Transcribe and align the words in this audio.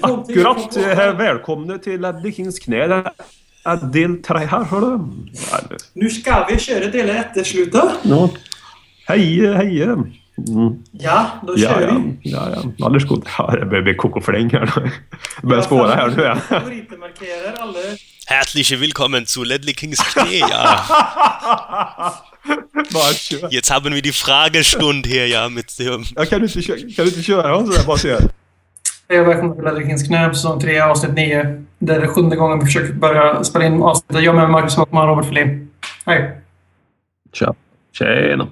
Akkurat. 0.00 0.76
Eh, 0.76 1.16
välkomna 1.16 1.78
till 1.78 2.00
Ledley 2.00 2.32
Kings 2.32 2.58
knä. 2.58 3.04
Del 3.92 4.22
3 4.22 4.38
här, 4.38 4.64
hör 4.64 4.80
du? 4.80 4.98
Nu 5.92 6.10
ska 6.10 6.46
vi 6.50 6.58
köra 6.58 6.86
del 6.86 7.10
1 7.10 7.46
slutet. 7.46 7.84
Ja. 8.02 8.30
Hej, 9.06 9.54
hej. 9.54 9.82
Mm. 9.82 10.04
Ja, 10.92 11.26
då 11.46 11.56
kör 11.56 11.80
ja. 11.80 12.02
vi. 12.22 12.30
Ja, 12.30 12.50
ja. 12.54 12.84
Alldeles 12.86 13.08
god. 13.08 13.26
Ja, 13.38 13.56
det 13.60 13.66
börjar 13.66 13.82
bli 13.82 13.94
kokofläng 13.94 14.50
här 14.50 14.72
nu. 14.76 14.90
Det 15.40 15.46
börjar 15.46 15.62
spåra 15.62 15.94
här 15.94 16.08
nu. 16.08 16.22
Herzlich 18.26 18.80
willkommen 18.80 19.26
zu 19.26 19.44
Ledley 19.44 19.74
Kings 19.74 19.98
Knie, 20.14 20.38
ja. 20.38 20.84
Jetzt 23.50 23.70
haben 23.70 23.94
wir 23.94 24.02
die 24.02 24.12
Fragestund 24.12 25.06
hier, 25.06 25.26
ja, 25.26 25.48
mit 25.48 25.78
dem... 25.78 26.04
Ja, 26.16 26.24
kan, 26.24 26.40
du 26.40 26.46
inte, 26.46 26.60
kö- 26.60 26.94
kan 26.96 27.04
du 27.04 27.10
inte 27.10 27.22
köra 27.22 27.58
en 27.58 27.66
sån 27.66 27.96
där 27.96 28.30
Jag 29.12 29.24
välkomnar 29.24 29.54
Hej 29.54 29.54
och 29.54 29.56
till 29.56 29.64
Ledderkings 29.64 30.08
knä, 30.08 30.34
säsong 30.34 30.60
3, 30.60 30.80
avsnitt 30.80 31.14
9. 31.14 31.64
Det 31.78 31.94
är 31.94 32.00
det 32.00 32.08
sjunde 32.08 32.36
gången 32.36 32.58
vi 32.58 32.64
försöker 32.64 32.92
börja 32.92 33.44
spela 33.44 33.64
in 33.64 33.82
avsnittet. 33.82 34.24
Jag 34.24 34.34
med 34.34 34.50
Marcus 34.50 34.76
Håkman 34.76 35.02
och 35.02 35.16
Robert 35.16 35.28
Flin. 35.28 35.70
Hej. 36.06 36.30
Tja. 37.32 37.54
Tjena. 37.92 38.48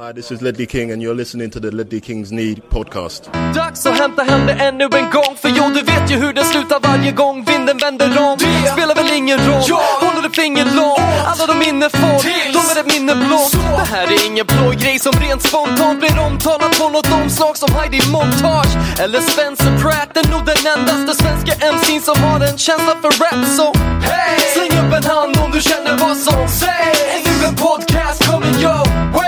Hi, 0.00 0.14
this 0.14 0.32
is 0.32 0.40
Ledley 0.40 0.66
King, 0.66 0.92
and 0.92 1.02
you're 1.02 1.14
listening 1.14 1.50
to 1.50 1.60
the 1.60 1.70
Ledley 1.70 2.00
Kings 2.00 2.32
Need 2.32 2.62
podcast. 2.70 3.30
Dags 3.54 3.86
att 3.86 3.98
hämta 3.98 4.22
hem 4.22 4.46
det 4.46 4.52
ännu 4.52 4.84
en 4.84 5.10
gång 5.10 5.32
För 5.36 5.48
jo, 5.48 5.64
du 5.74 5.82
vet 5.82 6.10
ju 6.10 6.16
hur 6.16 6.32
det 6.32 6.44
slutar 6.44 6.80
varje 6.80 7.12
gång 7.12 7.44
vinden 7.44 7.76
vänder 7.78 8.18
om. 8.18 8.36
Det 8.38 8.70
spelar 8.72 8.94
väl 8.94 9.12
ingen 9.12 9.38
roll, 9.38 9.62
håller 10.04 10.22
du 10.22 10.30
finger 10.30 10.64
långt 10.64 11.00
Alla 11.30 11.46
de 11.46 11.58
minne 11.58 11.88
får, 11.90 12.18
de 12.56 12.60
är 12.72 12.80
ett 12.80 12.94
minne 12.94 13.14
blått 13.14 13.52
Det 13.52 13.96
här 13.96 14.06
är 14.16 14.26
ingen 14.26 14.46
blå 14.46 14.70
grej 14.70 14.98
som 14.98 15.12
rent 15.12 15.42
spontant 15.42 16.00
blir 16.00 16.18
omtalat 16.26 16.78
på 16.78 16.88
något 16.88 17.12
omslag 17.12 17.56
som 17.56 17.70
Heidi 17.74 18.00
Montage 18.12 18.72
Eller 19.02 19.20
Spencer 19.20 19.72
Pratt, 19.82 20.16
är 20.16 20.30
nog 20.32 20.42
den 20.52 20.60
endaste 20.74 21.22
svenska 21.22 21.52
MC'n 21.72 22.00
som 22.00 22.22
har 22.24 22.40
en 22.40 22.58
känsla 22.58 22.94
för 23.02 23.10
rap 23.22 23.46
Så 23.58 23.66
hey! 24.08 24.40
släng 24.54 24.72
upp 24.80 24.92
en 24.98 25.04
hand 25.04 25.36
om 25.44 25.50
du 25.50 25.60
känner 25.60 25.94
vad 26.04 26.16
som 26.16 26.48
sägs 26.48 27.00
Är 27.14 27.20
nu 27.26 27.46
en 27.48 27.56
podcast 27.56 28.18
coming 28.30 28.56
your 28.64 28.84
way 29.14 29.19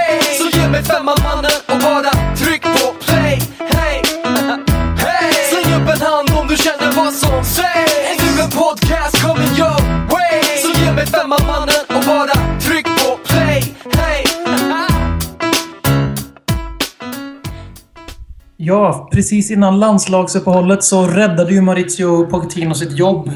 med 0.73 0.87
ge 0.87 1.19
mannen 1.25 1.57
och 1.73 1.79
bara 1.89 2.11
tryck 2.37 2.63
på 2.63 2.87
play 3.05 3.39
Hey! 3.59 4.03
Hey! 5.05 5.33
Släng 5.51 5.75
upp 5.75 5.89
en 5.95 6.01
hand 6.01 6.29
om 6.41 6.49
du 6.49 6.57
känner 6.57 6.93
vad 6.97 7.13
som 7.13 7.45
sägs 7.45 7.93
Är 8.11 8.17
du 8.23 8.43
en 8.43 8.51
podcast 8.51 9.23
coming 9.23 9.53
your 9.59 9.79
way 10.13 10.43
Så 10.63 10.81
ge 10.81 10.93
mig 10.93 11.07
femman 11.07 11.41
mannen 11.47 11.85
och 11.89 12.03
bara 12.07 12.61
tryck 12.61 12.85
på 12.85 13.19
play 13.25 13.63
Hey! 13.99 14.25
Ja, 18.57 19.09
precis 19.13 19.51
innan 19.51 19.81
landslagsuppehållet 19.81 20.85
så 20.85 21.07
räddade 21.07 21.53
ju 21.53 21.61
Maurizio 21.61 22.27
Pochettino 22.27 22.75
sitt 22.75 22.99
jobb. 22.99 23.31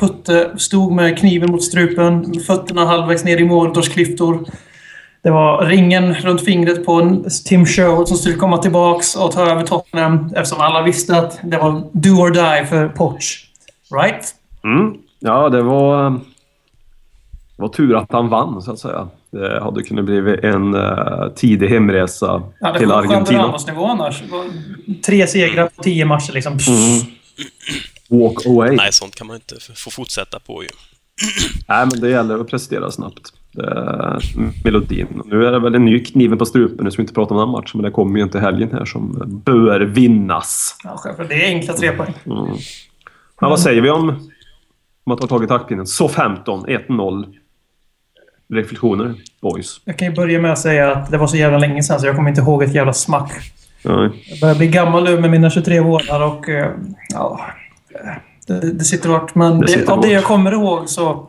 Putte 0.00 0.50
stod 0.58 0.92
med 0.92 1.18
kniven 1.18 1.50
mot 1.50 1.62
strupen, 1.62 2.40
fötterna 2.46 2.84
halvvägs 2.84 3.24
ner 3.24 3.36
i 3.36 3.44
målvaktorsklyftor. 3.44 4.46
Det 5.22 5.30
var 5.30 5.66
ringen 5.66 6.14
runt 6.14 6.44
fingret 6.44 6.86
på 6.86 6.92
en 6.92 7.24
Tim 7.44 7.66
Sherwood 7.66 8.08
som 8.08 8.16
skulle 8.16 8.36
komma 8.36 8.58
tillbaks 8.58 9.16
och 9.16 9.32
ta 9.32 9.50
över 9.50 9.62
Tottenham 9.62 10.32
eftersom 10.36 10.60
alla 10.60 10.82
visste 10.82 11.18
att 11.18 11.38
det 11.42 11.58
var 11.58 11.82
do 11.92 12.10
or 12.10 12.30
die 12.30 12.66
för 12.66 12.88
Poch. 12.88 13.46
Right? 13.94 14.34
Mm. 14.64 14.94
Ja, 15.18 15.48
det 15.48 15.62
var, 15.62 16.10
det 17.56 17.62
var 17.62 17.68
tur 17.68 17.96
att 17.96 18.12
han 18.12 18.28
vann, 18.28 18.62
så 18.62 18.72
att 18.72 18.78
säga. 18.78 19.08
Det 19.30 19.60
hade 19.62 19.82
kunnat 19.82 20.04
bli 20.04 20.38
en 20.42 20.74
uh, 20.74 21.28
tidig 21.34 21.68
hemresa 21.68 22.42
Ja, 22.60 22.72
det 22.72 22.78
till 22.78 22.88
var 22.88 22.98
Argentina. 22.98 23.42
Ramos-nivå 23.42 23.86
annars. 23.86 24.22
Tre 25.06 25.26
segrar 25.26 25.68
på 25.76 25.82
tio 25.82 26.04
matcher 26.04 26.32
liksom. 26.32 26.58
Walk 28.08 28.46
away. 28.46 28.76
Nej, 28.76 28.92
sånt 28.92 29.14
kan 29.14 29.26
man 29.26 29.36
inte 29.36 29.54
få 29.74 29.90
fortsätta 29.90 30.38
på 30.38 30.62
ju. 30.62 30.68
Nej, 31.68 31.86
men 31.86 32.00
det 32.00 32.10
gäller 32.10 32.38
att 32.38 32.48
prestera 32.48 32.90
snabbt. 32.90 33.32
Är 33.58 34.20
melodin. 34.64 35.22
Nu 35.24 35.46
är 35.46 35.52
det 35.52 35.58
väl 35.58 35.74
en 35.74 35.84
ny 35.84 36.04
kniven 36.04 36.38
på 36.38 36.46
strupen. 36.46 36.84
Nu 36.84 36.90
ska 36.90 37.02
vi 37.02 37.04
inte 37.04 37.14
prata 37.14 37.34
om 37.34 37.40
den 37.40 37.48
matchen, 37.48 37.70
men 37.74 37.82
det 37.82 37.90
kommer 37.90 38.16
ju 38.18 38.22
inte 38.22 38.40
helgen 38.40 38.68
här 38.72 38.84
som 38.84 39.22
bör 39.44 39.80
vinnas. 39.80 40.76
Ja, 40.84 40.94
självklart. 40.96 41.28
Det 41.28 41.44
är 41.44 41.48
enkla 41.48 41.72
tre 41.74 41.92
poäng. 41.92 42.14
Men 43.40 43.50
vad 43.50 43.60
säger 43.60 43.82
vi 43.82 43.90
om, 43.90 44.08
om 45.04 45.12
att 45.12 45.20
ha 45.20 45.26
tagit 45.26 45.48
taktpinnen? 45.48 45.86
Så 45.86 46.08
15, 46.08 46.66
1-0. 46.66 47.34
Reflektioner, 48.52 49.14
boys. 49.42 49.80
Jag 49.84 49.98
kan 49.98 50.08
ju 50.08 50.14
börja 50.14 50.40
med 50.40 50.52
att 50.52 50.58
säga 50.58 50.92
att 50.92 51.10
det 51.10 51.18
var 51.18 51.26
så 51.26 51.36
jävla 51.36 51.58
länge 51.58 51.82
sedan 51.82 52.00
så 52.00 52.06
jag 52.06 52.16
kommer 52.16 52.28
inte 52.28 52.40
ihåg 52.40 52.62
ett 52.62 52.74
jävla 52.74 52.92
smack. 52.92 53.32
Nej. 53.84 54.10
Jag 54.30 54.40
börjar 54.40 54.54
bli 54.54 54.68
gammal 54.68 55.04
nu 55.04 55.20
med 55.20 55.30
mina 55.30 55.50
23 55.50 55.80
vårar 55.80 56.20
och... 56.26 56.48
eh, 56.48 56.70
Ja, 57.14 57.40
det, 58.46 58.72
det 58.72 58.84
sitter 58.84 59.08
hårt. 59.08 59.34
Men 59.34 59.60
Det 59.60 59.66
det 59.76 59.88
av 59.92 60.00
det 60.00 60.08
jag 60.08 60.24
kommer 60.24 60.52
ihåg 60.52 60.88
så 60.88 61.28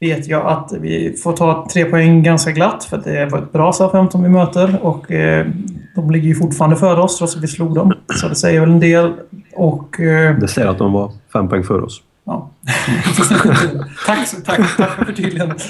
vet 0.00 0.26
jag 0.28 0.46
att 0.46 0.72
vi 0.80 1.16
får 1.22 1.32
ta 1.32 1.66
tre 1.72 1.84
poäng 1.84 2.22
ganska 2.22 2.50
glatt 2.50 2.84
för 2.84 2.96
att 2.96 3.04
det 3.04 3.26
var 3.26 3.38
ett 3.38 3.52
bra 3.52 3.72
SA-15 3.72 4.22
vi 4.22 4.28
möter 4.28 4.78
och 4.82 5.12
eh, 5.12 5.46
de 5.94 6.10
ligger 6.10 6.28
ju 6.28 6.34
fortfarande 6.34 6.76
före 6.76 7.00
oss 7.00 7.18
trots 7.18 7.36
att 7.36 7.42
vi 7.42 7.46
slog 7.48 7.74
dem. 7.74 7.92
Så 8.14 8.28
det 8.28 8.34
säger 8.34 8.60
väl 8.60 8.70
en 8.70 8.80
del. 8.80 9.12
Och... 9.54 10.00
Eh, 10.00 10.38
Det 10.38 10.48
säger 10.48 10.68
att 10.68 10.78
de 10.78 10.92
var 10.92 11.12
fem 11.32 11.48
poäng 11.48 11.64
för 11.64 11.84
oss. 11.84 12.02
Ja. 12.24 12.50
tack, 14.06 14.26
så- 14.28 14.36
tack, 14.44 14.76
tack 14.76 14.90
för 14.90 15.04
förtydligandet. 15.04 15.62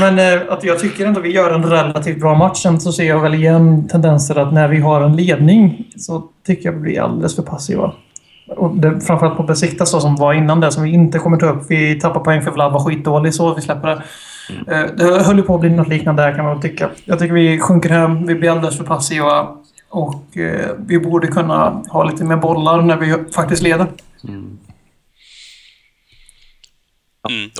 Men 0.00 0.18
eh, 0.18 0.40
att 0.52 0.64
jag 0.64 0.78
tycker 0.78 1.06
ändå 1.06 1.20
vi 1.20 1.32
gör 1.32 1.50
en 1.54 1.64
relativt 1.64 2.20
bra 2.20 2.34
match. 2.34 2.62
Sen 2.62 2.80
så 2.80 2.92
ser 2.92 3.04
jag 3.04 3.20
väl 3.20 3.34
igen 3.34 3.88
tendenser 3.88 4.38
att 4.38 4.52
när 4.52 4.68
vi 4.68 4.78
har 4.80 5.00
en 5.00 5.16
ledning 5.16 5.86
så 5.96 6.24
tycker 6.46 6.64
jag 6.68 6.72
vi 6.72 6.80
blir 6.80 7.00
alldeles 7.00 7.36
för 7.36 7.42
passiva. 7.42 7.92
Och 8.56 8.76
det, 8.76 9.00
framförallt 9.00 9.36
på 9.36 9.42
Besiktas 9.42 9.92
då, 9.92 10.00
som 10.00 10.16
var 10.16 10.34
innan 10.34 10.60
det, 10.60 10.72
som 10.72 10.82
vi 10.82 10.90
inte 10.90 11.18
kommer 11.18 11.36
ta 11.36 11.46
upp. 11.46 11.62
Vi 11.68 12.00
tappar 12.00 12.20
poäng 12.20 12.42
för 12.42 12.50
Vlad 12.50 12.72
var 12.72 12.84
skitdålig 12.84 13.34
så 13.34 13.54
vi 13.54 13.62
släpper 13.62 13.88
det. 13.88 14.02
Eh, 14.74 14.86
Det 14.96 15.22
höll 15.24 15.36
ju 15.36 15.42
på 15.42 15.54
att 15.54 15.60
bli 15.60 15.70
något 15.70 15.88
liknande 15.88 16.22
där 16.22 16.34
kan 16.36 16.44
man 16.44 16.54
väl 16.54 16.62
tycka. 16.70 16.90
Jag 17.04 17.18
tycker 17.18 17.34
vi 17.34 17.58
sjunker 17.60 17.88
hem, 17.90 18.26
vi 18.26 18.34
blir 18.34 18.50
alldeles 18.50 18.76
för 18.76 18.84
passiva. 18.84 19.56
Och 19.90 20.36
eh, 20.36 20.70
vi 20.78 20.98
borde 20.98 21.26
kunna 21.26 21.82
ha 21.90 22.04
lite 22.04 22.24
mer 22.24 22.36
bollar 22.36 22.82
när 22.82 22.96
vi 22.96 23.32
faktiskt 23.32 23.62
leder. 23.62 23.86
Mm. 24.28 24.58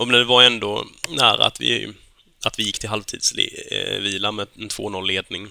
Och 0.01 0.09
men 0.09 0.19
det 0.19 0.25
var 0.25 0.43
ändå 0.43 0.85
nära 1.19 1.47
att 1.47 1.61
vi, 1.61 1.93
att 2.47 2.59
vi 2.59 2.63
gick 2.63 2.79
till 2.79 2.89
halvtidsvila 2.89 4.33
med 4.33 4.47
en 4.59 4.69
2-0-ledning. 4.69 5.49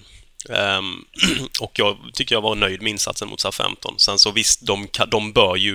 Ehm, 0.50 0.84
och 1.60 1.70
jag 1.74 1.96
tycker 2.12 2.34
jag 2.34 2.42
var 2.42 2.54
nöjd 2.54 2.82
med 2.82 2.90
insatsen 2.90 3.28
mot 3.28 3.40
SA-15. 3.40 3.94
Sen 3.96 4.18
så 4.18 4.30
visst, 4.30 4.66
de, 4.66 4.86
de 5.08 5.32
bör 5.32 5.56
ju 5.56 5.74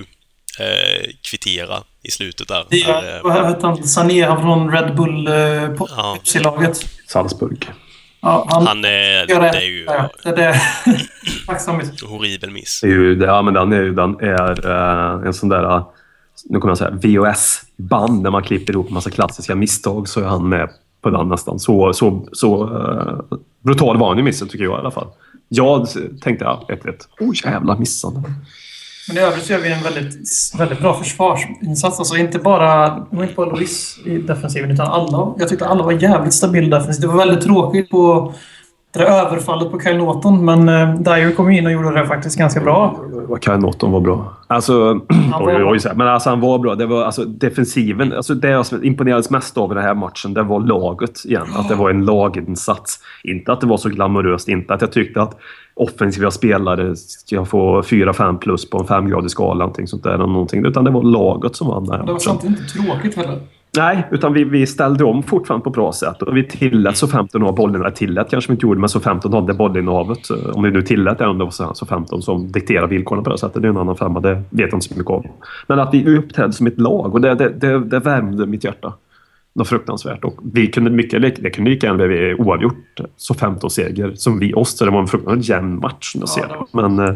eh, 0.60 1.12
kvittera 1.22 1.84
i 2.04 2.12
slutet 2.12 2.48
där. 2.48 2.66
Det 2.70 2.84
är, 2.84 3.16
eh, 3.16 3.24
vad 3.24 3.46
hette 3.46 3.68
han? 3.68 3.84
Sané 3.84 4.26
han 4.26 4.42
från 4.42 4.72
Red 4.72 4.96
Bull 4.96 5.28
eh, 5.28 5.70
på 5.70 5.88
Ja. 5.96 6.18
Salzburg. 7.08 7.70
Ja, 8.22 8.48
han, 8.50 8.68
han 8.68 8.86
är, 8.86 9.30
gör 9.30 9.42
det 9.42 9.48
är 9.48 9.62
ju 9.62 9.84
Ja, 9.84 10.10
det 10.24 10.30
är 10.30 10.36
det. 10.36 10.62
Horribel 12.06 12.52
miss. 12.52 12.80
Det 12.82 12.88
är 12.88 12.92
ju, 12.92 13.16
det, 13.16 13.26
ja, 13.26 13.42
men 13.42 13.54
den 13.54 13.74
är 13.74 13.82
ju 13.82 13.94
den 13.94 14.20
är, 14.20 14.68
eh, 14.68 15.28
en 15.28 15.34
sån 15.34 15.50
där, 15.50 15.64
eh, 15.64 15.88
nu 16.50 16.60
kommer 16.60 16.72
jag 16.72 16.78
säga, 16.78 16.92
VHS-band 16.92 18.24
där 18.24 18.32
man 18.32 18.44
klipper 18.44 18.74
ihop 18.74 18.88
en 18.88 18.94
massa 18.94 19.10
klassiska 19.10 19.56
misstag 19.56 20.10
så 20.10 20.20
är 20.20 20.26
han 20.26 20.50
med 20.50 20.70
på 21.02 21.10
den 21.10 21.30
nästan. 21.30 21.60
Så, 21.60 21.94
så, 21.94 22.28
så 22.32 22.64
uh, 22.64 23.38
brutal 23.64 23.98
var 23.98 24.10
han 24.10 24.20
i 24.20 24.24
missen 24.24 24.48
tycker 24.48 24.64
jag 24.64 24.78
i 24.78 24.80
alla 24.80 24.92
fall. 24.92 25.08
Jag 25.50 25.88
tänkte, 26.22 26.46
ja, 26.46 26.66
1-1. 26.70 26.94
Oh 27.20 27.34
jävlar, 27.46 27.78
missade. 27.78 28.24
Men 29.08 29.18
i 29.18 29.20
övrigt 29.20 29.46
så 29.46 29.54
gör 29.54 29.60
vi 29.60 29.72
en 29.72 29.84
väldigt, 29.84 30.16
väldigt 30.58 30.80
bra 30.80 30.94
försvarsinsats. 30.94 32.00
Alltså 32.00 32.18
inte 32.18 32.40
bara, 32.40 33.06
inte 33.12 33.34
bara 33.36 33.56
Luis 33.56 34.00
i 34.06 34.18
defensiven, 34.18 34.72
utan 34.72 34.88
alla. 34.88 35.36
Jag 35.40 35.50
tyckte 35.50 35.68
alla 35.68 35.84
var 35.84 35.92
jävligt 35.92 36.34
stabila 36.34 36.78
defensivt. 36.78 37.02
Det 37.02 37.08
var 37.08 37.18
väldigt 37.18 37.42
tråkigt 37.42 37.90
på 37.90 38.34
det 38.94 39.00
där 39.00 39.26
överfallet 39.26 39.72
på 39.72 39.80
Kyle 39.80 39.98
Norton, 39.98 40.46
men 40.46 40.70
eh, 40.70 40.96
Dyer 40.96 41.32
kom 41.32 41.50
in 41.50 41.66
och 41.66 41.72
gjorde 41.72 42.00
det 42.00 42.08
faktiskt 42.08 42.38
ganska 42.38 42.60
bra. 42.60 43.00
Kan 43.42 43.60
Norton 43.60 43.92
var 43.92 44.00
bra. 44.00 44.34
Alltså, 44.48 44.74
var 45.32 45.48
oj, 45.48 45.56
oj, 45.56 45.64
oj, 45.64 45.80
men 45.96 46.08
alltså 46.08 46.30
han 46.30 46.40
var 46.40 46.60
bra. 46.60 46.76
Det 46.76 46.86
var 46.86 47.04
alltså 47.04 47.26
defensiven. 47.26 48.14
Alltså 48.14 48.34
det 48.34 48.50
jag 48.50 48.66
imponerades 48.84 49.30
mest 49.30 49.58
av 49.58 49.72
i 49.72 49.76
den 49.76 49.84
här 49.84 49.94
matchen, 49.94 50.34
det 50.34 50.44
var 50.44 50.60
laget 50.60 51.26
igen. 51.26 51.48
Att 51.56 51.70
det 51.70 51.76
var 51.76 51.90
en 51.90 52.06
laginsats. 52.06 53.00
Inte 53.24 53.52
att 53.52 53.62
det 53.62 53.68
var 53.68 53.78
så 53.78 53.90
glamoröst, 53.90 54.48
inte 54.48 54.74
att 54.74 54.82
jag 54.82 54.92
tyckte 54.92 55.22
att 55.22 55.38
offensiva 55.74 56.32
spelare 56.32 56.96
ska 56.96 57.46
få 57.46 57.82
4-5 57.82 58.38
plus 58.38 58.70
på 58.70 58.78
en 58.80 58.88
femgradig 58.88 59.32
skala, 59.32 59.60
någonting 59.60 59.88
sånt 59.88 60.04
där. 60.04 60.18
Någonting, 60.18 60.66
utan 60.66 60.84
det 60.84 60.92
var 60.92 61.04
laget 61.04 61.56
som 61.56 61.68
vann 61.68 61.86
Det 61.86 62.12
var 62.12 62.20
samtidigt 62.20 62.60
inte 62.60 62.74
tråkigt 62.74 63.16
heller. 63.16 63.40
Nej, 63.78 64.08
utan 64.12 64.34
vi, 64.34 64.44
vi 64.44 64.66
ställde 64.68 65.04
om 65.04 65.24
fortfarande 65.24 65.64
på 65.64 65.70
ett 65.70 65.76
bra 65.76 65.92
sätt. 65.94 66.22
Och 66.22 66.38
vi 66.38 66.44
tillät 66.44 66.98
så 66.98 67.08
15 67.08 67.42
ha 67.42 67.52
bollen. 67.52 67.82
Eller 67.82 67.92
tillät 67.92 68.30
kanske 68.30 68.52
vi 68.52 68.54
inte 68.54 68.66
gjorde, 68.66 68.80
men 68.80 68.90
så 68.90 69.00
15 69.00 69.34
hade 69.34 69.54
bollinnehavet. 69.54 70.20
Om 70.54 70.64
vi 70.64 70.72
nu 70.72 70.82
tillät 70.82 71.18
det, 71.18 71.26
var 71.44 71.50
så- 71.50 71.74
så 71.74 71.86
15 71.86 72.22
som 72.22 72.52
dikterar 72.52 72.88
villkoren 72.88 73.24
på 73.24 73.30
det 73.30 73.38
sättet. 73.38 73.62
Det 73.62 73.68
är 73.68 73.70
en 73.70 73.78
annan 73.78 73.96
femma, 73.98 74.20
det 74.20 74.34
vet 74.34 74.44
jag 74.60 74.74
inte 74.74 74.88
så 74.88 74.94
mycket 74.98 75.12
om. 75.12 75.28
Men 75.68 75.80
att 75.80 75.94
vi 75.94 76.18
uppträdde 76.18 76.54
som 76.54 76.68
ett 76.68 76.80
lag 76.80 77.14
och 77.14 77.22
det, 77.22 77.36
det, 77.36 77.50
det, 77.50 77.80
det 77.80 78.00
värmde 78.00 78.46
mitt 78.46 78.64
hjärta. 78.64 78.94
Något 79.56 79.68
fruktansvärt. 79.68 80.24
Och 80.24 80.40
vi 80.54 80.68
kunde 80.68 80.90
mycket, 80.90 81.22
det 81.44 81.50
kunde 81.50 81.70
lika 81.72 81.88
gärna 81.88 82.08
bli 82.08 82.36
oavgjort. 82.40 83.00
Så 83.18 83.34
15-seger 83.34 84.12
som 84.16 84.40
vi 84.40 84.54
oss. 84.54 84.78
Så 84.78 84.86
det 84.86 84.92
var 84.92 85.00
en 85.02 85.08
fruktansvärt 85.08 85.50
jämn 85.50 85.80
match 85.80 86.16
ser 86.30 86.42
Ja, 86.50 86.68
det 86.72 86.82
Men 86.82 87.00
eh, 87.08 87.16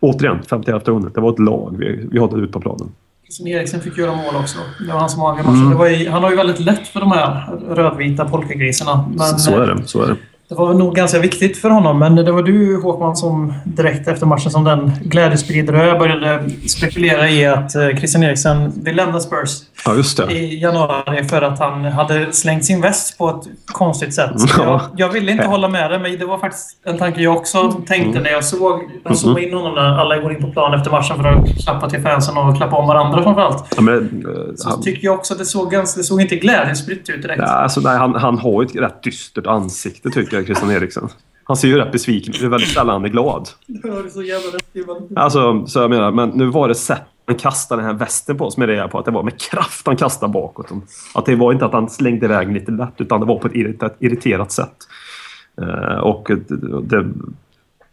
återigen, 0.00 0.38
51 0.50 0.88
vunnit. 0.88 1.14
Det 1.14 1.20
var 1.20 1.32
ett 1.32 1.38
lag 1.38 1.74
vi, 1.78 2.08
vi 2.12 2.18
hade 2.20 2.36
ut 2.36 2.52
på 2.52 2.60
planen. 2.60 2.88
Christian 3.26 3.48
Eriksen 3.48 3.80
fick 3.80 3.98
göra 3.98 4.16
mål 4.16 4.36
också. 4.36 4.58
Det 4.86 4.92
var 4.92 5.00
han 5.00 5.10
som 5.10 5.22
avgjorde 5.22 5.50
matchen. 5.50 5.72
Mm. 5.72 6.00
Ju, 6.00 6.10
han 6.10 6.22
har 6.22 6.30
ju 6.30 6.36
väldigt 6.36 6.60
lätt 6.60 6.88
för 6.88 7.00
de 7.00 7.12
här 7.12 7.52
rödvita 7.68 8.24
polkagrisarna. 8.24 9.04
så 9.38 9.62
är 9.62 9.66
det. 9.66 9.86
Så 9.86 10.02
är 10.02 10.06
det. 10.06 10.16
Det 10.48 10.54
var 10.54 10.74
nog 10.74 10.94
ganska 10.94 11.18
viktigt 11.18 11.56
för 11.56 11.70
honom, 11.70 11.98
men 11.98 12.16
det 12.16 12.32
var 12.32 12.42
du 12.42 12.80
Håkman 12.82 13.16
som 13.16 13.54
direkt 13.64 14.08
efter 14.08 14.26
matchen 14.26 14.50
som 14.50 14.64
den 14.64 14.92
glädjespridare 15.04 15.98
började 15.98 16.50
spekulera 16.68 17.30
i 17.30 17.46
att 17.46 17.74
eh, 17.74 17.88
Christian 17.88 18.22
Eriksen 18.22 18.72
vill 18.84 18.96
lämna 18.96 19.20
Spurs 19.20 19.62
ja, 19.84 20.30
i 20.30 20.60
januari 20.60 21.24
för 21.24 21.42
att 21.42 21.58
han 21.58 21.84
hade 21.84 22.32
slängt 22.32 22.64
sin 22.64 22.80
väst 22.80 23.18
på 23.18 23.28
ett 23.28 23.48
konstigt 23.66 24.14
sätt. 24.14 24.30
Ja. 24.58 24.64
Jag, 24.64 24.80
jag 24.96 25.08
ville 25.08 25.32
inte 25.32 25.46
hålla 25.46 25.68
med 25.68 25.90
dig, 25.90 25.98
men 25.98 26.18
det 26.18 26.24
var 26.24 26.38
faktiskt 26.38 26.76
en 26.84 26.98
tanke 26.98 27.22
jag 27.22 27.36
också 27.36 27.72
tänkte 27.72 28.10
mm. 28.10 28.22
när 28.22 28.30
jag 28.30 28.44
såg 28.44 28.82
jag 29.04 29.16
såg 29.16 29.40
in 29.40 29.54
honom 29.54 29.74
när 29.74 29.98
alla 29.98 30.18
går 30.18 30.32
in 30.32 30.42
på 30.42 30.52
plan 30.52 30.74
efter 30.74 30.90
matchen 30.90 31.16
för 31.16 31.24
att 31.24 31.64
klappa 31.64 31.90
till 31.90 32.02
fansen 32.02 32.36
och 32.36 32.56
klappa 32.56 32.76
om 32.76 32.88
varandra 32.88 33.22
framförallt. 33.22 33.64
Ja, 33.76 33.82
men, 33.82 34.26
uh, 34.26 34.54
så 34.56 34.68
han... 34.68 34.82
tycker 34.82 35.04
jag 35.04 35.14
också 35.14 35.34
att 35.34 35.38
det 35.38 35.44
såg, 35.44 35.70
ganska, 35.70 35.98
det 36.00 36.04
såg 36.04 36.20
inte 36.20 36.36
glädjespritt 36.36 37.08
ut 37.08 37.22
direkt. 37.22 37.42
Ja, 37.42 37.46
alltså, 37.46 37.80
nej, 37.80 37.98
han, 37.98 38.14
han 38.14 38.38
har 38.38 38.62
ett 38.62 38.76
rätt 38.76 39.02
dystert 39.02 39.46
ansikte 39.46 40.10
tycker 40.10 40.35
jag. 40.35 40.35
Christian 40.44 40.70
Eriksen. 40.70 41.08
Han 41.44 41.56
ser 41.56 41.68
ju 41.68 41.76
rätt 41.76 41.92
besviken 41.92 42.34
ut. 42.34 42.40
Det 42.40 42.46
är 42.46 42.50
väldigt 42.50 42.70
sällan 42.70 42.92
han 42.92 43.04
är 43.04 43.08
glad. 43.08 43.48
Det 43.66 44.10
så 44.10 44.22
jävla 44.22 44.50
rätt. 44.50 45.16
Alltså, 45.16 45.66
så 45.66 45.78
jag 45.78 45.90
menar, 45.90 46.12
men 46.12 46.28
nu 46.28 46.46
var 46.46 46.68
det 46.68 46.74
sätt 46.74 47.02
han 47.26 47.36
kastade 47.36 47.82
den 47.82 47.90
här 47.90 47.98
västen 47.98 48.38
på 48.38 48.50
som 48.50 48.60
jag 48.60 48.68
reagerade 48.68 48.90
på. 48.90 48.98
Att 48.98 49.04
det 49.04 49.10
var 49.10 49.22
med 49.22 49.40
kraft 49.40 49.86
han 49.86 49.96
kastade 49.96 50.32
bakåt. 50.32 50.70
Att 51.14 51.26
det 51.26 51.36
var 51.36 51.52
inte 51.52 51.66
att 51.66 51.72
han 51.72 51.90
slängde 51.90 52.26
iväg 52.26 52.52
lite 52.52 52.72
lätt, 52.72 52.94
utan 53.00 53.20
det 53.20 53.26
var 53.26 53.38
på 53.38 53.46
ett 53.46 53.54
irriterat 53.98 54.52
sätt. 54.52 54.76
Uh, 55.62 55.98
och 55.98 56.30
det, 56.48 56.80
det, 56.82 57.06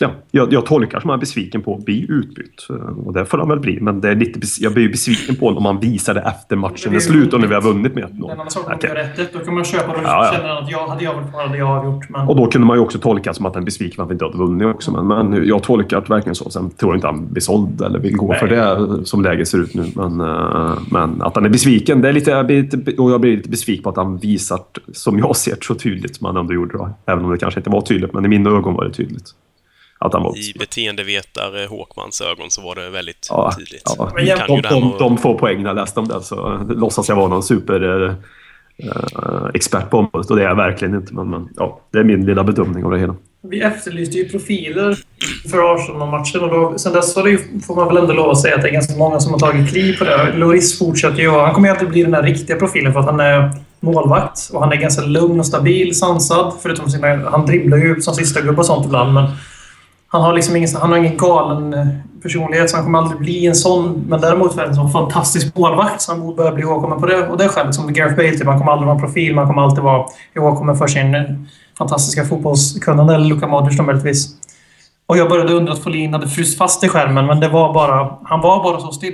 ja, 0.04 0.12
jag, 0.32 0.54
jag 0.54 0.66
tolkar 0.66 1.00
som 1.00 1.10
att 1.10 1.14
han 1.14 1.20
är 1.20 1.20
besviken 1.20 1.62
på 1.62 1.76
att 1.76 1.86
bli 1.86 2.06
utbytt. 2.10 2.68
Och 3.06 3.14
det 3.14 3.26
får 3.26 3.38
han 3.38 3.50
väl 3.50 3.60
bli. 3.60 3.80
Men 3.82 4.02
det 4.02 4.10
är 4.10 4.16
lite, 4.16 4.40
jag 4.60 4.74
blir 4.74 4.90
besviken 4.90 5.36
på 5.36 5.48
om 5.48 5.64
man 5.64 5.80
visar 5.80 6.14
det 6.14 6.22
efter 6.22 6.56
matchen 6.56 6.96
är 6.96 7.00
slut 7.00 7.34
och 7.34 7.40
när 7.40 7.48
vi 7.48 7.54
har 7.54 7.62
vunnit 7.62 7.96
med 7.96 8.04
1-0. 8.04 8.38
Men 8.38 8.50
sak 8.50 8.76
okay. 8.76 8.94
rätt 8.94 9.34
då 9.34 9.40
kan 9.40 9.54
man 9.54 9.64
köpa 9.64 9.88
det 9.88 9.98
och 9.98 10.04
ja, 10.04 10.26
ja. 10.26 10.40
känna 10.40 10.54
att 10.54 10.72
jag 10.72 10.88
hade 10.88 11.04
jag 11.04 11.14
varit 11.14 11.34
hade 11.34 11.58
jag 11.58 11.70
avgjort. 11.70 12.10
Men... 12.10 12.28
Och 12.28 12.36
då 12.36 12.48
kunde 12.48 12.68
man 12.68 12.78
ju 12.78 12.84
också 12.84 13.00
tolka 13.00 13.34
som 13.34 13.46
att 13.46 13.54
han 13.54 13.64
är 13.64 13.66
besviken 13.66 13.96
för 13.96 14.04
att 14.04 14.10
vi 14.10 14.14
inte 14.14 14.26
hade 14.26 14.38
vunnit 14.38 14.68
också. 14.68 14.92
Men, 14.92 15.08
men 15.08 15.48
jag 15.48 15.64
tolkar 15.64 16.02
det 16.02 16.10
verkligen 16.10 16.36
så. 16.36 16.50
Sen 16.50 16.70
tror 16.70 16.92
jag 16.92 16.98
inte 16.98 17.08
han 17.08 17.28
blir 17.28 17.42
såld 17.42 17.82
eller 17.82 18.00
vill 18.00 18.18
gå 18.18 18.28
Nej. 18.28 18.40
för 18.40 18.48
det 18.48 19.06
som 19.06 19.22
läget 19.22 19.48
ser 19.48 19.58
ut 19.58 19.74
nu. 19.76 19.86
Men, 19.96 20.22
uh, 20.22 20.78
men 20.92 21.22
att 21.22 21.36
han 21.36 21.46
är 21.46 21.50
besviken, 21.50 22.02
det 22.02 22.10
är 22.10 22.14
lite, 22.14 22.32
jag 22.32 22.46
blir 22.46 22.62
lite, 22.62 23.02
och 23.02 23.12
jag 23.12 23.22
blir 23.22 23.38
lite 23.38 23.50
besviken 23.50 23.84
på 23.84 23.90
att 23.90 23.98
han 23.98 24.18
visar, 24.18 24.60
som 24.94 25.20
jag 25.20 25.36
ser 25.36 25.58
så 25.62 25.76
tydligt 25.76 26.16
som 26.16 26.26
han 26.26 26.38
ändå 26.38 26.54
gjorde 26.54 26.78
då. 26.78 26.90
Även 27.06 27.26
om 27.26 27.32
det 27.32 27.38
kanske 27.38 27.60
inte 27.60 27.70
var 27.70 27.82
tydligt, 27.82 28.14
men 28.14 28.26
i 28.26 28.28
mina 28.28 28.50
ögon 28.50 28.74
var 28.74 28.86
det 28.86 28.92
tydligt 28.92 29.34
att 30.04 30.14
han 30.14 30.24
var 30.24 30.38
I 30.38 30.54
beteendevetare 30.60 31.66
Håkmans 31.66 32.22
ögon 32.22 32.52
så 32.52 32.62
var 32.62 32.76
det 32.76 32.90
väldigt 32.90 33.28
ja, 33.30 33.54
tydligt. 33.58 33.94
Ja. 33.98 34.12
Men 34.16 34.26
de, 34.26 34.48
de, 34.48 34.62
de, 34.62 34.96
de 35.00 35.18
får 35.18 35.38
poäng 35.38 35.66
jag 35.66 35.76
läste 35.76 36.00
om 36.00 36.08
det 36.08 36.22
så 36.22 36.68
låtsas 36.70 37.10
jag 37.10 37.16
vara 37.16 37.28
någon 37.28 37.44
super 37.44 38.08
eh, 38.08 38.14
eh, 38.78 39.46
expert 39.54 39.90
på 39.90 39.98
området 39.98 40.30
och 40.30 40.36
det 40.36 40.44
är 40.44 40.48
jag 40.48 40.56
verkligen 40.56 40.96
inte. 40.96 41.14
Men, 41.14 41.30
men, 41.30 41.50
ja, 41.56 41.82
det 41.92 42.00
är 42.00 42.04
min 42.04 42.26
lilla 42.26 42.44
bedömning 42.44 42.86
av 42.86 42.92
det 42.92 43.00
hela. 43.00 43.16
Vi 43.48 43.62
efterlyste 43.62 44.18
ju 44.18 44.30
profiler 44.30 44.98
för 45.52 45.76
Arsenal-matchen 45.76 46.42
och 46.42 46.50
då, 46.50 46.78
sen 46.78 46.94
dess 46.94 47.16
har 47.16 47.24
det 47.24 47.30
ju, 47.30 47.60
får 47.68 47.76
man 47.76 47.88
väl 47.88 47.98
ändå 47.98 48.14
lov 48.14 48.30
att 48.30 48.42
säga 48.42 48.56
att 48.56 48.62
det 48.62 48.68
är 48.68 48.74
ganska 48.74 48.98
många 48.98 49.20
som 49.20 49.32
har 49.32 49.40
tagit 49.40 49.70
kliv 49.70 49.98
på 49.98 50.04
det. 50.04 50.34
Loris 50.36 50.80
fortsätter 50.80 51.20
ju 51.20 51.30
Han 51.30 51.54
kommer 51.54 51.68
ju 51.68 51.74
alltid 51.74 51.90
bli 51.90 52.04
den 52.04 52.14
här 52.14 52.24
riktiga 52.24 52.56
profilen 52.56 52.94
för 52.94 53.00
att 53.00 53.06
han 53.06 53.20
är 53.20 53.52
målvakt 53.80 54.50
och 54.54 54.62
han 54.62 54.72
är 54.72 54.76
ganska 54.76 55.02
lugn 55.06 55.40
och 55.40 55.46
stabil, 55.46 55.96
sansad. 55.96 56.54
Förutom 56.62 56.90
sina... 56.90 57.30
Han 57.30 57.46
dribblar 57.46 57.78
ju 57.78 58.02
som 58.02 58.14
sista 58.14 58.42
gubbe 58.42 58.60
och 58.60 58.66
sånt 58.66 58.86
ibland 58.86 59.14
men 59.14 59.28
han 60.14 60.22
har 60.22 60.34
liksom 60.34 60.56
ingen, 60.56 60.70
han 60.76 60.92
har 60.92 60.98
ingen 60.98 61.18
galen 61.18 61.74
eh, 61.74 61.88
personlighet 62.22 62.70
så 62.70 62.76
han 62.76 62.86
kommer 62.86 63.00
aldrig 63.00 63.20
bli 63.20 63.46
en 63.46 63.56
sån. 63.56 64.06
Men 64.08 64.22
däremot 64.22 64.58
är 64.58 64.66
en 64.66 64.76
sån 64.76 64.92
fantastisk 64.92 65.58
målvakt 65.58 66.02
så 66.02 66.12
han 66.12 66.22
borde 66.22 66.52
bli 66.52 66.64
ihågkommen 66.64 67.00
på 67.00 67.06
det. 67.06 67.28
Och 67.28 67.38
det 67.38 67.48
skälet 67.48 67.76
som 67.76 67.94
Gareth 67.94 68.16
Bale, 68.16 68.32
typ, 68.32 68.48
han 68.48 68.60
kommer 68.60 68.72
aldrig 68.72 68.88
vara 68.88 68.96
en 68.96 69.02
profil, 69.06 69.36
man 69.36 69.48
kommer 69.48 69.62
alltid 69.62 69.84
vara 69.84 70.06
ihågkommen 70.36 70.78
för 70.78 70.88
sin 70.88 71.16
eh, 71.16 71.22
fantastiska 71.78 72.26
fotbollskunnande. 72.26 73.16
Eller 73.16 73.26
Luka 73.26 73.48
Modric 73.48 73.78
då 73.78 73.84
möjligtvis. 73.84 74.36
Och 75.06 75.18
jag 75.18 75.30
började 75.30 75.54
undra 75.54 75.74
att 75.74 75.84
Folin 75.84 76.14
hade 76.14 76.28
fryst 76.28 76.58
fast 76.58 76.84
i 76.84 76.90
skärmen, 76.90 77.26
men 77.26 77.40
det 77.40 77.48
var 77.48 77.74
bara, 77.74 78.18
han 78.24 78.42
var 78.42 78.64
bara 78.64 78.80
så 78.80 78.92
still. 78.92 79.14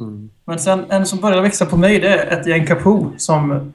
Mm. 0.00 0.30
Men 0.46 0.58
sen 0.58 0.84
en 0.88 1.06
som 1.06 1.20
började 1.20 1.42
växa 1.42 1.66
på 1.66 1.76
mig, 1.76 2.00
det 2.00 2.08
är 2.08 2.38
ett 2.38 2.46
gäng 2.46 2.66
Capo 2.66 3.12
som 3.16 3.72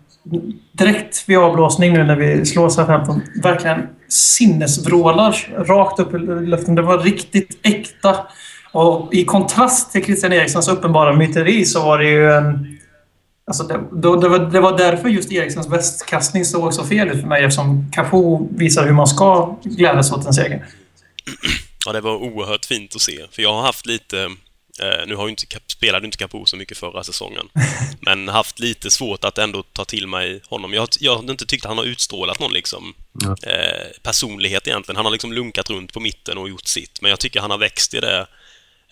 direkt 0.72 1.30
vid 1.30 1.38
avblåsning 1.38 1.94
nu 1.94 2.04
när 2.04 2.16
vi 2.16 2.46
slår 2.46 2.70
Southampton 2.70 3.22
verkligen 3.44 3.88
sinnesvrålar 4.10 5.50
rakt 5.58 6.00
upp 6.00 6.14
i 6.14 6.18
luften. 6.18 6.76
Det 6.76 6.82
var 6.82 6.98
riktigt 6.98 7.60
äkta. 7.64 8.16
Och 8.72 9.14
i 9.14 9.26
kontrast 9.26 9.92
till 9.92 10.06
Christian 10.06 10.34
Erikssons 10.34 10.68
uppenbara 10.68 11.16
myteri 11.16 11.66
så 11.66 11.82
var 11.82 12.00
det 12.00 12.10
ju 12.10 12.32
en... 12.32 12.80
Alltså 13.48 13.64
det, 13.64 13.80
då, 13.92 14.16
det, 14.16 14.30
var, 14.30 14.40
det 14.40 14.60
var 14.60 14.78
därför 14.78 15.10
just 15.10 15.32
Erikssons 15.32 15.68
västkastning 15.68 16.46
såg 16.46 16.74
så 16.74 16.86
fel 16.86 17.08
ut 17.08 17.22
för 17.22 17.28
mig 17.28 17.44
eftersom 17.44 17.92
Capo 17.92 18.48
visar 18.52 18.86
hur 18.86 18.94
man 18.94 19.08
ska 19.08 19.56
glädjas 19.64 20.12
åt 20.12 20.26
en 20.26 20.34
seger. 20.34 20.66
Ja, 21.86 21.94
det 21.94 22.02
var 22.02 22.16
oerhört 22.16 22.66
fint 22.66 22.96
att 22.96 23.02
se. 23.02 23.26
För 23.32 23.42
jag 23.42 23.54
har 23.54 23.62
haft 23.62 23.86
lite 23.86 24.30
Eh, 24.80 25.08
nu 25.08 25.16
har 25.16 25.24
ju 25.24 25.30
inte, 25.30 25.46
spelade 25.68 26.06
inte 26.06 26.18
Capo 26.18 26.46
så 26.46 26.56
mycket 26.58 26.78
förra 26.78 27.04
säsongen, 27.04 27.50
men 28.02 28.28
haft 28.28 28.60
lite 28.60 28.92
svårt 28.92 29.24
att 29.24 29.38
ändå 29.38 29.64
ta 29.64 29.86
till 29.86 30.08
mig 30.08 30.42
honom. 30.50 30.74
Jag, 30.74 30.88
jag 31.00 31.16
har 31.16 31.32
inte 31.32 31.46
tyckt 31.46 31.66
att 31.66 31.70
han 31.70 31.78
har 31.78 31.86
utstrålat 31.86 32.40
någon 32.40 32.54
liksom, 32.54 32.94
eh, 33.44 33.88
personlighet 34.04 34.68
egentligen. 34.68 34.96
Han 34.96 35.06
har 35.06 35.12
liksom 35.12 35.34
lunkat 35.34 35.70
runt 35.70 35.94
på 35.94 36.00
mitten 36.00 36.38
och 36.38 36.50
gjort 36.50 36.68
sitt, 36.68 37.02
men 37.02 37.10
jag 37.10 37.20
tycker 37.20 37.40
han 37.40 37.52
har 37.52 37.58
växt 37.58 37.94
i 37.94 38.00
det 38.00 38.28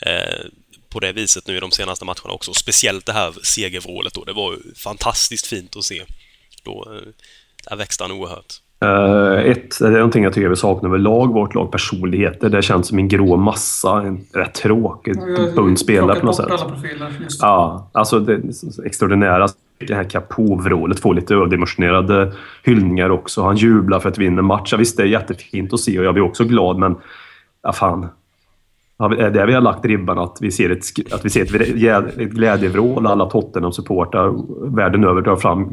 eh, 0.02 0.46
på 0.90 1.00
det 1.00 1.12
viset 1.12 1.48
nu 1.48 1.58
i 1.58 1.60
de 1.60 1.72
senaste 1.72 2.06
matcherna 2.06 2.32
också. 2.32 2.54
Speciellt 2.54 3.06
det 3.06 3.14
här 3.14 3.34
segervrålet 3.44 4.14
då. 4.14 4.24
Det 4.24 4.34
var 4.34 4.60
fantastiskt 4.76 5.48
fint 5.48 5.76
att 5.76 5.86
se. 5.86 6.04
Då, 6.64 6.94
eh, 6.94 7.08
där 7.70 7.76
växte 7.76 8.04
han 8.04 8.12
oerhört. 8.12 8.54
Uh, 8.86 9.40
ett, 9.46 9.80
det 9.80 9.88
är 9.88 9.92
någonting 9.92 10.24
jag 10.24 10.34
tycker 10.34 10.50
vi 10.50 10.56
saknar 10.56 10.90
överlag, 10.90 11.34
vårt 11.34 11.56
lag. 11.56 11.72
Personligheter. 11.72 12.50
Det 12.50 12.62
känns 12.62 12.88
som 12.88 13.00
en 13.00 13.08
grå 13.08 13.38
massa. 13.38 14.02
En 14.02 14.20
rätt 14.34 14.54
tråkig 14.54 15.16
bunt 15.56 15.80
spelare 15.80 16.20
på 16.20 16.26
något 16.26 16.36
sätt. 16.36 16.48
Ja, 17.42 17.90
alltså 17.92 18.20
det 18.20 18.42
extraordinära. 18.86 19.48
Det 19.88 19.96
här 19.96 20.04
Capo-vrålet 20.04 21.00
får 21.00 21.14
lite 21.14 21.36
överdimensionerade 21.36 22.32
hyllningar 22.64 23.10
också. 23.10 23.44
Han 23.44 23.56
jublar 23.56 24.00
för 24.00 24.10
att 24.10 24.18
vinna 24.18 24.42
match. 24.42 24.70
Ja, 24.72 24.78
visst, 24.78 24.98
det 24.98 25.04
är 25.04 25.08
jättefint 25.08 25.74
att 25.74 25.80
se 25.80 26.00
och 26.00 26.06
jag 26.06 26.14
blir 26.14 26.24
också 26.24 26.44
glad, 26.44 26.78
men... 26.78 26.96
Ja, 27.64 27.74
fan. 27.74 28.08
Är 29.00 29.30
där 29.30 29.48
vi 29.48 29.54
har 29.54 29.62
lagt 29.62 29.86
ribban, 29.86 30.20
att 30.20 30.38
vi 30.42 30.52
ser 30.52 30.70
ett, 30.70 31.14
att 31.14 31.26
vi 31.26 31.30
ser 31.30 31.42
ett, 31.42 32.18
ett 32.18 32.30
glädjevrål. 32.30 33.08
Alla 33.08 33.30
Tottenham-supportrar 33.30 34.34
världen 34.76 35.04
över 35.04 35.22
drar 35.22 35.36
fram 35.36 35.70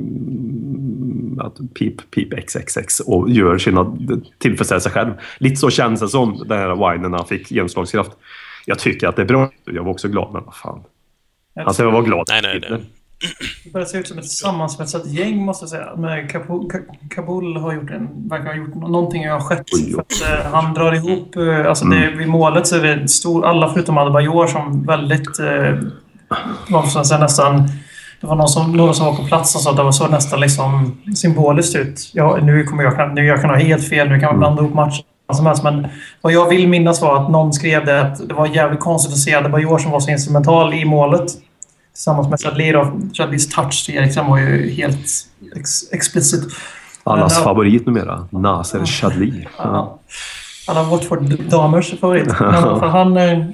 att 1.41 1.75
pip, 1.75 2.11
pip 2.11 2.49
XXX 2.49 3.01
och 3.01 3.31
gör 3.31 3.59
sina 3.59 3.97
tillfredsställer 4.39 4.81
sig 4.81 4.93
själv. 4.93 5.13
Lite 5.39 5.57
så 5.57 5.71
känns 5.71 6.01
det 6.01 6.09
som 6.09 6.45
den 6.49 6.59
här 6.59 6.93
winen 6.93 7.11
när 7.11 7.19
han 7.19 7.27
fick 7.27 7.51
genomslagskraft. 7.51 8.11
Jag 8.67 8.79
tycker 8.79 9.09
att 9.09 9.17
det 9.17 9.23
är 9.23 9.27
bra. 9.27 9.51
Jag 9.65 9.85
var 9.85 9.91
också 9.91 10.09
glad, 10.09 10.33
men 10.33 10.45
vad 10.45 10.55
fan. 10.55 10.85
Alltså 11.61 11.83
jag 11.83 11.93
var 11.93 12.03
glad. 12.03 12.27
Nej, 12.29 12.41
nej, 12.43 12.71
nej. 12.71 12.81
Det 13.65 13.73
börjar 13.73 13.87
se 13.87 13.99
ut 13.99 14.09
som 14.09 14.19
ett 14.19 14.31
sammansvetsat 14.31 15.07
gäng 15.07 15.37
måste 15.37 15.63
jag 15.63 15.71
säga. 15.71 15.97
Men 15.97 16.29
Kabul, 16.29 16.71
Kabul 17.11 17.57
har 17.57 17.75
gjort 17.75 17.91
en, 17.91 18.29
verkar 18.29 18.47
ha 18.47 18.55
gjort 18.55 18.75
någonting 18.75 19.29
har 19.29 19.41
skett. 19.41 19.65
För 19.95 20.01
att, 20.01 20.45
eh, 20.45 20.53
han 20.53 20.75
drar 20.75 20.93
ihop... 20.95 21.37
Eh, 21.37 21.67
alltså 21.67 21.85
det, 21.85 21.97
mm. 21.97 22.19
vid 22.19 22.29
målet 22.29 22.67
så 22.67 22.77
är 22.77 22.97
det 22.97 23.09
stor, 23.09 23.47
alla 23.47 23.73
förutom 23.73 23.99
Adebayor 23.99 24.47
som 24.47 24.87
väldigt... 24.87 25.39
Eh, 25.39 25.79
vad 26.69 26.89
ska 26.89 26.99
man 26.99 27.05
säga, 27.05 27.21
nästan 27.21 27.69
det 28.25 28.29
var 28.29 28.37
någon 28.37 28.49
som, 28.49 28.73
någon 28.73 28.95
som 28.95 29.07
var 29.07 29.15
på 29.15 29.25
plats 29.25 29.55
och 29.55 29.61
sa 29.61 29.71
att 29.71 29.77
det 29.77 29.83
var 29.83 29.93
så 29.93 30.09
nästan 30.09 30.41
liksom 30.41 30.97
symboliskt 31.17 31.77
ut. 31.77 32.11
Ja, 32.13 32.39
nu 32.43 32.65
kommer 32.65 32.83
jag, 32.85 33.15
nu 33.15 33.27
jag 33.27 33.41
kan 33.41 33.51
ha 33.51 33.57
helt 33.57 33.89
fel, 33.89 34.09
nu 34.09 34.21
kan 34.21 34.29
man 34.29 34.39
blanda 34.39 34.63
ihop 34.63 34.75
matcher 34.75 35.03
som 35.33 35.47
helst. 35.47 35.63
Men 35.63 35.87
vad 36.21 36.33
jag 36.33 36.49
vill 36.49 36.69
minnas 36.69 37.03
var 37.03 37.23
att 37.23 37.31
någon 37.31 37.53
skrev 37.53 37.85
det 37.85 38.01
att 38.01 38.29
det 38.29 38.35
var 38.35 38.47
jävligt 38.47 38.81
konstigt 38.81 39.13
att 39.13 39.19
se 39.19 39.35
Adebayor 39.35 39.79
som 39.79 39.91
var 39.91 40.01
så 40.01 40.11
instrumental 40.11 40.75
i 40.75 40.85
målet. 40.85 41.27
Tillsammans 41.93 42.29
med 42.29 42.41
Chadli 42.41 42.73
då. 42.73 42.93
Chadlis 43.13 43.55
touch 43.55 43.87
till 43.87 43.95
Eriksen 43.95 44.27
var 44.27 44.39
ju 44.39 44.71
helt 44.71 45.07
ex 45.57 45.93
explicit. 45.93 46.45
Allas 47.05 47.35
men, 47.35 47.45
favorit 47.45 47.87
numera. 47.87 48.29
Nasser 48.31 48.85
Chadli. 48.85 49.47
Ja. 49.59 49.99
Alla 50.67 50.83
Watford-damers 50.83 52.01
favorit. 52.01 52.27
Men 52.41 52.63
för 52.63 52.87
han, 52.87 53.17
eh, 53.17 53.47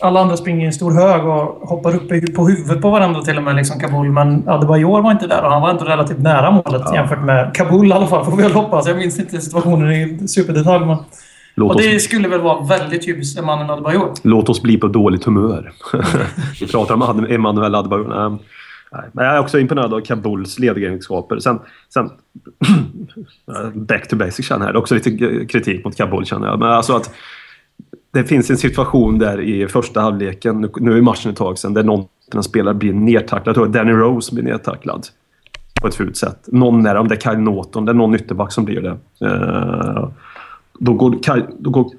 alla 0.00 0.20
andra 0.20 0.36
springer 0.36 0.62
i 0.62 0.66
en 0.66 0.72
stor 0.72 0.92
hög 0.92 1.24
och 1.24 1.68
hoppar 1.68 1.94
upp 1.94 2.34
på 2.34 2.48
huvudet 2.48 2.82
på 2.82 2.90
varandra 2.90 3.22
till 3.22 3.36
och 3.36 3.42
med, 3.42 3.56
liksom 3.56 3.80
Kabul. 3.80 4.10
Men 4.10 4.48
Adebayor 4.48 5.02
var 5.02 5.12
inte 5.12 5.26
där 5.26 5.44
och 5.44 5.50
han 5.50 5.62
var 5.62 5.70
ändå 5.70 5.84
relativt 5.84 6.18
nära 6.18 6.50
målet 6.50 6.82
ja. 6.84 6.94
jämfört 6.94 7.24
med 7.24 7.54
Kabul 7.54 7.88
i 7.88 7.92
alla 7.92 8.06
fall, 8.06 8.24
får 8.24 8.36
vi 8.36 8.42
väl 8.42 8.52
hoppas. 8.52 8.86
Jag 8.86 8.96
minns 8.96 9.18
inte 9.18 9.40
situationen 9.40 9.92
i 9.92 10.28
superdetalj, 10.28 10.86
men... 10.86 10.96
Låt 11.58 11.74
och 11.74 11.80
det 11.80 11.96
oss... 11.96 12.02
skulle 12.02 12.28
väl 12.28 12.40
vara 12.40 12.64
väldigt 12.64 13.06
typiskt 13.06 13.38
Emanuel 13.38 13.70
Adebayor. 13.70 14.12
Låt 14.22 14.48
oss 14.48 14.62
bli 14.62 14.76
på 14.76 14.88
dåligt 14.88 15.24
humör. 15.24 15.72
vi 16.60 16.66
pratar 16.66 16.94
om 16.94 17.26
Emanuel 17.30 17.74
Adebayor. 17.74 18.30
Nej. 18.92 19.04
Men 19.12 19.24
jag 19.24 19.34
är 19.34 19.40
också 19.40 19.58
imponerad 19.58 19.94
av 19.94 20.00
Kabuls 20.00 20.58
ledaregenskaper. 20.58 21.38
Sen, 21.38 21.58
sen 21.94 22.10
back 23.86 24.08
to 24.08 24.16
basic 24.16 24.46
känner 24.46 24.66
jag. 24.66 24.74
Det 24.74 24.78
är 24.78 24.80
också 24.80 24.94
lite 24.94 25.46
kritik 25.46 25.84
mot 25.84 25.96
Kabul 25.96 26.26
känner 26.26 26.46
jag. 26.46 26.58
Men 26.58 26.68
alltså 26.68 26.96
att 26.96 27.10
det 28.10 28.24
finns 28.24 28.50
en 28.50 28.56
situation 28.56 29.18
där 29.18 29.40
i 29.40 29.68
första 29.68 30.00
halvleken, 30.00 30.60
nu, 30.60 30.70
nu 30.76 30.98
är 30.98 31.02
matchen 31.02 31.30
ett 31.30 31.36
tag 31.36 31.58
sedan, 31.58 31.74
där 31.74 31.82
någon 31.82 32.04
av 32.34 32.42
spelare 32.42 32.74
blir 32.74 32.92
nedtacklad. 32.92 33.48
Jag 33.48 33.54
tror 33.54 33.66
Danny 33.66 33.92
Rose 33.92 34.34
blir 34.34 34.44
nedtacklad 34.44 35.06
på 35.80 35.88
ett 35.88 35.94
fult 35.94 36.16
sätt. 36.16 36.44
Någon 36.46 36.86
är 36.86 36.94
det, 36.94 37.00
om 37.00 37.08
det 37.08 37.14
är 37.14 37.30
Kyle 37.30 37.42
Norton, 37.42 37.84
det 37.84 37.92
är 37.92 37.94
någon 37.94 38.14
ytterback 38.14 38.52
som 38.52 38.64
blir 38.64 38.80
det. 38.80 38.96
Eh, 39.26 40.08
då, 40.78 40.92
går, 40.92 41.16
då 41.62 41.70
går 41.70 41.90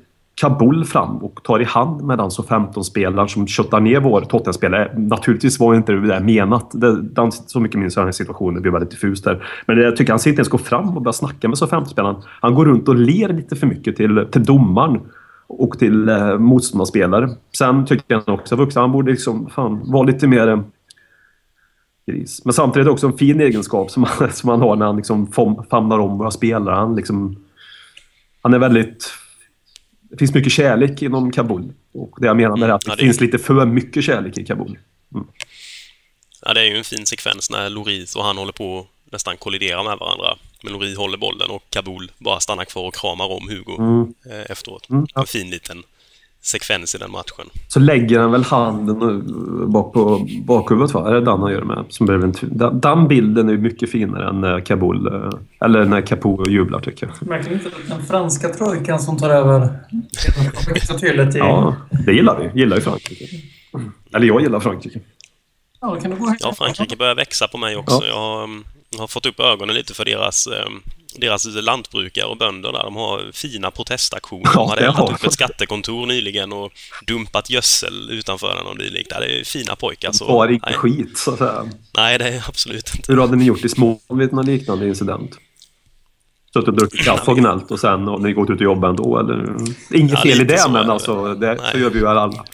Kabul 0.42 0.86
fram 0.86 1.18
och 1.18 1.44
tar 1.44 1.62
i 1.62 1.64
hand 1.64 2.04
med 2.04 2.18
den 2.18 2.32
så 2.32 2.44
15-spelaren 2.44 3.28
som 3.28 3.48
köttar 3.48 3.80
ner 3.80 4.00
vår 4.00 4.22
Tottenham-spelare. 4.22 4.92
Naturligtvis 4.98 5.60
var 5.60 5.76
inte 5.76 5.92
det 5.92 6.08
där 6.08 6.20
menat. 6.20 6.72
Det, 6.74 7.02
den, 7.02 7.32
så 7.32 7.60
mycket 7.60 7.80
minns 7.80 7.96
jag 7.96 8.02
den 8.02 8.08
här 8.08 8.12
situationen. 8.12 8.56
Det 8.56 8.62
blir 8.62 8.72
väldigt 8.72 8.92
diffust 8.92 9.24
där. 9.24 9.44
Men 9.66 9.78
jag 9.78 9.96
tycker 9.96 10.14
han 10.14 10.20
ska 10.20 10.30
inte 10.30 10.40
ens 10.40 10.50
gå 10.50 10.58
fram 10.58 10.98
och 10.98 11.02
börja 11.02 11.14
snacka 11.14 11.48
med 11.48 11.58
så 11.58 11.66
15-spelaren. 11.66 12.16
Han 12.42 12.56
går 12.56 12.66
runt 12.66 12.88
och 12.88 12.96
ler 12.96 13.30
lite 13.30 13.56
för 13.56 13.68
mycket 13.68 13.96
till, 13.96 14.28
till 14.32 14.44
domaren 14.44 15.00
och 15.48 15.80
till 15.80 16.10
eh, 16.10 16.38
motståndarspelare. 16.38 17.30
Sen 17.58 17.86
tycker 17.86 18.04
jag 18.08 18.30
också 18.30 18.56
att 18.56 18.60
vuxen, 18.60 18.82
han 18.82 18.92
borde 18.92 19.12
liksom 19.12 19.50
fan, 19.50 19.92
vara 19.92 20.04
lite 20.04 20.28
mer 20.28 20.48
eh, 20.48 20.62
gris. 22.08 22.42
Men 22.46 22.54
samtidigt 22.54 22.88
också 22.88 23.08
en 23.08 23.18
fin 23.18 23.42
egenskap 23.42 23.92
som 23.92 24.04
han, 24.04 24.32
som 24.34 24.50
han 24.50 24.62
har 24.62 24.76
när 24.76 24.86
han 24.86 24.98
liksom 24.98 25.32
famnar 25.70 26.00
om 26.00 26.18
våra 26.18 26.32
spelare. 26.32 26.76
Han, 26.76 26.96
liksom, 26.96 27.46
han 28.42 28.54
är 28.54 28.60
väldigt... 28.60 29.14
Det 30.02 30.18
finns 30.18 30.34
mycket 30.34 30.52
kärlek 30.52 31.02
inom 31.02 31.32
Kabul. 31.32 31.74
Och 31.94 32.18
det 32.22 32.28
jag 32.28 32.38
menar 32.38 32.58
med 32.58 32.70
det 32.70 32.74
är 32.74 32.76
att 32.76 32.82
det, 32.82 32.92
ja, 32.92 32.96
det 32.96 33.04
finns 33.04 33.22
lite 33.22 33.38
för 33.38 33.66
mycket 33.66 34.04
kärlek 34.04 34.38
i 34.38 34.46
Kabul. 34.46 34.78
Mm. 35.16 35.28
Ja, 36.46 36.54
det 36.54 36.62
är 36.62 36.66
ju 36.66 36.78
en 36.78 36.84
fin 36.84 37.06
sekvens 37.06 37.52
när 37.52 37.70
Loris 37.70 38.16
och 38.16 38.24
han 38.24 38.38
håller 38.38 38.52
på 38.52 38.80
att 38.80 39.12
nästan 39.12 39.38
kollidera 39.38 39.84
med 39.84 39.98
varandra. 39.98 40.38
Men 40.64 40.96
håller 40.98 41.18
bollen 41.18 41.50
och 41.50 41.64
Kabul 41.70 42.12
bara 42.18 42.40
stannar 42.40 42.66
kvar 42.66 42.88
och 42.88 42.96
kramar 42.96 43.32
om 43.32 43.50
Hugo 43.50 43.76
mm. 43.78 44.14
Eh, 44.32 44.52
efteråt. 44.52 44.90
Mm, 44.90 45.08
ja. 45.14 45.22
En 45.22 45.28
fin 45.28 45.50
liten 45.50 45.84
sekvens 46.42 46.96
i 46.96 46.98
den 46.98 47.12
matchen. 47.12 47.50
Så 47.68 47.80
lägger 47.80 48.20
han 48.20 48.32
väl 48.32 48.44
handen 48.44 49.24
bak 49.72 49.94
på 49.94 50.28
bakhuvudet, 50.42 50.94
va? 50.94 51.10
Är 51.10 51.14
det 51.14 51.22
den 51.22 51.40
han 51.40 51.52
gör 51.52 51.62
med? 51.62 51.86
Som 51.90 52.10
en 52.10 52.34
den, 52.42 52.80
den 52.80 53.08
bilden 53.08 53.50
är 53.50 53.58
mycket 53.58 53.92
finare 53.92 54.30
än 54.30 54.42
när 54.42 54.60
Kabul, 54.60 55.08
eh, 55.08 55.30
eller 55.62 55.86
när 55.86 56.02
Capo 56.02 56.50
jublar, 56.50 56.80
tycker 56.80 57.08
jag. 57.08 57.28
Märker 57.28 57.54
inte 57.54 57.70
den 57.88 58.06
franska 58.06 58.50
trojkan 58.50 59.00
som 59.00 59.18
tar 59.18 59.30
över 59.30 59.80
så 60.88 61.00
tydligt 61.00 61.36
i... 61.36 61.40
Ja, 61.40 61.76
det 62.06 62.14
gillar 62.14 62.40
vi. 62.40 62.60
Gillar 62.60 62.76
ju 62.76 62.82
Frankrike. 62.82 63.26
Eller 64.14 64.28
jag 64.28 64.42
gillar 64.42 64.60
Frankrike. 64.60 65.00
Ja, 65.82 65.96
kan 65.96 66.12
du 66.12 66.18
gå 66.18 66.36
ja, 66.40 66.54
Frankrike 66.54 66.96
börjar 66.96 67.16
växa 67.16 67.48
på 67.48 67.58
mig 67.58 67.78
också. 67.78 68.04
Ja. 68.08 68.42
Jag 68.42 68.50
har 68.98 69.08
fått 69.08 69.26
upp 69.26 69.40
ögonen 69.40 69.76
lite 69.76 69.94
för 69.94 70.06
deras, 70.06 70.48
eh, 70.48 70.70
deras 71.16 71.46
lantbrukare 71.46 72.26
och 72.26 72.38
bönder 72.38 72.72
där. 72.72 72.84
De 72.84 72.96
har 72.96 73.32
fina 73.34 73.72
protestaktioner. 73.72 74.54
De 74.54 74.70
hade 74.70 74.82
eldat 74.82 75.12
upp 75.12 75.24
ett 75.24 75.34
skattekontor 75.34 76.06
nyligen 76.06 76.54
och 76.54 76.72
dumpat 77.08 77.50
gödsel 77.50 78.10
utanför 78.12 78.56
den 78.56 78.66
och 78.66 78.78
dylikt. 78.78 79.10
Det 79.10 79.40
är 79.40 79.44
fina 79.44 79.76
pojkar. 79.76 80.12
Så, 80.12 80.26
var 80.26 80.48
inte 80.48 80.74
skit, 80.74 81.18
så 81.18 81.32
att 81.32 81.38
säga. 81.38 81.70
Nej, 81.98 82.18
det 82.18 82.28
är 82.28 82.44
absolut 82.48 82.96
inte. 82.96 83.12
Hur 83.12 83.22
hade 83.22 83.36
ni 83.36 83.46
gjort 83.46 83.66
i 83.66 83.70
Småland 83.70 84.02
vid 84.10 84.34
någon 84.34 84.46
liknande 84.46 84.88
incident? 84.88 85.38
Suttit 86.54 86.68
och 86.68 86.76
druckit 86.76 87.06
kaffe 87.06 87.32
och 87.32 87.38
gnällt 87.38 87.72
och 87.72 87.80
sen 87.80 88.08
har 88.08 88.18
ni 88.18 88.34
gått 88.34 88.50
ut 88.50 88.56
och 88.56 88.62
jobbat 88.62 88.90
ändå, 88.90 89.20
eller? 89.20 89.56
Inget 89.92 90.12
ja, 90.12 90.22
fel 90.22 90.42
i 90.42 90.44
det, 90.44 90.66
men 90.70 90.90
alltså, 90.90 91.34
det, 91.34 91.60
så 91.72 91.78
gör 91.78 91.90
vi 91.90 92.00
ju 92.00 92.08
alla. 92.08 92.46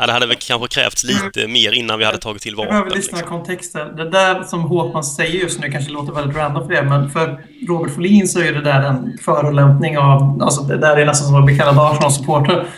Ja, 0.00 0.06
det 0.06 0.12
hade 0.12 0.26
väl 0.26 0.36
kanske 0.40 0.68
krävts 0.68 1.04
lite 1.04 1.48
mer 1.48 1.72
innan 1.72 1.98
vi 1.98 2.04
hade 2.04 2.18
tagit 2.18 2.42
till 2.42 2.56
vapen. 2.56 2.68
Vi 2.68 2.72
behöver 2.72 2.96
lyssna 2.96 3.18
liksom. 3.18 3.38
kontexten. 3.38 3.96
Det 3.96 4.10
där 4.10 4.42
som 4.42 4.62
Håkman 4.62 5.04
säger 5.04 5.40
just 5.42 5.60
nu 5.60 5.70
kanske 5.70 5.92
låter 5.92 6.12
väldigt 6.12 6.36
random 6.36 6.66
för 6.66 6.74
det, 6.74 6.82
men 6.82 7.10
för 7.10 7.40
Robert 7.68 7.94
Folin 7.94 8.28
så 8.28 8.40
är 8.40 8.52
det 8.52 8.60
där 8.60 8.82
en 8.82 9.18
förolämpning 9.24 9.98
av... 9.98 10.42
Alltså 10.42 10.62
det 10.62 10.76
där 10.76 10.96
är 10.96 11.06
nästan 11.06 11.28
som 11.28 11.36
att 11.36 11.44
bli 11.44 11.58
kallad 11.58 11.78
Arsenal-supporter. 11.78 12.66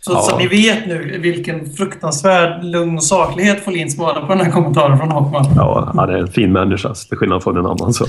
Så, 0.00 0.12
ja. 0.12 0.20
så 0.20 0.38
ni 0.38 0.46
vet 0.46 0.86
nu 0.86 1.18
vilken 1.18 1.70
fruktansvärd 1.72 2.64
lugn 2.64 2.96
och 2.96 3.04
saklighet 3.04 3.64
Folin 3.64 3.90
svarar 3.90 4.20
på 4.20 4.34
den 4.34 4.40
här 4.40 4.52
kommentaren 4.52 4.98
från 4.98 5.10
Håkman. 5.10 5.46
Ja, 5.56 5.92
han 5.96 6.08
är 6.10 6.18
en 6.18 6.28
fin 6.28 6.52
människa, 6.52 6.94
till 6.94 7.18
skillnad 7.18 7.42
från 7.42 7.56
en 7.56 7.66
annan. 7.66 7.92
Så. 7.92 8.06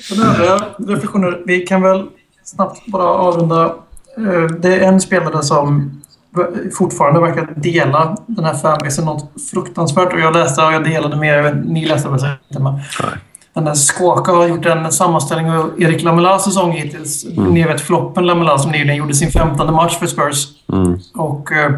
så 0.00 0.22
övriga 0.24 0.64
reflektioner. 0.78 1.42
Vi 1.46 1.60
kan 1.60 1.82
väl 1.82 2.06
snabbt 2.44 2.86
bara 2.86 3.04
avrunda 3.04 3.74
det 4.58 4.76
är 4.76 4.88
en 4.88 5.00
spelare 5.00 5.42
som 5.42 6.00
fortfarande 6.78 7.20
verkar 7.20 7.54
dela 7.56 8.16
den 8.26 8.44
här 8.44 8.54
fanbasen 8.54 9.04
något 9.04 9.32
fruktansvärt. 9.50 10.12
Och 10.12 10.20
jag 10.20 10.34
läste 10.34 10.64
och 10.64 10.72
jag 10.72 10.84
delade 10.84 11.16
med 11.16 11.44
er. 11.44 11.62
Ni 11.64 11.84
läste 11.84 12.08
väl 12.08 12.20
inte? 12.48 12.62
Men 12.62 12.80
den 13.54 13.64
där 13.64 13.74
Skåka 13.74 14.32
har 14.32 14.48
gjort 14.48 14.66
en 14.66 14.92
sammanställning 14.92 15.50
av 15.50 15.70
Erik 15.78 16.02
Lamelas 16.02 16.44
säsong 16.44 16.72
hittills. 16.72 17.24
Mm. 17.24 17.54
Ni 17.54 17.64
vet 17.64 17.80
floppen 17.80 18.26
Lamela 18.26 18.58
som 18.58 18.70
nyligen 18.70 18.96
gjorde 18.96 19.14
sin 19.14 19.30
femtonde 19.30 19.72
match 19.72 19.98
för 19.98 20.06
Spurs. 20.06 20.46
Mm. 20.72 20.98
Och 21.14 21.52
eh, 21.52 21.70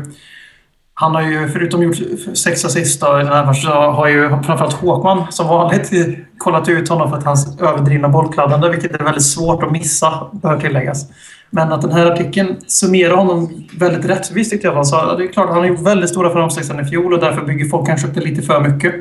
han 0.94 1.14
har 1.14 1.22
ju, 1.22 1.48
förutom 1.48 1.82
gjort 1.82 1.96
sex 2.34 2.64
assist 2.64 3.02
i 3.02 3.06
den 3.06 3.26
här 3.26 3.46
matchen, 3.46 3.62
så 3.62 3.70
har 3.70 4.08
ju 4.08 4.28
framförallt 4.28 4.72
Håkman 4.72 5.24
som 5.30 5.48
vanligt 5.48 5.90
kollat 6.38 6.68
ut 6.68 6.88
honom 6.88 7.10
för 7.10 7.16
att 7.16 7.24
hans 7.24 7.60
överdrivna 7.60 8.08
bollkladdande, 8.08 8.68
vilket 8.68 9.00
är 9.00 9.04
väldigt 9.04 9.24
svårt 9.24 9.62
att 9.62 9.72
missa, 9.72 10.26
bör 10.32 10.60
tilläggas. 10.60 11.06
Men 11.54 11.72
att 11.72 11.82
den 11.82 11.92
här 11.92 12.06
artikeln 12.06 12.56
summerar 12.66 13.16
honom 13.16 13.64
väldigt 13.78 14.04
rättvist 14.04 14.50
tyckte 14.50 14.66
jag. 14.66 14.86
Så 14.86 15.16
det 15.16 15.24
är 15.24 15.32
klart, 15.32 15.48
han 15.48 15.58
har 15.58 15.66
gjort 15.66 15.80
väldigt 15.80 16.10
stora 16.10 16.30
framsteg 16.30 16.64
sedan 16.64 16.80
i 16.80 16.84
fjol 16.84 17.12
och 17.12 17.20
därför 17.20 17.42
bygger 17.42 17.64
folk 17.64 17.86
kanske 17.86 18.08
upp 18.08 18.14
det 18.14 18.20
lite 18.20 18.42
för 18.42 18.60
mycket. 18.60 18.94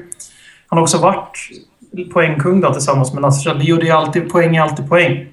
Han 0.67 0.77
har 0.77 0.83
också 0.83 0.97
varit 0.97 1.37
poängkung 2.13 2.61
då, 2.61 2.73
tillsammans 2.73 3.13
med 3.13 3.21
Nasser 3.21 3.49
Chadli 3.49 3.73
och 3.73 3.77
det 3.77 3.89
är 3.89 3.93
alltid, 3.93 4.29
poäng 4.29 4.55
är 4.55 4.61
alltid 4.61 4.89
poäng. 4.89 5.25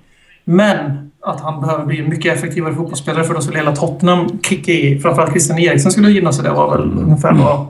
Men 0.45 1.11
att 1.21 1.41
han 1.41 1.61
behöver 1.61 1.87
bli 1.87 2.00
en 2.00 2.09
mycket 2.09 2.37
effektivare 2.37 2.75
fotbollsspelare 2.75 3.25
för 3.25 3.35
då 3.35 3.41
skulle 3.41 3.59
hela 3.59 3.77
Tottenham 3.77 4.39
kicka 4.43 4.73
i. 4.73 5.00
Framförallt 5.00 5.31
Christian 5.31 5.59
Eriksen 5.59 5.93
skulle 5.93 6.11
gynnas 6.11 6.39
av 6.39 6.45
det 6.45 6.50
var 6.50 6.77
väl 6.77 6.99
ungefär 6.99 7.35
vad 7.35 7.67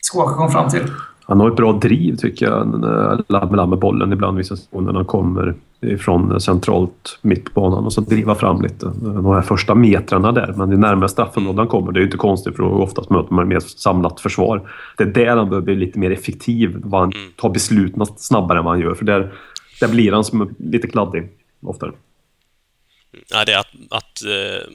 Skåka 0.00 0.34
kom 0.34 0.50
fram 0.50 0.70
till. 0.70 0.82
Han 1.24 1.40
har 1.40 1.50
ett 1.50 1.56
bra 1.56 1.72
driv 1.72 2.16
tycker 2.16 2.46
jag, 2.46 2.84
Lamela 3.28 3.66
med 3.66 3.78
bollen 3.78 4.12
ibland 4.12 4.36
vissa 4.36 4.56
situationer 4.56 4.92
när 4.92 4.98
han 4.98 5.04
kommer 5.04 5.54
ifrån 5.80 6.40
centralt 6.40 7.18
mitt 7.22 7.54
på 7.54 7.60
banan 7.60 7.84
och 7.84 7.92
så 7.92 8.00
driva 8.00 8.34
fram 8.34 8.62
lite. 8.62 8.86
De 8.86 9.26
här 9.26 9.42
första 9.42 9.74
metrarna 9.74 10.32
där, 10.32 10.54
men 10.56 10.70
det 10.70 10.76
närmare 10.76 11.08
straffområdet 11.08 11.68
kommer, 11.68 11.92
det 11.92 11.98
är 11.98 12.00
ju 12.00 12.06
inte 12.06 12.16
konstigt 12.16 12.56
för 12.56 12.62
då 12.62 12.68
oftast 12.68 13.10
möter 13.10 13.34
man 13.34 13.48
mer 13.48 13.60
samlat 13.60 14.20
försvar. 14.20 14.70
Det 14.96 15.02
är 15.02 15.06
där 15.06 15.36
han 15.36 15.48
behöver 15.48 15.64
bli 15.64 15.76
lite 15.76 15.98
mer 15.98 16.10
effektiv, 16.10 16.82
han 16.92 17.12
mm. 17.12 17.32
tar 17.36 17.50
besluten 17.50 18.06
snabbare 18.06 18.58
än 18.58 18.64
vad 18.64 18.74
han 18.74 18.82
gör, 18.82 18.94
för 18.94 19.04
där, 19.04 19.32
där 19.80 19.88
blir 19.88 20.12
han 20.12 20.24
som 20.24 20.54
lite 20.58 20.88
kladdig 20.88 21.28
oftare. 21.62 21.92
Ja, 23.28 23.44
det 23.44 23.52
är 23.52 23.58
att, 23.58 23.74
att 23.90 24.24
eh 24.24 24.72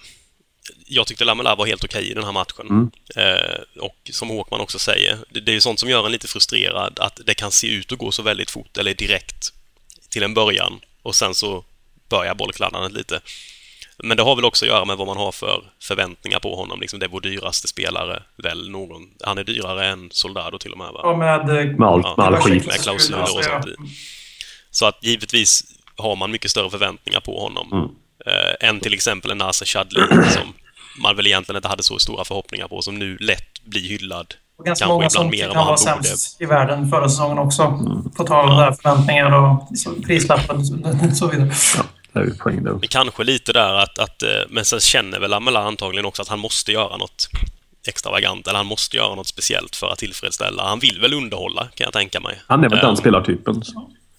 jag 0.94 1.08
tyckte 1.08 1.26
Lamela 1.26 1.56
var 1.56 1.66
helt 1.66 1.84
okej 1.84 2.12
i 2.12 2.14
den 2.14 2.24
här 2.24 2.32
matchen. 2.32 2.68
Mm. 2.70 2.92
Eh, 3.16 3.84
och 3.84 3.98
som 4.12 4.30
Håkman 4.30 4.62
också 4.62 4.80
säger, 4.80 5.18
det, 5.30 5.40
det 5.40 5.52
är 5.52 5.54
ju 5.54 5.62
sånt 5.62 5.80
som 5.80 5.90
gör 5.90 6.06
en 6.06 6.12
lite 6.12 6.28
frustrerad, 6.28 7.00
att 7.00 7.20
det 7.26 7.34
kan 7.34 7.52
se 7.52 7.68
ut 7.68 7.92
att 7.92 7.98
gå 7.98 8.12
så 8.12 8.24
väldigt 8.24 8.52
fort, 8.52 8.78
eller 8.78 8.94
direkt, 8.94 9.54
till 10.10 10.24
en 10.24 10.34
början. 10.34 10.80
Och 11.02 11.16
sen 11.16 11.36
så 11.36 11.64
börjar 12.10 12.36
bollkladdandet 12.36 12.92
lite. 12.92 13.22
Men 13.98 14.18
det 14.18 14.24
har 14.24 14.36
väl 14.36 14.46
också 14.46 14.66
att 14.66 14.70
göra 14.70 14.86
med 14.86 14.98
vad 14.98 15.08
man 15.08 15.18
har 15.18 15.32
för 15.32 15.64
förväntningar 15.82 16.40
på 16.40 16.56
honom. 16.56 16.82
Liksom 16.82 17.00
det 17.00 17.06
är 17.06 17.10
vår 17.10 17.22
dyraste 17.22 17.68
spelare, 17.68 18.24
väl 18.38 18.70
någon. 18.70 19.02
Han 19.24 19.38
är 19.38 19.44
dyrare 19.44 19.88
än 19.88 20.10
Soldado 20.12 20.58
till 20.58 20.72
och 20.72 20.78
med, 20.78 20.92
va? 20.92 21.02
Ja, 21.04 21.16
med, 21.16 21.48
med 21.80 21.88
allt, 21.88 22.06
ja, 22.06 22.16
med 22.18 22.26
all 22.26 22.36
skit. 22.36 22.66
Med 22.66 22.82
klausuler 22.82 23.22
och 23.22 23.44
sånt. 23.44 23.66
Så 24.72 24.86
att 24.86 25.04
givetvis 25.04 25.64
har 25.96 26.16
man 26.16 26.32
mycket 26.32 26.52
större 26.52 26.70
förväntningar 26.70 27.20
på 27.20 27.40
honom. 27.40 27.72
Mm. 27.72 27.90
Eh, 28.26 28.70
än 28.70 28.80
till 28.80 28.94
exempel 28.94 29.32
en 29.32 29.38
Nasser 29.38 29.66
Chadli 29.66 30.02
som 30.08 30.54
man 31.02 31.16
väl 31.16 31.28
egentligen 31.28 31.58
inte 31.58 31.68
hade 31.68 31.84
så 31.84 32.00
stora 32.00 32.24
förhoppningar 32.24 32.68
på, 32.68 32.82
som 32.82 33.00
nu 33.00 33.18
lätt 33.18 33.64
blir 33.64 33.90
hyllad. 33.90 34.34
Och 34.62 34.66
ganska 34.68 34.88
många 34.88 35.10
som 35.10 35.30
mer 35.30 35.50
än 35.50 35.56
han 35.56 35.68
var 35.68 35.78
sämst 35.78 36.42
i 36.42 36.46
världen 36.46 36.90
förra 36.90 37.10
säsongen 37.10 37.38
också. 37.38 37.64
Mm. 37.64 38.12
På 38.12 38.24
tal 38.24 38.50
om 38.50 38.58
ja. 38.58 38.76
förväntningar 38.82 39.32
och 39.32 39.68
prislappar 40.04 40.56
och 40.56 40.66
så 41.18 41.28
vidare. 41.28 41.52
Ja. 41.78 41.84
Det 42.14 42.20
är 42.20 42.30
poäng 42.30 42.64
där. 42.64 42.80
Kanske 42.90 43.24
lite 43.24 43.54
där 43.54 43.74
att, 43.74 44.00
att... 44.00 44.24
Eh, 44.24 44.30
men 44.50 44.66
sen 44.66 44.80
känner 44.80 45.20
väl 45.20 45.34
Amela 45.34 45.64
antagligen 45.64 46.06
också 46.06 46.22
att 46.22 46.28
han 46.28 46.40
måste 46.40 46.72
göra 46.72 46.98
något 46.98 47.30
extravagant, 47.88 48.48
eller 48.48 48.58
han 48.58 48.66
måste 48.66 48.98
göra 48.98 49.16
något 49.16 49.28
speciellt 49.28 49.76
för 49.76 49.88
att 49.88 50.00
tillfredsställa. 50.00 50.64
Han 50.64 50.80
vill 50.80 51.00
väl 51.02 51.14
underhålla, 51.14 51.68
kan 51.76 51.86
jag 51.86 51.94
tänka 51.94 52.20
mig. 52.20 52.42
Han 52.48 52.64
är 52.64 52.70
väl 52.70 52.80
den 52.80 52.90
um, 52.90 52.96
spelartypen. 52.96 53.62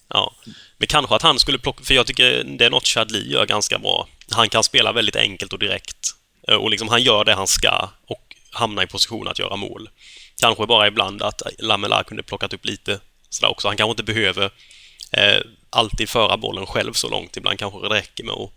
Ja. 0.08 0.32
Men 0.78 0.86
kanske 0.86 1.14
att 1.14 1.22
han 1.22 1.38
skulle 1.38 1.58
plocka... 1.58 1.84
För 1.84 1.94
jag 1.94 2.06
tycker 2.06 2.44
det 2.44 2.64
är 2.64 2.70
något 2.70 2.86
Chadli 2.86 3.32
gör 3.32 3.46
ganska 3.46 3.78
bra. 3.78 4.08
Han 4.30 4.48
kan 4.48 4.64
spela 4.64 4.92
väldigt 4.92 5.16
enkelt 5.16 5.52
och 5.52 5.58
direkt. 5.58 6.14
Eh, 6.48 6.54
och 6.54 6.70
liksom 6.70 6.88
han 6.88 7.02
gör 7.02 7.24
det 7.24 7.34
han 7.34 7.46
ska 7.46 7.88
och 8.06 8.22
hamnar 8.52 8.82
i 8.82 8.86
position 8.86 9.28
att 9.28 9.38
göra 9.38 9.56
mål. 9.56 9.88
Kanske 10.42 10.66
bara 10.66 10.86
ibland 10.86 11.22
att 11.22 11.42
Lamela 11.58 12.04
kunde 12.04 12.22
plockat 12.22 12.52
upp 12.52 12.64
lite 12.64 13.00
sådär 13.28 13.50
också. 13.50 13.68
Han 13.68 13.76
kanske 13.76 13.90
inte 13.90 14.02
behöver 14.02 14.50
eh, 15.12 15.40
alltid 15.70 16.08
föra 16.08 16.36
bollen 16.36 16.66
själv 16.66 16.92
så 16.92 17.08
långt. 17.08 17.36
Ibland 17.36 17.58
kanske 17.58 17.80
det 17.80 17.94
räcker 17.94 18.24
med 18.24 18.34
att 18.34 18.50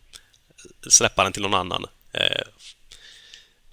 släppa 0.94 1.24
den 1.24 1.34
till 1.34 1.42
någon 1.42 1.54
annan. 1.54 1.86
Eh, 2.14 2.42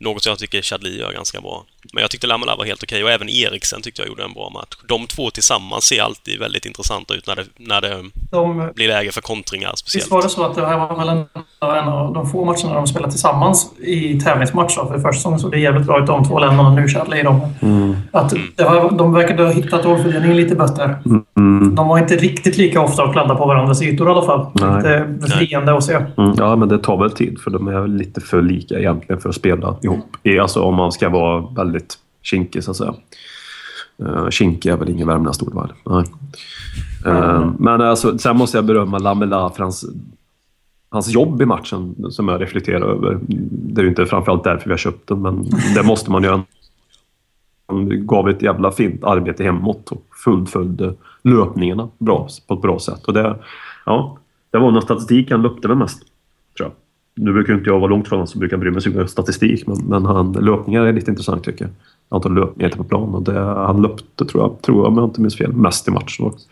något 0.02 0.22
som 0.22 0.30
jag 0.30 0.38
tycker 0.38 0.62
Chadli 0.62 1.00
gör 1.00 1.12
ganska 1.12 1.40
bra. 1.40 1.64
Men 1.92 2.00
jag 2.00 2.10
tyckte 2.10 2.26
Lamela 2.26 2.56
var 2.56 2.64
helt 2.64 2.82
okej 2.82 3.04
och 3.04 3.10
även 3.10 3.28
Eriksen 3.28 3.82
tyckte 3.82 4.02
jag 4.02 4.08
gjorde 4.08 4.24
en 4.24 4.32
bra 4.32 4.50
match. 4.50 4.76
De 4.88 5.06
två 5.06 5.30
tillsammans 5.30 5.84
ser 5.84 6.02
alltid 6.02 6.38
väldigt 6.38 6.66
intressanta 6.66 7.14
ut 7.14 7.26
när 7.26 7.36
det, 7.36 7.44
när 7.56 7.80
det 7.80 8.02
De, 8.30 8.70
blir 8.74 8.88
läge 8.88 9.12
för 9.12 9.20
kontringar 9.20 9.72
speciellt. 9.74 10.04
visst 10.04 10.12
var 10.12 10.22
det 10.22 10.28
så 10.28 10.44
att 10.44 10.54
det 10.54 10.66
här 10.66 10.78
var 10.78 10.96
väl 10.96 11.08
en, 11.08 11.18
en 11.60 11.88
av 11.88 12.14
de 12.14 12.30
få 12.30 12.44
matcherna 12.44 12.74
de 12.74 12.86
spelade 12.86 13.12
tillsammans 13.12 13.72
i 13.78 14.20
tävlingsmatch 14.20 14.76
då, 14.76 14.86
för 14.86 14.94
första 14.94 15.12
säsongen 15.12 15.38
såg 15.38 15.50
det 15.50 15.58
jävligt 15.58 15.86
bra 15.86 16.00
ut 16.00 16.06
de 16.06 16.24
två 16.24 16.38
länderna 16.38 16.74
nu 16.74 16.88
Chadli 16.88 17.20
i 17.20 17.22
dem. 17.22 17.40
Att 18.12 18.34
det 18.56 18.64
var, 18.64 18.90
de 18.90 19.12
verkade 19.12 19.42
ha 19.42 19.52
hittat 19.52 19.84
rollfördelningen 19.84 20.36
lite 20.36 20.54
bättre. 20.54 20.96
Mm. 21.36 21.74
De 21.74 21.88
var 21.88 21.98
inte 21.98 22.16
riktigt 22.16 22.56
lika 22.56 22.80
ofta 22.80 23.04
och 23.04 23.12
kladdade 23.12 23.38
på 23.38 23.46
varandras 23.46 23.82
ytor 23.82 24.08
i 24.08 24.10
alla 24.10 24.22
fall. 24.22 24.46
Nej. 24.52 24.76
Lite 24.76 25.06
befriande 25.20 25.76
att 25.76 25.84
se. 25.84 25.94
Mm, 25.94 26.34
ja, 26.36 26.56
men 26.56 26.68
det 26.68 26.78
tar 26.78 26.96
väl 26.96 27.10
tid 27.10 27.38
för 27.40 27.50
de 27.50 27.68
är 27.68 27.86
lite 27.86 28.20
för 28.20 28.42
lika 28.42 28.78
egentligen 28.78 29.20
för 29.20 29.28
att 29.28 29.34
spela 29.34 29.76
ihop 29.82 29.91
ihop. 29.92 30.16
Alltså 30.40 30.62
om 30.62 30.74
man 30.74 30.92
ska 30.92 31.08
vara 31.08 31.40
väldigt 31.40 31.98
kinkig 32.22 32.64
så 32.64 32.70
att 32.70 32.76
säga. 32.76 32.94
Uh, 34.02 34.28
kinkig 34.30 34.70
är 34.70 34.76
väl 34.76 34.90
ingen 34.90 35.08
värmländskt 35.08 35.42
ord, 35.42 35.54
va? 35.54 35.68
Nej. 35.84 36.04
Uh, 37.06 37.52
men 37.58 37.80
alltså, 37.80 38.18
sen 38.18 38.36
måste 38.36 38.58
jag 38.58 38.64
berömma 38.64 38.98
Lamela 38.98 39.50
för 39.50 39.62
hans, 39.62 39.84
hans 40.88 41.08
jobb 41.08 41.42
i 41.42 41.46
matchen 41.46 41.94
som 42.10 42.28
jag 42.28 42.40
reflekterar 42.40 42.80
över. 42.80 43.18
Det 43.48 43.80
är 43.80 43.82
ju 43.82 43.88
inte 43.88 44.06
framförallt 44.06 44.44
därför 44.44 44.64
vi 44.64 44.70
har 44.70 44.78
köpt 44.78 45.08
den, 45.08 45.22
men 45.22 45.44
det 45.74 45.82
måste 45.82 46.10
man 46.10 46.22
göra. 46.22 46.42
Han 47.66 48.06
gav 48.06 48.28
ett 48.28 48.42
jävla 48.42 48.72
fint 48.72 49.04
arbete 49.04 49.44
hemåt 49.44 49.90
och 49.90 50.06
fullföljde 50.24 50.94
löpningarna 51.22 51.88
bra, 51.98 52.28
på 52.46 52.54
ett 52.54 52.62
bra 52.62 52.78
sätt. 52.78 53.04
Och 53.04 53.12
det, 53.12 53.36
ja, 53.86 54.18
det 54.50 54.58
var 54.58 54.70
nog 54.70 54.82
statistik 54.82 55.30
han 55.30 55.42
löpte 55.42 55.68
väl 55.68 55.76
mest. 55.76 56.02
Nu 57.14 57.32
brukar 57.32 57.54
inte 57.54 57.70
jag 57.70 57.80
vara 57.80 57.90
långt 57.90 58.08
från 58.08 58.16
honom 58.16 58.26
som 58.26 58.38
brukar 58.38 58.56
bry 58.56 58.70
mig 58.70 58.82
så 58.82 58.88
mycket 58.88 59.02
om 59.02 59.08
statistik, 59.08 59.66
men, 59.66 59.76
men 59.88 60.04
han, 60.04 60.32
löpningar 60.32 60.86
är 60.86 60.92
lite 60.92 61.10
intressant 61.10 61.44
tycker 61.44 61.64
jag. 61.64 61.74
Antal 62.08 62.34
löpningar 62.34 62.70
på 62.70 62.84
plan 62.84 63.14
och 63.14 63.22
det, 63.22 63.38
han 63.40 63.82
löpte, 63.82 64.24
tror 64.24 64.42
jag, 64.42 64.62
tror 64.62 64.78
jag, 64.78 64.86
om 64.86 64.98
jag 64.98 65.04
inte 65.04 65.20
minns 65.20 65.38
fel, 65.38 65.52
mest 65.52 65.88
i 65.88 65.90
matchen. 65.90 66.26
också. 66.26 66.48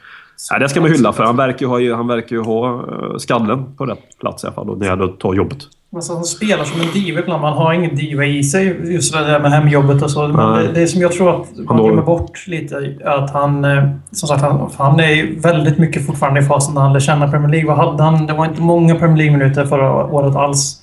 Ja, 0.51 0.59
det 0.59 0.69
ska 0.69 0.81
man 0.81 0.91
hylla 0.91 1.13
för. 1.13 1.25
Han 1.25 1.37
verkar 1.37 1.67
ju 1.67 1.89
ha, 1.91 1.97
han 1.97 2.07
verkar 2.07 2.37
ju 2.37 2.43
ha 2.43 2.75
eh, 2.75 3.17
skallen 3.17 3.75
på 3.77 3.87
rätt 3.87 4.19
plats 4.19 4.45
i 4.45 4.47
alla 4.47 4.55
fall 4.55 4.71
och 4.71 4.79
när 4.79 4.87
det 4.87 4.91
gäller 4.91 5.05
att 5.05 5.19
ta 5.19 5.35
jobbet. 5.35 5.59
Alltså, 5.95 6.15
han 6.15 6.25
spelar 6.25 6.65
som 6.65 6.81
en 6.81 6.93
diva 6.93 7.21
ibland. 7.21 7.43
Man 7.43 7.53
har 7.53 7.73
ingen 7.73 7.97
diva 7.97 8.25
i 8.25 8.45
sig. 8.45 8.93
Just 8.95 9.13
det 9.13 9.25
där 9.25 9.41
med 9.41 9.53
hemjobbet 9.53 10.03
och 10.03 10.11
så. 10.11 10.29
Men 10.29 10.53
det, 10.53 10.73
det 10.73 10.87
som 10.87 11.01
jag 11.01 11.13
tror 11.13 11.41
att 11.41 11.47
man 11.57 11.77
glömmer 11.85 12.03
bort 12.03 12.47
lite 12.47 12.77
är 13.05 13.07
att 13.25 13.31
han... 13.31 13.65
eh, 13.65 13.85
Som 14.13 14.29
sagt, 14.29 14.43
han, 14.43 14.71
han 14.77 15.01
är 15.01 15.41
väldigt 15.41 15.79
mycket 15.79 16.07
fortfarande 16.07 16.41
i 16.41 16.43
fasen 16.43 16.75
där 16.75 16.83
han 16.83 16.93
lär 16.93 17.01
känna 17.01 17.29
Premier 17.31 17.49
League. 17.51 17.69
Vad 17.69 17.77
hade 17.87 18.03
han? 18.03 18.27
Det 18.27 18.33
var 18.33 18.45
inte 18.45 18.61
många 18.63 18.95
Premier 18.95 19.17
League-minuter 19.17 19.65
förra 19.67 19.93
året 20.05 20.37
alls. 20.37 20.77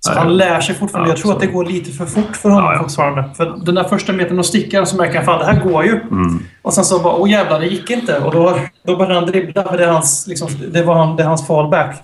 Så 0.00 0.12
han 0.12 0.36
lär 0.36 0.60
sig 0.60 0.74
fortfarande. 0.74 1.10
Ja, 1.10 1.14
jag 1.14 1.22
tror 1.22 1.32
att 1.32 1.40
det 1.40 1.46
går 1.46 1.64
lite 1.64 1.90
för 1.90 2.06
fort 2.06 2.36
för 2.36 2.50
honom 2.50 2.64
Ja, 2.64 2.72
ja. 2.74 2.82
fortfarande. 2.82 3.24
För 3.36 3.56
den 3.66 3.74
där 3.74 3.84
första 3.84 4.12
metern 4.12 4.38
och 4.38 4.46
stickar 4.46 4.84
så 4.84 4.96
märker 4.96 5.16
han 5.16 5.24
fan 5.24 5.38
det 5.38 5.44
här 5.44 5.60
går 5.70 5.84
ju. 5.84 5.90
Mm. 6.10 6.38
Och 6.62 6.72
sen 6.74 6.84
så 6.84 6.98
bara, 6.98 7.14
åh 7.14 7.30
jävlar, 7.30 7.60
det 7.60 7.66
gick 7.66 7.90
inte. 7.90 8.18
Och 8.18 8.32
då, 8.34 8.56
då 8.86 8.96
började 8.96 9.14
han 9.14 9.26
dribbla, 9.26 9.64
för 9.64 9.78
det 9.78 9.84
är 9.84 9.88
hans, 9.92 10.26
liksom, 10.26 10.48
det 10.72 10.82
var 10.82 10.94
han, 10.94 11.16
det 11.16 11.22
är 11.22 11.26
hans 11.26 11.46
fallback. 11.46 11.96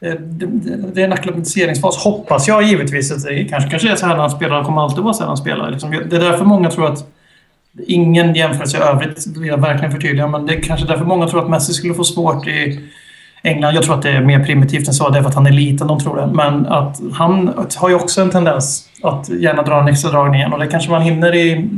Eh, 0.00 0.14
det, 0.20 1.00
är 1.00 1.04
en 1.04 1.12
acklimatiseringsfas, 1.12 1.96
hoppas 1.96 2.48
jag 2.48 2.62
givetvis. 2.62 3.12
Att 3.12 3.24
det 3.24 3.44
kanske, 3.44 3.70
kanske 3.70 3.92
är 3.92 3.96
så 3.96 4.06
här 4.06 4.14
när 4.14 4.20
han 4.20 4.30
spelar 4.30 4.60
och 4.60 4.66
kommer 4.66 4.82
alltid 4.82 5.04
vara 5.04 5.14
så 5.14 5.20
här 5.20 5.26
när 5.26 5.30
han 5.30 5.36
spelar. 5.36 5.70
Liksom, 5.70 5.90
det 5.90 6.16
är 6.16 6.20
därför 6.20 6.44
många 6.44 6.70
tror 6.70 6.92
att... 6.92 7.04
Ingen 7.86 8.34
jämförelse 8.34 8.78
i 8.78 8.80
övrigt 8.80 9.26
vill 9.26 9.48
jag 9.48 9.60
verkligen 9.60 9.92
förtydliga, 9.92 10.26
men 10.26 10.46
det 10.46 10.54
är 10.54 10.60
kanske 10.60 10.86
därför 10.86 11.04
många 11.04 11.26
tror 11.26 11.42
att 11.42 11.50
Messi 11.50 11.72
skulle 11.72 11.94
få 11.94 12.04
svårt 12.04 12.46
i 12.46 12.80
England. 13.42 13.74
Jag 13.74 13.82
tror 13.82 13.94
att 13.94 14.02
det 14.02 14.10
är 14.10 14.20
mer 14.20 14.44
primitivt 14.44 14.88
än 14.88 14.94
så, 14.94 15.08
det 15.08 15.18
är 15.18 15.22
för 15.22 15.28
att 15.28 15.34
han 15.34 15.46
är 15.46 15.52
liten, 15.52 15.86
de 15.86 16.00
tror 16.00 16.16
det. 16.16 16.26
Men 16.26 16.66
att 16.66 17.00
han 17.12 17.54
har 17.76 17.88
ju 17.88 17.94
också 17.94 18.20
en 18.20 18.30
tendens 18.30 18.88
att 19.02 19.28
gärna 19.28 19.62
dra 19.62 19.80
en 19.80 19.88
extra 19.88 20.10
dragning 20.10 20.40
igen 20.40 20.52
och 20.52 20.58
det 20.58 20.66
kanske 20.66 20.90
man 20.90 21.02
hinner 21.02 21.34
i 21.34 21.68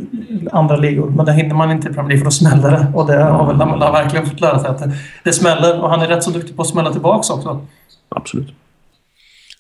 andra 0.53 0.77
ligor, 0.77 1.11
men 1.11 1.27
det 1.27 1.33
hinner 1.33 1.55
man 1.55 1.71
inte 1.71 1.89
i 1.89 1.93
Premier 1.93 2.09
League 2.09 2.19
för 2.19 2.25
då 2.25 2.31
smäller 2.31 2.71
det. 2.71 2.87
Och 2.95 3.07
det 3.07 3.23
har 3.23 3.47
väl 3.47 3.57
Lamela 3.57 3.93
verkligen 3.93 4.27
fått 4.27 4.41
lära 4.41 4.59
sig 4.59 4.71
att 4.71 4.79
det, 4.79 4.93
det 5.25 5.33
smäller 5.33 5.83
och 5.83 5.91
han 5.91 6.01
är 6.01 6.07
rätt 6.07 6.23
så 6.23 6.31
duktig 6.31 6.57
på 6.57 6.63
att 6.63 6.69
smälla 6.69 6.93
tillbaka 6.93 7.33
också. 7.33 7.67
Absolut. 8.17 8.55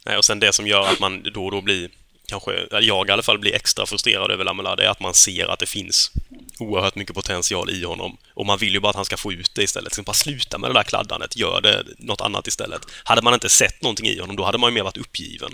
Nej, 0.06 0.16
och 0.16 0.24
sen 0.24 0.40
det 0.40 0.52
som 0.52 0.66
gör 0.66 0.88
att 0.88 1.00
man 1.00 1.22
då 1.34 1.44
och 1.44 1.50
då 1.50 1.60
blir, 1.60 1.90
kanske, 2.28 2.66
jag 2.70 3.08
i 3.08 3.12
alla 3.12 3.22
fall, 3.22 3.38
blir 3.38 3.54
extra 3.54 3.86
frustrerad 3.86 4.30
över 4.30 4.44
Lamela, 4.44 4.76
det 4.76 4.84
är 4.84 4.88
att 4.88 5.00
man 5.00 5.14
ser 5.14 5.46
att 5.46 5.58
det 5.58 5.66
finns 5.66 6.12
oerhört 6.58 6.94
mycket 6.94 7.14
potential 7.14 7.70
i 7.70 7.84
honom. 7.84 8.16
Och 8.34 8.46
man 8.46 8.58
vill 8.58 8.72
ju 8.72 8.80
bara 8.80 8.90
att 8.90 8.96
han 8.96 9.04
ska 9.04 9.16
få 9.16 9.32
ut 9.32 9.54
det 9.54 9.62
istället. 9.62 9.94
Så 9.94 10.02
bara 10.02 10.12
sluta 10.12 10.58
med 10.58 10.70
det 10.70 10.74
där 10.74 10.82
kladdandet, 10.82 11.36
gör 11.36 11.60
det 11.60 11.84
något 11.98 12.20
annat 12.20 12.46
istället. 12.46 12.80
Hade 13.04 13.22
man 13.22 13.34
inte 13.34 13.48
sett 13.48 13.82
någonting 13.82 14.06
i 14.06 14.20
honom, 14.20 14.36
då 14.36 14.44
hade 14.44 14.58
man 14.58 14.70
ju 14.70 14.74
mer 14.74 14.82
varit 14.82 14.96
uppgiven. 14.96 15.52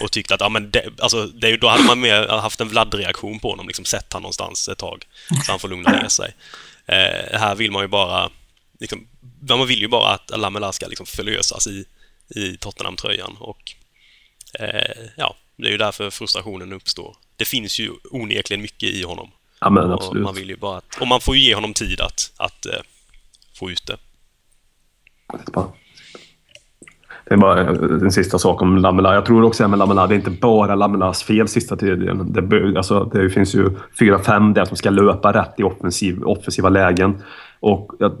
Och 0.00 0.12
tyckt 0.12 0.30
att, 0.30 0.40
ja 0.40 0.48
men 0.48 0.70
det, 0.70 0.90
alltså, 0.98 1.26
det, 1.26 1.56
då 1.56 1.68
hade 1.68 1.82
man 1.82 2.00
mer 2.00 2.28
haft 2.28 2.60
en 2.60 2.68
Vlad-reaktion 2.68 3.40
på 3.40 3.50
honom, 3.50 3.66
liksom 3.66 3.84
sett 3.84 4.12
han 4.12 4.22
någonstans 4.22 4.68
ett 4.68 4.78
tag. 4.78 5.04
Så 5.44 5.52
han 5.52 5.58
får 5.58 5.68
lugna 5.68 5.90
ner 5.90 6.08
sig. 6.08 6.34
Eh, 6.86 7.38
här 7.38 7.54
vill 7.54 7.72
man 7.72 7.82
ju 7.82 7.88
bara, 7.88 8.30
liksom, 8.80 9.06
man 9.48 9.66
vill 9.66 9.80
ju 9.80 9.88
bara 9.88 10.14
att 10.14 10.38
Lamela 10.38 10.72
ska 10.72 10.86
liksom 10.86 11.06
förlösas 11.06 11.66
i, 11.66 11.84
i 12.28 12.56
Tottenham-tröjan. 12.56 13.36
Och 13.40 13.72
eh, 14.58 15.06
ja, 15.16 15.36
det 15.56 15.66
är 15.66 15.70
ju 15.70 15.78
därför 15.78 16.10
frustrationen 16.10 16.72
uppstår. 16.72 17.16
Det 17.36 17.44
finns 17.44 17.78
ju 17.78 17.90
onekligen 18.10 18.62
mycket 18.62 18.90
i 18.90 19.02
honom. 19.02 19.30
Ja, 19.60 19.70
men 19.70 19.84
Och 19.84 19.94
absolut. 19.94 20.22
man 20.22 20.34
vill 20.34 20.48
ju 20.50 20.56
bara 20.56 20.78
att, 20.78 21.00
och 21.00 21.08
man 21.08 21.20
får 21.20 21.36
ju 21.36 21.42
ge 21.42 21.54
honom 21.54 21.74
tid 21.74 22.00
att, 22.00 22.32
att 22.36 22.66
eh, 22.66 22.80
få 23.54 23.70
ut 23.70 23.86
det. 23.86 23.96
Det 27.28 27.34
är 27.34 27.38
bara 27.38 27.60
en 27.60 28.12
sista 28.12 28.38
sak 28.38 28.62
om 28.62 28.76
Lamela. 28.76 29.14
Jag 29.14 29.26
tror 29.26 29.44
också 29.44 29.68
med 29.68 29.78
Lamela, 29.78 30.06
det 30.06 30.14
är 30.14 30.16
inte 30.16 30.30
bara 30.30 30.74
Lamelas 30.74 31.22
fel 31.22 31.48
sista 31.48 31.76
tredjedelen. 31.76 32.32
Det, 32.32 32.76
alltså, 32.76 33.04
det 33.04 33.30
finns 33.30 33.54
ju 33.54 33.70
fyra, 33.98 34.18
fem 34.18 34.54
där 34.54 34.64
som 34.64 34.76
ska 34.76 34.90
löpa 34.90 35.32
rätt 35.32 35.54
i 35.56 35.62
offensiv, 35.62 36.22
offensiva 36.22 36.68
lägen. 36.68 37.22
Och 37.60 37.92
jag, 37.98 38.16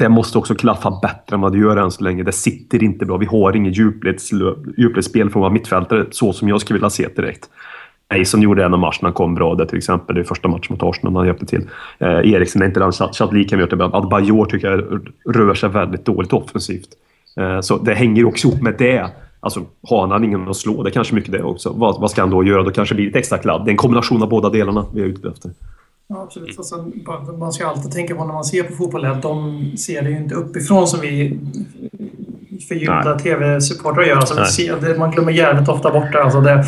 det 0.00 0.08
måste 0.08 0.38
också 0.38 0.54
klaffa 0.54 0.98
bättre 1.02 1.34
än 1.34 1.40
vad 1.40 1.52
det 1.52 1.58
gör 1.58 1.76
än 1.76 1.90
så 1.90 2.04
länge. 2.04 2.22
Det 2.22 2.32
sitter 2.32 2.82
inte 2.82 3.06
bra. 3.06 3.16
Vi 3.16 3.26
har 3.26 3.56
inget 3.56 3.76
djupledsspel 3.76 5.30
från 5.30 5.42
våra 5.42 5.52
mittfältare 5.52 6.06
så 6.10 6.32
som 6.32 6.48
jag 6.48 6.60
skulle 6.60 6.76
vilja 6.78 6.90
se 6.90 7.08
direkt. 7.16 7.50
Mason 8.18 8.42
gjorde 8.42 8.64
en 8.64 8.74
av 8.74 8.80
matcherna, 8.80 9.12
kom 9.12 9.34
bra 9.34 9.54
där 9.54 9.64
till 9.64 9.78
exempel. 9.78 10.14
Det 10.14 10.20
är 10.20 10.24
första 10.24 10.48
matchen 10.48 10.66
mot 10.68 10.82
Arsenal 10.82 11.16
han 11.16 11.26
hjälpte 11.26 11.46
till. 11.46 11.68
Eh, 11.98 12.32
Eriksen 12.32 12.62
är 12.62 12.66
inte 12.66 12.80
den 12.80 12.92
Chadli 12.92 13.44
kan 13.44 13.58
vi 13.58 13.64
göra 13.64 13.76
det. 13.76 13.96
Adebayor 13.96 14.46
tycker 14.46 14.70
jag 14.70 15.00
rör 15.36 15.54
sig 15.54 15.68
väldigt 15.68 16.04
dåligt 16.04 16.32
offensivt. 16.32 16.88
Eh, 17.36 17.60
så 17.60 17.78
det 17.78 17.94
hänger 17.94 18.24
också 18.24 18.48
ihop 18.48 18.62
med 18.62 18.74
det. 18.78 19.10
Alltså, 19.40 19.60
har 19.88 20.08
han 20.08 20.24
ingen 20.24 20.48
att 20.48 20.56
slå, 20.56 20.82
det 20.82 20.90
är 20.90 20.92
kanske 20.92 21.14
mycket 21.14 21.32
det 21.32 21.42
också. 21.42 21.72
Vad, 21.76 22.00
vad 22.00 22.10
ska 22.10 22.22
han 22.22 22.30
då 22.30 22.44
göra? 22.44 22.62
Då 22.62 22.70
kanske 22.70 22.94
det 22.94 22.96
blir 22.96 23.08
ett 23.08 23.16
extra 23.16 23.38
kladd. 23.38 23.64
Det 23.64 23.68
är 23.68 23.72
en 23.72 23.76
kombination 23.76 24.22
av 24.22 24.28
båda 24.28 24.50
delarna 24.50 24.86
vi 24.94 25.00
är 25.00 25.04
ute 25.04 25.28
efter. 25.28 25.50
Ja, 26.12 26.22
absolut. 26.22 26.58
Och 26.58 26.66
sen, 26.66 26.92
bara- 27.06 27.32
man 27.32 27.52
ska 27.52 27.66
alltid 27.66 27.92
tänka 27.92 28.14
på 28.14 28.24
när 28.24 28.32
man 28.32 28.44
ser 28.44 28.62
på 28.62 28.72
fotboll 28.76 29.04
att 29.04 29.22
de 29.22 29.64
ser 29.78 30.02
det 30.02 30.10
ju 30.10 30.16
inte 30.16 30.34
uppifrån 30.34 30.86
som 30.88 31.00
vi 31.00 31.38
förgyllda 32.68 33.18
tv-supportrar 33.18 34.02
gör. 34.04 34.16
Alltså, 34.16 34.44
ser, 34.44 34.98
man 34.98 35.10
glömmer 35.10 35.32
jävligt 35.32 35.68
ofta 35.68 35.90
bort 35.92 36.12
det. 36.12 36.22
Alltså 36.22 36.40
det. 36.40 36.64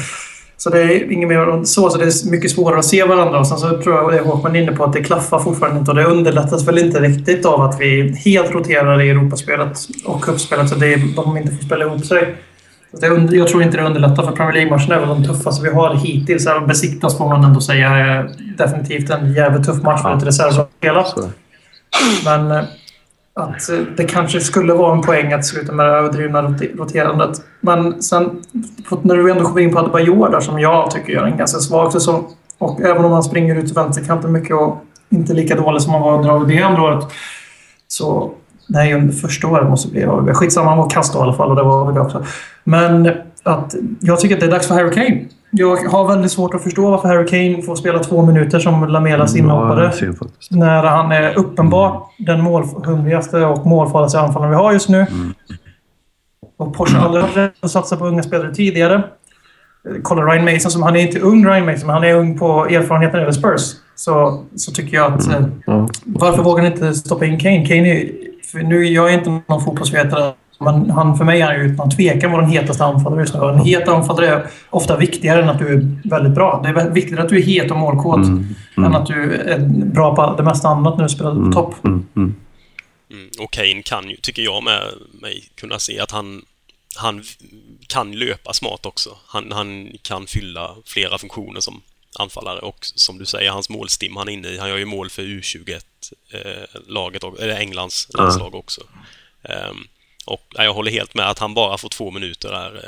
Så 0.56 0.70
det 0.70 0.82
är 0.82 1.12
inget 1.12 1.28
mer 1.28 1.38
än 1.38 1.66
så, 1.66 1.90
så 1.90 1.98
det 1.98 2.04
är 2.04 2.30
mycket 2.30 2.50
svårare 2.50 2.78
att 2.78 2.84
se 2.84 3.04
varandra. 3.04 3.40
Och 3.40 3.46
sen 3.46 3.58
så 3.58 3.68
tror 3.82 3.94
jag 3.96 4.12
det 4.12 4.18
är 4.18 4.22
Håkman 4.24 4.56
inne 4.56 4.72
på 4.72 4.84
att 4.84 4.92
det 4.92 5.04
klaffar 5.04 5.38
fortfarande 5.38 5.78
inte 5.78 5.90
och 5.90 5.96
det 5.96 6.04
underlättas 6.04 6.68
väl 6.68 6.78
inte 6.78 7.00
riktigt 7.00 7.46
av 7.46 7.60
att 7.60 7.80
vi 7.80 8.16
helt 8.24 8.50
roterar 8.50 9.02
i 9.02 9.10
Europaspelet 9.10 9.78
och 10.04 10.22
cupspelet 10.22 10.68
så 10.68 10.74
det 10.74 10.92
är, 10.94 10.98
de 11.16 11.36
inte 11.36 11.54
får 11.56 11.64
spela 11.64 11.84
ihop 11.84 12.04
sig. 12.06 12.34
Det 13.00 13.36
jag 13.36 13.48
tror 13.48 13.62
inte 13.62 13.76
det 13.76 13.84
underlättar 13.84 14.22
för 14.22 14.32
Premier 14.32 14.52
League-matcherna 14.52 14.94
är 14.94 15.00
väl 15.00 15.08
de 15.08 15.24
tuffaste 15.24 15.62
vi 15.62 15.74
har 15.74 15.94
hittills. 15.94 16.46
Även 16.46 16.66
Besiktas 16.66 17.18
får 17.18 17.28
man 17.28 17.44
ändå 17.44 17.60
säga 17.60 17.88
är 17.88 18.30
definitivt 18.58 19.10
en 19.10 19.32
jävligt 19.32 19.66
tuff 19.66 19.82
match 19.82 20.02
för 20.02 20.16
ett 20.16 20.26
reservlag. 20.26 20.66
Men 22.24 22.50
eh, 22.50 22.64
att 23.34 23.70
eh, 23.70 23.78
det 23.96 24.04
kanske 24.04 24.40
skulle 24.40 24.74
vara 24.74 24.96
en 24.96 25.02
poäng 25.02 25.32
att 25.32 25.46
sluta 25.46 25.72
med 25.72 25.86
det 25.86 25.92
överdrivna 25.92 26.42
roterandet. 26.74 27.30
Men 27.60 28.02
sen, 28.02 28.42
när 29.02 29.16
du 29.16 29.30
ändå 29.30 29.44
kommer 29.44 29.60
in 29.60 29.72
på 29.72 29.78
Adebayor 29.78 30.30
där, 30.30 30.40
som 30.40 30.60
jag 30.60 30.90
tycker 30.90 31.12
gör 31.12 31.26
en 31.26 31.36
ganska 31.36 31.58
svag 31.58 31.92
säsong. 31.92 32.26
Och 32.58 32.80
även 32.80 33.04
om 33.04 33.12
han 33.12 33.22
springer 33.22 33.56
ut 33.56 33.76
vänsterkanten 33.76 34.32
mycket 34.32 34.56
och 34.56 34.84
inte 35.10 35.34
lika 35.34 35.54
dålig 35.54 35.82
som 35.82 35.92
han 35.92 36.02
var 36.02 36.16
under 36.16 36.30
AVB 36.30 36.50
andra 36.62 36.82
året. 36.82 37.04
Så 37.88 38.32
nej, 38.66 38.94
under 38.94 39.12
första 39.14 39.48
året 39.48 39.68
måste 39.70 39.88
det 39.88 39.92
bli 39.92 40.04
AVB. 40.04 40.30
Skitsamma, 40.34 40.68
han 40.68 40.78
var 40.78 40.90
kast 40.90 41.14
i 41.14 41.18
alla 41.18 41.32
fall 41.32 41.50
och 41.50 41.56
det 41.56 41.62
var 41.62 41.80
AVB 41.88 41.98
också. 41.98 42.24
Men 42.64 43.10
att 43.42 43.74
jag 44.00 44.20
tycker 44.20 44.34
att 44.34 44.40
det 44.40 44.46
är 44.46 44.50
dags 44.50 44.68
för 44.68 44.74
Harry 44.74 44.90
Kane. 44.94 45.20
Jag 45.50 45.76
har 45.76 46.08
väldigt 46.08 46.32
svårt 46.32 46.54
att 46.54 46.62
förstå 46.62 46.90
varför 46.90 47.08
Harry 47.08 47.26
Kane 47.26 47.62
får 47.62 47.76
spela 47.76 47.98
två 47.98 48.26
minuter 48.26 48.58
som 48.58 48.88
Lamelas 48.88 49.36
inhoppare. 49.36 49.84
Ja. 49.84 49.90
När 50.50 50.82
han 50.82 51.12
är 51.12 51.38
uppenbart 51.38 52.08
den 52.18 52.40
målhungrigaste 52.40 53.44
och 53.44 53.66
målfarligaste 53.66 54.20
anfallaren 54.20 54.50
vi 54.50 54.56
har 54.56 54.72
just 54.72 54.88
nu. 54.88 55.06
Och 56.58 56.74
Porsche 56.74 56.98
har 56.98 57.08
rädd 57.34 57.50
att 57.60 57.70
satsa 57.70 57.96
på 57.96 58.06
unga 58.06 58.22
spelare 58.22 58.54
tidigare. 58.54 59.02
Kolla 60.02 60.22
Ryan 60.22 60.44
Mason, 60.44 60.70
som 60.70 60.82
han 60.82 60.96
är 60.96 61.00
inte 61.00 61.20
ung 61.20 61.46
Ryan 61.46 61.66
Mason, 61.66 61.86
men 61.86 61.94
han 61.94 62.04
är 62.04 62.14
ung 62.14 62.38
på 62.38 62.66
erfarenheten 62.66 63.20
över 63.20 63.32
Spurs. 63.32 63.60
Så, 63.94 64.42
så 64.56 64.72
tycker 64.72 64.96
jag 64.96 65.12
att... 65.12 65.26
eh, 65.28 65.44
Ja. 65.66 65.88
Varför 66.04 66.42
vågar 66.42 66.62
ni 66.62 66.70
inte 66.70 66.94
stoppa 66.94 67.24
in 67.26 67.38
Kane? 67.38 67.66
Kane 67.66 67.88
är, 68.00 68.10
nu, 68.54 68.86
jag 68.86 69.10
är 69.10 69.18
inte 69.18 69.30
någon 69.30 69.64
fotbollsvetare 69.64 70.32
Men 70.60 70.90
han, 70.90 71.18
för 71.18 71.24
mig 71.24 71.40
är 71.40 71.46
han 71.46 71.54
ju 71.54 71.62
utan 71.62 71.90
tvekan 71.90 72.32
vår 72.32 72.42
hetaste 72.42 72.84
anfallare 72.84 73.20
just 73.20 73.34
nu. 73.34 73.40
En 73.40 73.58
het 73.58 73.88
anfallare 73.88 74.26
är 74.26 74.46
ofta 74.70 74.96
viktigare 74.96 75.42
än 75.42 75.48
att 75.48 75.58
du 75.58 75.68
är 75.72 76.08
väldigt 76.08 76.34
bra. 76.34 76.60
Det 76.62 76.68
är 76.68 76.90
viktigare 76.90 77.22
att 77.22 77.28
du 77.28 77.38
är 77.38 77.42
het 77.42 77.70
och 77.70 77.76
målkåt 77.76 78.26
Mm, 78.76 78.84
än 78.84 78.94
att 78.94 79.06
du 79.06 79.34
är 79.34 79.58
bra 79.84 80.16
på 80.16 80.34
det 80.36 80.42
mesta 80.42 80.68
annat 80.68 80.96
när 80.96 81.04
du 81.04 81.08
spelar 81.08 81.34
på 81.34 81.52
topp. 81.52 81.84
Mm, 81.84 82.06
mm. 82.16 82.34
Mm. 83.10 83.28
Och 83.38 83.52
Kane 83.52 83.82
kan 83.82 84.10
ju, 84.10 84.16
tycker 84.16 84.42
jag 84.42 84.62
med 84.64 84.82
mig, 85.20 85.44
kunna 85.54 85.78
se 85.78 86.00
att 86.00 86.10
han, 86.10 86.42
han 86.96 87.22
kan 87.86 88.12
löpa 88.12 88.52
smart 88.52 88.86
också. 88.86 89.10
Han, 89.26 89.52
han 89.52 89.88
kan 90.02 90.26
fylla 90.26 90.70
flera 90.84 91.18
funktioner 91.18 91.60
som 91.60 91.80
anfallare 92.18 92.58
och 92.58 92.76
som 92.80 93.18
du 93.18 93.24
säger, 93.24 93.50
hans 93.50 93.68
målstim 93.70 94.16
han 94.16 94.28
är 94.28 94.32
inne 94.32 94.48
i. 94.48 94.58
Han 94.58 94.68
gör 94.68 94.76
ju 94.78 94.84
mål 94.84 95.10
för 95.10 95.22
U21-laget, 95.22 97.22
eller 97.40 97.60
Englands 97.60 98.08
landslag 98.14 98.54
också. 98.54 98.80
Ehm, 99.42 99.76
och 100.26 100.40
ja, 100.54 100.64
jag 100.64 100.74
håller 100.74 100.90
helt 100.90 101.14
med 101.14 101.30
att 101.30 101.38
han 101.38 101.54
bara 101.54 101.78
får 101.78 101.88
två 101.88 102.10
minuter 102.10 102.48
där. 102.48 102.74
eh, 102.76 102.82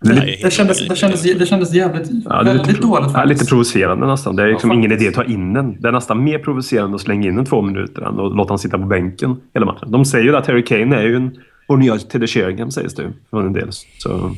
Det 0.00 0.14
helt 0.20 0.42
Det 0.42 0.50
kändes, 0.50 0.88
det, 0.88 0.96
kändes, 0.96 1.22
det 1.22 1.46
kändes 1.46 1.72
jävligt, 1.74 2.10
Ja, 2.24 2.38
det 2.38 2.44
väldigt 2.44 2.66
lite, 2.66 2.80
dåligt 2.80 3.10
ja, 3.14 3.24
lite 3.24 3.44
provocerande 3.44 4.06
nästan. 4.06 4.36
Det 4.36 4.42
är 4.42 4.48
liksom 4.48 4.70
Ja, 4.70 4.76
ingen 4.76 4.92
idé 4.92 5.08
att 5.08 5.14
ta 5.14 5.24
in 5.24 5.52
den. 5.52 5.80
Det 5.80 5.88
är 5.88 5.92
nästan 5.92 6.24
mer 6.24 6.38
provocerande 6.38 6.94
att 6.94 7.00
slänga 7.02 7.28
in 7.28 7.38
en 7.38 7.46
två 7.46 7.62
minuter 7.62 8.02
än 8.02 8.20
att 8.20 8.36
låta 8.36 8.50
han 8.52 8.58
sitta 8.58 8.78
på 8.78 8.86
bänken 8.86 9.40
hela 9.54 9.66
matchen. 9.66 9.90
De 9.90 10.04
säger 10.04 10.24
ju 10.24 10.36
att 10.36 10.46
Harry 10.46 10.64
Kane 10.64 10.96
är 10.96 11.02
ju 11.02 11.16
en 11.16 11.42
vår 11.68 11.76
nya 11.76 11.98
Teddy 11.98 12.26
Sheringham 12.26 12.70
sägs 12.70 12.94
det 12.94 13.02
ju 13.02 13.08
från 13.30 13.46
en 13.46 13.52
del. 13.52 13.68
Så, 13.98 14.34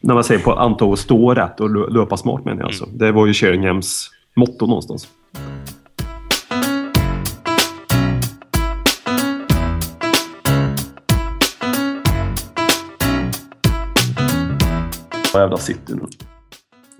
när 0.00 0.14
man 0.14 0.24
säger 0.24 0.40
på 0.40 0.52
anta 0.52 0.84
att 0.84 0.98
stå 0.98 1.34
rätt 1.34 1.60
och 1.60 1.70
lö- 1.70 1.90
löpa 1.90 2.16
smart 2.16 2.44
menar 2.44 2.58
jag 2.58 2.66
alltså. 2.66 2.86
Det 2.86 3.12
var 3.12 3.26
ju 3.26 3.32
Sheringhams 3.34 4.10
motto 4.36 4.66
någonstans. 4.66 5.08
Vad 15.32 15.42
jävla 15.42 15.56
City 15.56 15.92
nu. 15.94 16.00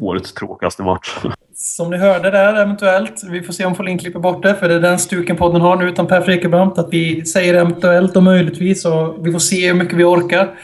Årets 0.00 0.32
tråkigaste 0.34 0.82
match. 0.82 1.16
Som 1.54 1.90
ni 1.90 1.96
hörde 1.96 2.30
där 2.30 2.54
eventuellt, 2.62 3.22
vi 3.30 3.42
får 3.42 3.52
se 3.52 3.64
om 3.64 3.74
Folin 3.74 3.98
klipper 3.98 4.20
bort 4.20 4.42
det, 4.42 4.54
för 4.54 4.68
det 4.68 4.74
är 4.74 4.80
den 4.80 4.98
stuken 4.98 5.36
podden 5.36 5.60
har 5.60 5.76
nu 5.76 5.88
utan 5.88 6.06
Per 6.06 6.20
Frikebrant, 6.20 6.78
att 6.78 6.88
vi 6.90 7.24
säger 7.24 7.54
eventuellt 7.54 8.16
och 8.16 8.22
möjligtvis 8.22 8.84
och 8.84 9.26
vi 9.26 9.32
får 9.32 9.38
se 9.38 9.66
hur 9.66 9.74
mycket 9.74 9.94
vi 9.94 10.04
orkar. 10.04 10.54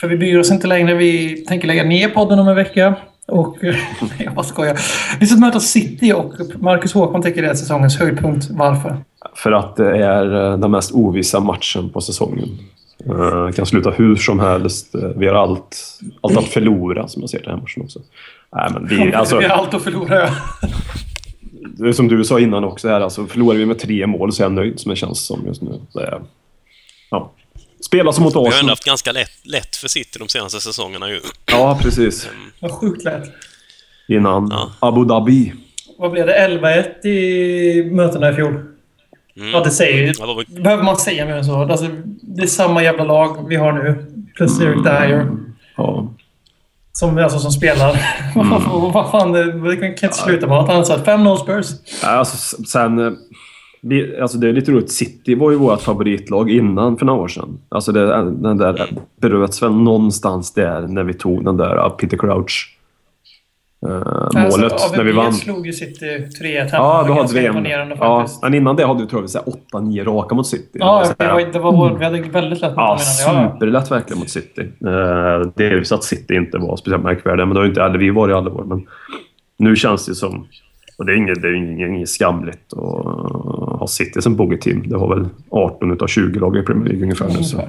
För 0.00 0.08
vi 0.08 0.16
bryr 0.16 0.38
oss 0.38 0.50
inte 0.50 0.66
längre, 0.66 0.94
vi 0.94 1.36
tänker 1.48 1.68
lägga 1.68 1.84
ner 1.84 2.08
podden 2.08 2.38
om 2.38 2.48
en 2.48 2.56
vecka. 2.56 2.94
Och 3.26 3.56
jag 4.18 4.34
bara 4.34 4.42
skojar. 4.44 4.78
Vi 5.20 5.26
ska 5.26 5.40
möta 5.40 5.60
City 5.60 6.12
och 6.12 6.34
Marcus 6.60 6.92
Håkman 6.92 7.22
tycker 7.22 7.42
det 7.42 7.48
är 7.48 7.54
säsongens 7.54 7.98
höjdpunkt. 7.98 8.46
Varför? 8.50 8.96
För 9.34 9.52
att 9.52 9.76
det 9.76 10.04
är 10.04 10.52
eh, 10.52 10.58
den 10.58 10.70
mest 10.70 10.92
ovissa 10.92 11.40
matchen 11.40 11.90
på 11.90 12.00
säsongen. 12.00 12.48
Eh, 13.06 13.50
kan 13.54 13.66
sluta 13.66 13.90
hur 13.90 14.16
som 14.16 14.40
helst. 14.40 14.94
Eh, 14.94 15.00
Vi 15.16 15.26
har 15.26 15.34
allt, 15.34 15.76
allt 16.20 16.38
att 16.38 16.44
förlora, 16.44 17.08
som 17.08 17.22
jag 17.22 17.30
ser 17.30 17.38
den 17.40 17.50
här 17.50 17.56
matchen 17.60 17.82
också. 17.82 18.00
Nej, 18.56 18.68
men 18.72 18.86
vi, 18.86 19.14
alltså, 19.14 19.38
vi 19.38 19.44
har 19.44 19.56
allt 19.56 19.74
att 19.74 19.82
förlora. 19.82 20.14
ja. 20.20 20.28
det 21.78 21.88
är 21.88 21.92
som 21.92 22.08
du 22.08 22.24
sa 22.24 22.40
innan 22.40 22.64
också, 22.64 22.88
här, 22.88 23.00
alltså, 23.00 23.26
förlorar 23.26 23.58
vi 23.58 23.66
med 23.66 23.78
tre 23.78 24.06
mål 24.06 24.32
så 24.32 24.42
är 24.42 24.44
jag 24.44 24.52
nöjd, 24.52 24.80
som 24.80 24.90
det 24.90 24.96
känns 24.96 25.26
som 25.26 25.46
just 25.46 25.62
nu. 25.62 25.80
Det 25.94 26.00
är, 26.00 26.20
ja. 27.10 27.32
Spela 27.86 28.12
som 28.12 28.24
mot 28.24 28.32
Vi 28.34 28.38
har 28.38 28.44
ändå 28.44 28.54
Arsenal. 28.56 28.70
haft 28.70 28.84
ganska 28.84 29.12
lätt, 29.12 29.30
lätt 29.42 29.76
för 29.76 29.88
City 29.88 30.18
de 30.18 30.28
senaste 30.28 30.60
säsongerna 30.60 31.08
ju. 31.08 31.20
Ja, 31.46 31.78
precis. 31.82 32.28
Vad 32.60 32.70
sjukt 32.70 33.04
lätt. 33.04 33.24
Innan 34.08 34.48
Ja. 34.50 34.72
Abu 34.88 35.04
Dhabi. 35.04 35.52
Vad 35.98 36.10
blev 36.10 36.26
det? 36.26 36.32
11-1 37.02 37.06
i 37.06 37.90
mötena 37.92 38.30
i 38.30 38.34
fjol? 38.34 38.52
Mm. 39.36 39.50
Ja, 39.52 39.60
det 39.64 39.70
säger 39.70 40.02
ju... 40.06 40.12
Ja, 40.18 40.26
var- 40.26 40.60
Behöver 40.62 40.82
man 40.82 40.96
säga 40.96 41.26
mer 41.26 41.34
än 41.34 41.44
så? 41.44 41.54
Alltså, 41.62 41.86
det 42.22 42.42
är 42.42 42.46
samma 42.46 42.82
jävla 42.82 43.04
lag 43.04 43.48
vi 43.48 43.56
har 43.56 43.72
nu. 43.72 44.06
Plus 44.36 44.60
Eric 44.60 44.82
Dyer. 44.84 45.26
Ja. 45.76 46.14
Som, 46.92 47.18
alltså, 47.18 47.38
som 47.38 47.50
spelar. 47.52 48.00
Vad 48.92 49.10
fan, 49.10 49.32
det 49.32 49.52
det 49.70 49.76
kan 49.76 49.86
inte 49.88 50.12
sluta 50.12 50.46
med 50.46 50.56
något 50.56 50.70
annat. 50.70 50.86
så 50.86 50.92
att 50.92 51.06
5-0 51.06 51.36
Spurs. 51.36 51.66
Alltså, 52.04 52.62
sen, 52.64 52.98
eh, 52.98 53.12
vi, 53.82 54.20
alltså 54.20 54.38
det 54.38 54.48
är 54.48 54.52
lite 54.52 54.72
roligt. 54.72 54.90
City 54.90 55.34
var 55.34 55.50
ju 55.50 55.56
vårt 55.56 55.80
favoritlag 55.80 56.50
innan 56.50 56.96
för 56.96 57.06
några 57.06 57.20
år 57.20 57.28
sedan. 57.28 57.58
Alltså 57.68 57.92
det, 57.92 58.06
den 58.30 58.56
där 58.56 58.86
bröts 59.20 59.62
väl 59.62 59.72
någonstans 59.72 60.54
där 60.54 60.86
när 60.86 61.04
vi 61.04 61.14
tog 61.14 61.44
den 61.44 61.56
där 61.56 61.76
uh, 61.76 61.88
Peter 61.88 62.16
Crouch 62.16 62.76
målet 63.82 64.72
Alltså, 64.72 64.96
när 64.96 65.04
vi 65.04 65.12
vann. 65.12 65.32
slog 65.32 65.66
ju 65.66 65.72
City 65.72 66.06
3-1 66.42 66.68
Ja, 66.72 67.04
då 67.08 67.12
hade 67.12 67.34
vi 67.34 67.46
en. 67.46 67.90
Ja, 68.00 68.26
men 68.42 68.54
innan 68.54 68.76
det 68.76 68.86
hade 68.86 69.02
vi 69.02 69.08
tror 69.08 69.26
jag 69.34 69.82
8-9 69.82 70.04
raka 70.04 70.34
mot 70.34 70.46
City. 70.46 70.78
Ja, 70.80 71.04
det 71.18 71.26
var, 71.26 71.52
det 71.52 71.58
var 71.58 71.72
vår, 71.72 71.98
vi 71.98 72.04
hade 72.04 72.20
väldigt 72.20 72.60
lätt 72.60 72.70
mot 72.70 72.76
Ja, 72.76 72.98
dem 73.26 73.34
innan. 73.34 73.52
Superlätt 73.52 73.90
verkligen 73.90 74.18
mot 74.18 74.30
City. 74.30 74.68
Eh, 74.86 75.50
Delvis 75.56 75.92
att 75.92 76.04
City 76.04 76.34
inte 76.34 76.58
var 76.58 76.76
speciellt 76.76 77.04
märkvärdiga, 77.04 77.46
men 77.46 77.54
det 77.54 77.60
har 77.60 77.66
inte 77.66 77.82
hade 77.82 77.98
vi 77.98 78.10
varit 78.10 78.32
i 78.32 78.34
alla 78.34 78.50
år. 78.50 78.64
Men 78.64 78.86
nu 79.58 79.76
känns 79.76 80.06
det 80.06 80.14
som... 80.14 80.46
Och 80.98 81.06
det 81.06 81.12
är 81.12 81.16
inget, 81.16 81.42
det 81.42 81.48
är 81.48 81.54
inget, 81.54 81.88
inget 81.88 82.08
skamligt 82.08 82.72
att 82.72 83.69
ha 83.80 83.86
City 83.86 84.22
som 84.22 84.36
bogeyteam. 84.36 84.88
Det 84.88 84.96
har 84.98 85.16
väl 85.16 85.28
18 85.50 85.92
utav 85.92 86.06
20 86.06 86.40
lag 86.40 86.56
i 86.56 86.62
Premier 86.62 86.84
League 86.88 87.02
ungefär 87.02 87.28
nu. 87.28 87.44
Så. 87.44 87.60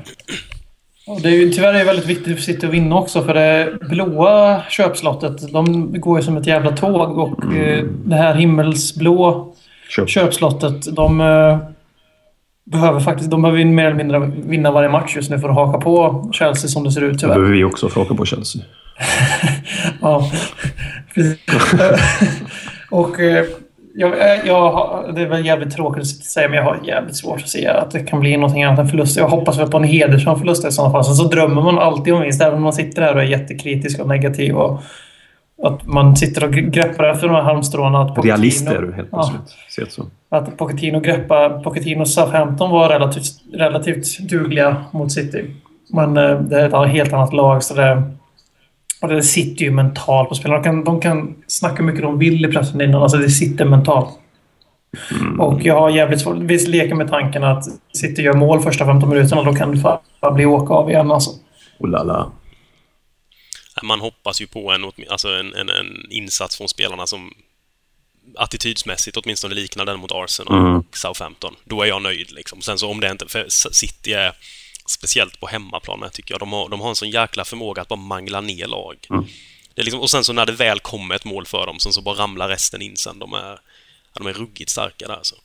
Och 1.08 1.22
det 1.22 1.30
är 1.30 1.34
ju, 1.34 1.50
tyvärr 1.50 1.74
är 1.74 1.78
det 1.80 1.84
väldigt 1.84 2.06
viktigt 2.06 2.36
för 2.36 2.44
City 2.44 2.66
att 2.68 2.74
vinna 2.74 2.96
också 2.96 3.22
för 3.24 3.34
det 3.34 3.78
blåa 3.90 4.62
köpslottet, 4.70 5.54
de 5.54 5.92
går 6.00 6.20
ju 6.20 6.24
som 6.24 6.38
ett 6.38 6.48
jävla 6.48 6.72
tåg 6.72 7.18
och 7.18 7.54
eh, 7.56 7.86
det 8.06 8.16
här 8.16 8.36
himmelsblå 8.36 9.54
Köp. 9.90 10.10
köpslottet, 10.10 10.96
de 10.96 11.22
eh, 11.22 11.58
behöver 12.64 13.00
faktiskt, 13.00 13.32
de 13.32 13.42
behöver 13.42 13.60
ju 13.60 13.66
mer 13.66 13.86
eller 13.86 13.96
mindre 13.98 14.32
vinna 14.36 14.72
varje 14.72 14.90
match 14.90 15.16
just 15.16 15.30
nu 15.30 15.40
för 15.40 15.50
att 15.50 15.56
haka 15.56 15.80
på 15.80 16.30
Chelsea 16.34 16.70
som 16.70 16.84
det 16.84 16.92
ser 16.92 17.02
ut 17.02 17.14
Det 17.14 17.20
tyvärr. 17.20 17.34
behöver 17.34 17.54
vi 17.56 17.64
också 17.64 17.90
för 17.90 18.02
att 18.02 18.08
åka 18.08 18.16
på 18.16 18.26
Chelsea. 18.26 18.62
Ja, 20.02 20.32
precis. 21.16 21.40
och 22.90 23.20
eh, 23.20 23.46
jag, 23.96 24.12
eh, 24.14 24.48
jag, 24.48 25.04
det 25.16 25.22
är 25.22 25.26
väl 25.26 25.46
jävligt 25.46 25.76
tråkigt 25.76 26.02
att 26.02 26.08
säga, 26.08 26.50
men 26.50 26.58
jag 26.58 26.64
har 26.64 26.80
jävligt 26.84 27.16
svårt 27.16 27.42
att 27.42 27.50
se 27.50 27.68
att 27.68 27.92
det 27.92 28.00
kan 28.00 28.20
bli 28.20 28.38
någonting 28.38 28.64
annat 28.64 28.80
än 28.80 28.88
förlust. 28.88 29.18
Jag 29.18 29.28
hoppas 29.28 29.60
väl 29.60 29.68
på 29.72 29.78
en 29.78 29.84
hedersam 29.84 30.40
förlust 30.40 30.68
i 30.68 30.72
sådana 30.72 30.92
fall. 30.94 31.04
Sen 31.06 31.16
så 31.16 31.24
drömmer 31.28 31.62
man 31.62 31.80
alltid 31.80 32.14
om 32.14 32.22
vinst, 32.22 32.42
även 32.42 32.56
om 32.58 32.64
man 32.64 32.74
sitter 32.74 33.02
här 33.02 33.16
och 33.16 33.22
är 33.22 33.26
jättekritisk 33.26 34.00
och 34.00 34.08
negativ. 34.08 34.56
Och 34.58 34.80
att 35.64 35.86
man 35.88 36.16
sitter 36.16 36.44
och 36.44 36.52
greppar 36.54 37.04
efter 37.04 37.28
de 37.28 37.36
här 37.36 37.42
halmstråna. 37.44 38.02
Att 38.02 38.16
Pochettino- 38.18 38.76
är 38.78 38.82
du 38.82 38.94
helt 38.94 39.10
Ja. 39.12 39.32
plötsligt. 39.68 39.92
Så. 39.94 40.04
Att 40.30 40.58
Pochettino 40.58 41.00
greppa, 41.00 41.50
Pochettino 41.50 42.02
och 42.02 42.08
Southampton 42.08 42.72
var 42.72 42.90
relativt, 42.90 43.32
relativt 43.54 44.20
dugliga 44.30 44.76
mot 44.92 45.12
City. 45.12 45.46
Men 45.94 46.18
eh, 46.18 46.40
det 46.42 46.62
är 46.62 46.86
ett 46.86 46.92
helt 46.92 47.14
annat 47.14 47.34
lag. 47.34 47.64
Så 47.64 47.74
det, 47.74 48.04
och 49.02 49.08
det 49.08 49.24
sitter 49.24 49.66
ju 49.66 49.72
mentalt 49.72 50.30
på 50.30 50.36
spelarna. 50.36 50.62
De 50.62 50.64
kan, 50.64 50.84
de 50.84 51.02
kan 51.02 51.36
snacka 51.48 51.76
hur 51.76 51.84
mycket 51.84 52.02
de 52.02 52.20
vill 52.20 52.46
i 52.46 52.48
pressen 52.48 52.82
innan. 52.82 53.02
Alltså 53.02 53.18
det 53.18 53.30
sitter 53.30 53.66
mentalt. 53.66 54.10
Och 55.40 55.62
jag 55.62 55.80
har 55.80 55.90
jävligt 55.90 56.22
svårt... 56.22 56.38
Visst 56.38 56.68
leker 56.68 56.96
med 56.96 57.10
tanken 57.10 57.44
att 57.44 57.64
City 57.94 58.22
gör 58.22 58.34
mål 58.34 58.60
första 58.62 58.86
15 58.86 59.10
minuterna. 59.10 59.44
Då 59.44 59.54
kan 59.54 59.76
det 59.76 59.82
fan 59.82 60.36
bli 60.36 60.46
åka 60.46 60.74
av 60.74 60.90
igen 60.90 61.12
alltså. 61.12 61.32
Oh 61.80 61.90
la 61.90 62.04
la. 62.04 62.32
Man 63.84 64.00
hoppas 64.00 64.42
ju 64.42 64.48
på 64.48 64.72
en, 64.72 64.84
alltså 65.10 65.30
en, 65.30 65.54
en, 65.54 65.70
en 65.70 66.12
insats 66.12 66.58
från 66.58 66.68
spelarna 66.70 67.08
som 67.08 67.34
attitydsmässigt 68.38 69.18
åtminstone 69.18 69.56
liknar 69.56 69.86
den 69.86 70.00
mot 70.00 70.12
Arsenal 70.12 70.60
Mm. 70.60 70.78
och 70.78 70.98
Southampton. 70.98 71.56
Då 71.64 71.82
är 71.82 71.86
jag 71.86 72.02
nöjd 72.02 72.32
liksom. 72.32 72.62
Sen 72.62 72.78
så 72.78 72.92
om 72.92 73.00
det 73.00 73.12
inte... 73.12 73.26
För 73.28 73.46
City 73.50 74.14
är 74.14 74.32
speciellt 74.92 75.40
på 75.40 75.48
hemmaplan 75.48 76.10
tycker 76.14 76.34
jag. 76.34 76.40
De 76.40 76.54
har, 76.54 76.70
de 76.70 76.82
har 76.82 76.90
en 76.90 76.96
sån 76.96 77.10
jäkla 77.10 77.46
förmåga 77.46 77.82
att 77.82 77.88
bara 77.88 78.00
mangla 78.00 78.42
ner 78.42 78.68
lag. 78.68 78.98
Det 79.74 79.82
är 79.82 79.84
liksom, 79.84 80.02
och 80.02 80.10
sen 80.10 80.24
så 80.24 80.34
när 80.34 80.46
det 80.46 80.52
väl 80.52 80.80
kommer 80.80 81.16
ett 81.16 81.26
mål 81.26 81.46
för 81.46 81.66
dem, 81.66 81.80
sen 81.80 81.94
så 81.94 82.02
bara 82.02 82.16
ramlar 82.16 82.50
resten 82.50 82.82
in 82.82 82.98
sen. 82.98 83.20
De 83.20 83.34
är, 83.34 83.60
ja, 84.14 84.22
de 84.22 84.28
är 84.28 84.34
ruggigt 84.34 84.72
starka 84.72 85.08
där 85.08 85.16
alltså. 85.16 85.36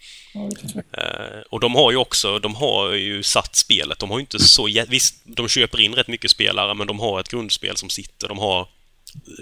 Eh, 0.93 1.41
och 1.51 1.61
de 1.61 1.75
har 1.75 1.91
ju 1.91 1.97
också, 1.97 2.39
de 2.39 2.55
har 2.55 2.93
ju 2.93 3.23
satt 3.23 3.57
spelet. 3.57 3.99
De 3.99 4.11
har 4.11 4.19
ju 4.19 4.21
inte 4.21 4.39
så... 4.39 4.69
Visst, 4.89 5.21
de 5.25 5.49
köper 5.49 5.81
in 5.81 5.95
rätt 5.95 6.09
mycket 6.09 6.31
spelare, 6.31 6.75
men 6.75 6.87
de 6.87 7.01
har 7.01 7.21
ett 7.21 7.29
grundspel 7.29 7.77
som 7.77 7.91
sitter. 7.91 8.29
De 8.29 8.39
har... 8.39 8.69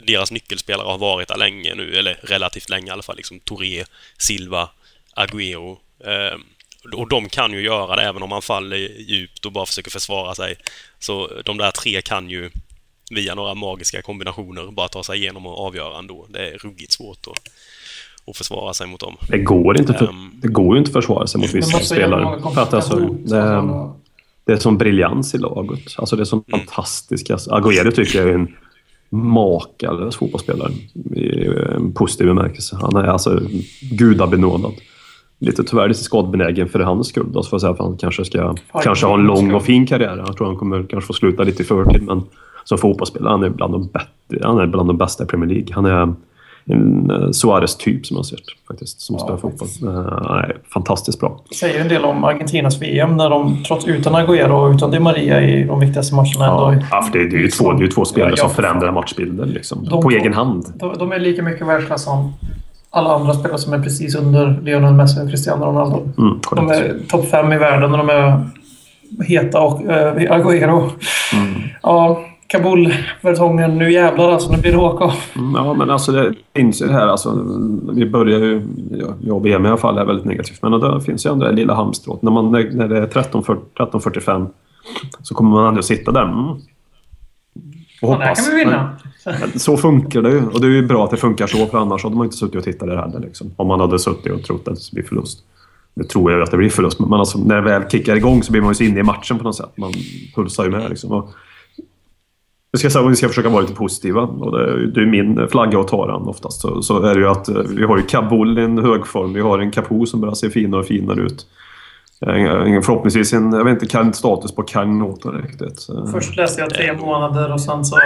Deras 0.06 0.30
nyckelspelare 0.30 0.86
har 0.86 0.98
varit 0.98 1.28
där 1.28 1.36
länge 1.36 1.74
nu, 1.74 1.98
eller 1.98 2.14
relativt 2.22 2.68
länge 2.68 2.86
i 2.86 2.90
alla 2.90 3.02
fall. 3.02 3.16
Liksom 3.16 3.40
Touré, 3.40 3.84
Silva, 4.18 4.70
Agüero. 5.16 5.78
Eh, 6.04 6.38
och 7.04 7.10
de 7.10 7.28
kan 7.28 7.52
ju 7.52 7.60
göra 7.60 7.96
det 7.96 8.02
även 8.02 8.22
om 8.22 8.28
man 8.28 8.42
faller 8.42 8.76
djupt 9.00 9.46
och 9.46 9.52
bara 9.52 9.66
försöker 9.66 9.90
försvara 9.90 10.34
sig. 10.34 10.54
Så 10.98 11.30
de 11.44 11.56
där 11.56 11.70
tre 11.70 12.02
kan 12.02 12.30
ju 12.30 12.50
via 13.10 13.34
några 13.34 13.54
magiska 13.54 14.02
kombinationer 14.02 14.72
bara 14.72 14.88
ta 14.88 15.02
sig 15.02 15.18
igenom 15.18 15.46
och 15.46 15.66
avgöra 15.66 15.98
ändå. 15.98 16.26
Det 16.28 16.38
är 16.38 16.58
ruggigt 16.58 16.92
svårt 16.92 17.26
att, 17.26 17.50
att 18.30 18.36
försvara 18.36 18.74
sig 18.74 18.86
mot 18.86 19.00
dem. 19.00 19.16
Det 19.28 19.38
går 19.38 19.78
inte, 19.78 19.94
för, 19.94 20.08
Ehm. 20.08 20.30
det 20.34 20.48
går 20.48 20.74
ju 20.74 20.78
inte 20.78 20.88
att 20.88 20.92
försvara 20.92 21.26
sig 21.26 21.40
mot 21.40 21.54
vissa 21.54 21.78
spelare. 21.78 22.40
För 22.54 22.62
att 22.62 22.74
alltså, 22.74 22.96
det, 22.96 23.62
det 24.44 24.52
är 24.52 24.56
sån 24.56 24.78
briljans 24.78 25.34
i 25.34 25.38
laget. 25.38 25.94
Alltså 25.96 26.16
det 26.16 26.22
är 26.22 26.24
sån 26.24 26.44
fantastisk... 26.50 27.30
Alltså, 27.30 27.50
Agüero 27.50 27.90
tycker 27.90 28.18
jag 28.18 28.28
är 28.28 28.34
en 28.34 28.56
makalös 29.10 30.16
fotbollsspelare 30.16 30.72
i 31.16 31.46
en 31.76 31.92
positiv 31.92 32.26
bemärkelse. 32.26 32.76
Han 32.80 32.96
är 32.96 33.04
alltså 33.04 33.40
gudabenådad. 33.80 34.74
Lite 35.44 35.64
tyvärr 35.64 35.88
lite 35.88 36.00
skadebenägen 36.02 36.68
för 36.68 36.80
hans 36.80 37.08
skull. 37.08 37.26
Då, 37.32 37.42
jag 37.50 37.60
säga 37.60 37.72
att 37.72 37.78
han 37.78 37.96
kanske 37.96 38.24
ska 38.24 38.54
kanske 38.82 39.06
ha 39.06 39.14
en 39.14 39.22
lång 39.26 39.54
och 39.54 39.62
fin 39.62 39.86
karriär. 39.86 40.24
Jag 40.26 40.36
tror 40.36 40.46
han 40.46 40.56
kommer 40.56 40.82
kanske 40.82 41.06
få 41.06 41.12
sluta 41.12 41.42
lite 41.42 41.62
i 41.62 41.66
förtid, 41.66 42.02
men 42.02 42.22
som 42.64 42.78
fotbollsspelare 42.78 43.30
han 43.30 43.42
är 43.42 43.48
bland 43.48 43.72
de, 43.74 43.86
bättre, 43.86 44.48
han 44.48 44.58
är 44.58 44.66
bland 44.66 44.88
de 44.88 44.96
bästa 44.96 45.24
i 45.24 45.26
Premier 45.26 45.50
League. 45.50 45.68
Han 45.74 45.84
är 45.84 46.14
en 46.66 47.10
uh, 47.10 47.30
Suarez-typ 47.30 48.06
som 48.06 48.14
jag 48.14 48.18
har 48.18 48.24
sett 48.24 48.40
faktiskt, 48.68 49.00
som 49.00 49.18
spelar 49.18 49.36
fotboll. 49.36 49.68
Han 50.26 50.38
är 50.38 50.56
fantastiskt 50.72 51.20
bra. 51.20 51.40
Det 51.48 51.54
säger 51.54 51.80
en 51.80 51.88
del 51.88 52.04
om 52.04 52.24
Argentinas 52.24 52.82
VM 52.82 53.16
när 53.16 53.30
de, 53.30 53.64
trots 53.64 53.86
utan 53.86 54.14
Agüero 54.14 54.50
och 54.50 54.74
utan 54.74 54.90
Di 54.90 55.00
Maria 55.00 55.42
i 55.42 55.64
de 55.64 55.80
viktigaste 55.80 56.14
matcherna 56.14 56.30
Ja, 56.38 56.72
ändå... 56.72 56.84
ja, 56.90 57.02
för 57.02 57.18
det, 57.18 57.28
det 57.28 57.36
är 57.36 57.40
ju 57.40 57.48
två, 57.48 57.72
det 57.72 57.84
är 57.84 57.88
två 57.88 58.04
spelare 58.04 58.30
Ja, 58.30 58.36
som 58.36 58.50
för 58.50 58.62
förändrar 58.62 58.92
matchbilden 58.92 59.48
liksom, 59.48 59.84
De 59.84 59.90
på 59.90 60.02
två- 60.02 60.10
egen 60.10 60.34
hand. 60.34 60.64
De, 60.78 60.94
de 60.98 61.12
är 61.12 61.18
lika 61.18 61.42
mycket 61.42 61.66
världsklass 61.66 62.04
som 62.04 62.32
alla 62.94 63.14
andra 63.14 63.34
spelare 63.34 63.58
som 63.58 63.72
är 63.72 63.78
precis 63.78 64.14
under 64.14 64.60
Lionel 64.62 64.94
Messi 64.94 65.22
och 65.24 65.30
Cristiano 65.30 65.64
Ronaldo. 65.66 66.08
Mm, 66.18 66.38
De 66.56 66.70
är 66.70 66.94
topp 67.08 67.24
fem 67.30 67.52
i 67.52 67.58
världen 67.58 67.92
och 67.92 67.98
de 67.98 68.08
är 68.08 68.40
heta 69.26 69.60
och 69.60 69.80
äh, 69.82 70.14
Agüero. 70.32 70.90
Mm. 71.34 71.54
Ja, 71.82 72.20
Kabul-vertongen. 72.46 73.78
Nu 73.78 73.92
jävlar 73.92 74.30
alltså. 74.30 74.52
Nu 74.52 74.58
blir 74.58 74.72
det 74.72 74.78
åka 74.78 75.04
av. 75.04 75.12
Mm, 75.36 75.54
Ja, 75.54 75.74
men 75.74 75.90
alltså 75.90 76.12
det 76.12 76.34
finns 76.56 76.82
ju 76.82 76.86
det 76.86 76.92
här. 76.92 77.06
Alltså, 77.06 77.44
vi 77.92 78.06
börjar 78.10 78.38
ju... 78.38 78.62
ja, 78.90 79.06
Jag 79.20 79.36
och 79.36 79.42
BM 79.42 79.66
i 79.66 79.68
alla 79.68 79.76
fall 79.76 79.98
är 79.98 80.04
väldigt 80.04 80.24
negativt. 80.24 80.62
Men 80.62 80.72
det 80.80 81.00
finns 81.00 81.26
ju 81.26 81.32
ändå 81.32 81.46
det 81.46 81.52
lilla 81.52 81.74
halmstrået. 81.74 82.22
När, 82.22 82.30
man, 82.30 82.52
när 82.52 82.88
det 82.88 82.98
är 82.98 83.06
13.40 83.06 83.56
13.45 83.78 84.46
så 85.22 85.34
kommer 85.34 85.50
man 85.50 85.66
ändå 85.68 85.82
sitta 85.82 86.12
där. 86.12 86.22
Mm. 86.22 86.54
Och 88.04 88.14
Ja, 88.14 88.18
där 88.18 88.26
hoppas. 88.26 88.46
kan 88.46 88.56
vi 88.56 88.64
vinna. 88.64 88.96
Men 89.26 89.58
Så 89.58 89.76
funkar 89.76 90.22
det 90.22 90.30
ju. 90.30 90.42
Och 90.46 90.60
det 90.60 90.66
är 90.66 90.70
ju 90.70 90.86
bra 90.86 91.04
att 91.04 91.10
det 91.10 91.16
funkar 91.16 91.46
så, 91.46 91.66
för 91.66 91.78
annars 91.78 92.02
hade 92.04 92.16
man 92.16 92.24
inte 92.26 92.36
suttit 92.36 92.56
och 92.56 92.64
tittat 92.64 92.88
där 92.88 92.96
heller. 92.96 93.20
Liksom. 93.20 93.50
Om 93.56 93.68
man 93.68 93.80
hade 93.80 93.98
suttit 93.98 94.32
och 94.32 94.42
trott 94.42 94.68
att 94.68 94.74
det 94.74 94.80
skulle 94.80 95.02
bli 95.02 95.08
förlust. 95.08 95.38
Nu 95.94 96.04
tror 96.04 96.32
jag 96.32 96.42
att 96.42 96.50
det 96.50 96.56
blir 96.56 96.70
förlust, 96.70 97.00
men 97.00 97.12
alltså, 97.12 97.38
när 97.38 97.54
det 97.54 97.60
väl 97.62 97.82
kickar 97.90 98.16
igång 98.16 98.42
så 98.42 98.52
blir 98.52 98.62
man 98.62 98.70
ju 98.70 98.74
så 98.74 98.84
inne 98.84 99.00
i 99.00 99.02
matchen 99.02 99.38
på 99.38 99.44
något 99.44 99.56
sätt. 99.56 99.70
Man 99.76 99.92
pulsar 100.34 100.64
ju 100.64 100.70
med. 100.70 100.90
Liksom. 100.90 101.12
Och 101.12 101.30
vi 102.72 102.78
ska, 102.78 102.90
säga, 102.90 103.08
vi 103.08 103.16
ska 103.16 103.28
försöka 103.28 103.48
vara 103.48 103.60
lite 103.60 103.74
positiva. 103.74 104.20
Och 104.22 104.58
det, 104.58 104.64
är 104.64 104.76
ju- 104.78 104.86
det 104.90 105.00
är 105.00 105.06
min 105.06 105.48
flagga 105.48 105.80
att 105.80 105.88
ta 105.88 106.06
den 106.06 106.22
oftast. 106.22 106.60
Så, 106.60 106.82
så 106.82 107.02
är 107.02 107.14
det 107.14 107.20
ju 107.20 107.28
att 107.28 107.48
eh, 107.48 107.54
vi 107.76 107.84
har 107.84 107.96
ju 107.96 108.02
Kabul 108.02 108.58
i 108.58 108.62
en 108.62 108.78
hög 108.78 109.06
form. 109.06 109.32
Vi 109.32 109.40
har 109.40 109.58
en 109.58 109.70
Capo 109.70 110.06
som 110.06 110.20
börjar 110.20 110.34
se 110.34 110.50
finare 110.50 110.80
och 110.80 110.86
finare 110.86 111.20
ut. 111.20 111.46
Eh, 112.26 112.80
Förhoppningsvis 112.82 113.32
en, 113.32 113.52
jag 113.52 113.64
vet 113.64 113.72
inte, 113.72 113.86
kan 113.86 114.12
status 114.14 114.54
på 114.54 114.62
Kagnoto 114.62 115.30
riktigt. 115.30 115.88
Eh, 115.88 116.06
Först 116.12 116.36
läste 116.36 116.60
jag 116.60 116.70
tre 116.70 116.92
månader 116.92 117.52
och 117.52 117.60
sen 117.60 117.84
så... 117.84 117.96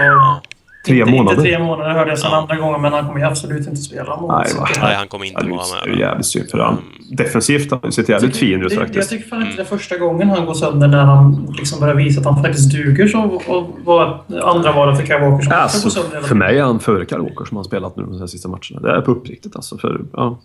Tre 0.87 0.99
inte, 1.01 1.11
månader? 1.13 1.31
Inte 1.39 1.43
tre 1.43 1.59
månader 1.59 1.91
hörde 1.91 2.11
jag 2.11 2.19
sen 2.19 2.33
andra 2.33 2.57
gången, 2.57 2.83
men 2.83 2.93
han 2.93 3.07
kommer 3.07 3.21
ju 3.21 3.27
absolut 3.27 3.67
inte 3.67 3.77
spela 3.77 4.17
mot 4.21 4.31
Nej? 4.31 4.47
Nej, 4.83 4.95
han 4.95 5.09
kommer 5.09 5.25
inte 5.25 5.47
Ja, 5.49 5.55
vara 5.57 5.65
det 5.85 5.91
är 5.91 5.91
med. 5.91 5.99
jävligt 6.01 6.27
synd 6.27 6.51
för 6.51 6.59
han. 6.59 6.77
Defensivt 7.11 7.71
har 7.71 7.79
han 7.83 7.93
sett 7.93 8.09
jävligt 8.09 8.37
fin 8.37 8.63
ut 8.63 8.69
Det- 8.69 8.75
Jag 8.75 8.83
faktiskt. 8.83 9.11
tycker 9.11 9.29
fan 9.29 9.43
inte 9.43 9.57
det 9.57 9.63
är 9.63 9.67
första 9.67 9.97
gången 9.99 10.31
han 10.31 10.47
går 10.47 10.55
sönder 10.55 10.89
när 10.89 11.05
han 11.05 11.55
liksom 11.59 11.81
börjar 11.81 11.95
visa 11.95 12.21
att 12.21 12.27
han 12.27 12.43
faktiskt 12.45 12.73
duger 12.73 13.07
så 13.09 13.21
och 13.47 13.79
var 13.85 14.21
andra 14.43 14.73
valet 14.73 14.97
för 15.01 15.07
Kyle 15.07 15.21
Walker 15.21 15.45
som 15.45 15.53
Alltså, 15.53 15.85
går 15.87 15.91
sönder. 16.11 16.29
för 16.29 16.35
mig 16.35 16.59
är 16.59 16.63
han 16.63 16.81
före 16.81 17.07
Kyle 17.07 17.19
Walker 17.21 17.45
som 17.45 17.57
har 17.57 17.65
spelat 17.65 17.97
nu 17.97 18.03
de 18.03 18.21
här 18.21 18.27
sista 18.27 18.49
matcherna. 18.49 18.81
Det 18.81 18.91
är 18.97 19.01
på 19.01 19.11
uppriktigt 19.11 19.57
alltså. 19.57 19.79
För, 19.79 20.01
ja. 20.13 20.39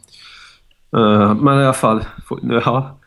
Eh, 0.97 1.33
men 1.35 1.59
i 1.59 1.63
alla 1.63 1.73
fall, 1.73 2.03
ja. 2.65 2.97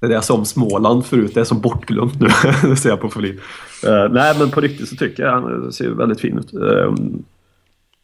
Det 0.00 0.16
är 0.16 0.20
som 0.20 0.44
Småland 0.44 1.06
förut, 1.06 1.34
det 1.34 1.40
är 1.40 1.44
som 1.44 1.60
bortglömt 1.60 2.20
nu. 2.20 2.28
det 2.68 2.76
ser 2.76 2.88
jag 2.88 3.00
på 3.00 3.08
Folin. 3.08 3.40
Eh, 3.86 4.08
nej, 4.10 4.34
men 4.38 4.50
på 4.50 4.60
riktigt 4.60 4.88
så 4.88 4.96
tycker 4.96 5.22
jag 5.22 5.32
han 5.32 5.72
ser 5.72 5.90
väldigt 5.90 6.20
fin 6.20 6.38
ut. 6.38 6.54
Eh, 6.54 6.94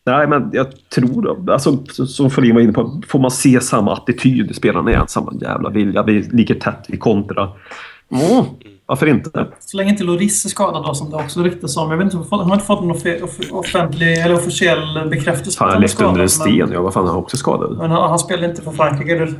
nej, 0.06 0.28
men 0.28 0.50
jag 0.52 0.66
tror, 0.88 1.50
alltså, 1.50 1.84
som 2.06 2.30
Folin 2.30 2.54
var 2.54 2.62
inne 2.62 2.72
på, 2.72 3.02
får 3.08 3.18
man 3.18 3.30
se 3.30 3.60
samma 3.60 3.92
attityd 3.92 4.50
i 4.50 4.54
spelarna 4.54 4.90
igen, 4.90 5.08
samma 5.08 5.32
jävla 5.40 5.70
vilja. 5.70 6.02
Vi 6.02 6.22
ligger 6.22 6.54
tätt, 6.54 6.84
vi 6.88 6.96
kontrar. 6.96 7.50
Mm, 8.10 8.44
varför 8.86 9.06
inte? 9.06 9.46
Så 9.60 9.76
länge 9.76 9.90
inte 9.90 10.04
Loris 10.04 10.44
är 10.44 10.48
skadad 10.48 10.84
då, 10.84 10.94
som 10.94 11.10
det 11.10 11.16
också 11.16 11.42
ryktas 11.42 11.76
om. 11.76 11.90
Jag 11.90 11.96
vet 11.98 12.04
inte, 12.14 12.26
han 12.30 12.40
har 12.46 12.54
inte 12.54 12.66
fått 12.66 12.80
någon 12.84 12.96
offe- 12.96 13.22
off- 13.22 13.50
offentlig 13.52 14.18
eller 14.18 14.34
officiell 14.34 15.08
bekräftelse 15.10 15.64
han 15.64 15.72
är 15.74 15.80
levt 15.80 16.00
under 16.00 16.10
en 16.12 16.16
men- 16.18 16.28
sten. 16.28 16.70
Ja, 16.72 16.82
vad 16.82 16.94
fan, 16.94 17.06
han 17.06 17.14
är 17.14 17.18
också 17.18 17.36
skadad. 17.36 17.78
Men 17.78 17.90
han, 17.90 18.08
han 18.10 18.18
spelar 18.18 18.48
inte 18.48 18.62
för 18.62 18.72
Frankrike. 18.72 19.34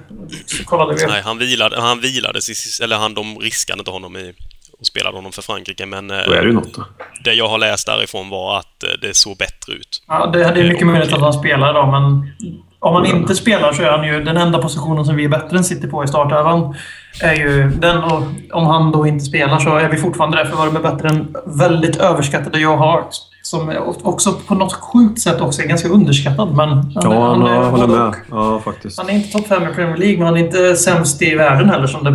Så 0.47 0.65
kollade 0.65 0.95
vi. 0.95 1.07
Nej, 1.07 1.23
han 1.25 1.39
vilade, 1.39 1.81
han 1.81 2.01
vilade 2.01 2.43
sist- 2.43 2.81
eller 2.83 2.97
han, 2.97 3.15
de 3.15 3.39
riskade 3.39 3.79
inte 3.79 3.91
honom 3.91 4.17
i 4.17 4.33
och 4.81 4.87
spelade 4.87 5.17
honom 5.17 5.33
för 5.33 5.43
Frankrike, 5.43 5.87
men 5.87 6.11
eh, 6.11 6.17
Då 6.27 6.33
är 6.33 6.41
det 6.43 6.47
ju 6.49 6.53
något 6.55 6.75
då. 6.75 6.85
det 7.25 7.33
jag 7.35 7.49
har 7.49 7.59
läst 7.59 7.87
därifrån 7.87 8.29
var 8.29 8.59
att 8.59 8.83
eh, 8.83 8.89
det 9.03 9.17
såg 9.17 9.37
bättre 9.37 9.73
ut. 9.73 10.03
Ja, 10.09 10.27
det, 10.27 10.39
det 10.39 10.61
är 10.61 10.69
mycket 10.69 10.87
möjligt 10.87 11.13
att 11.13 11.21
han 11.21 11.33
spelar 11.33 11.71
idag, 11.71 11.89
men 11.89 12.33
om 12.79 12.95
han 12.95 13.07
inte 13.07 13.35
spelar 13.35 13.73
så 13.73 13.83
är 13.83 13.91
han 13.91 14.07
ju 14.07 14.25
den 14.25 14.37
enda 14.37 14.59
positionen 14.59 15.05
som 15.05 15.17
vi 15.17 15.25
är 15.25 15.29
bättre 15.29 15.57
än 15.57 15.65
City 15.65 15.87
på 15.89 16.05
i 16.05 16.09
startelvan. 16.09 16.75
Är 17.23 17.35
ju 17.35 17.71
den 17.71 18.05
och 18.05 18.23
om 18.53 18.67
han 18.67 18.93
då 18.93 19.07
inte 19.07 19.25
spelar 19.25 19.59
så 19.59 19.77
är 19.77 19.89
vi 19.89 19.97
fortfarande 19.97 20.37
där 20.37 20.45
för 20.45 20.57
vad 20.57 20.67
de 20.67 20.77
är 20.77 20.81
bättre 20.81 21.09
än 21.09 21.35
väldigt 21.47 21.97
överskattade 21.97 22.59
Joe 22.59 22.77
Hart. 22.77 23.09
Som 23.43 23.73
också 24.03 24.33
på 24.33 24.55
något 24.55 24.73
sjukt 24.73 25.21
sätt 25.21 25.41
också 25.41 25.63
är 25.63 25.67
ganska 25.67 25.89
underskattad. 25.89 26.57
Men 26.57 26.69
han, 26.69 26.93
Ja, 26.95 27.13
är- 27.15 27.21
han, 27.21 27.43
är 27.43 27.71
håller 27.71 27.87
med. 27.87 28.15
Ja, 28.31 28.61
faktiskt. 28.65 28.99
Han 28.99 29.09
är 29.11 29.13
inte 29.15 29.33
topp 29.33 29.47
5 29.47 29.63
i 29.63 29.75
Premier 29.75 29.97
League, 29.97 30.17
men 30.19 30.27
han 30.27 30.37
är 30.37 30.41
inte 30.41 30.77
sämst 30.77 31.23
i 31.23 31.35
världen 31.35 31.71
heller 31.71 31.87
som 31.87 32.05
det 32.05 32.11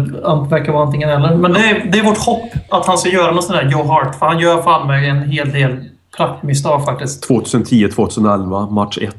verkar 0.56 0.72
vara 0.74 0.86
antingen 0.86 1.10
eller. 1.10 1.36
Men 1.36 1.54
det 1.54 1.60
är, 1.60 1.90
det 1.92 2.00
är 2.00 2.04
vårt 2.04 2.18
hopp 2.18 2.52
att 2.70 2.86
han 2.86 2.98
ska 2.98 3.10
göra 3.10 3.32
något 3.32 3.44
sånt 3.44 3.60
där 3.60 3.70
Joe 3.72 3.84
Hart. 3.84 4.16
För 4.16 4.26
han 4.26 4.40
gör 4.40 4.62
fan 4.62 4.88
med 4.88 5.10
en 5.10 5.22
hel 5.30 5.52
del 5.52 5.78
praktmisstag 6.18 6.86
faktiskt. 6.86 7.30
2010-2011, 7.30 8.72
match 8.72 8.98
1. 9.02 9.16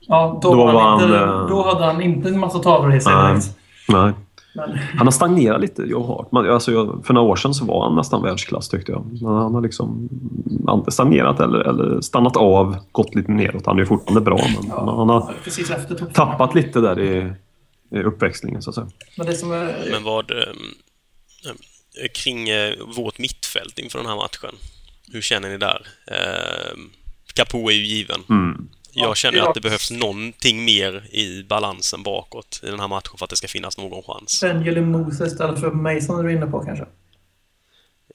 Ja, 0.00 0.38
då, 0.42 0.54
Då 0.54 0.78
han 0.78 1.02
inte, 1.02 1.18
han, 1.18 1.48
då 1.50 1.66
hade 1.68 1.84
han 1.84 2.02
inte 2.02 2.28
en 2.28 2.38
massa 2.38 2.58
tavlor 2.58 2.94
i 2.94 3.00
sig 3.00 3.12
Nej. 3.14 3.40
Nej. 3.88 4.12
Men, 4.54 4.78
Han 4.78 5.06
har 5.06 5.10
stagnerat 5.12 5.60
lite, 5.60 5.82
Joe 5.82 6.06
Hart. 6.06 6.32
Man, 6.32 6.50
alltså, 6.50 6.72
jag, 6.72 7.06
för 7.06 7.14
några 7.14 7.28
år 7.28 7.36
sedan 7.36 7.54
så 7.54 7.64
var 7.64 7.84
han 7.84 7.96
nästan 7.96 8.22
världsklass 8.22 8.68
tyckte 8.68 8.92
jag. 8.92 9.06
Men 9.22 9.34
han 9.34 9.54
har 9.54 9.60
liksom 9.60 10.08
stagnerat 10.88 11.40
eller, 11.40 11.58
eller 11.58 12.00
stannat 12.00 12.36
av, 12.36 12.76
gått 12.92 13.14
lite 13.14 13.32
neråt. 13.32 13.66
Han 13.66 13.78
är 13.78 13.84
fortfarande 13.84 14.20
bra, 14.20 14.40
men 14.60 14.70
han, 14.70 14.88
han 14.88 15.08
har 15.08 15.34
precis 15.44 15.70
efter 15.70 15.94
topp 15.94 16.14
tappat 16.14 16.54
lite 16.54 16.80
där 16.80 17.00
i, 17.00 17.32
i 17.90 18.02
uppväxlingen 18.02 18.62
så 18.62 18.70
att 18.70 18.74
säga. 18.74 18.88
Men 19.18 19.26
det 19.26 19.32
som 19.32 19.52
är... 19.52 19.88
Men 19.90 20.02
vad... 20.04 20.30
eh, 20.30 20.36
kring 22.14 22.48
eh, 22.48 22.74
vårt 22.96 23.18
mittfält 23.18 23.78
inför 23.78 23.98
den 23.98 24.08
här 24.08 24.16
matchen. 24.16 24.54
Hur 25.12 25.20
känner 25.20 25.48
ni 25.48 25.58
där? 25.58 25.86
Eh, 26.06 26.78
Capo 27.34 27.68
är 27.68 27.74
ju 27.74 27.84
given. 27.84 28.20
Mm. 28.28 28.68
Jag 28.94 29.10
Ja, 29.10 29.14
känner 29.14 29.40
att 29.40 29.54
det 29.54 29.60
behövs 29.60 29.90
någonting 29.90 30.64
mer 30.64 31.08
i 31.12 31.42
balansen 31.42 32.02
bakåt 32.02 32.60
i 32.62 32.66
den 32.66 32.80
här 32.80 32.88
matchen 32.88 33.18
för 33.18 33.24
att 33.24 33.30
det 33.30 33.36
ska 33.36 33.48
finnas 33.48 33.78
någon 33.78 34.02
chans. 34.02 34.40
Benjamin 34.40 34.90
Moses 34.90 35.32
istället 35.32 35.60
för 35.60 35.70
Mason 35.70 36.18
är 36.18 36.22
du 36.22 36.32
inne 36.32 36.46
på 36.46 36.64
kanske? 36.64 36.84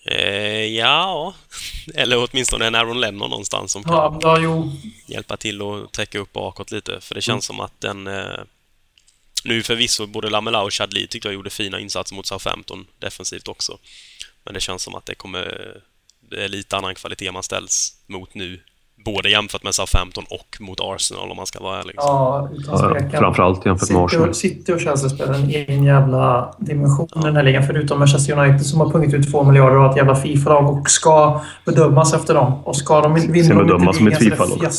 Eh, 0.06 0.66
ja, 0.66 1.34
eller 1.96 2.28
åtminstone 2.30 2.68
en 2.68 2.76
Aaron 2.76 3.00
Lennon 3.00 3.30
någonstans 3.30 3.72
som 3.72 3.84
kan 3.84 3.94
Ja, 3.94 4.40
ja 4.40 4.72
hjälpa 5.08 5.38
till 5.38 5.62
och 5.62 5.92
täcka 5.92 6.20
upp 6.20 6.34
bakåt 6.34 6.72
lite. 6.72 7.02
För 7.02 7.16
det 7.16 7.22
känns 7.22 7.46
som 7.46 7.60
att 7.60 7.82
den... 7.82 8.08
Eh, 8.08 8.40
nu 9.44 9.64
förvisso 9.64 10.08
både 10.08 10.30
Lamela 10.30 10.64
och 10.64 10.74
Chadli 10.74 11.08
tyckte 11.08 11.28
jag 11.28 11.34
gjorde 11.36 11.50
fina 11.50 11.80
insatser 11.80 12.16
mot 12.16 12.26
Southampton 12.26 12.88
defensivt 13.00 13.48
också. 13.48 13.78
Men 14.44 14.54
det 14.54 14.60
känns 14.60 14.82
som 14.84 14.96
att 14.96 15.06
det 15.06 15.16
kommer... 15.16 15.76
Det 16.30 16.44
är 16.44 16.48
lite 16.48 16.78
annan 16.78 16.96
kvalitet 16.96 17.32
man 17.32 17.44
ställs 17.44 17.96
mot 18.08 18.34
nu. 18.34 18.60
Både 19.06 19.30
jämfört 19.30 19.64
med 19.64 19.76
Southampton 19.76 20.24
och 20.30 20.58
mot 20.60 20.80
Arsenal 20.82 21.32
om 21.32 21.38
man 21.38 21.46
ska 21.46 21.60
vara 21.60 21.80
ärlig. 21.80 21.94
Ja, 21.98 22.50
utan 22.54 23.10
Ja, 23.12 23.20
framförallt 23.20 23.66
jämfört 23.66 23.90
med 23.90 24.04
Arsenal. 24.04 24.30
och, 24.30 24.36
City 24.36 24.74
och 24.74 24.82
Chelsea 24.82 25.10
spelar 25.10 25.34
en 25.34 25.50
egen 25.50 25.84
jävla 25.84 26.54
dimension 26.58 27.08
i 27.16 27.22
den 27.24 27.36
här 27.36 27.44
ligan. 27.44 27.64
Förutom 27.68 28.00
Manchester 28.00 28.38
United 28.38 28.66
som 28.66 28.80
har 28.80 28.90
pungat 28.90 29.14
ut 29.14 29.32
två 29.32 29.44
miljarder 29.44 29.78
och 29.78 29.92
ett 29.92 29.98
jävla 29.98 30.16
Fifa-lag 30.16 30.70
och 30.70 30.90
ska 30.90 31.42
bedömas 31.66 32.14
efter 32.14 32.34
dem. 32.34 32.54
Och 32.64 32.76
ska 32.76 33.02
de 33.02 33.14
vinna 33.16 33.46
Ska 33.46 33.54
de 33.54 33.66
bedömas 33.68 33.98
som 33.98 34.08
ett 34.08 34.20
FIFA-lag. 34.20 34.72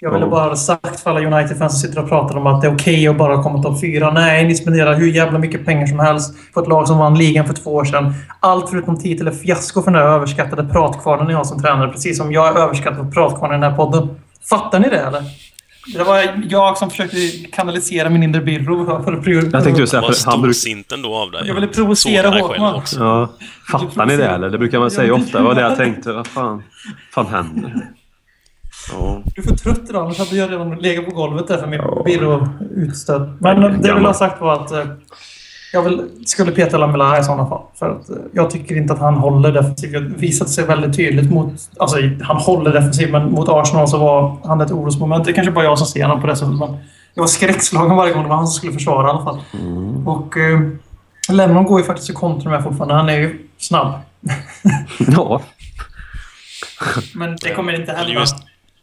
Jag 0.00 0.10
ville 0.10 0.26
bara 0.26 0.48
ha 0.48 0.56
sagt 0.56 1.00
för 1.00 1.10
alla 1.10 1.20
United-fans 1.20 1.80
som 1.80 1.88
sitter 1.88 2.02
och 2.02 2.08
pratar 2.08 2.36
om 2.36 2.46
att 2.46 2.62
det 2.62 2.66
är 2.68 2.74
okej 2.74 3.08
att 3.08 3.16
bara 3.16 3.42
komma 3.42 3.62
topp 3.62 3.80
fyra. 3.80 4.10
Nej, 4.10 4.44
ni 4.44 4.54
spenderar 4.54 4.94
hur 4.94 5.06
jävla 5.06 5.38
mycket 5.38 5.64
pengar 5.66 5.86
som 5.86 5.98
helst 5.98 6.34
på 6.54 6.60
ett 6.60 6.68
lag 6.68 6.88
som 6.88 6.98
vann 6.98 7.18
ligan 7.18 7.46
för 7.46 7.54
två 7.54 7.74
år 7.74 7.84
sedan. 7.84 8.14
Allt 8.40 8.70
förutom 8.70 8.98
titel 8.98 9.26
är 9.26 9.30
fiasko 9.30 9.82
för 9.82 9.90
den 9.90 10.00
där 10.00 10.08
överskattade 10.08 10.64
pratkvarnen 10.72 11.26
ni 11.26 11.34
har 11.34 11.44
som 11.44 11.62
tränare. 11.62 11.92
Precis 11.92 12.18
som 12.18 12.32
jag 12.32 12.48
är 12.48 12.60
överskattad 12.60 12.98
på 12.98 13.10
pratkvarnen 13.10 13.58
i 13.58 13.62
den 13.62 13.70
här 13.70 13.76
podden. 13.76 14.08
Fattar 14.50 14.78
ni 14.78 14.88
det 14.88 15.00
eller? 15.00 15.22
Det 15.94 16.04
var 16.04 16.22
jag 16.48 16.78
som 16.78 16.90
försökte 16.90 17.16
kanalisera 17.52 18.10
min 18.10 18.22
inre 18.22 18.40
birro 18.40 19.02
för 19.04 19.12
att 19.12 19.24
prioritera. 19.24 19.50
Jag 19.52 19.64
tänkte 19.64 19.80
ju 19.80 19.84
Det 19.84 19.90
säga, 19.90 20.02
han 20.26 20.42
brukar... 20.42 20.94
ändå 20.94 21.14
av 21.14 21.30
dig. 21.30 21.42
Jag 21.46 21.54
ville 21.54 21.66
provocera 21.66 22.28
Håkman. 22.28 22.82
Ja, 22.98 23.28
fattar 23.72 24.06
ni 24.06 24.16
det 24.16 24.26
eller? 24.26 24.50
Det 24.50 24.58
brukar 24.58 24.78
man 24.78 24.90
säga 24.90 25.14
ofta. 25.14 25.38
Det 25.38 25.44
var 25.44 25.54
det 25.54 25.60
jag 25.60 25.76
tänkte. 25.76 26.12
Vad 26.12 26.26
fan, 26.26 26.62
fan 27.14 27.26
händer? 27.26 27.74
Ja. 28.92 29.22
Du 29.34 29.42
är 29.42 29.46
för 29.46 29.56
trött 29.56 29.80
idag, 29.88 30.02
annars 30.04 30.18
hade 30.18 30.36
jag 30.36 30.50
redan 30.52 30.74
legat 30.78 31.04
på 31.04 31.10
golvet 31.10 31.48
där 31.48 31.58
för 31.58 31.66
min 31.66 31.80
Ja. 31.80 32.02
birro 32.04 32.48
utstött. 32.76 33.28
Men 33.40 33.60
det 33.82 33.88
jag 33.88 33.94
vill 33.94 34.04
ha 34.06 34.14
sagt 34.14 34.40
var 34.40 34.52
att 34.52 34.70
eh, 34.72 34.84
jag 35.72 35.82
vill, 35.82 36.02
skulle 36.26 36.52
peta 36.52 36.78
Lamela 36.78 37.18
i 37.18 37.24
sådana 37.24 37.46
fall. 37.46 37.62
För 37.78 37.90
att 37.90 38.10
eh, 38.10 38.16
jag 38.32 38.50
tycker 38.50 38.76
inte 38.76 38.92
att 38.92 38.98
han 38.98 39.14
håller 39.14 39.52
defensivt. 39.52 39.92
Det 39.92 40.00
visat 40.00 40.48
sig 40.48 40.64
väldigt 40.66 40.96
tydligt 40.96 41.30
mot... 41.30 41.52
Alltså, 41.78 41.96
han 42.22 42.36
håller 42.36 42.72
defensivt, 42.72 43.10
men 43.10 43.30
mot 43.32 43.48
Arsenal 43.48 43.88
så 43.88 43.98
var 43.98 44.36
han 44.44 44.60
ett 44.60 44.70
orosmoment. 44.70 45.24
Det 45.24 45.30
är 45.30 45.34
kanske 45.34 45.52
bara 45.52 45.64
jag 45.64 45.78
som 45.78 45.86
ser 45.86 46.02
honom 46.02 46.20
på 46.20 46.26
det 46.26 46.36
sättet. 46.36 46.54
Men 46.58 46.76
jag 47.14 47.22
var 47.22 47.28
skräckslagen 47.28 47.96
varje 47.96 48.12
gång 48.12 48.22
det 48.22 48.28
var 48.28 48.36
han 48.36 48.46
som 48.46 48.54
skulle 48.58 48.72
försvara 48.72 49.06
i 49.06 49.10
alla 49.10 49.24
fall. 49.24 49.38
Och 50.06 50.36
eh, 50.36 50.60
Lennon 51.28 51.64
går 51.64 51.80
ju 51.80 51.86
faktiskt 51.86 52.10
i 52.10 52.12
kontra 52.12 52.50
med 52.50 52.62
fortfarande. 52.62 52.94
Han 52.94 53.08
är 53.08 53.18
ju 53.18 53.38
snabb. 53.58 53.92
Ja, 54.98 55.40
Men 57.14 57.36
det 57.42 57.54
kommer 57.54 57.80
inte 57.80 57.92
hända. 57.92 58.12
just 58.12 58.36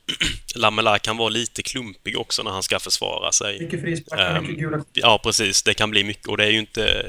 Lamela 0.56 1.00
kan 1.00 1.18
vara 1.18 1.30
lite 1.30 1.62
klumpig 1.64 2.18
också 2.18 2.44
när 2.44 2.52
han 2.52 2.64
ska 2.64 2.80
försvara 2.80 3.32
sig. 3.32 3.60
Mycket 3.60 3.82
frisparkar, 3.82 4.36
Ehm, 4.36 4.44
mycket 4.44 4.60
gula 4.60 4.78
kort. 4.78 4.88
Ja, 4.94 5.20
precis. 5.24 5.64
Det 5.64 5.74
kan 5.74 5.92
bli 5.92 6.04
mycket 6.04 6.28
och 6.28 6.38
det 6.38 6.46
är 6.46 6.50
ju 6.52 6.60
inte... 6.60 7.06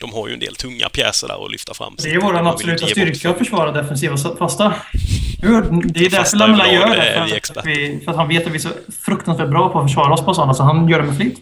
De 0.00 0.12
har 0.12 0.28
ju 0.28 0.34
en 0.34 0.40
del 0.40 0.56
tunga 0.56 0.88
pjäser 0.88 1.28
där 1.28 1.44
att 1.44 1.50
lyfta 1.52 1.74
fram. 1.74 1.94
Det 2.02 2.10
är 2.10 2.20
vår 2.20 2.32
Man 2.32 2.44
vill 2.44 2.48
absoluta 2.52 2.86
styrka 2.86 3.30
att 3.30 3.36
för- 3.36 3.44
försvara 3.44 3.72
defensiva 3.72 4.16
fasta. 4.16 4.74
Det 5.40 5.46
är 5.46 6.10
därför 6.10 6.36
Lamela 6.36 6.72
gör 6.72 6.86
det 6.90 7.24
vi 7.34 7.40
För 7.40 7.60
att, 7.60 7.66
vi, 7.66 8.00
för 8.04 8.10
att 8.10 8.16
han 8.16 8.28
vet 8.28 8.46
att 8.46 8.52
vi 8.52 8.56
är 8.56 8.60
så 8.60 8.68
fruktansvärt 9.04 9.50
bra 9.50 9.68
på 9.68 9.78
att 9.80 9.84
försvara 9.86 10.12
oss 10.14 10.24
på 10.24 10.34
sådana, 10.34 10.54
så 10.54 10.62
han 10.62 10.88
gör 10.88 11.00
det 11.00 11.06
med 11.06 11.16
flit. 11.16 11.40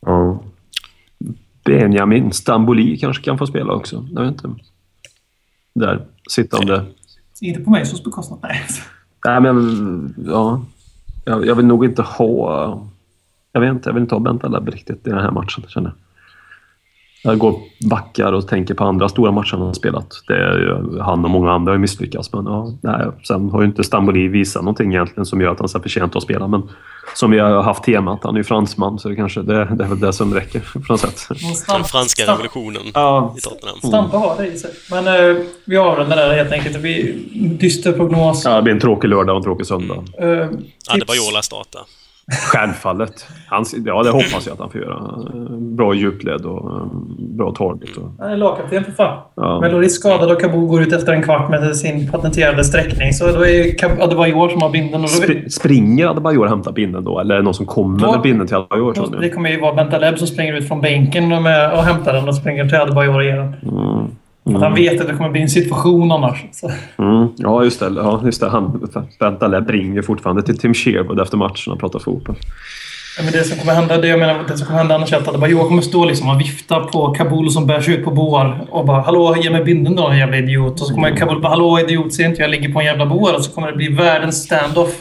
ja. 0.00 0.44
Benjamin 1.64 2.32
Stamboli 2.32 2.98
kanske 2.98 3.22
kan 3.24 3.38
få 3.38 3.46
spela 3.46 3.72
också. 3.72 4.08
Jag 4.14 4.22
vet 4.22 4.30
inte. 4.30 4.48
Där, 5.74 6.06
sittande. 6.30 6.84
Inte 7.40 7.60
på 7.60 7.70
mig 7.70 7.86
så 7.86 8.02
bekostnad. 8.02 8.38
Nej. 8.42 8.60
Nej, 9.24 9.40
men 9.40 10.14
ja. 10.26 10.62
Jag, 11.24 11.46
jag 11.46 11.54
vill 11.54 11.66
nog 11.66 11.84
inte 11.84 12.02
ha... 12.02 12.88
Jag 13.52 13.60
vet 13.60 13.70
inte, 13.70 13.88
jag 13.88 13.94
vill 13.94 14.02
inte 14.02 14.14
ha 14.14 14.20
Bentaleb 14.20 14.68
riktigt 14.68 15.06
i 15.06 15.10
den 15.10 15.18
här 15.18 15.30
matchen, 15.30 15.64
känner 15.68 15.88
jag. 15.88 16.03
Jag 17.26 17.38
går 17.38 17.58
backar 17.90 18.32
och 18.32 18.48
tänker 18.48 18.74
på 18.74 18.84
andra 18.84 19.08
stora 19.08 19.32
matcher 19.32 19.50
han 19.56 19.60
har 19.66 19.72
spelat. 19.72 20.08
Det 20.28 20.34
är, 20.34 20.58
ju- 20.58 21.00
han 21.00 21.24
och 21.24 21.30
många 21.30 21.52
andra 21.52 21.72
har 21.72 21.78
misslyckats, 21.78 22.32
men 22.32 22.44
ja, 22.46 22.72
nej, 22.80 23.06
sen 23.28 23.50
har 23.50 23.60
ju 23.60 23.66
inte 23.66 23.84
Stamboli 23.84 24.28
visat 24.28 24.62
någonting 24.62 24.92
egentligen 24.94 25.26
som 25.26 25.40
gör 25.40 25.50
att 25.50 25.58
han 25.60 25.68
är 25.74 25.80
förtjänt 25.80 26.16
att 26.16 26.22
spela. 26.22 26.48
Men 26.48 26.62
som 27.14 27.30
vi 27.30 27.38
har 27.38 27.62
haft 27.62 27.84
temat, 27.84 28.20
han 28.22 28.34
är 28.34 28.38
ju 28.38 28.44
fransman, 28.44 28.98
så 28.98 29.08
det 29.08 29.16
kanske 29.16 29.42
det, 29.42 29.64
det 29.64 29.84
är 29.84 29.88
väl 29.88 30.00
det 30.00 30.12
som 30.12 30.34
räcker 30.34 30.60
på 30.86 30.92
något 30.92 31.00
sätt. 31.00 31.28
Den 31.68 31.84
franska 31.84 32.22
revolutionen 32.32 32.82
Ja. 32.94 33.34
i 33.38 33.40
Tottenham. 33.40 33.78
Stampa 33.78 34.18
har 34.18 34.36
det 34.36 34.46
i 34.46 34.58
sig. 34.58 34.70
Men 34.90 35.06
eh, 35.30 35.36
vi 35.64 35.76
avrundar 35.76 36.16
där 36.16 36.34
helt 36.36 36.52
enkelt. 36.52 36.74
Det 36.74 36.80
blir 36.80 37.14
dyster 37.34 37.92
prognos. 37.92 38.44
Ja, 38.44 38.56
det 38.56 38.62
blir 38.62 38.74
en 38.74 38.80
tråkig 38.80 39.08
lördag 39.08 39.30
och 39.34 39.36
en 39.36 39.42
tråkig 39.44 39.66
söndag. 39.66 39.94
Eh, 40.18 40.48
Adebayor 40.88 41.32
lär 41.34 41.40
starta. 41.42 41.78
Självfallet. 42.52 43.26
Han, 43.48 43.64
ja, 43.84 44.02
det 44.02 44.10
hoppas 44.10 44.46
jag 44.46 44.52
att 44.52 44.58
han 44.60 44.70
får 44.70 44.80
göra. 44.80 45.00
Bra 45.58 45.94
djupled 45.94 46.40
och 46.46 46.70
eh, 46.76 46.86
bra 47.18 47.52
target. 47.52 47.96
Och, 47.96 48.10
Han 48.18 48.30
är 48.32 48.36
lagkapten 48.36 48.84
för 48.84 48.92
fan. 48.92 49.18
Ja. 49.36 49.60
Men 49.60 49.70
Loris 49.72 49.94
skadad 49.94 50.30
och 50.32 50.40
Kabul 50.40 50.66
går 50.66 50.82
ut 50.82 50.92
efter 50.92 51.12
en 51.12 51.22
kvart 51.22 51.50
med 51.50 51.76
sin 51.76 52.10
patenterade 52.10 52.64
sträckning. 52.64 53.12
Så 53.12 53.26
då 53.26 53.46
är 53.46 53.64
Kab- 53.78 54.00
Adebayor 54.02 54.48
som 54.48 54.62
har 54.62 54.70
binden. 54.70 54.94
Och 54.94 55.00
då, 55.00 55.06
Spr- 55.26 55.48
springer 55.48 56.06
Adebayor 56.06 56.44
och 56.44 56.50
hämtar 56.50 56.72
binden 56.72 57.04
då? 57.04 57.20
Eller 57.20 57.34
är 57.34 57.38
det 57.38 57.44
någon 57.44 57.54
som 57.54 57.66
kommer 57.66 57.98
Då- 57.98 58.12
med 58.12 58.20
binden 58.22 58.46
till 58.46 58.56
Adebayor? 58.56 58.94
då, 58.94 59.06
det 59.20 59.28
kommer 59.30 59.50
ju 59.50 59.60
vara 59.60 59.74
Bentaleb 59.74 60.18
som 60.18 60.26
springer 60.26 60.54
ut 60.54 60.68
från 60.68 60.80
bänken 60.80 61.32
och, 61.32 61.42
med, 61.42 61.72
och 61.72 61.82
hämtar 61.82 62.12
den 62.12 62.28
och 62.28 62.34
springer 62.36 62.68
till 62.68 62.78
Adebayor 62.78 63.14
och 63.16 63.24
ger 63.24 63.52
att 64.44 64.62
Han 64.62 64.74
vet 64.74 65.00
att 65.00 65.06
det 65.06 65.14
kommer 65.14 65.30
bli 65.30 65.42
en 65.42 65.48
situation 65.48 66.12
annars. 66.12 66.44
Mm. 66.98 67.28
Ja, 67.36 67.64
just 67.64 67.80
det. 67.80 67.92
Ja, 67.96 68.22
just 68.24 68.40
det. 68.40 68.48
Han, 68.48 68.88
Bentaleb 69.20 69.70
ringer 69.70 70.02
fortfarande 70.02 70.42
till 70.42 70.58
Tim 70.58 70.74
Sherwood 70.74 71.20
efter 71.20 71.36
matchen 71.36 71.72
och 71.72 71.80
pratar 71.80 71.98
fotboll. 71.98 72.36
Ja, 73.18 73.24
men 73.24 73.32
det 73.32 73.44
som 73.44 73.58
kommer 73.58 73.74
hända, 73.74 73.98
det 73.98 74.08
jag 74.08 74.18
menar, 74.18 74.44
det 74.48 74.56
som 74.58 74.66
kommer 74.66 74.78
hända 74.78 74.94
annars 74.94 75.12
är 75.12 75.16
att 75.16 75.28
Adebayor 75.28 75.68
kommer 75.68 75.82
stå 75.82 76.04
liksom 76.04 76.28
och 76.28 76.40
vifta 76.40 76.80
på 76.80 77.14
Kabul 77.14 77.50
som 77.50 77.66
bärs 77.66 77.88
ut 77.88 78.04
på 78.04 78.10
boar 78.10 78.66
och 78.70 78.86
bara 78.86 79.02
“Hallå, 79.02 79.36
ge 79.42 79.50
mig 79.50 79.64
binden 79.64 79.96
då, 79.96 80.14
jävla 80.14 80.36
idiot”. 80.36 80.80
Och 80.80 80.86
så 80.86 80.94
kommer 80.94 81.16
Kabul 81.16 81.40
bara 81.40 81.48
“Hallå, 81.48 81.80
idiot, 81.80 82.14
ser 82.14 82.24
inte 82.24 82.42
jag 82.42 82.50
ligger 82.50 82.72
på 82.72 82.80
en 82.80 82.86
jävla 82.86 83.06
boar?” 83.06 83.34
Och 83.34 83.44
så 83.44 83.52
kommer 83.52 83.70
det 83.70 83.76
bli 83.76 83.88
världens 83.88 84.42
standoff 84.42 84.94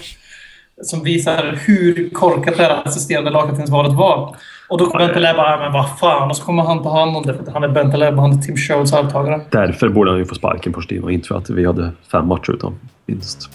som 0.82 1.04
visar 1.04 1.60
hur 1.66 2.10
korkat 2.10 2.58
det 2.58 2.64
här 2.64 2.88
assisterande 2.88 3.32
lagkaptensvalet 3.32 3.94
var. 3.94 4.36
Och 4.70 4.78
då 4.78 4.86
kommer 4.86 5.06
Bentaleb 5.06 5.36
bara 5.36 5.60
“Men 5.60 5.74
vad 5.74 6.00
fan” 6.00 6.30
och 6.30 6.38
så 6.38 6.44
kommer 6.44 6.64
han 6.64 6.84
ta 6.84 7.00
hand 7.00 7.18
om 7.18 7.24
det 7.24 7.34
för 7.34 7.44
att 7.44 7.54
han 7.54 7.64
är 7.64 7.68
Bentaleb 7.68 8.16
och 8.16 8.22
han 8.22 8.38
är 8.38 8.42
Tim 8.42 8.58
Sherwoods 8.58 8.94
arvtagare. 8.94 9.42
Därför 9.52 9.90
borde 9.90 10.12
han 10.12 10.20
ju 10.20 10.26
få 10.26 10.36
sparken 10.36 10.74
på 10.74 10.82
Stino, 10.82 11.10
inte 11.10 11.28
för 11.28 11.36
att 11.36 11.50
vi 11.50 11.66
hade 11.66 11.92
fem 12.12 12.28
matcher 12.28 12.52
utan 12.52 12.80
vinst. 13.06 13.50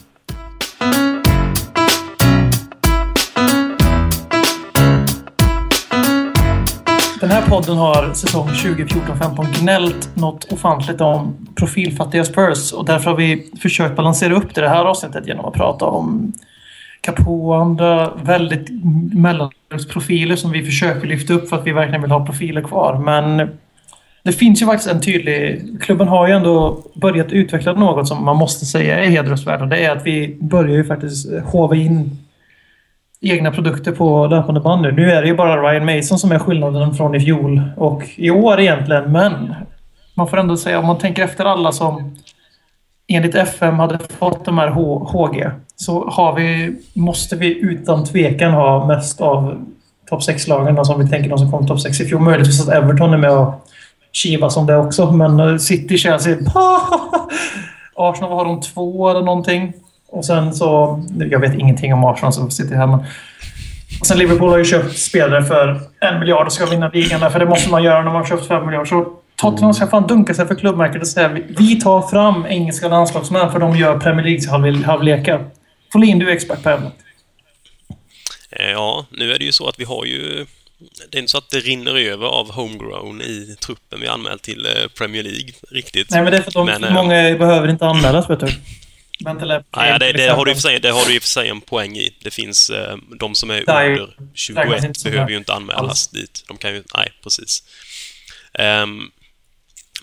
Den 7.20 7.30
här 7.30 7.48
podden 7.48 7.76
har 7.76 8.12
säsong 8.14 8.48
2014-15 8.48 9.60
gnällt 9.60 10.16
något 10.16 10.52
ofantligt 10.52 11.00
om 11.00 11.48
profilfattiga 11.54 12.24
Spurs 12.24 12.72
och 12.72 12.84
därför 12.84 13.10
har 13.10 13.16
vi 13.16 13.52
försökt 13.62 13.96
balansera 13.96 14.34
upp 14.34 14.54
det, 14.54 14.60
det 14.60 14.68
här 14.68 14.84
avsnittet 14.84 15.26
genom 15.26 15.44
att 15.44 15.54
prata 15.54 15.84
om 15.84 16.32
Capo 17.08 17.24
på 17.24 17.54
andra 17.54 18.10
väldigt 18.22 18.68
mellanrumsprofiler 19.14 20.36
som 20.36 20.50
vi 20.50 20.64
försöker 20.64 21.08
lyfta 21.08 21.34
upp 21.34 21.48
för 21.48 21.56
att 21.56 21.66
vi 21.66 21.72
verkligen 21.72 22.02
vill 22.02 22.10
ha 22.10 22.26
profiler 22.26 22.62
kvar. 22.62 22.98
Men 22.98 23.50
det 24.22 24.32
finns 24.32 24.62
ju 24.62 24.66
faktiskt 24.66 24.90
en 24.90 25.00
tydlig... 25.00 25.62
Klubben 25.80 26.08
har 26.08 26.28
ju 26.28 26.34
ändå 26.34 26.82
börjat 26.94 27.32
utveckla 27.32 27.72
något 27.72 28.08
som 28.08 28.24
man 28.24 28.36
måste 28.36 28.66
säga 28.66 28.98
är 28.98 29.10
hedersvärt 29.10 29.60
och 29.60 29.68
det 29.68 29.84
är 29.84 29.90
att 29.96 30.06
vi 30.06 30.38
börjar 30.40 30.76
ju 30.76 30.84
faktiskt 30.84 31.28
hova 31.44 31.76
in 31.76 32.18
egna 33.20 33.50
produkter 33.50 33.92
på 33.92 34.26
löpande 34.26 34.60
band 34.60 34.82
nu. 34.82 34.92
Nu 34.92 35.10
är 35.10 35.22
det 35.22 35.28
ju 35.28 35.36
bara 35.36 35.70
Ryan 35.70 35.96
Mason 35.96 36.18
som 36.18 36.32
är 36.32 36.38
skillnaden 36.38 36.94
från 36.94 37.14
i 37.14 37.20
fjol 37.20 37.62
och 37.76 38.02
i 38.16 38.30
år 38.30 38.60
egentligen, 38.60 39.12
men 39.12 39.54
man 40.14 40.28
får 40.28 40.36
ändå 40.36 40.56
säga 40.56 40.78
om 40.78 40.86
man 40.86 40.98
tänker 40.98 41.24
efter 41.24 41.44
alla 41.44 41.72
som 41.72 42.16
enligt 43.08 43.34
FM 43.34 43.74
hade 43.74 43.98
fått 43.98 44.44
de 44.44 44.58
här 44.58 44.68
H- 44.68 45.04
HG 45.12 45.50
så 45.80 46.08
har 46.08 46.34
vi, 46.34 46.76
måste 46.94 47.36
vi 47.36 47.58
utan 47.58 48.04
tvekan 48.04 48.52
ha 48.52 48.86
mest 48.86 49.20
av 49.20 49.64
topp 50.08 50.20
6-lagen. 50.20 50.78
Alltså 50.78 50.92
om 50.92 51.00
vi 51.04 51.08
tänker 51.08 51.30
de 51.30 51.38
som 51.38 51.50
kom 51.50 51.66
topp 51.66 51.80
6 51.80 52.00
i 52.00 52.04
fjol. 52.04 52.20
Möjligtvis 52.20 52.68
att 52.68 52.74
Everton 52.74 53.12
är 53.12 53.18
med 53.18 53.30
och 53.30 53.66
kivas 54.12 54.56
om 54.56 54.66
det 54.66 54.76
också, 54.76 55.12
men 55.12 55.40
eh, 55.40 55.56
City, 55.56 55.98
Chelsea... 55.98 56.36
Arsenal 58.00 58.32
har 58.32 58.44
de 58.44 58.60
två 58.60 59.10
eller 59.10 59.22
någonting. 59.22 59.72
Och 60.08 60.24
sen 60.24 60.54
så... 60.54 61.00
Jag 61.30 61.40
vet 61.40 61.54
ingenting 61.54 61.94
om 61.94 62.04
Arsenal, 62.04 62.32
så 62.32 62.50
sitter 62.50 62.72
jag 62.72 62.78
här. 62.78 62.86
Men, 62.86 63.00
och 64.00 64.06
sen 64.06 64.18
Liverpool 64.18 64.50
har 64.50 64.58
ju 64.58 64.64
köpt 64.64 64.98
spelare 64.98 65.44
för 65.44 65.80
en 66.00 66.20
miljard 66.20 66.46
och 66.46 66.52
ska 66.52 66.66
vinna 66.66 66.90
ligan. 66.94 67.30
För 67.32 67.38
det 67.38 67.46
måste 67.46 67.70
man 67.70 67.82
göra 67.82 67.98
när 67.98 68.04
man 68.04 68.16
har 68.16 68.24
köpt 68.24 68.46
fem 68.46 68.66
miljarder. 68.66 68.86
Så 68.86 69.06
Tottenham 69.36 69.74
ska 69.74 69.86
fan 69.86 70.06
dunka 70.06 70.34
sig 70.34 70.46
för 70.46 70.54
klubbmärket 70.54 71.02
och 71.02 71.08
säga 71.08 71.28
vi 71.58 71.80
tar 71.80 72.02
fram 72.02 72.46
engelska 72.46 72.88
landslagsmän 72.88 73.52
för 73.52 73.58
de 73.60 73.76
gör 73.76 73.98
Premier 73.98 74.26
League-halvlekar. 74.26 75.44
Folin, 75.92 76.18
du 76.18 76.28
är 76.30 76.32
expert 76.32 76.62
på 76.62 76.68
ämnet. 76.70 76.92
Eh, 78.50 78.70
Ja, 78.70 79.06
nu 79.10 79.32
är 79.32 79.38
det 79.38 79.44
ju 79.44 79.52
så 79.52 79.68
att 79.68 79.80
vi 79.80 79.84
har 79.84 80.04
ju... 80.04 80.46
Det 81.10 81.18
är 81.18 81.20
inte 81.20 81.30
så 81.30 81.38
att 81.38 81.50
det 81.50 81.60
rinner 81.60 81.94
över 81.96 82.26
av 82.26 82.50
homegrown 82.52 83.20
i 83.22 83.56
truppen 83.60 84.00
vi 84.00 84.06
anmält 84.08 84.42
till 84.42 84.66
eh, 84.66 84.72
Premier 84.98 85.22
League 85.22 85.50
riktigt. 85.70 86.10
Nej, 86.10 86.22
men 86.22 86.32
det 86.32 86.38
är 86.38 86.42
för 86.42 86.48
att 86.50 86.54
de, 86.54 86.66
Men, 86.66 86.84
eh, 86.84 86.92
många 86.94 87.36
behöver 87.38 87.68
inte 87.68 87.86
anmälas, 87.86 88.30
vet 88.30 88.40
du. 88.40 88.46
Nej, 89.76 89.90
ja, 89.90 89.98
det, 89.98 90.12
det, 90.12 90.28
har 90.28 90.44
du 90.44 90.54
sig, 90.54 90.80
det 90.80 90.90
har 90.90 91.04
du 91.06 91.14
i 91.14 91.18
och 91.18 91.22
för 91.22 91.28
sig 91.28 91.48
en 91.48 91.60
poäng 91.60 91.96
i. 91.96 92.14
Det 92.22 92.30
finns 92.30 92.70
de 93.20 93.34
som 93.34 93.50
är 93.50 93.54
är- 93.54 93.90
under 93.90 94.06
räknas 94.06 94.28
21 94.34 94.84
inte 94.84 95.00
som 95.00 95.10
behöver 95.10 95.30
ju 95.30 95.36
inte 95.36 95.54
anmälas 95.54 96.08
dit. 96.08 96.44
De 96.48 96.56
kan 96.56 96.74
ju... 96.74 96.82
Nej, 96.94 97.12
precis. 97.22 97.62
Ehm, 98.54 99.10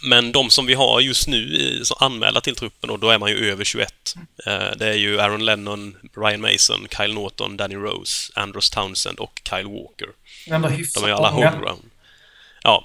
men 0.01 0.31
de 0.31 0.49
som 0.49 0.65
vi 0.65 0.73
har 0.73 0.99
just 1.01 1.27
nu 1.27 1.81
som 1.83 1.97
anmälda 1.99 2.41
till 2.41 2.55
truppen, 2.55 2.89
och 2.89 2.99
då 2.99 3.09
är 3.09 3.19
man 3.19 3.29
ju 3.29 3.51
över 3.51 3.63
21. 3.63 4.15
Eh, 4.45 4.53
det 4.77 4.87
är 4.87 4.93
ju 4.93 5.19
Aaron 5.21 5.45
Lennon, 5.45 5.95
Ryan 6.17 6.41
Mason, 6.41 6.87
Kyle 6.97 7.13
Norton, 7.13 7.57
Danny 7.57 7.75
Rose, 7.75 8.31
Andros 8.35 8.69
Townsend 8.69 9.19
och 9.19 9.41
Kyle 9.49 9.67
Walker. 9.67 10.07
De 10.95 11.03
är 11.03 11.13
alla 11.13 11.31
många. 11.31 11.49
homegrown. 11.49 11.89
Ja, 12.63 12.83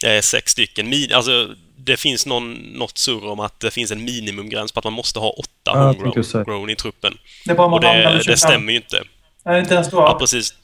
det 0.00 0.10
är 0.10 0.22
sex 0.22 0.52
stycken. 0.52 0.94
Alltså, 1.12 1.54
det 1.76 1.96
finns 1.96 2.26
någon, 2.26 2.52
något 2.54 2.98
surr 2.98 3.24
om 3.24 3.40
att 3.40 3.60
det 3.60 3.70
finns 3.70 3.90
en 3.90 4.04
minimumgräns 4.04 4.72
på 4.72 4.78
att 4.78 4.84
man 4.84 4.92
måste 4.92 5.18
ha 5.18 5.30
åtta 5.30 5.48
Ja, 5.64 5.92
homegrown 5.92 6.70
i 6.70 6.76
truppen. 6.76 7.18
Det 7.44 7.54
Och 7.54 7.80
det, 7.80 7.88
det 7.88 8.24
25. 8.24 8.36
stämmer 8.36 8.72
ju 8.72 8.76
inte. 8.76 9.02
Nej, 9.44 9.60
inte 9.60 9.74
ens 9.74 9.90
då. 9.90 9.96
Ja, 9.96 10.16
precis. 10.18 10.54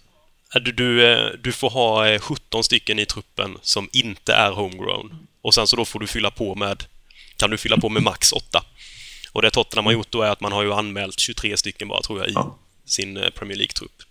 Du, 0.54 0.72
du, 0.72 1.12
eh, 1.12 1.30
du 1.42 1.52
får 1.52 1.70
ha 1.70 2.08
eh, 2.08 2.20
17 2.20 2.64
stycken 2.64 2.98
i 2.98 3.06
truppen 3.06 3.58
som 3.62 3.88
inte 3.92 4.34
är 4.34 4.50
homegrown. 4.50 5.26
Och 5.42 5.54
sen 5.54 5.66
så 5.66 5.76
då 5.76 5.84
får 5.84 6.00
du 6.00 6.06
fylla 6.06 6.30
på 6.30 6.54
med, 6.54 6.84
kan 7.36 7.50
du 7.50 7.56
fylla 7.58 7.76
på 7.76 7.88
med 7.88 8.02
max 8.02 8.32
8. 8.32 8.64
Och 9.32 9.42
det 9.42 9.50
Tottenham 9.50 9.86
har 9.86 9.92
gjort 9.92 10.10
då 10.10 10.22
är 10.22 10.30
att 10.30 10.40
man 10.40 10.52
har 10.52 10.62
ju 10.62 10.72
anmält 10.72 11.20
23 11.20 11.56
stycken 11.56 11.88
bara, 11.88 12.02
tror 12.02 12.18
jag, 12.18 12.28
i 12.30 12.34
sin 12.86 13.16
eh, 13.16 13.30
Premier 13.30 13.56
League-trupp. 13.58 14.02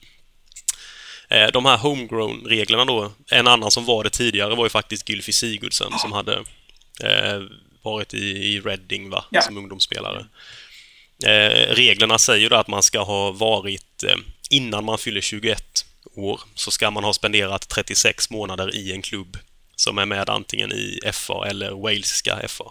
Eh, 1.30 1.48
De 1.54 1.66
här 1.66 1.78
homegrown-reglerna 1.78 2.86
då, 2.86 3.12
en 3.32 3.48
annan 3.48 3.72
som 3.72 3.86
var 3.86 4.04
det 4.04 4.10
tidigare 4.10 4.56
var 4.56 4.66
ju 4.66 4.70
faktiskt 4.70 5.10
Gylfi 5.10 5.34
Sigurdsson 5.34 6.00
som 6.00 6.12
hade 6.12 6.34
eh, 7.04 7.42
varit 7.82 8.14
i, 8.14 8.18
i 8.28 8.60
Reading 8.60 9.10
va, 9.10 9.26
Ja. 9.32 9.42
som 9.42 9.58
ungdomsspelare. 9.58 10.26
Eh, 11.26 11.74
reglerna 11.76 12.18
säger 12.20 12.50
då 12.50 12.56
att 12.56 12.68
man 12.68 12.84
ska 12.84 13.00
ha 13.04 13.32
varit, 13.32 14.04
eh, 14.04 14.16
innan 14.50 14.86
man 14.86 14.98
fyller 14.98 15.22
21 15.22 15.86
år, 16.16 16.42
så 16.56 16.72
ska 16.72 16.92
man 16.92 17.04
ha 17.04 17.14
spenderat 17.14 17.70
36 17.70 18.30
månader 18.30 18.76
i 18.76 18.92
en 18.92 19.02
klubb 19.02 19.38
som 19.78 19.98
är 19.98 20.06
med 20.06 20.30
antingen 20.30 20.72
i 20.72 21.00
FA 21.14 21.48
eller 21.48 21.72
walesiska 21.72 22.40
FA. 22.48 22.66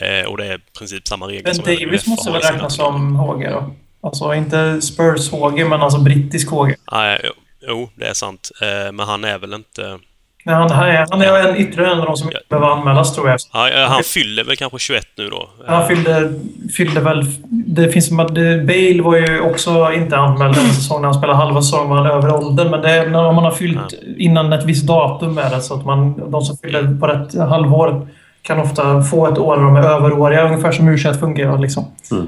Eh, 0.00 0.26
och 0.26 0.36
det 0.36 0.46
är 0.46 0.54
i 0.54 0.60
princip 0.78 1.08
samma 1.08 1.26
regler 1.26 1.42
Ben 1.42 1.54
som 1.54 1.64
Davis 1.64 2.06
måste 2.06 2.30
väl 2.30 2.42
räknas 2.42 2.76
som 2.76 3.16
HG 3.16 3.50
då? 3.50 3.74
Alltså 4.00 4.34
inte 4.34 4.80
Spurs-HG, 4.80 5.68
men 5.68 5.80
alltså 5.82 5.98
brittisk 5.98 6.50
HG. 6.50 6.74
Nej, 6.92 7.20
jo, 7.24 7.32
jo, 7.60 7.90
det 7.94 8.06
är 8.06 8.14
sant. 8.14 8.50
Eh, 8.62 8.92
men 8.92 9.00
han 9.00 9.24
är 9.24 9.38
väl 9.38 9.54
inte... 9.54 9.98
Nej, 10.46 10.54
han, 10.54 10.70
han 10.70 10.88
är, 10.88 11.06
han 11.10 11.22
är 11.22 11.48
en 11.48 11.56
ytterligare 11.56 11.92
en 11.92 12.00
av 12.00 12.06
de 12.06 12.16
som 12.16 12.28
inte 12.28 12.40
behöver 12.48 12.68
anmälas, 12.68 13.14
tror 13.14 13.28
jag. 13.28 13.40
Ja, 13.52 13.70
eh, 13.70 13.88
han 13.88 14.02
fyller 14.02 14.44
väl 14.44 14.56
kanske 14.56 14.78
21 14.78 15.06
nu 15.16 15.30
då. 15.30 15.48
Han 15.66 15.88
fyllde, 15.88 16.32
fyllde 16.76 17.00
väl... 17.00 17.24
Det 17.48 17.88
finns, 17.88 18.10
Bale 18.10 19.02
var 19.02 19.16
ju 19.16 19.40
också 19.40 19.92
inte 19.92 20.16
anmäld 20.16 20.58
en 20.58 20.68
säsong 20.68 21.00
när 21.00 21.08
han 21.08 21.14
spelade 21.14 21.38
halva 21.38 21.62
säsongen 21.62 21.88
var 21.88 21.96
han 21.96 22.06
över 22.06 22.34
åldern. 22.34 22.70
Men 22.70 22.82
det, 22.82 23.10
när 23.10 23.32
man 23.32 23.44
har 23.44 23.50
fyllt 23.50 23.94
innan 24.18 24.52
ett 24.52 24.64
visst 24.64 24.86
datum 24.86 25.34
med 25.34 25.50
det, 25.50 25.60
så 25.60 25.74
att 25.74 25.84
man, 25.84 26.30
de 26.30 26.42
som 26.42 26.56
fyller 26.56 27.00
på 27.00 27.06
rätt 27.06 27.38
halvår 27.38 28.08
kan 28.42 28.58
ofta 28.58 29.02
få 29.02 29.26
ett 29.26 29.38
år 29.38 29.56
när 29.56 29.64
de 29.64 29.76
är 29.76 29.82
överåriga, 29.82 30.44
ungefär 30.44 30.72
som 30.72 30.88
u 30.88 30.98
fungerar. 30.98 31.58
Liksom. 31.58 31.84
Mm. 32.10 32.26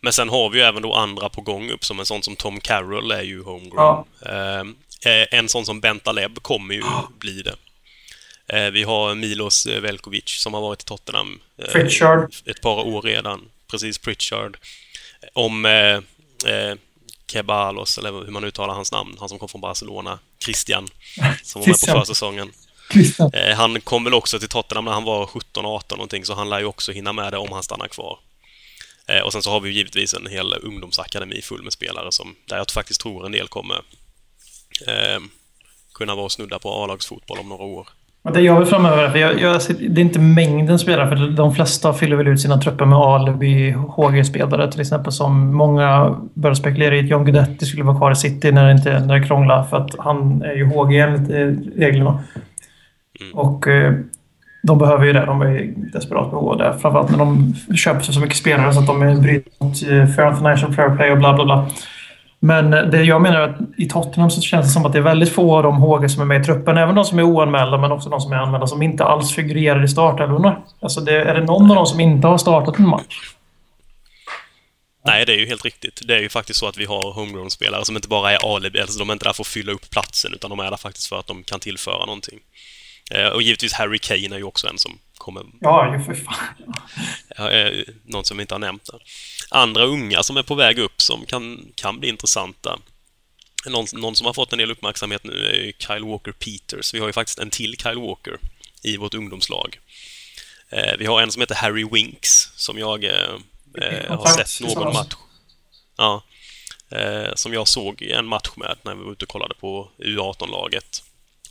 Men 0.00 0.12
sen 0.12 0.28
har 0.28 0.50
vi 0.50 0.58
ju 0.58 0.64
även 0.64 0.82
då 0.82 0.94
andra 0.94 1.28
på 1.28 1.40
gång 1.40 1.70
upp 1.70 1.84
som 1.84 1.98
en 1.98 2.06
sån 2.06 2.22
som 2.22 2.36
Tom 2.36 2.60
Carroll 2.60 3.10
är 3.10 3.22
ju 3.22 3.42
homegrown. 3.42 3.72
Ja. 3.76 4.04
Eh, 5.04 5.38
en 5.38 5.48
sån 5.48 5.66
som 5.66 5.80
Bentaleb 5.80 6.42
kommer 6.42 6.74
ju 6.74 6.82
bli 7.18 7.42
det. 7.42 7.54
Eh, 8.48 8.70
vi 8.70 8.82
har 8.82 9.14
Milos 9.14 9.66
Velkovic 9.66 10.28
som 10.28 10.54
har 10.54 10.60
varit 10.60 10.82
i 10.82 10.84
Tottenham 10.84 11.40
eh, 11.58 11.72
Pritchard. 11.72 12.34
ett 12.46 12.60
par 12.60 12.86
år 12.86 13.02
redan. 13.02 13.48
Precis, 13.70 13.98
Pritchard. 13.98 14.56
Om 15.32 15.64
eh, 15.64 16.00
eh, 16.52 16.76
Kebalos, 17.32 17.98
eller 17.98 18.12
hur 18.12 18.30
man 18.30 18.44
uttalar 18.44 18.74
hans 18.74 18.92
namn, 18.92 19.16
han 19.20 19.28
som 19.28 19.38
kom 19.38 19.48
från 19.48 19.60
Barcelona. 19.60 20.18
Christian, 20.44 20.88
som 21.42 21.60
var 21.60 21.68
med 21.68 21.80
på 21.80 22.00
försäsongen. 22.00 22.52
Eh, 23.32 23.56
han 23.56 23.80
kom 23.80 24.04
väl 24.04 24.14
också 24.14 24.38
till 24.38 24.48
Tottenham 24.48 24.84
när 24.84 24.92
han 24.92 25.04
var 25.04 25.26
17-18 25.26 25.82
någonting, 25.90 26.24
så 26.24 26.34
han 26.34 26.48
lär 26.48 26.58
ju 26.58 26.64
också 26.64 26.92
hinna 26.92 27.12
med 27.12 27.32
det 27.32 27.38
om 27.38 27.52
han 27.52 27.62
stannar 27.62 27.88
kvar. 27.88 28.18
Eh, 29.06 29.20
och 29.20 29.32
sen 29.32 29.42
så 29.42 29.50
har 29.50 29.60
vi 29.60 29.68
ju 29.68 29.74
givetvis 29.74 30.14
en 30.14 30.26
hel 30.26 30.54
ungdomsakademi 30.62 31.42
full 31.42 31.62
med 31.62 31.72
spelare 31.72 32.12
som, 32.12 32.36
där 32.46 32.56
jag 32.56 32.70
faktiskt 32.70 33.00
tror 33.00 33.26
en 33.26 33.32
del 33.32 33.48
kommer 33.48 33.82
eh, 34.88 35.22
kunna 35.94 36.14
vara 36.14 36.24
och 36.24 36.32
snudda 36.32 36.58
på 36.58 36.68
A-lagsfotboll 36.68 37.38
om 37.38 37.48
några 37.48 37.64
år. 37.64 37.88
Det 38.34 38.40
jag 38.40 38.58
vill 38.58 38.68
framöver, 38.68 39.10
för 39.10 39.18
jag, 39.18 39.40
jag, 39.40 39.60
det 39.78 40.00
är 40.00 40.04
inte 40.04 40.18
mängden 40.18 40.78
spelare, 40.78 41.08
för 41.08 41.16
de 41.16 41.54
flesta 41.54 41.92
fyller 41.92 42.16
väl 42.16 42.28
ut 42.28 42.40
sina 42.40 42.60
trupper 42.60 42.84
med 42.84 42.98
alibi 42.98 43.70
HG-spelare 43.70 44.72
till 44.72 44.80
exempel. 44.80 45.12
Som 45.12 45.56
många 45.56 46.16
börjar 46.34 46.54
spekulera 46.54 46.96
i 46.96 47.00
att 47.00 47.08
John 47.08 47.24
Guidetti 47.24 47.66
skulle 47.66 47.84
vara 47.84 47.96
kvar 47.96 48.12
i 48.12 48.16
City 48.16 48.52
när 48.52 48.66
det, 48.66 48.72
inte, 48.72 48.98
när 48.98 49.18
det 49.18 49.26
krånglar, 49.26 49.64
för 49.64 49.76
att 49.76 49.90
han 49.98 50.42
är 50.42 50.54
ju 50.54 50.64
HG 50.64 50.98
enligt 50.98 51.30
eh, 51.30 51.80
reglerna. 51.80 52.24
Och 53.34 53.68
eh, 53.68 53.94
de 54.62 54.78
behöver 54.78 55.04
ju 55.04 55.12
det. 55.12 55.24
De 55.24 55.42
är 55.42 55.74
desperat 55.92 56.30
behov 56.30 56.48
av 56.48 56.58
det. 56.58 56.78
Framförallt 56.80 57.10
när 57.10 57.18
de 57.18 57.54
köper 57.76 58.00
sig 58.00 58.14
så 58.14 58.20
mycket 58.20 58.36
spelare 58.36 58.72
så 58.72 58.80
att 58.80 58.86
de 58.86 59.02
är 59.02 59.14
bryter 59.14 59.52
mot 59.64 59.82
eh, 59.82 60.34
Financial 60.36 60.72
Fair 60.72 60.96
Play 60.96 61.10
och 61.12 61.18
bla 61.18 61.34
bla 61.34 61.44
bla. 61.44 61.70
Men 62.40 62.72
eh, 62.72 62.82
det 62.82 63.02
jag 63.02 63.22
menar 63.22 63.40
är 63.40 63.48
att 63.48 63.56
i 63.76 63.88
Tottenham 63.88 64.30
så 64.30 64.40
känns 64.40 64.66
det 64.66 64.72
som 64.72 64.86
att 64.86 64.92
det 64.92 64.98
är 64.98 65.02
väldigt 65.02 65.32
få 65.32 65.56
av 65.56 65.62
de 65.62 65.76
HG 65.76 66.10
som 66.10 66.22
är 66.22 66.26
med 66.26 66.40
i 66.40 66.44
truppen. 66.44 66.78
Även 66.78 66.94
de 66.94 67.04
som 67.04 67.18
är 67.18 67.22
oanmälda, 67.22 67.78
men 67.78 67.92
också 67.92 68.08
de 68.08 68.20
som 68.20 68.32
är 68.32 68.36
anmälda, 68.36 68.66
som 68.66 68.82
inte 68.82 69.04
alls 69.04 69.34
figurerar 69.34 69.84
i 69.84 69.88
startelvorna. 69.88 70.62
Alltså 70.80 71.00
det, 71.00 71.22
är 71.22 71.34
det 71.34 71.44
någon 71.44 71.70
av 71.70 71.76
dem 71.76 71.86
som 71.86 72.00
inte 72.00 72.26
har 72.26 72.38
startat 72.38 72.78
en 72.78 72.88
match? 72.88 73.32
Nej, 75.06 75.26
det 75.26 75.32
är 75.32 75.38
ju 75.38 75.46
helt 75.46 75.64
riktigt. 75.64 76.02
Det 76.06 76.14
är 76.14 76.20
ju 76.20 76.28
faktiskt 76.28 76.60
så 76.60 76.68
att 76.68 76.76
vi 76.76 76.84
har 76.84 77.12
homegrown-spelare 77.12 77.84
som 77.84 77.96
inte 77.96 78.08
bara 78.08 78.32
är 78.32 78.56
alibi, 78.56 78.80
alltså 78.80 78.98
de 78.98 79.08
är 79.08 79.12
inte 79.12 79.24
där 79.24 79.32
för 79.32 79.42
att 79.42 79.46
fylla 79.46 79.72
upp 79.72 79.90
platsen, 79.90 80.34
utan 80.34 80.50
de 80.50 80.60
är 80.60 80.70
där 80.70 80.76
faktiskt 80.76 81.08
för 81.08 81.18
att 81.18 81.26
de 81.26 81.42
kan 81.42 81.60
tillföra 81.60 82.06
någonting. 82.06 82.38
Eh, 83.10 83.28
och 83.28 83.42
givetvis 83.42 83.72
Harry 83.72 83.98
Kane 83.98 84.34
är 84.34 84.38
ju 84.38 84.44
också 84.44 84.68
en 84.68 84.78
som 84.78 84.98
kommer 85.26 85.44
Ja, 85.60 85.96
ju 85.96 86.04
för 86.04 86.14
fan. 86.14 86.72
Eh, 87.52 87.84
någon 88.04 88.24
som 88.24 88.36
vi 88.36 88.40
inte 88.40 88.54
har 88.54 88.58
nämnt 88.58 88.86
där. 88.86 89.00
Andra 89.50 89.84
unga 89.84 90.22
som 90.22 90.36
är 90.36 90.42
på 90.42 90.54
väg 90.54 90.78
upp 90.78 91.02
som 91.02 91.26
kan, 91.26 91.72
kan 91.74 92.00
bli 92.00 92.08
intressanta. 92.08 92.78
Någon, 93.66 93.86
någon 93.92 94.16
som 94.16 94.26
har 94.26 94.32
fått 94.32 94.52
en 94.52 94.58
del 94.58 94.70
uppmärksamhet 94.70 95.24
nu 95.24 95.32
är 95.32 95.72
Kyle 95.72 96.04
Walker 96.04 96.32
Peters. 96.32 96.94
Vi 96.94 96.98
har 96.98 97.06
ju 97.06 97.12
faktiskt 97.12 97.38
en 97.38 97.50
till 97.50 97.76
Kyle 97.78 97.98
Walker 97.98 98.38
i 98.82 98.96
vårt 98.96 99.14
ungdomslag. 99.14 99.78
Eh, 100.70 100.96
vi 100.98 101.06
har 101.06 101.22
en 101.22 101.32
som 101.32 101.40
heter 101.40 101.54
Harry 101.54 101.88
Winks 101.92 102.50
som 102.56 102.78
jag 102.78 103.04
eh, 103.04 103.34
eh, 103.82 104.18
har 104.18 104.44
sett 104.44 104.76
någon 104.76 104.92
match. 104.92 105.14
Ja. 105.96 106.22
Eh, 106.90 107.34
som 107.34 107.52
jag 107.52 107.68
såg 107.68 108.02
en 108.02 108.26
match 108.26 108.50
med 108.56 108.76
när 108.82 108.94
vi 108.94 109.04
var 109.04 109.12
ute 109.12 109.24
och 109.24 109.28
kollade 109.28 109.54
på 109.54 109.90
U18-laget 109.98 111.02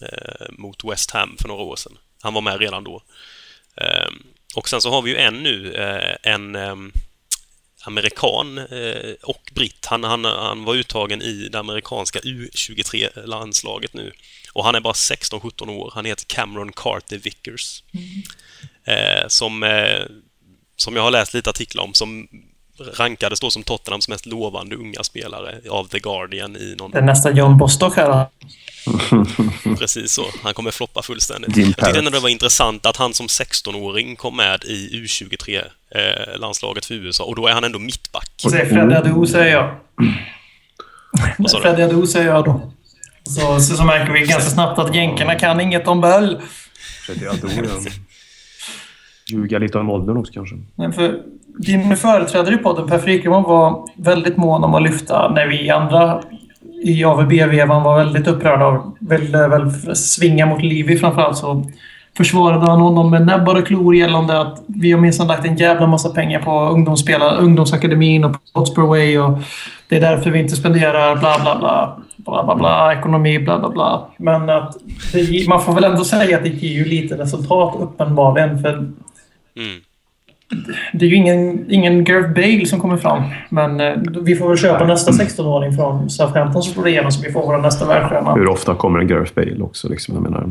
eh, 0.01 0.45
mot 0.49 0.83
West 0.83 1.11
Ham 1.11 1.35
för 1.39 1.47
några 1.47 1.63
år 1.63 1.75
sedan. 1.75 1.97
Han 2.21 2.33
var 2.33 2.41
med 2.41 2.59
redan 2.59 2.83
då. 2.83 3.01
Eh, 3.81 4.09
och 4.55 4.69
sen 4.69 4.81
så 4.81 4.89
har 4.89 5.01
vi 5.01 5.11
ju 5.11 5.17
en 5.17 5.43
nu, 5.43 5.73
eh, 5.73 6.31
en 6.33 6.55
ehm, 6.55 6.91
amerikan 7.85 8.57
eh, 8.57 9.13
och 9.23 9.51
britt. 9.55 9.85
Han, 9.85 10.03
han, 10.03 10.25
han 10.25 10.63
var 10.63 10.75
uttagen 10.75 11.21
i 11.21 11.49
det 11.51 11.59
amerikanska 11.59 12.19
U23-landslaget 12.19 13.93
nu. 13.93 14.11
Och 14.53 14.65
han 14.65 14.75
är 14.75 14.79
bara 14.79 14.93
16-17 14.93 15.69
år. 15.69 15.91
Han 15.95 16.05
heter 16.05 16.25
Cameron 16.25 16.71
Carter 16.71 17.17
Vickers. 17.17 17.83
Eh, 18.85 19.27
som, 19.27 19.81
som 20.75 20.95
jag 20.95 21.03
har 21.03 21.11
läst 21.11 21.33
lite 21.33 21.49
artiklar 21.49 21.83
om, 21.83 21.93
som 21.93 22.27
rankades 22.79 23.39
då 23.39 23.49
som 23.49 23.63
Tottenhams 23.63 24.09
mest 24.09 24.25
lovande 24.25 24.75
unga 24.75 25.03
spelare 25.03 25.59
av 25.69 25.87
The 25.87 25.99
Guardian 25.99 26.55
i 26.55 26.75
någon 26.77 26.91
Det 26.91 26.97
är 26.97 27.01
nästan 27.01 27.35
John 27.35 27.57
Bostock 27.57 27.95
här. 27.95 28.25
Precis 29.79 30.11
så. 30.11 30.25
Han 30.43 30.53
kommer 30.53 30.71
floppa 30.71 31.01
fullständigt. 31.01 31.57
Jag 31.57 31.65
tyckte 31.65 31.99
ändå 31.99 32.11
det 32.11 32.19
var 32.19 32.29
intressant 32.29 32.85
att 32.85 32.97
han 32.97 33.13
som 33.13 33.27
16-åring 33.27 34.15
kom 34.15 34.35
med 34.35 34.63
i 34.63 35.03
U23-landslaget 35.03 36.85
för 36.85 36.93
USA 36.93 37.23
och 37.23 37.35
då 37.35 37.47
är 37.47 37.53
han 37.53 37.63
ändå 37.63 37.79
mittback. 37.79 38.31
Säger 38.37 38.65
Freddy 38.65 38.95
Adu, 38.95 39.25
säger 39.27 39.51
jag. 39.51 39.75
Vad 41.37 41.51
sa 41.51 41.57
du? 41.57 41.63
Freddy 41.63 41.81
Adu, 41.81 42.07
säger 42.07 42.27
jag 42.27 42.45
då. 42.45 42.71
Så, 43.23 43.59
så, 43.59 43.75
så 43.75 43.83
märker 43.83 44.13
vi 44.13 44.19
ganska 44.19 44.49
snabbt 44.49 44.79
att 44.79 44.95
jänkarna 44.95 45.35
kan 45.35 45.61
inget 45.61 45.87
om. 45.87 46.01
Försökte 46.99 47.25
jag 47.25 47.37
då, 47.37 47.47
ja. 47.55 47.91
Ljuga 49.27 49.59
lite 49.59 49.77
om 49.77 49.89
åldern 49.89 50.17
också 50.17 50.33
kanske. 50.33 50.55
Men 50.75 50.93
för 50.93 51.21
din 51.57 51.97
företrädare 51.97 52.55
i 52.55 52.57
podden, 52.57 52.87
Per 52.87 52.99
Frikeman, 52.99 53.43
var 53.43 53.85
väldigt 53.95 54.37
mån 54.37 54.63
om 54.63 54.75
att 54.75 54.83
lyfta 54.83 55.29
när 55.29 55.47
vi 55.47 55.69
andra 55.69 56.21
i 56.83 57.03
AVB-vevan 57.03 57.83
var 57.83 57.97
väldigt 57.97 58.27
upprörda 58.27 58.67
och 58.67 58.97
ville 58.99 59.47
väl 59.47 59.71
svinga 59.95 60.45
mot 60.45 60.61
Livi 60.61 60.97
framförallt 60.97 61.37
så 61.37 61.65
försvarade 62.17 62.65
han 62.65 62.81
honom 62.81 63.11
med 63.11 63.25
näbbar 63.25 63.55
och 63.55 63.67
klor 63.67 63.95
gällande 63.95 64.41
att 64.41 64.63
vi 64.67 64.91
har 64.91 64.99
minsann 64.99 65.27
lagt 65.27 65.45
en 65.45 65.55
jävla 65.55 65.87
massa 65.87 66.09
pengar 66.09 66.39
på 66.39 66.69
ungdomsspelare, 66.69 67.37
ungdomsakademin 67.37 68.23
och 68.23 68.31
på 68.31 68.39
Hotspur 68.53 68.87
Way 68.87 69.17
och 69.19 69.39
det 69.89 69.95
är 69.95 70.01
därför 70.01 70.31
vi 70.31 70.39
inte 70.39 70.55
spenderar 70.55 71.15
bla 71.15 71.39
bla 71.43 71.59
bla. 71.59 71.97
Bla 72.17 72.43
bla 72.43 72.55
bla, 72.55 72.93
ekonomi 72.93 73.39
bla 73.39 73.59
bla 73.59 73.69
bla. 73.69 74.07
Men 74.17 74.49
att 74.49 74.75
det, 75.13 75.47
man 75.47 75.61
får 75.61 75.73
väl 75.73 75.83
ändå 75.83 76.03
säga 76.03 76.37
att 76.37 76.43
det 76.43 76.49
ger 76.49 76.73
ju 76.73 76.85
lite 76.85 77.17
resultat 77.17 77.75
uppenbarligen 77.79 78.59
för 78.61 78.91
Mm 79.57 79.81
det 80.93 81.05
är 81.05 81.09
ju 81.09 81.15
ingen, 81.15 81.71
ingen 81.71 82.03
Gareth 82.03 82.33
Bale 82.33 82.65
som 82.65 82.79
kommer 82.79 82.97
fram. 82.97 83.23
Men 83.49 83.79
eh, 83.79 83.93
vi 84.21 84.35
får 84.35 84.49
väl 84.49 84.57
köpa 84.57 84.85
nästa 84.85 85.11
16-åring 85.11 85.73
från 85.73 86.09
Southampton 86.09 86.63
som 86.63 86.73
slår 86.73 86.87
igenom 86.87 87.11
så 87.11 87.21
vi 87.21 87.31
får 87.31 87.45
vår 87.45 87.57
nästa 87.57 87.85
världsstjärna. 87.85 88.33
Hur 88.33 88.47
ofta 88.47 88.75
kommer 88.75 88.99
en 88.99 89.07
Gareth 89.07 89.33
Bale 89.35 89.63
också? 89.63 89.89
Liksom, 89.89 90.15
jag 90.15 90.23
menar. 90.23 90.49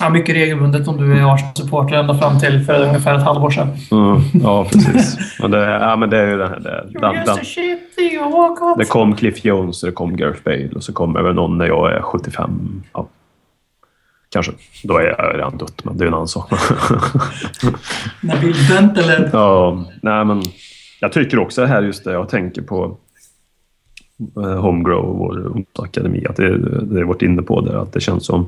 Ja, 0.00 0.10
mycket 0.10 0.34
regelbundet 0.34 0.88
om 0.88 0.96
du 0.96 1.18
är 1.18 1.34
Arsenal-supporter 1.34 1.96
ända 1.96 2.18
fram 2.18 2.38
till 2.38 2.64
för 2.64 2.82
ungefär 2.82 3.14
ett 3.14 3.22
halvår 3.22 3.50
sedan. 3.50 3.68
Mm, 3.90 4.20
ja, 4.42 4.64
precis. 4.64 5.38
Men 5.40 5.50
det, 5.50 5.58
ja, 5.58 5.96
men 5.96 6.10
det 6.10 6.18
är 6.18 6.26
ju 6.26 6.36
det 6.36 6.48
här. 6.48 6.60
Det, 6.60 7.00
den, 7.00 7.14
den, 7.14 8.78
det 8.78 8.84
kom 8.84 9.16
Cliff 9.16 9.44
Jones 9.44 9.82
och 9.82 9.88
det 9.88 9.92
kom 9.94 10.16
Gareth 10.16 10.40
Bale 10.44 10.70
och 10.74 10.82
så 10.82 10.92
kommer 10.92 11.22
väl 11.22 11.34
någon 11.34 11.58
när 11.58 11.66
jag 11.66 11.92
är 11.92 12.02
75. 12.02 12.82
Ja. 12.92 13.08
Kanske. 14.34 14.52
Då 14.82 14.98
är 14.98 15.02
jag 15.02 15.34
redan 15.34 15.58
dött, 15.58 15.84
men 15.84 15.96
det 15.96 16.04
är 16.04 16.08
en 16.08 16.14
annan 16.14 16.28
sak. 16.28 16.50
När 18.20 18.40
Bill 18.40 18.68
Dent 18.68 18.98
eller... 18.98 19.30
Ja, 19.32 19.84
nej 20.02 20.24
men 20.24 20.42
jag 21.00 21.12
tycker 21.12 21.38
också 21.38 21.60
det 21.60 21.66
här 21.66 21.82
just 21.82 22.04
det 22.04 22.12
jag 22.12 22.28
tänker 22.28 22.62
på 22.62 22.96
eh, 24.36 24.60
Homegrow 24.60 25.04
och 25.04 25.18
vår 25.18 25.38
ungdomsakademi, 25.38 26.26
att 26.26 26.36
det, 26.36 26.58
det 26.82 27.00
är 27.00 27.04
varit 27.04 27.22
inne 27.22 27.42
på 27.42 27.60
det, 27.60 27.80
att 27.80 27.92
det 27.92 28.00
känns 28.00 28.26
som 28.26 28.46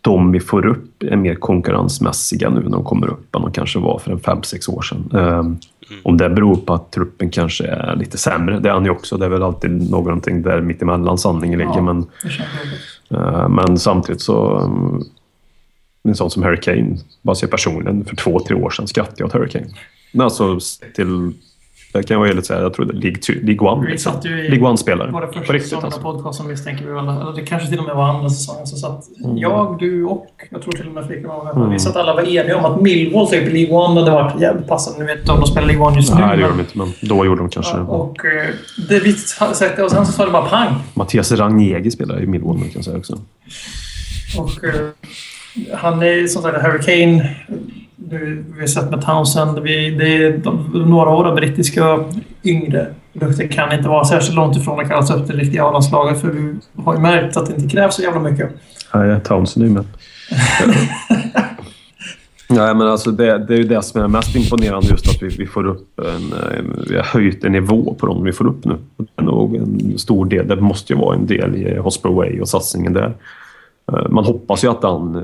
de 0.00 0.32
vi 0.32 0.40
får 0.40 0.66
upp 0.66 1.02
är 1.02 1.16
mer 1.16 1.34
konkurrensmässiga 1.34 2.50
nu 2.50 2.60
när 2.60 2.70
de 2.70 2.84
kommer 2.84 3.06
upp 3.06 3.34
än 3.34 3.42
de 3.42 3.52
kanske 3.52 3.78
var 3.78 3.98
för 3.98 4.12
en 4.12 4.20
fem 4.20 4.42
sex 4.42 4.68
år 4.68 4.82
sedan. 4.82 5.08
Um, 5.12 5.58
Om 6.02 6.16
det 6.16 6.30
beror 6.30 6.56
på 6.56 6.74
att 6.74 6.92
truppen 6.92 7.30
kanske 7.30 7.66
är 7.66 7.96
lite 7.96 8.18
sämre, 8.18 8.60
det 8.60 8.68
är 8.68 8.72
han 8.72 8.84
ju 8.84 8.90
också. 8.90 9.16
Det 9.16 9.24
är 9.24 9.30
väl 9.30 9.42
alltid 9.42 9.90
någonting 9.90 10.42
där 10.42 10.60
mittemellan 10.60 11.18
sanningen 11.18 11.58
ligger. 11.58 11.74
Ja. 11.74 11.82
Men, 11.82 12.06
Eh, 13.10 13.48
men 13.48 13.78
samtidigt 13.78 14.22
så... 14.22 14.58
Mm, 14.58 15.02
en 16.08 16.14
sån 16.16 16.30
som 16.30 16.42
Harry 16.42 16.60
Kane, 16.60 16.96
bara 17.22 17.36
se 17.36 17.46
personligen, 17.46 18.04
för 18.04 18.16
två, 18.16 18.40
tre 18.40 18.56
år 18.56 18.70
sedan 18.70 18.86
skrattade 18.88 19.16
jag 19.18 19.26
åt 19.26 19.32
Harry 19.32 19.48
Kane. 19.48 19.66
Men 20.12 20.20
alltså 20.20 20.58
till 20.94 21.32
det 21.94 22.02
kan 22.02 22.14
jag 22.14 22.18
vara 22.20 22.30
ärligt 22.30 22.46
säga. 22.46 22.60
Jag 22.60 22.74
trodde 22.74 22.92
League, 22.92 23.20
League 23.42 23.68
One. 23.68 23.86
Vi 23.86 23.92
Liksom. 23.92 24.12
League 24.24 24.68
One-spelare. 24.68 25.10
Var 25.10 25.20
det 25.20 25.26
På 25.26 25.32
första 25.38 25.52
riktigt 25.52 25.84
alltså. 25.84 26.00
podcasten 26.00 26.46
misstänker 26.48 26.84
vi 26.84 26.92
väl. 26.92 27.08
Eller 27.08 27.32
det 27.36 27.42
kanske 27.42 27.68
till 27.68 27.78
och 27.78 27.84
med 27.84 27.96
var 27.96 28.04
andra 28.08 28.30
säsongen. 28.30 28.66
Så 28.66 28.76
satt 28.76 29.00
Mm. 29.24 29.38
jag, 29.38 29.76
du 29.78 30.04
och 30.04 30.26
jag 30.50 30.62
tror 30.62 30.72
till 30.72 30.86
och 30.86 30.92
med 30.92 31.06
Flickan 31.06 31.28
var 31.30 31.54
med. 31.54 31.70
Vi 31.72 31.78
satt 31.78 31.96
alla 31.96 32.14
var 32.14 32.22
eniga 32.22 32.56
om 32.56 32.64
att 32.64 32.80
Millwall 32.80 33.26
typ 33.28 33.52
League 33.52 33.74
One 33.76 34.00
hade 34.00 34.10
varit 34.12 34.40
jävligt 34.40 34.68
passande. 34.68 34.98
Nu 34.98 35.04
vet 35.06 35.18
inte 35.20 35.32
om 35.32 35.40
de 35.40 35.46
spelar 35.46 35.66
League 35.66 35.86
One 35.86 35.96
just 35.96 36.14
nu. 36.14 36.20
Nej, 36.20 36.36
det 36.36 36.42
gör 36.42 36.50
de 36.50 36.60
inte. 36.60 36.78
Men 36.78 36.92
då 37.00 37.24
gjorde 37.26 37.40
de 37.40 37.48
kanske 37.48 37.76
Ja, 37.76 37.82
och 37.82 38.24
eh, 38.24 38.46
det 38.88 39.00
vi 39.00 39.12
sagt 39.12 39.78
och 39.78 39.90
sen 39.90 40.06
så 40.06 40.12
sa 40.12 40.24
det 40.26 40.32
bara 40.32 40.48
pang. 40.48 40.74
Mattias 40.94 41.32
Ragnegi 41.32 41.90
spelar 41.90 42.22
i 42.22 42.26
Millwall 42.26 42.56
kan 42.58 42.70
jag 42.74 42.84
säga 42.84 42.96
också. 42.98 43.18
Och 44.38 44.64
eh, 44.64 44.74
han 45.74 46.02
är 46.02 46.26
som 46.26 46.42
sagt 46.42 46.62
Harry 46.62 46.82
Kane. 46.82 47.34
Du, 47.96 48.44
vi 48.54 48.60
har 48.60 48.66
sett 48.66 48.90
med 48.90 49.02
Townsend. 49.02 49.58
Vi, 49.58 49.90
det 49.90 50.24
är 50.24 50.38
de, 50.38 50.70
några 50.86 51.10
år 51.10 51.24
av 51.24 51.34
brittiska 51.34 52.04
yngre 52.44 52.86
produkter 53.12 53.46
kan 53.48 53.72
inte 53.72 53.88
vara 53.88 54.04
särskilt 54.04 54.34
långt 54.36 54.56
ifrån 54.56 54.80
att 54.80 54.88
kallas 54.88 55.10
upp 55.10 55.26
till 55.26 55.36
riktiga 55.36 55.64
A-landslaget. 55.64 56.20
För 56.20 56.28
vi 56.28 56.54
har 56.84 56.94
ju 56.94 57.00
märkt 57.00 57.36
att 57.36 57.46
det 57.46 57.54
inte 57.54 57.68
krävs 57.76 57.94
så 57.94 58.02
jävla 58.02 58.20
mycket. 58.20 58.50
Nej, 58.94 59.20
Townsend 59.20 59.64
är 59.64 59.68
ju 59.68 59.74
med. 59.74 59.84
Nej, 62.48 62.74
men 62.74 62.86
alltså 62.86 63.10
det, 63.10 63.38
det 63.38 63.54
är 63.54 63.58
ju 63.58 63.64
det 63.64 63.82
som 63.82 64.00
är 64.00 64.08
mest 64.08 64.36
imponerande 64.36 64.88
just 64.88 65.08
att 65.08 65.22
vi, 65.22 65.28
vi 65.28 65.46
får 65.46 65.66
upp 65.66 65.98
en. 65.98 66.34
Vi 66.88 66.96
har 66.96 67.04
höjt 67.04 67.44
en 67.44 67.52
nivå 67.52 67.96
på 68.00 68.06
dem 68.06 68.24
vi 68.24 68.32
får 68.32 68.46
upp 68.46 68.64
nu. 68.64 68.76
Det 68.96 69.06
är 69.16 69.22
nog 69.22 69.56
en 69.56 69.98
stor 69.98 70.26
del. 70.26 70.48
Det 70.48 70.56
måste 70.60 70.92
ju 70.92 70.98
vara 70.98 71.16
en 71.16 71.26
del 71.26 71.56
i 71.56 71.78
Hosper 71.78 72.08
Way 72.08 72.40
och 72.40 72.48
satsningen 72.48 72.92
där. 72.92 73.14
Eh, 73.92 74.08
Man 74.08 74.24
hoppas 74.24 74.64
ju 74.64 74.68
att 74.70 74.82
den 74.82 75.22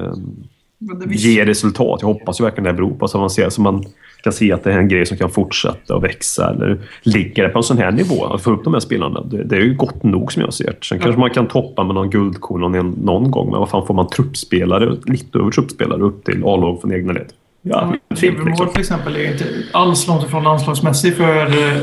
ger 1.08 1.46
resultat. 1.46 1.98
Jag 2.00 2.08
hoppas 2.08 2.40
ju 2.40 2.44
verkligen 2.44 2.64
det 2.64 2.72
beror 2.72 2.94
på 2.94 3.08
så 3.08 3.18
man, 3.18 3.30
ser, 3.30 3.48
så 3.48 3.62
man 3.62 3.84
kan 4.22 4.32
se 4.32 4.52
att 4.52 4.64
det 4.64 4.72
är 4.72 4.78
en 4.78 4.88
grej 4.88 5.06
som 5.06 5.16
kan 5.16 5.30
fortsätta 5.30 5.96
att 5.96 6.02
växa. 6.02 6.50
Eller 6.50 6.78
ligger 7.02 7.42
det 7.42 7.48
på 7.48 7.58
en 7.58 7.62
sån 7.62 7.78
här 7.78 7.90
nivå, 7.90 8.24
att 8.24 8.42
få 8.42 8.50
upp 8.50 8.64
de 8.64 8.72
här 8.72 8.80
spelarna, 8.80 9.20
det, 9.20 9.44
det 9.44 9.56
är 9.56 9.60
ju 9.60 9.74
gott 9.74 10.02
nog 10.02 10.32
som 10.32 10.42
jag 10.42 10.54
ser 10.54 10.66
det. 10.66 10.84
Sen 10.84 10.98
kanske 10.98 11.20
man 11.20 11.30
kan 11.30 11.48
toppa 11.48 11.84
med 11.84 11.94
någon 11.94 12.10
guldkorn 12.10 12.60
någon, 12.60 12.90
någon 12.90 13.30
gång, 13.30 13.50
men 13.50 13.60
vad 13.60 13.68
fan 13.68 13.86
får 13.86 13.94
man 13.94 14.08
truppspelare, 14.08 14.96
lite 15.04 15.38
över 15.38 15.50
truppspelare 15.50 16.02
upp 16.02 16.24
till 16.24 16.44
A-lag 16.44 16.80
från 16.80 16.92
egna 16.92 17.12
led? 17.12 17.32
Ja, 17.62 17.94
fint 18.10 18.22
Livermore 18.22 18.50
liksom. 18.50 18.68
till 18.68 18.80
exempel 18.80 19.16
är 19.16 19.32
inte 19.32 19.44
alls 19.72 20.08
långt 20.08 20.24
ifrån 20.24 20.44
landslagsmässig 20.44 21.16
för, 21.16 21.46
eh, 21.46 21.82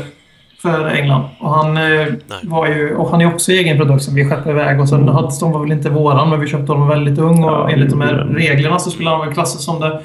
för 0.62 0.86
England. 0.88 1.24
Och 1.40 1.50
han, 1.54 1.76
eh, 1.76 2.06
var 2.42 2.66
ju, 2.66 2.96
och 2.96 3.10
han 3.10 3.20
är 3.20 3.26
också 3.34 3.52
egen 3.52 3.76
produkt 3.78 4.02
som 4.02 4.14
vi 4.14 4.24
skeppade 4.24 4.50
iväg. 4.50 4.80
Och 4.80 4.88
sen 4.88 5.08
Hudson 5.08 5.52
var 5.52 5.60
väl 5.60 5.72
inte 5.72 5.90
våran, 5.90 6.30
men 6.30 6.40
vi 6.40 6.46
köpte 6.46 6.72
honom 6.72 6.88
väldigt 6.88 7.18
ung. 7.18 7.44
Och 7.44 7.50
Ja, 7.50 7.70
enligt 7.70 7.90
de 7.90 8.00
här 8.00 8.14
det- 8.14 8.38
reglerna 8.38 8.78
så 8.78 8.90
skulle 8.90 9.10
han 9.10 9.20
väl 9.26 9.34
klassas 9.34 9.64
som 9.64 9.80
det. 9.80 10.00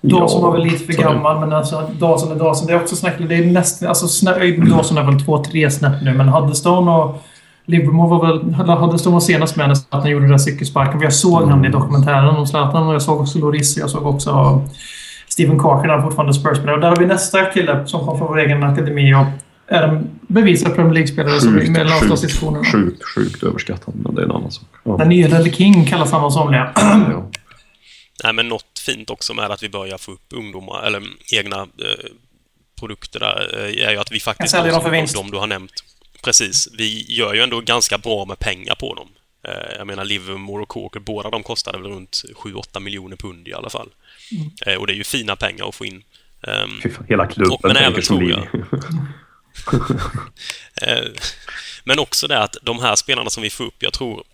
Dawson 0.00 0.40
Ja, 0.40 0.46
var 0.46 0.52
väl 0.58 0.62
lite 0.66 0.84
för 0.94 1.02
gammal, 1.02 1.40
men 1.40 1.52
alltså 1.52 1.82
Dawson 1.98 2.32
är 2.32 2.36
Dawson. 2.36 2.66
Det 2.66 2.72
är 2.72 2.76
också 2.80 2.96
snack. 2.96 3.14
Det 3.18 3.34
är 3.34 3.44
nästan... 3.44 3.88
Alltså, 3.88 4.24
Dawson 4.70 4.98
är 4.98 5.02
väl 5.02 5.20
två, 5.24 5.38
tre 5.44 5.70
snäpp 5.70 6.02
nu, 6.02 6.14
men 6.14 6.28
Huddestone 6.28 6.90
och 6.90 7.22
Livermore 7.66 8.08
var 8.08 8.26
väl... 8.26 8.54
Huddestone 8.78 9.14
var 9.14 9.20
senast 9.20 9.56
med 9.56 9.68
när 9.68 9.74
Zlatan 9.74 10.10
gjorde 10.10 10.24
den 10.24 10.30
där 10.30 10.38
cykelsparken. 10.38 11.00
Jag 11.00 11.12
såg 11.12 11.36
Mm. 11.42 11.50
han 11.50 11.64
i 11.64 11.68
dokumentären 11.68 12.28
om 12.28 12.46
Zlatan 12.46 12.86
och 12.88 12.94
jag 12.94 13.02
såg 13.02 13.20
också 13.20 13.38
Loris. 13.38 13.76
Jag 13.76 13.90
såg 13.90 14.06
också 14.06 14.60
Steven 15.28 15.58
Carter, 15.58 15.88
han 15.88 15.98
är 15.98 16.02
fortfarande 16.02 16.34
Spurs-spelare. 16.34 16.74
Och 16.74 16.80
där 16.80 16.88
har 16.88 16.96
vi 16.96 17.06
nästa 17.06 17.44
kille 17.44 17.86
som 17.86 18.00
kom 18.06 18.18
från 18.18 18.28
vår 18.28 18.38
egen 18.38 18.62
akademi 18.62 19.14
och 19.14 19.24
är 19.68 19.82
en 19.82 20.20
bevisad 20.28 20.74
Premier 20.74 20.94
League-spelare 20.94 21.40
som 21.40 21.48
är 21.48 21.52
med 21.54 21.62
i 21.64 21.66
sjukt, 21.66 21.90
landslagsdiskussionerna. 21.90 22.64
sjukt, 22.64 23.04
sjukt 23.04 23.42
överskattad, 23.42 23.94
men 23.94 24.14
det 24.14 24.20
är 24.20 24.24
en 24.24 24.30
annan 24.30 24.50
sak. 24.50 24.64
Ja. 24.84 24.96
Den 24.96 25.08
nya 25.08 25.28
Ledley 25.28 25.52
King 25.52 25.86
kallas 25.86 26.12
han 26.12 26.24
av 26.24 26.30
somliga. 26.30 26.72
Ja. 26.74 27.30
Nej, 28.24 28.32
men 28.32 28.48
något 28.48 28.78
fint 28.86 29.10
också 29.10 29.34
med 29.34 29.50
att 29.50 29.62
vi 29.62 29.68
börjar 29.68 29.98
få 29.98 30.12
upp 30.12 30.26
ungdomar, 30.34 30.82
eller 30.86 31.02
egna 31.32 31.56
eh, 31.60 32.10
produkter 32.80 33.20
där, 33.20 33.58
eh, 33.58 33.86
är 33.88 33.90
ju 33.92 33.98
att 33.98 34.12
vi 34.12 34.20
faktiskt... 34.20 34.50
säljer 34.50 34.72
dem 34.72 34.82
för 34.82 34.90
vinst. 34.90 35.14
De 35.14 35.30
du 35.30 35.38
har 35.38 35.46
nämnt. 35.46 35.72
Precis. 36.24 36.68
Vi 36.78 37.06
gör 37.08 37.34
ju 37.34 37.40
ändå 37.40 37.60
ganska 37.60 37.98
bra 37.98 38.24
med 38.24 38.38
pengar 38.38 38.74
på 38.74 38.94
dem. 38.94 39.08
Eh, 39.48 39.76
jag 39.78 39.86
menar 39.86 40.04
Livermore 40.04 40.62
och 40.62 40.68
Corker, 40.68 41.00
båda 41.00 41.30
de 41.30 41.42
kostade 41.42 41.78
väl 41.78 41.90
runt 41.90 42.22
7-8 42.44 42.80
miljoner 42.80 43.16
pund 43.16 43.48
i 43.48 43.54
alla 43.54 43.70
fall. 43.70 43.88
Mm. 44.32 44.50
Eh, 44.66 44.80
och 44.80 44.86
det 44.86 44.92
är 44.92 44.96
ju 44.96 45.04
fina 45.04 45.36
pengar 45.36 45.68
att 45.68 45.74
få 45.74 45.84
in. 45.86 46.02
Ehm, 46.42 46.70
Fy 46.82 46.90
fan, 46.90 47.06
hela 47.08 47.26
klubben 47.26 47.52
Och- 47.54 47.60
men 47.62 47.74
tänker 47.74 47.90
även 47.90 48.02
som 48.02 48.16
tror 48.18 48.28
liv. 48.28 48.36
jag. 48.52 48.64
Eh, 50.82 51.04
men 51.84 51.98
också 51.98 52.26
det 52.26 52.38
att 52.38 52.56
de 52.62 52.78
här 52.78 52.96
spelarna 52.96 53.30
som 53.30 53.42
vi 53.42 53.50
får 53.50 53.64
upp, 53.64 53.82
jag 53.82 53.92
tror 53.92 54.24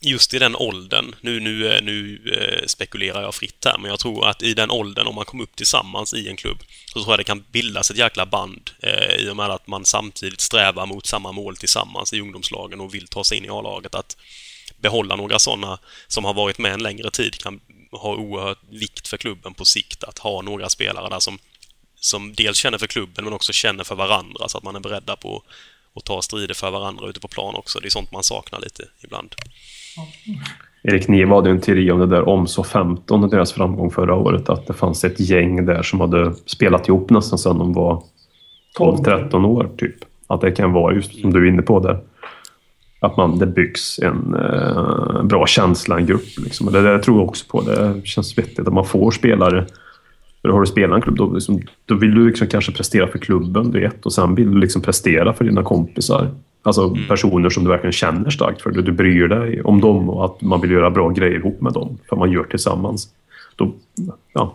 just 0.00 0.34
i 0.34 0.38
den 0.38 0.56
åldern, 0.56 1.14
nu, 1.20 1.40
nu, 1.40 1.72
eh, 1.72 1.82
nu 1.82 2.20
eh, 2.34 2.66
spekulerar 2.66 3.22
jag 3.22 3.34
fritt 3.34 3.64
här, 3.64 3.78
men 3.78 3.90
jag 3.90 4.00
tror 4.00 4.28
att 4.28 4.42
i 4.42 4.54
den 4.54 4.70
åldern, 4.70 5.06
om 5.06 5.14
man 5.14 5.24
kommer 5.24 5.44
upp 5.44 5.56
tillsammans 5.56 6.14
i 6.14 6.28
en 6.28 6.36
klubb, 6.36 6.58
så 6.86 6.92
tror 6.92 7.12
jag 7.12 7.18
det 7.18 7.24
kan 7.24 7.44
bildas 7.52 7.90
ett 7.90 7.96
jäkla 7.96 8.26
band 8.26 8.70
eh, 8.82 9.14
i 9.14 9.30
och 9.30 9.36
med 9.36 9.50
att 9.50 9.66
man 9.66 9.84
samtidigt 9.84 10.40
strävar 10.40 10.86
mot 10.86 11.06
samma 11.06 11.32
mål 11.32 11.56
tillsammans 11.56 12.12
i 12.12 12.20
ungdomslagen 12.20 12.80
och 12.80 12.94
vill 12.94 13.08
ta 13.08 13.24
sig 13.24 13.38
in 13.38 13.44
i 13.44 13.48
A-laget. 13.48 13.94
Att 13.94 14.16
behålla 14.76 15.16
några 15.16 15.38
sådana 15.38 15.78
som 16.08 16.24
har 16.24 16.34
varit 16.34 16.58
med 16.58 16.72
en 16.72 16.82
längre 16.82 17.10
tid 17.10 17.38
kan 17.38 17.60
ha 17.92 18.14
oerhört 18.14 18.58
vikt 18.70 19.08
för 19.08 19.16
klubben 19.16 19.54
på 19.54 19.64
sikt. 19.64 20.04
Att 20.04 20.18
ha 20.18 20.42
några 20.42 20.68
spelare 20.68 21.08
där 21.08 21.20
som, 21.20 21.38
som 22.00 22.32
dels 22.36 22.56
känner 22.56 22.78
för 22.78 22.86
klubben 22.86 23.24
men 23.24 23.32
också 23.32 23.52
känner 23.52 23.84
för 23.84 23.94
varandra 23.94 24.48
så 24.48 24.58
att 24.58 24.64
man 24.64 24.76
är 24.76 24.80
beredda 24.80 25.16
på 25.16 25.42
att 25.94 26.04
ta 26.04 26.22
strider 26.22 26.54
för 26.54 26.70
varandra 26.70 27.08
ute 27.08 27.20
på 27.20 27.28
plan 27.28 27.54
också. 27.54 27.80
Det 27.80 27.88
är 27.88 27.90
sånt 27.90 28.12
man 28.12 28.22
saknar 28.22 28.60
lite 28.60 28.82
ibland. 29.04 29.34
Erik 30.82 31.08
Niva 31.08 31.34
hade 31.34 31.48
ju 31.48 31.54
en 31.54 31.60
teori 31.60 31.90
om 31.90 31.98
det 31.98 32.06
där 32.06 32.28
om 32.28 32.46
så 32.46 32.64
15 32.64 33.24
och 33.24 33.30
deras 33.30 33.52
framgång 33.52 33.90
förra 33.90 34.14
året. 34.14 34.48
Att 34.48 34.66
det 34.66 34.74
fanns 34.74 35.04
ett 35.04 35.20
gäng 35.20 35.66
där 35.66 35.82
som 35.82 36.00
hade 36.00 36.34
spelat 36.46 36.88
ihop 36.88 37.10
nästan 37.10 37.38
sedan 37.38 37.58
de 37.58 37.72
var 37.72 38.02
12-13 38.78 39.46
år 39.46 39.70
typ. 39.78 39.96
Att 40.26 40.40
det 40.40 40.52
kan 40.52 40.72
vara 40.72 40.94
just 40.94 41.20
som 41.20 41.32
du 41.32 41.46
är 41.46 41.52
inne 41.52 41.62
på 41.62 41.80
där. 41.80 42.00
Att 43.00 43.16
man, 43.16 43.38
det 43.38 43.46
byggs 43.46 43.98
en 43.98 44.34
eh, 44.34 45.22
bra 45.22 45.46
känsla, 45.46 45.98
en 45.98 46.06
grupp. 46.06 46.38
Liksom. 46.38 46.66
Och 46.66 46.72
det 46.72 46.82
där 46.82 46.98
tror 46.98 47.18
jag 47.18 47.28
också 47.28 47.44
på. 47.48 47.60
Det 47.60 48.06
känns 48.06 48.38
vettigt 48.38 48.68
att 48.68 48.74
man 48.74 48.86
får 48.86 49.10
spelare. 49.10 49.66
För 50.42 50.48
har 50.48 50.60
du 50.60 50.66
spelat 50.66 50.96
en 50.96 51.02
klubb, 51.02 51.16
då, 51.16 51.32
liksom, 51.32 51.60
då 51.86 51.94
vill 51.94 52.14
du 52.14 52.26
liksom 52.26 52.46
kanske 52.46 52.72
prestera 52.72 53.06
för 53.06 53.18
klubben, 53.18 53.70
det 53.70 53.78
är 53.78 53.86
ett. 53.86 54.06
Och 54.06 54.12
sen 54.12 54.34
vill 54.34 54.50
du 54.50 54.58
liksom 54.58 54.82
prestera 54.82 55.32
för 55.32 55.44
dina 55.44 55.62
kompisar. 55.62 56.28
Alltså 56.62 56.96
personer 57.08 57.50
som 57.50 57.64
du 57.64 57.70
verkligen 57.70 57.92
känner 57.92 58.30
starkt 58.30 58.62
för. 58.62 58.70
Du, 58.70 58.82
du 58.82 58.92
bryr 58.92 59.28
dig 59.28 59.62
om 59.62 59.80
dem 59.80 60.10
och 60.10 60.24
att 60.24 60.40
man 60.40 60.60
vill 60.60 60.70
göra 60.70 60.90
bra 60.90 61.08
grejer 61.08 61.38
ihop 61.38 61.60
med 61.60 61.72
dem. 61.72 61.98
För 62.08 62.16
man 62.16 62.32
gör 62.32 62.44
tillsammans. 62.44 63.08
Då, 63.56 63.72
ja, 64.32 64.54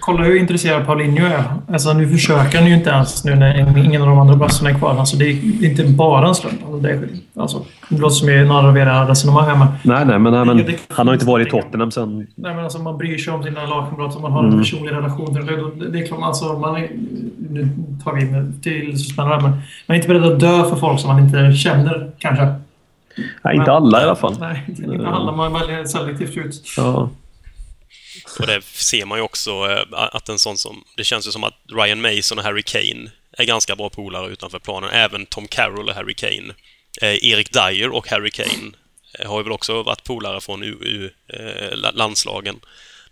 Kolla 0.00 0.24
hur 0.24 0.36
intresserad 0.38 0.86
Paulinho 0.86 1.26
är. 1.26 1.44
Alltså, 1.72 1.92
nu 1.92 2.08
försöker 2.08 2.58
han 2.58 2.68
ju 2.68 2.74
inte 2.74 2.90
ens 2.90 3.24
nu 3.24 3.34
när 3.34 3.78
ingen 3.84 4.02
av 4.02 4.08
de 4.08 4.18
andra 4.18 4.36
brassarna 4.36 4.70
är 4.70 4.74
kvar. 4.74 4.96
Alltså, 4.98 5.16
det 5.16 5.24
är 5.24 5.64
inte 5.64 5.84
bara 5.84 6.28
en 6.28 6.34
slump. 6.34 6.54
Alltså, 6.64 6.78
det, 6.80 6.90
är, 6.90 7.08
alltså, 7.36 7.64
det 7.88 7.98
låter 7.98 8.14
som 8.14 8.28
narrar 8.48 8.68
av 8.68 8.78
era 8.78 9.08
resonemang 9.08 9.44
här, 9.44 9.56
men 9.56 9.66
Nej, 9.82 10.04
nej, 10.06 10.18
men, 10.18 10.32
nej, 10.32 10.44
men 10.44 10.56
det- 10.56 10.78
han 10.88 11.06
har 11.06 11.14
inte 11.14 11.26
varit 11.26 11.46
i 11.48 11.50
Tottenham 11.50 11.90
sen... 11.90 12.16
Nej, 12.34 12.54
men 12.54 12.64
alltså, 12.64 12.78
man 12.78 12.98
bryr 12.98 13.18
sig 13.18 13.32
om 13.34 13.42
sina 13.42 13.66
lagkamrater, 13.66 14.20
man 14.20 14.32
har 14.32 14.44
en 14.44 14.58
personlig 14.58 14.92
relation 14.92 15.34
till. 15.34 15.46
Det, 15.46 15.88
det 15.88 15.98
är 16.02 16.06
klart, 16.06 16.20
alltså, 16.22 16.44
man 16.58 16.76
är, 16.76 16.88
nu 17.50 17.68
tar 18.04 18.12
vi 18.12 18.24
med 18.24 18.62
till 18.62 18.98
suspendera, 18.98 19.40
men 19.40 19.50
man 19.50 19.60
är 19.88 19.94
inte 19.94 20.08
beredd 20.08 20.24
att 20.24 20.40
dö 20.40 20.64
för 20.64 20.76
folk 20.76 21.00
som 21.00 21.08
man 21.10 21.22
inte 21.24 21.52
känner, 21.52 22.10
kanske. 22.18 22.54
Nej, 23.44 23.56
inte 23.56 23.72
alla 23.72 24.00
i 24.00 24.04
alla 24.04 24.16
fall. 24.16 24.34
Nej, 24.40 24.64
inte 24.68 25.08
alla. 25.08 25.32
Man 25.32 25.52
väljer 25.52 25.84
selektivt 25.84 26.36
ut. 26.36 26.62
Ja. 26.76 27.08
Och 28.38 28.46
det 28.46 28.62
ser 28.64 29.04
man 29.04 29.18
ju 29.18 29.22
också 29.22 29.50
eh, 29.50 29.84
att 29.90 30.28
en 30.28 30.38
sån 30.38 30.58
som... 30.58 30.84
Det 30.96 31.04
känns 31.04 31.26
ju 31.26 31.30
som 31.30 31.44
att 31.44 31.54
Ryan 31.72 32.00
Mason 32.00 32.38
och 32.38 32.44
Harry 32.44 32.62
Kane 32.62 33.10
är 33.32 33.44
ganska 33.44 33.76
bra 33.76 33.90
polare 33.90 34.32
utanför 34.32 34.58
planen. 34.58 34.90
Även 34.90 35.26
Tom 35.26 35.48
Carroll 35.48 35.88
och 35.88 35.94
Harry 35.94 36.14
Kane. 36.14 36.54
Eh, 37.02 37.24
Erik 37.24 37.52
Dyer 37.52 37.88
och 37.88 38.08
Harry 38.08 38.30
Kane 38.30 38.72
eh, 39.18 39.28
har 39.28 39.38
ju 39.38 39.42
väl 39.42 39.52
också 39.52 39.82
varit 39.82 40.04
polare 40.04 40.40
från 40.40 40.62
U, 40.62 40.78
U, 40.80 41.10
eh, 41.32 41.46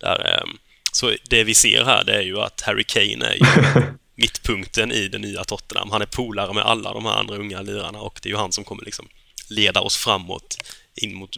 eh, 0.02 0.44
så 0.92 1.12
det 1.28 1.44
vi 1.44 1.54
ser 1.54 1.84
här, 1.84 2.04
det 2.04 2.14
är 2.14 2.22
ju 2.22 2.40
att 2.40 2.60
Harry 2.60 2.84
Kane 2.84 3.26
är 3.26 3.34
ju 3.34 3.44
mittpunkten 4.14 4.92
i 4.92 5.08
det 5.08 5.18
nya 5.18 5.44
Tottenham. 5.44 5.90
Han 5.90 6.02
är 6.02 6.06
polare 6.06 6.52
med 6.52 6.64
alla 6.64 6.92
de 6.92 7.04
här 7.04 7.12
andra 7.12 7.36
unga 7.36 7.62
lirarna 7.62 8.00
och 8.00 8.18
det 8.22 8.28
är 8.28 8.30
ju 8.30 8.36
han 8.36 8.52
som 8.52 8.64
kommer 8.64 8.84
liksom 8.84 9.08
leda 9.48 9.80
oss 9.80 9.96
framåt 9.96 10.58
in 10.94 11.14
mot, 11.14 11.36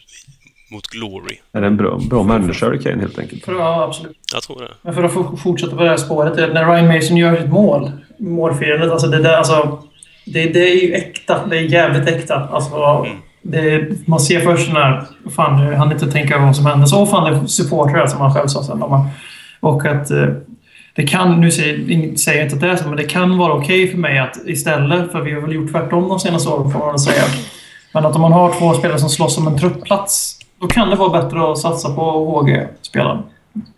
mot 0.70 0.86
glory. 0.86 1.36
Är 1.52 1.60
det 1.60 1.66
en 1.66 1.76
bra, 1.76 1.98
bra 2.10 2.22
människa, 2.22 2.66
Harry 2.66 2.78
Kane, 2.78 3.00
helt 3.00 3.18
enkelt? 3.18 3.44
För, 3.44 3.52
ja, 3.52 3.84
absolut. 3.84 4.16
Jag 4.34 4.42
tror 4.42 4.60
det. 4.60 4.68
Men 4.82 4.94
för 4.94 5.04
att 5.04 5.40
fortsätta 5.40 5.76
på 5.76 5.82
det 5.82 5.88
här 5.88 5.96
spåret. 5.96 6.36
När 6.54 6.66
Ryan 6.66 6.94
Mason 6.94 7.16
gör 7.16 7.36
sitt 7.36 7.50
mål, 7.50 7.90
målfirandet, 8.18 8.90
alltså 8.90 9.06
det 9.06 9.22
där, 9.22 9.36
alltså... 9.36 9.78
Det, 10.26 10.46
det 10.46 10.70
är 10.70 10.82
ju 10.82 10.92
äkta. 10.94 11.46
Det 11.46 11.56
är 11.56 11.62
jävligt 11.62 12.08
äkta. 12.08 12.48
Alltså, 12.52 13.06
det, 13.42 13.88
man 14.06 14.20
ser 14.20 14.40
först 14.40 14.66
den 14.66 14.76
här... 14.76 15.04
Fan, 15.36 15.74
han 15.74 15.92
inte 15.92 16.12
tänka 16.12 16.38
vad 16.38 16.56
som 16.56 16.66
hände. 16.66 16.86
Så 16.86 17.06
fan, 17.06 17.32
det 17.32 17.38
är 17.38 17.46
supportrar 17.46 18.06
som 18.06 18.20
han 18.20 18.34
själv 18.34 18.46
sa 18.48 18.62
sen. 18.62 18.82
Och, 18.82 19.00
och 19.60 19.86
att... 19.86 20.10
eh, 20.10 20.26
Det 20.96 21.06
kan, 21.06 21.40
nu 21.40 21.50
säger, 21.50 22.16
säger 22.16 22.38
jag 22.38 22.46
inte 22.46 22.54
att 22.56 22.60
det 22.60 22.68
är 22.68 22.76
så, 22.76 22.88
men 22.88 22.96
det 22.96 23.04
kan 23.04 23.38
vara 23.38 23.52
okej 23.52 23.90
för 23.90 23.98
mig 23.98 24.18
att 24.18 24.36
istället, 24.46 25.12
för 25.12 25.20
vi 25.20 25.32
har 25.32 25.40
väl 25.40 25.52
gjort 25.52 25.72
tvärtom 25.72 26.08
de 26.08 26.18
senaste 26.20 26.48
åren 26.50 26.70
får 26.70 26.78
man 26.78 26.98
säga. 26.98 27.22
Men 27.92 28.06
att 28.06 28.14
om 28.14 28.20
man 28.22 28.32
har 28.32 28.58
två 28.58 28.74
spelare 28.74 28.98
som 28.98 29.08
slåss 29.08 29.38
om 29.38 29.46
en 29.46 29.58
truppplats, 29.58 30.35
då 30.60 30.66
kan 30.66 30.90
det 30.90 30.96
vara 30.96 31.22
bättre 31.22 31.50
att 31.50 31.58
satsa 31.58 31.94
på 31.94 32.02
HG-spelaren. 32.02 33.22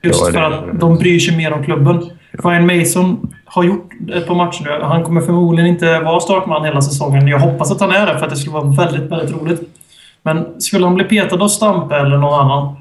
Just 0.03 0.21
Ja, 0.27 0.33
för 0.33 0.43
att 0.43 0.81
de 0.81 0.97
bryr 0.97 1.19
sig 1.19 1.37
mer 1.37 1.53
om 1.53 1.65
klubben. 1.65 2.11
Ryan 2.33 2.67
Mason 2.67 3.33
har 3.45 3.65
gjort 3.65 3.91
ett 4.15 4.27
par 4.27 4.35
matcher 4.35 4.65
nu. 4.65 4.85
Han 4.85 5.05
kommer 5.05 5.21
förmodligen 5.21 5.71
inte 5.71 6.01
vara 6.01 6.21
startman 6.21 6.65
hela 6.65 6.83
säsongen. 6.83 7.29
Jag 7.29 7.39
hoppas 7.39 7.73
att 7.73 7.81
han 7.81 7.91
är 7.91 8.07
det 8.07 8.19
för 8.19 8.25
att 8.25 8.31
det 8.31 8.37
skulle 8.37 8.55
vara 8.55 8.65
väldigt, 8.65 9.11
väldigt 9.13 9.37
roligt. 9.37 9.61
Men 10.23 10.61
skulle 10.61 10.85
han 10.85 10.95
bli 10.95 11.05
petad 11.05 11.43
av 11.43 11.49
Stampe 11.49 11.97
eller 11.97 12.17
någon 12.17 12.41
annan, 12.41 12.77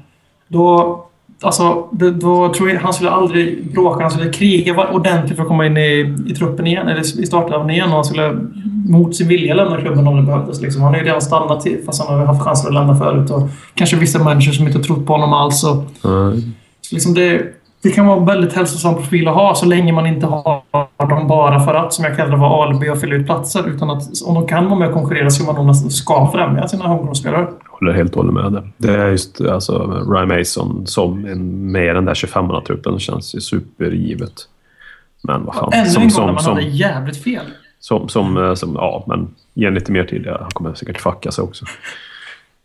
då... 0.48 1.04
Alltså, 1.42 1.88
då, 1.92 2.10
då 2.10 2.54
tror 2.54 2.70
jag 2.70 2.80
han 2.80 2.92
skulle 2.92 3.10
aldrig 3.10 3.72
bråka. 3.74 4.02
Han 4.02 4.10
skulle 4.10 4.32
kriga 4.32 4.88
ordentligt 4.92 5.36
för 5.36 5.42
att 5.42 5.48
komma 5.48 5.66
in 5.66 5.76
i, 5.76 6.14
i 6.26 6.34
truppen 6.34 6.66
igen, 6.66 6.88
eller 6.88 7.00
i 7.00 7.26
startelvan 7.26 7.70
igen. 7.70 7.88
Och 7.88 7.94
han 7.94 8.04
skulle 8.04 8.38
mot 8.88 9.16
sin 9.16 9.28
vilja 9.28 9.54
lämna 9.54 9.80
klubben 9.80 10.06
om 10.06 10.16
det 10.16 10.22
behövdes. 10.22 10.60
Liksom. 10.60 10.82
Han 10.82 10.92
har 10.94 11.00
ju 11.00 11.06
redan 11.06 11.20
stannat 11.20 11.60
till, 11.60 11.78
fast 11.86 12.08
han 12.08 12.18
har 12.18 12.26
haft 12.26 12.42
chansen 12.42 12.68
att 12.68 12.74
lämna 12.74 12.96
förut. 12.96 13.30
Och 13.30 13.48
kanske 13.74 13.96
vissa 13.96 14.24
människor 14.24 14.52
som 14.52 14.66
inte 14.66 14.78
trott 14.78 15.06
på 15.06 15.12
honom 15.12 15.32
alls. 15.32 15.64
Och, 15.64 15.84
Mm. 16.04 16.40
så 16.80 16.94
liksom 16.94 17.14
det, 17.14 17.42
det 17.82 17.90
kan 17.90 18.06
vara 18.06 18.18
en 18.18 18.24
väldigt 18.24 18.52
hälsosam 18.52 18.94
profil 18.94 19.28
att 19.28 19.34
ha 19.34 19.54
så 19.54 19.66
länge 19.66 19.92
man 19.92 20.06
inte 20.06 20.26
har 20.26 21.08
dem 21.08 21.28
bara 21.28 21.60
för 21.60 21.74
att, 21.74 21.92
som 21.92 22.04
jag 22.04 22.16
kallar 22.16 22.30
det, 22.30 22.36
vara 22.36 22.64
alibi 22.64 22.90
och 22.90 23.00
fylla 23.00 23.14
ut 23.14 23.26
platser. 23.26 23.68
Utan 23.68 23.90
att 23.90 24.02
om 24.26 24.34
de 24.34 24.46
kan 24.46 24.64
vara 24.64 24.78
med 24.78 24.88
och 24.88 24.94
konkurrera 24.94 25.30
så 25.30 25.44
man 25.44 25.54
nog 25.54 25.66
nästan 25.66 25.90
ska 25.90 26.30
främja 26.32 26.68
sina 26.68 26.84
homegrown-spelare. 26.84 27.46
håller 27.68 27.92
helt 27.92 28.16
och 28.16 28.24
hållet 28.24 28.34
med 28.34 28.52
det. 28.52 28.68
Det 28.76 29.02
är 29.02 29.08
just 29.08 29.40
alltså, 29.40 30.04
Ryan 30.10 30.28
Mason 30.28 30.86
som 30.86 31.20
med 31.72 31.94
den 31.94 32.04
där 32.04 32.14
25-manna-truppen 32.14 32.98
känns 32.98 33.34
ju 33.34 33.40
supergivet. 33.40 34.34
Men 35.22 35.44
vad 35.44 35.54
fan. 35.54 35.72
Ännu 35.72 35.88
en 35.88 35.94
gång 35.94 36.10
som, 36.10 36.26
när 36.26 36.32
man 36.32 36.42
som, 36.42 36.54
hade 36.54 36.66
jävligt 36.66 37.22
fel. 37.22 37.44
som, 37.80 38.08
som, 38.08 38.36
eh, 38.36 38.54
som, 38.54 38.74
ja, 38.74 39.04
men 39.06 39.34
ge 39.54 39.66
en 39.66 39.74
lite 39.74 39.92
mer 39.92 40.04
tid. 40.04 40.26
Han 40.40 40.50
kommer 40.50 40.74
säkert 40.74 41.00
fucka 41.00 41.30
sig 41.30 41.44
också. 41.44 41.64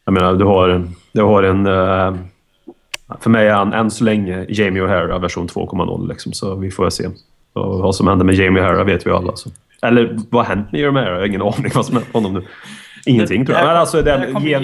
Jag 0.05 0.13
menar, 0.13 0.33
du 0.33 0.45
har, 0.45 0.87
du 1.11 1.21
har 1.21 1.43
en... 1.43 1.67
För 3.19 3.29
mig 3.29 3.47
är 3.47 3.53
han 3.53 3.73
än 3.73 3.91
så 3.91 4.03
länge 4.03 4.45
Jamie 4.49 4.83
O'Hara 4.83 5.19
version 5.19 5.47
2.0. 5.47 6.07
Liksom, 6.07 6.33
så 6.33 6.55
vi 6.55 6.71
får 6.71 6.89
se. 6.89 7.07
Och 7.53 7.79
vad 7.79 7.95
som 7.95 8.07
händer 8.07 8.25
med 8.25 8.35
Jamie 8.35 8.63
O'Hara 8.63 8.83
vet 8.83 9.07
vi 9.07 9.11
alla. 9.11 9.35
Så. 9.35 9.49
Eller 9.81 10.19
vad 10.29 10.45
har 10.45 10.55
hänt 10.55 10.71
med 10.71 10.81
Jamie 10.81 11.03
O'Hara? 11.03 11.09
Jag 11.09 11.19
har 11.19 11.25
ingen 11.25 11.41
aning 11.41 11.71
vad 11.75 11.85
som 11.85 11.95
hänt 11.95 12.13
med 12.13 12.23
honom 12.23 12.33
nu. 12.33 12.47
Ingenting 13.05 13.45
tror 13.45 13.57
jag. 13.57 13.67
Men 13.67 13.75
alltså, 13.75 14.01
det 14.01 14.27
gen, 14.41 14.61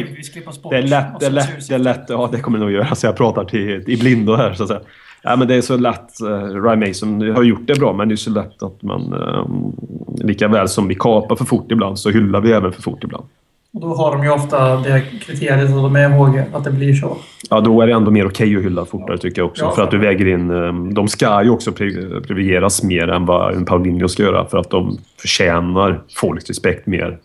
det 0.70 0.78
är 0.78 0.82
lätt, 0.82 1.20
det 1.20 1.26
är 1.26 1.32
lätt, 1.32 1.68
det 1.70 1.76
är 1.76 1.80
lätt. 1.80 2.06
Ja, 2.10 2.30
det 2.32 2.40
kommer 2.40 2.60
det 2.60 2.66
nog 2.66 2.74
göra. 2.74 2.96
Så 2.96 3.08
jag 3.08 3.18
pratar 3.18 3.46
till, 3.46 3.84
i 3.88 3.98
blindo 3.98 4.36
här, 4.36 4.54
så 4.54 4.64
att 4.64 4.70
säga. 4.70 4.82
Ja, 5.22 5.36
men 5.36 5.48
det 5.48 5.56
är 5.56 5.62
så 5.62 5.78
lätt. 5.78 6.10
Uh, 6.24 6.64
Ryan 6.64 6.80
Mason 6.80 7.22
har 7.36 7.44
gjort 7.44 7.68
det 7.68 7.80
bra, 7.80 7.94
men 7.94 8.08
det 8.08 8.14
är 8.14 8.18
så 8.18 8.30
lätt 8.30 8.64
att 8.64 8.82
man... 8.82 9.14
Um, 9.14 9.76
lika 10.24 10.48
väl 10.48 10.68
som 10.68 10.88
vi 10.88 10.96
kapar 10.96 11.36
för 11.36 11.46
fort 11.46 11.72
ibland, 11.72 12.00
så 12.00 12.10
hyllar 12.10 12.42
vi 12.42 12.52
även 12.52 12.72
för 12.72 12.82
fort 12.82 13.04
ibland. 13.04 13.26
Och 13.74 13.82
då 13.82 13.94
har 13.96 14.12
de 14.12 14.24
ju 14.24 14.32
ofta 14.32 14.78
det 14.78 15.04
kriteriet 15.22 15.70
att 15.70 15.76
de 15.76 15.96
är 15.96 16.16
ihåg 16.16 16.42
att 16.54 16.64
det 16.64 16.72
blir 16.72 16.94
så. 16.94 17.18
Ja, 17.50 17.62
då 17.62 17.82
är 17.82 17.88
det 17.88 17.94
ändå 17.94 18.12
mer 18.12 18.28
okej 18.28 18.58
att 18.58 18.64
hylla 18.64 18.86
fortare, 18.86 19.18
tycker 19.18 19.42
jag 19.42 19.50
också. 19.50 19.66
Ja, 19.66 19.72
för 19.72 19.84
att 19.84 19.92
du 19.92 19.98
väger 19.98 20.28
in... 20.28 20.52
Um, 20.52 20.94
de 20.94 21.08
ska 21.08 21.44
ju 21.44 21.50
också 21.50 21.72
pri- 21.72 22.24
privilegieras 22.28 22.84
mer 22.84 23.08
än 23.08 23.26
vad 23.26 23.54
en 23.54 23.66
Paulinho 23.66 24.08
ska 24.08 24.24
göra, 24.24 24.46
för 24.46 24.58
att 24.58 24.70
de 24.70 24.98
förtjänar 25.22 26.02
folks 26.16 26.48
respekt 26.48 26.88
mer 26.88 27.18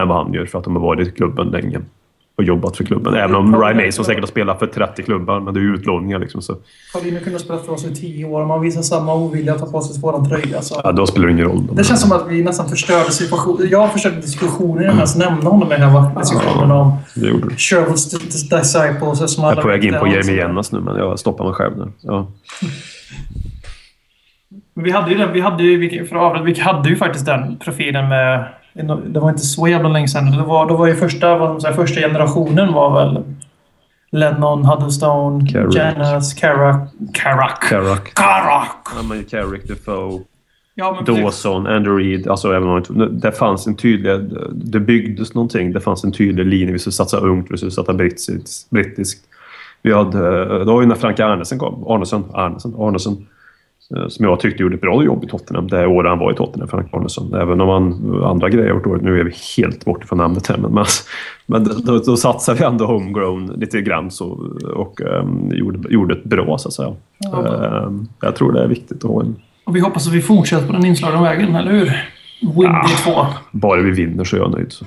än 0.00 0.08
vad 0.08 0.16
han 0.24 0.32
gör, 0.32 0.46
för 0.46 0.58
att 0.58 0.64
de 0.64 0.76
har 0.76 0.82
varit 0.82 1.08
i 1.08 1.10
klubben 1.10 1.48
länge 1.48 1.80
och 2.42 2.48
jobbat 2.48 2.76
för 2.76 2.84
klubben. 2.84 3.14
Även 3.14 3.34
om 3.34 3.62
Ryan 3.62 3.86
Mason 3.86 4.04
säkert 4.04 4.22
har 4.22 4.28
spelat 4.28 4.58
för 4.58 4.66
30 4.66 5.02
klubbar, 5.02 5.40
men 5.40 5.54
det 5.54 5.60
är 5.60 5.62
ju 5.62 5.74
utlåningar 5.74 6.18
liksom. 6.18 6.42
Så. 6.42 6.56
Paulinho 6.92 7.18
kunde 7.18 7.38
ha 7.38 7.38
spelat 7.38 7.66
för 7.66 7.72
oss 7.72 7.84
i 7.84 7.94
tio 7.94 8.24
år. 8.24 8.46
Man 8.46 8.60
visar 8.60 8.82
samma 8.82 9.14
ovilja 9.14 9.52
att 9.52 9.58
ta 9.58 9.66
på 9.66 9.80
sig 9.80 10.02
våran 10.02 10.28
tröja. 10.28 10.62
Så. 10.62 10.80
Ja, 10.84 10.92
då 10.92 11.06
spelar 11.06 11.26
det 11.26 11.32
ingen 11.32 11.44
roll. 11.44 11.68
Det 11.72 11.84
känns 11.84 12.00
som 12.00 12.12
att 12.12 12.26
vi 12.28 12.42
nästan 12.42 12.68
förstörde 12.68 13.10
situationen. 13.10 13.68
Jag 13.70 13.92
försökte 13.92 14.20
diskussionen 14.20 14.82
innan 14.82 14.96
ens 14.96 15.16
nämna 15.16 15.50
honom 15.50 15.72
i 15.72 15.76
den 15.76 15.90
här 15.90 16.20
diskussionen 16.20 16.70
om. 16.70 16.96
Sherwoods 17.58 18.10
Disciples 18.10 18.72
som 19.34 19.44
Jag 19.44 19.58
är 19.58 19.62
på 19.62 19.68
väg 19.68 19.84
in 19.84 19.94
på. 20.00 20.06
Jeremy 20.06 20.32
Jennas 20.32 20.72
nu, 20.72 20.80
men 20.80 20.96
jag 20.96 21.18
stoppar 21.18 21.44
mig 21.44 21.54
själv 21.54 21.76
nu. 21.78 21.92
Ja. 22.00 22.26
Men 24.74 24.84
Vi 24.84 24.90
hade 24.90 25.10
ju 25.10 25.18
den, 25.18 25.32
vi 25.32 25.40
hade 25.40 25.62
ju, 25.62 26.06
för 26.06 26.16
att 26.16 26.22
avrunda, 26.22 26.44
vi 26.44 26.60
hade 26.60 26.88
ju 26.88 26.96
faktiskt 26.96 27.26
den 27.26 27.56
profilen 27.58 28.08
med... 28.08 28.48
Det 29.06 29.20
var 29.20 29.28
inte 29.28 29.42
så 29.42 29.68
jävla 29.68 29.88
länge 29.88 30.08
sedan. 30.08 30.30
Det 30.30 30.42
var, 30.42 30.68
då 30.68 30.76
var 30.76 30.86
ju 30.86 30.94
första, 30.94 31.38
vad 31.38 31.62
säga, 31.62 31.74
första 31.74 32.00
generationen 32.00 32.72
var 32.72 32.94
väl 32.94 33.22
Lennon, 34.10 34.64
Huddlestone, 34.64 35.50
Carrick. 35.50 35.74
Janis, 35.74 36.34
Carrack... 36.34 36.88
Carrack! 37.12 37.62
Carrack. 37.68 38.14
Carrack! 38.14 38.86
Ja, 38.96 39.02
men 39.02 39.24
Defoe, 39.68 40.20
Ja, 40.74 41.02
men. 41.06 41.22
Dawson, 41.22 41.66
Andrew 41.66 42.04
Reid. 42.04 42.28
Alltså, 42.28 42.52
även 42.52 42.68
om 42.68 42.82
det, 42.88 43.08
det 43.08 43.32
fanns 43.32 43.66
en 43.66 43.76
tydlig... 43.76 44.20
Det 44.52 44.80
byggdes 44.80 45.34
någonting. 45.34 45.72
Det 45.72 45.80
fanns 45.80 46.04
en 46.04 46.12
tydlig 46.12 46.46
linje. 46.46 46.72
Vi 46.72 46.78
skulle 46.78 46.92
satsa 46.92 47.16
ungt, 47.16 47.46
vi 47.50 47.56
skulle 47.56 47.72
satsa 47.72 47.92
brittiskt. 47.92 48.70
brittiskt. 48.70 49.24
Vi 49.82 49.92
hade... 49.92 50.58
Det 50.58 50.64
var 50.64 50.80
ju 50.80 50.86
när 50.86 50.94
Frank 50.94 51.20
Arnesen 51.20 51.58
kom. 51.58 51.86
Arnesen. 51.86 52.24
Arnesen. 52.32 52.74
Arnesen. 52.78 53.26
Eh, 53.96 54.08
Som 54.08 54.24
jag 54.24 54.40
tyckte 54.40 54.62
gjorde 54.62 54.74
ett 54.74 54.80
bra 54.80 55.04
jobb 55.04 55.24
i 55.24 55.26
Tottenham. 55.26 55.68
Det 55.68 55.86
året 55.86 56.10
han 56.10 56.18
var 56.18 56.32
i 56.32 56.34
Tottenham, 56.34 56.68
Frank 56.68 56.94
Arnesen. 56.94 57.34
Även 57.34 57.60
om 57.60 57.68
han, 57.68 58.22
andra 58.24 58.48
grejer 58.48 58.68
gjort 58.68 58.84
dåligt. 58.84 59.02
Nu 59.02 59.20
är 59.20 59.24
vi 59.24 59.32
helt 59.56 59.84
borta 59.84 60.06
från 60.06 60.18
namnet 60.18 60.46
här. 60.46 60.56
Men, 60.56 60.72
men, 60.72 60.84
men 61.46 61.64
då, 61.84 61.98
då 61.98 62.16
satsade 62.16 62.58
vi 62.58 62.64
ändå 62.64 62.86
homegrown 62.86 63.46
lite 63.46 63.80
grann 63.80 64.10
så, 64.10 64.26
och 64.76 65.00
um, 65.00 65.50
gjorde, 65.54 65.92
gjorde 65.92 66.14
ett 66.14 66.24
bra, 66.24 66.58
så 66.58 66.68
att 66.68 66.74
säga. 66.74 66.94
Ehm, 67.34 68.08
jag 68.20 68.36
tror 68.36 68.52
det 68.52 68.62
är 68.62 68.68
viktigt 68.68 69.04
att 69.04 69.10
ha 69.10 69.20
en 69.20 69.36
Och 69.64 69.76
vi 69.76 69.80
hoppas 69.80 70.06
att 70.06 70.14
vi 70.14 70.20
fortsätter 70.22 70.66
på 70.66 70.72
den 70.72 70.86
inslagna 70.86 71.22
vägen, 71.22 71.54
eller 71.54 71.72
hur? 71.72 71.92
Windy 72.40 72.94
2. 73.04 73.10
Bara 73.50 73.80
vi 73.80 73.90
vinner 73.90 74.24
så 74.24 74.36
är 74.36 74.40
jag 74.40 74.50
nöjd. 74.50 74.72
Så. 74.72 74.84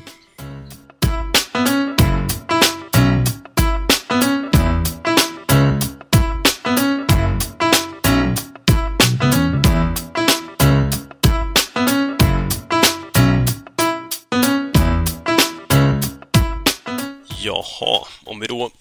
Jaha, 17.86 18.08
om 18.24 18.40
vi 18.40 18.48
då 18.48 18.72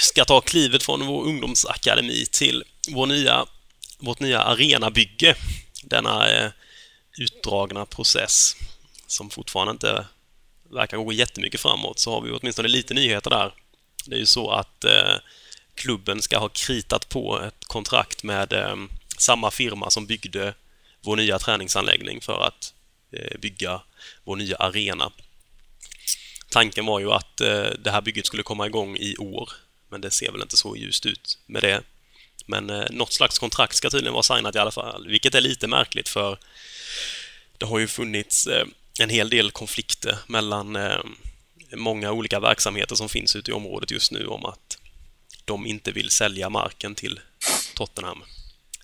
ska 0.00 0.24
ta 0.24 0.40
klivet 0.40 0.82
från 0.82 1.06
vår 1.06 1.24
ungdomsakademi 1.24 2.26
till 2.26 2.64
vår 2.90 3.06
nya, 3.06 3.46
vårt 3.98 4.20
nya 4.20 4.42
arenabygge. 4.42 5.34
Denna 5.82 6.28
eh, 6.30 6.50
utdragna 7.18 7.86
process 7.86 8.56
som 9.06 9.30
fortfarande 9.30 9.70
inte 9.70 10.06
verkar 10.70 10.96
gå 10.96 11.12
jättemycket 11.12 11.60
framåt, 11.60 11.98
så 11.98 12.12
har 12.12 12.20
vi 12.20 12.30
åtminstone 12.30 12.68
lite 12.68 12.94
nyheter 12.94 13.30
där. 13.30 13.54
Det 14.06 14.14
är 14.14 14.18
ju 14.18 14.26
så 14.26 14.50
att 14.50 14.84
eh, 14.84 15.14
klubben 15.74 16.22
ska 16.22 16.38
ha 16.38 16.48
kritat 16.48 17.08
på 17.08 17.40
ett 17.40 17.64
kontrakt 17.64 18.22
med 18.22 18.52
eh, 18.52 18.76
samma 19.18 19.50
firma 19.50 19.90
som 19.90 20.06
byggde 20.06 20.54
vår 21.00 21.16
nya 21.16 21.38
träningsanläggning 21.38 22.20
för 22.20 22.40
att 22.40 22.74
bygga 23.40 23.80
vår 24.24 24.36
nya 24.36 24.56
arena. 24.56 25.12
Tanken 26.50 26.86
var 26.86 27.00
ju 27.00 27.12
att 27.12 27.40
eh, 27.40 27.70
det 27.78 27.90
här 27.90 28.00
bygget 28.00 28.26
skulle 28.26 28.42
komma 28.42 28.66
igång 28.66 28.96
i 28.96 29.16
år, 29.16 29.50
men 29.88 30.00
det 30.00 30.10
ser 30.10 30.32
väl 30.32 30.42
inte 30.42 30.56
så 30.56 30.76
ljust 30.76 31.06
ut 31.06 31.38
med 31.46 31.62
det. 31.62 31.82
Men 32.46 32.70
eh, 32.70 32.86
något 32.90 33.12
slags 33.12 33.38
kontrakt 33.38 33.76
ska 33.76 33.90
tydligen 33.90 34.12
vara 34.12 34.22
signat 34.22 34.54
i 34.54 34.58
alla 34.58 34.70
fall, 34.70 35.08
vilket 35.08 35.34
är 35.34 35.40
lite 35.40 35.66
märkligt 35.66 36.08
för 36.08 36.38
det 37.58 37.66
har 37.66 37.78
ju 37.78 37.86
funnits 37.86 38.46
eh, 38.46 38.66
en 39.00 39.10
hel 39.10 39.30
del 39.30 39.50
konflikter 39.50 40.18
mellan 40.26 40.76
eh, 40.76 41.00
många 41.72 42.12
olika 42.12 42.40
verksamheter 42.40 42.94
som 42.94 43.08
finns 43.08 43.36
ute 43.36 43.50
i 43.50 43.54
området 43.54 43.90
just 43.90 44.12
nu 44.12 44.26
om 44.26 44.44
att 44.44 44.78
de 45.44 45.66
inte 45.66 45.92
vill 45.92 46.10
sälja 46.10 46.50
marken 46.50 46.94
till 46.94 47.20
Tottenham. 47.74 48.22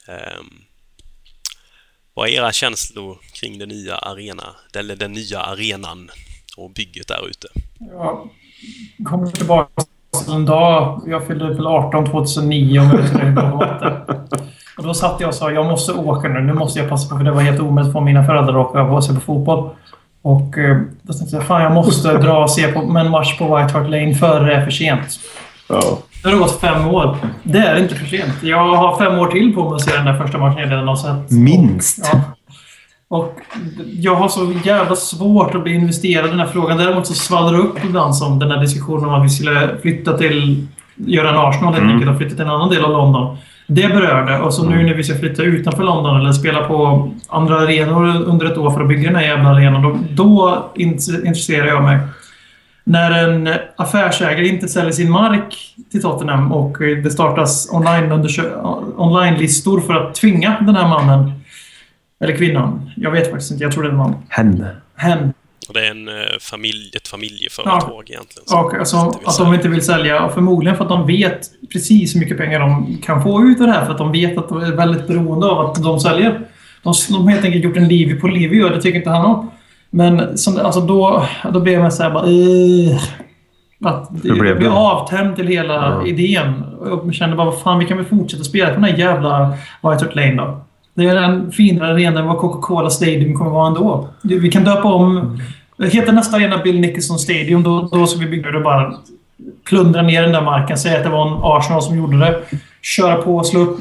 Ehm, 0.07 0.65
vad 2.15 2.29
är 2.29 2.33
era 2.33 2.53
känslor 2.53 3.19
kring 3.33 3.59
den 3.59 3.69
nya 3.69 3.97
arena, 3.97 4.57
eller 4.75 4.97
den 4.97 5.13
nya 5.13 5.41
arenan 5.41 6.11
och 6.57 6.71
bygget 6.71 7.09
där 7.09 7.29
ute? 7.29 7.49
Jag 7.93 8.29
kommer 9.05 9.27
tillbaka 9.27 9.83
till 10.25 10.35
en 10.35 10.45
dag. 10.45 11.03
Jag 11.07 11.27
fyllde 11.27 11.49
väl 11.49 11.67
18 11.67 12.07
2009 12.07 12.81
om 12.81 12.91
jag. 12.91 13.69
Och 14.77 14.83
då 14.83 14.95
satt 14.95 15.21
jag 15.21 15.29
och 15.29 15.35
sa 15.35 15.51
jag 15.51 15.67
måste 15.67 15.93
åka 15.93 16.29
nu. 16.29 16.41
Nu 16.41 16.53
måste 16.53 16.79
jag 16.79 16.89
passa 16.89 17.09
på 17.09 17.17
för 17.17 17.25
det 17.25 17.31
var 17.31 17.43
helt 17.43 17.61
omöjligt 17.61 17.93
för 17.93 18.01
mina 18.01 18.25
föräldrar 18.25 18.61
att 18.61 18.67
åka 18.67 18.83
och 18.83 19.05
se 19.05 19.15
på 19.15 19.21
fotboll. 19.21 19.71
Och 20.23 20.59
eh, 20.59 20.77
då 21.03 21.13
tänkte 21.13 21.37
jag 21.37 21.47
fan 21.47 21.63
jag 21.63 21.73
måste 21.73 22.19
dra 22.19 22.43
och 22.43 22.51
se 22.51 22.73
på 22.73 22.81
en 22.81 23.11
match 23.11 23.39
på 23.39 23.57
White 23.57 23.73
Hart 23.73 23.91
Lane 23.91 24.15
före 24.15 24.47
det 24.47 24.55
är 24.55 24.65
för 24.65 24.71
sent. 24.71 25.21
Ja. 25.69 25.99
Det 26.23 26.29
har 26.29 26.39
gått 26.39 26.61
fem 26.61 26.89
år. 26.89 27.17
Det 27.43 27.59
är 27.59 27.79
inte 27.79 27.95
för 27.95 28.07
sent. 28.07 28.43
Jag 28.43 28.75
har 28.75 28.99
fem 28.99 29.19
år 29.19 29.27
till 29.27 29.55
på 29.55 29.65
mig 29.65 29.75
att 29.75 29.83
se 29.83 29.97
den 29.97 30.05
där 30.05 30.19
första 30.19 30.39
matchen 30.39 30.59
jag 30.59 30.71
redan 30.71 30.89
har 30.89 30.97
sett. 30.97 31.31
Minst. 31.31 32.11
Ja. 32.13 32.21
Och 33.09 33.39
jag 33.93 34.15
har 34.15 34.29
så 34.29 34.53
jävla 34.65 34.97
svårt 34.97 35.55
att 35.55 35.63
bli 35.63 35.75
investerad 35.75 36.27
i 36.27 36.29
den 36.31 36.41
här 36.41 36.47
frågan. 36.47 36.79
Däremot 36.79 37.07
så 37.07 37.15
svallar 37.15 37.53
det 37.53 37.59
upp 37.59 37.85
ibland 37.85 38.17
som 38.17 38.39
den 38.39 38.51
här 38.51 38.61
diskussionen 38.61 39.05
om 39.05 39.15
att 39.15 39.25
vi 39.25 39.29
skulle 39.29 39.77
flytta 39.83 40.19
till... 40.19 40.67
Göra 40.99 41.31
en 41.31 41.37
Arsenal 41.37 41.75
helt 41.75 41.93
enkelt 41.93 42.11
och 42.11 42.19
flytta 42.19 42.35
till 42.35 42.45
en 42.45 42.51
annan 42.51 42.71
del 42.71 42.85
av 42.85 42.91
London. 42.91 43.37
Det 43.67 43.89
berörde. 43.89 44.39
Och 44.39 44.55
så 44.55 44.65
nu 44.69 44.83
när 44.83 44.95
vi 44.95 45.05
ska 45.05 45.19
flytta 45.19 45.43
utanför 45.43 45.83
London 45.85 46.21
eller 46.21 46.33
spela 46.33 46.65
på 46.65 47.11
andra 47.29 47.59
arenor 47.59 48.23
under 48.23 48.47
ett 48.47 48.59
år 48.59 48.71
för 48.71 48.81
att 48.81 48.89
bygga 48.89 49.09
den 49.09 49.17
här 49.17 49.23
jävla 49.27 49.49
arenan. 49.49 49.83
Då, 49.83 49.99
då 50.11 50.65
int- 50.75 51.27
intresserar 51.27 51.67
jag 51.67 51.83
mig. 51.83 51.99
när 52.85 53.11
en 53.11 53.49
affärsägare 53.77 54.49
inte 54.49 54.69
säljer 54.69 54.93
sin 54.93 55.11
mark 55.11 55.75
till 55.91 56.03
Tottenham 56.03 56.53
och 56.53 56.79
det 56.79 57.11
startas 57.11 57.69
online-listor 58.97 59.81
för 59.81 59.95
att 59.95 60.15
tvinga 60.15 60.57
den 60.61 60.77
här 60.77 60.89
mannen, 60.89 61.33
eller 62.21 62.37
kvinnan, 62.37 62.91
jag 62.97 63.11
vet 63.11 63.31
faktiskt 63.31 63.51
inte, 63.53 63.65
jag 63.65 63.73
tror 63.73 63.83
det 63.83 63.89
är 63.89 63.93
en 63.93 63.99
man. 63.99 64.15
Hen. 64.29 64.67
Hen. 64.97 65.33
Och 65.69 65.75
det 65.75 65.87
är 65.87 65.91
en, 65.91 66.09
eh, 66.09 66.15
familj, 66.41 66.91
ett 66.97 67.09
familjeföretag 67.09 68.05
Ja. 68.07 68.13
egentligen. 68.15 68.65
Och 68.65 68.75
alltså, 68.75 68.97
att 69.25 69.39
de 69.39 69.55
inte 69.55 69.69
vill 69.69 69.83
sälja, 69.85 70.23
och 70.25 70.33
förmodligen 70.35 70.77
för 70.77 70.85
att 70.85 70.91
de 70.91 71.07
vet 71.07 71.41
precis 71.73 72.15
hur 72.15 72.21
mycket 72.21 72.39
pengar 72.39 72.61
de 72.61 72.99
kan 73.03 73.23
få 73.23 73.43
ut 73.43 73.61
av 73.61 73.67
det 73.67 73.73
här. 73.73 73.85
För 73.85 73.93
att 73.93 73.99
de 73.99 74.13
vet 74.13 74.39
att 74.39 74.49
de 74.49 74.63
är 74.63 74.73
väldigt 74.73 75.07
beroende 75.07 75.47
av 75.47 75.67
att 75.67 75.83
de 75.83 76.01
säljer. 76.01 76.41
De, 76.83 76.93
de 77.09 77.25
har 77.25 77.31
helt 77.31 77.45
enkelt 77.45 77.65
gjort 77.65 77.77
en 77.77 77.89
liv 77.89 78.21
på 78.21 78.27
liv 78.29 78.65
och 78.65 78.71
det 78.71 78.83
tycker 78.83 78.99
inte 78.99 79.11
han 79.11 79.25
om. 79.27 79.51
Men 79.91 80.39
som, 80.39 80.57
alltså 80.59 80.81
då, 80.81 81.27
då 81.53 81.61
blev 81.61 81.81
man 81.81 81.93
såhär 81.93 82.11
bara... 82.11 82.27
Uh, 82.27 83.01
att 83.85 84.11
blev 84.11 84.35
det 84.45 84.55
blir 84.55 84.69
det? 84.69 84.71
avtänd 84.77 85.37
till 85.37 85.47
hela 85.47 85.75
Ja. 85.75 86.07
idén. 86.07 86.63
Och 86.63 87.07
jag 87.07 87.15
kände 87.15 87.37
bara, 87.37 87.51
vad 87.51 87.61
fan, 87.61 87.79
vi 87.79 87.85
kan 87.87 87.97
väl 87.97 88.07
fortsätta 88.07 88.45
spela 88.45 88.69
på 88.69 88.75
den 88.75 88.85
här 88.85 88.99
jävla 88.99 89.49
White 89.83 90.05
Hart 90.05 90.15
Lane 90.15 90.35
då. 90.35 90.66
Det 90.97 91.05
är 91.05 91.17
en 91.17 91.53
finare 91.53 91.93
arena 91.93 92.21
än 92.21 92.27
vad 92.27 92.39
Coca-Cola 92.39 92.91
Stadium 92.91 93.35
kommer 93.35 93.51
vara 93.51 93.67
ändå. 93.67 94.09
Vi 94.23 94.51
kan 94.51 94.65
döpa 94.65 94.89
om... 94.89 95.39
Heter 95.79 96.13
nästa 96.13 96.37
arena 96.37 96.59
Bill 96.59 96.81
Nicholson 96.81 97.19
Stadium. 97.19 97.63
Då, 97.63 97.89
då 97.93 98.07
ska 98.07 98.21
vi 98.21 98.27
bygga 98.27 98.51
det 98.51 98.57
och 98.57 98.65
bara 98.65 98.95
plundra 99.69 100.03
ner 100.03 100.23
den 100.23 100.33
där 100.33 100.43
marken. 100.43 100.79
Säga 100.79 100.97
att 100.97 101.05
det 101.05 101.11
var 101.11 101.27
en 101.27 101.39
Arsenal 101.43 101.83
som 101.83 101.97
gjorde 101.97 102.19
det. 102.19 102.43
Köra 102.83 103.17
på 103.17 103.37
och 103.37 103.47
slå 103.47 103.61
upp, 103.61 103.79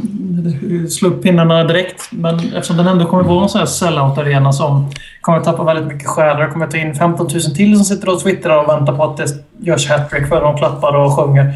slå 0.90 1.10
upp 1.10 1.24
pinnarna 1.24 1.64
direkt. 1.64 2.10
Men 2.12 2.40
eftersom 2.40 2.78
den 2.78 2.88
ändå 2.88 3.06
kommer 3.06 3.24
vara 3.24 3.44
en 3.44 3.50
sån 3.50 3.60
här 3.60 3.66
sellout-arena 3.66 4.54
som 4.54 4.92
kommer 5.22 5.40
tappa 5.40 5.64
väldigt 5.64 5.94
mycket 5.94 6.08
själar. 6.08 6.50
kommer 6.50 6.68
ta 6.68 6.78
in 6.78 6.96
15 6.96 7.28
000 7.28 7.42
till 7.42 7.76
som 7.76 7.86
sitter 7.86 8.10
och 8.10 8.20
twittrar 8.20 8.64
och 8.64 8.70
väntar 8.70 8.98
på 8.98 9.04
att 9.04 9.18
det 9.18 9.26
görs 9.60 9.90
hattrick 9.90 10.28
för 10.28 10.42
de 10.42 10.58
klappar 10.58 10.96
och 10.96 11.20
sjunger. 11.20 11.54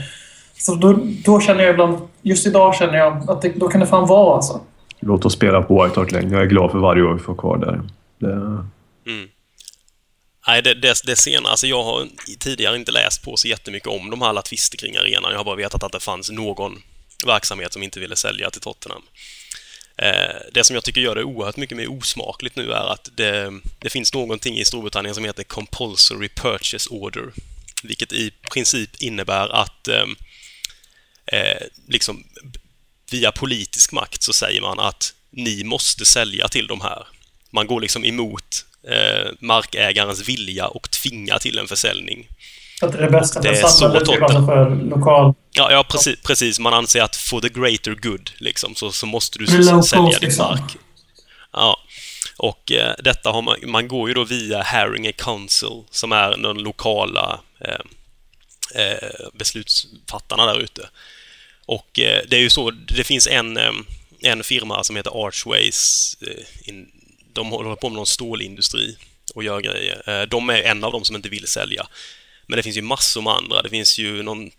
Så 0.57 0.75
då, 0.75 0.99
då 1.25 1.39
känner 1.39 1.63
jag 1.63 1.73
ibland... 1.73 1.97
Just 2.21 2.47
idag 2.47 2.75
känner 2.75 2.97
jag 2.97 3.29
att 3.29 3.41
det, 3.41 3.51
då 3.55 3.67
kan 3.67 3.81
det 3.81 3.87
fan 3.87 4.07
vara 4.07 4.35
alltså. 4.35 4.59
Låt 4.99 5.25
oss 5.25 5.33
spela 5.33 5.61
på 5.61 5.83
White 5.83 5.99
Hart 5.99 6.11
Lane. 6.11 6.31
Jag 6.31 6.41
är 6.41 6.45
glad 6.45 6.71
för 6.71 6.79
varje 6.79 7.03
år 7.03 7.13
vi 7.13 7.19
får 7.19 7.35
kvar 7.35 7.57
där. 7.57 7.81
Det, 8.19 8.65
Mm. 9.05 9.29
Nej, 10.47 10.61
det, 10.61 10.73
det, 10.73 11.01
det 11.05 11.15
senare, 11.15 11.51
alltså 11.51 11.67
jag 11.67 11.83
har 11.83 12.07
tidigare 12.39 12.75
inte 12.75 12.91
läst 12.91 13.23
på 13.23 13.37
så 13.37 13.47
jättemycket 13.47 13.87
om 13.87 14.09
de 14.09 14.21
här 14.21 14.29
alla 14.29 14.41
tvister 14.41 14.77
kring 14.77 14.97
arenan. 14.97 15.31
Jag 15.31 15.37
har 15.37 15.45
bara 15.45 15.55
vetat 15.55 15.83
att 15.83 15.91
det 15.91 15.99
fanns 15.99 16.31
någon 16.31 16.81
verksamhet 17.25 17.73
som 17.73 17.83
inte 17.83 17.99
ville 17.99 18.15
sälja 18.15 18.49
till 18.49 18.61
Tottenham. 18.61 19.01
Eh, 19.97 20.35
det 20.53 20.63
som 20.63 20.73
jag 20.73 20.83
tycker 20.83 21.01
gör 21.01 21.15
det 21.15 21.23
oerhört 21.23 21.57
mycket 21.57 21.77
mer 21.77 21.91
osmakligt 21.91 22.55
nu 22.55 22.71
är 22.71 22.93
att 22.93 23.09
det, 23.15 23.53
det 23.79 23.89
finns 23.89 24.13
någonting 24.13 24.57
i 24.57 24.65
Storbritannien 24.65 25.15
som 25.15 25.25
heter 25.25 25.43
Compulsory 25.43 26.29
Purchase 26.29 26.89
Order, 26.89 27.31
vilket 27.83 28.13
i 28.13 28.31
princip 28.51 29.01
innebär 29.01 29.49
att 29.49 29.87
eh, 29.87 30.05
eh, 31.25 31.61
liksom 31.87 32.23
via 33.13 33.31
politisk 33.31 33.91
makt 33.91 34.23
så 34.23 34.33
säger 34.33 34.61
man 34.61 34.79
att 34.79 35.13
ni 35.31 35.63
måste 35.63 36.05
sälja 36.05 36.47
till 36.47 36.67
de 36.67 36.81
här. 36.81 37.07
Man 37.51 37.67
går 37.67 37.81
liksom 37.81 38.05
emot 38.05 38.65
eh, 38.87 39.31
markägarens 39.39 40.27
vilja 40.29 40.67
och 40.67 40.91
tvingar 40.91 41.39
till 41.39 41.57
en 41.57 41.67
försäljning. 41.67 42.27
För 42.79 42.87
att 42.87 42.93
det 42.93 42.99
är 43.05 43.09
bästa 43.09 43.41
för 43.41 43.49
Det 43.49 43.59
är 43.59 43.67
så 43.67 43.89
Tottenham. 43.99 44.23
alltså 44.23 44.45
för 44.45 44.75
lokal... 44.95 45.33
Ja, 45.53 45.71
ja 45.71 45.83
precis, 45.89 46.19
precis. 46.23 46.59
Man 46.59 46.73
anser 46.73 47.01
att 47.01 47.15
for 47.15 47.41
the 47.41 47.49
greater 47.49 47.95
good, 47.95 48.31
liksom, 48.37 48.75
så, 48.75 48.91
så 48.91 49.05
måste 49.05 49.39
du 49.39 49.45
Det 49.45 49.53
är 49.53 49.57
low 49.71 49.79
s- 49.79 49.89
sälja 49.89 50.09
din 50.09 50.19
liksom. 50.21 50.45
mark. 50.45 50.77
Ja. 51.53 51.79
Och 52.37 52.71
eh, 52.71 52.95
detta 53.03 53.31
har 53.31 53.41
man, 53.41 53.55
man 53.65 53.87
går 53.87 54.07
ju 54.09 54.13
då 54.13 54.23
via 54.23 54.63
Haringe 54.63 55.11
Council, 55.11 55.83
som 55.91 56.11
är 56.11 56.37
den 56.37 56.57
lokala 56.57 57.39
eh, 57.65 58.81
eh, 58.83 59.09
beslutsfattarna 59.33 60.45
där 60.45 60.59
ute. 60.59 60.89
Och 61.69 61.99
eh, 61.99 62.23
det 62.27 62.35
är 62.35 62.39
ju 62.41 62.49
så, 62.49 62.71
det 62.71 63.03
finns 63.03 63.27
en, 63.27 63.57
eh, 63.57 63.71
en 64.21 64.43
firma 64.43 64.83
som 64.83 64.95
heter 64.95 65.27
Archways, 65.27 66.15
eh, 66.21 66.73
de 67.33 67.49
håller 67.49 67.75
på 67.75 67.89
med 67.89 67.95
någon 67.95 68.05
stålindustri 68.05 68.97
och 69.35 69.43
gör 69.43 69.61
grejer. 69.61 70.25
De 70.25 70.49
är 70.49 70.61
en 70.61 70.83
av 70.83 70.91
dem 70.91 71.05
som 71.05 71.15
inte 71.15 71.29
vill 71.29 71.47
sälja. 71.47 71.87
Men 72.47 72.57
det 72.57 72.63
finns 72.63 72.77
ju 72.77 72.81
massor 72.81 73.21
med 73.21 73.33
andra. 73.33 73.61
Det 73.61 73.69
finns 73.69 73.99
ju 73.99 74.23
någon, 74.23 74.51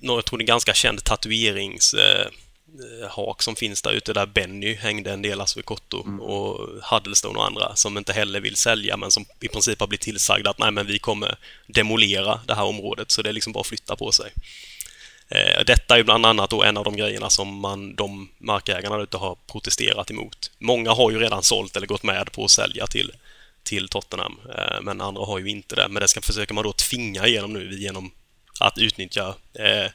någon 0.00 0.16
jag 0.16 0.24
tror 0.24 0.38
det 0.38 0.44
är 0.44 0.46
ganska 0.46 0.74
känd 0.74 1.04
tatuerings 1.04 1.94
eh, 1.94 2.20
eh, 2.20 3.08
hak 3.10 3.42
som 3.42 3.56
finns 3.56 3.82
där 3.82 3.92
ute 3.92 4.12
där 4.12 4.26
Benny 4.26 4.74
hängde 4.74 5.12
en 5.12 5.22
del, 5.22 5.40
alltså 5.40 5.62
Cotto 5.62 6.20
och 6.20 6.68
Huddlestone 6.82 7.38
och 7.38 7.46
andra 7.46 7.76
som 7.76 7.98
inte 7.98 8.12
heller 8.12 8.40
vill 8.40 8.56
sälja 8.56 8.96
men 8.96 9.10
som 9.10 9.24
i 9.40 9.48
princip 9.48 9.80
har 9.80 9.86
blivit 9.86 10.00
tillsagda 10.00 10.50
att 10.50 10.58
nej 10.58 10.70
men 10.70 10.86
vi 10.86 10.98
kommer 10.98 11.38
demolera 11.66 12.40
det 12.46 12.54
här 12.54 12.64
området 12.64 13.10
så 13.10 13.22
det 13.22 13.28
är 13.28 13.32
liksom 13.32 13.52
bara 13.52 13.60
att 13.60 13.66
flytta 13.66 13.96
på 13.96 14.12
sig. 14.12 14.32
Eh, 15.28 15.64
detta 15.66 15.98
är 15.98 16.02
bland 16.02 16.26
annat 16.26 16.50
då 16.50 16.62
en 16.62 16.76
av 16.76 16.84
de 16.84 16.96
grejerna 16.96 17.30
som 17.30 17.58
man, 17.58 17.94
de 17.94 18.28
markägarna 18.38 19.02
ute 19.02 19.16
har 19.16 19.36
protesterat 19.52 20.10
emot. 20.10 20.50
Många 20.58 20.90
har 20.92 21.10
ju 21.10 21.18
redan 21.18 21.42
sålt 21.42 21.76
eller 21.76 21.86
gått 21.86 22.02
med 22.02 22.32
på 22.32 22.44
att 22.44 22.50
sälja 22.50 22.86
till, 22.86 23.12
till 23.62 23.88
Tottenham, 23.88 24.38
eh, 24.58 24.80
men 24.82 25.00
andra 25.00 25.24
har 25.24 25.38
ju 25.38 25.48
inte 25.48 25.76
det. 25.76 25.88
Men 25.88 26.00
det 26.00 26.08
ska 26.08 26.20
försöker 26.20 26.54
man 26.54 26.64
då 26.64 26.72
tvinga 26.72 27.26
igenom 27.26 27.52
nu 27.52 27.78
genom 27.78 28.10
att 28.60 28.78
utnyttja 28.78 29.34
eh, 29.54 29.90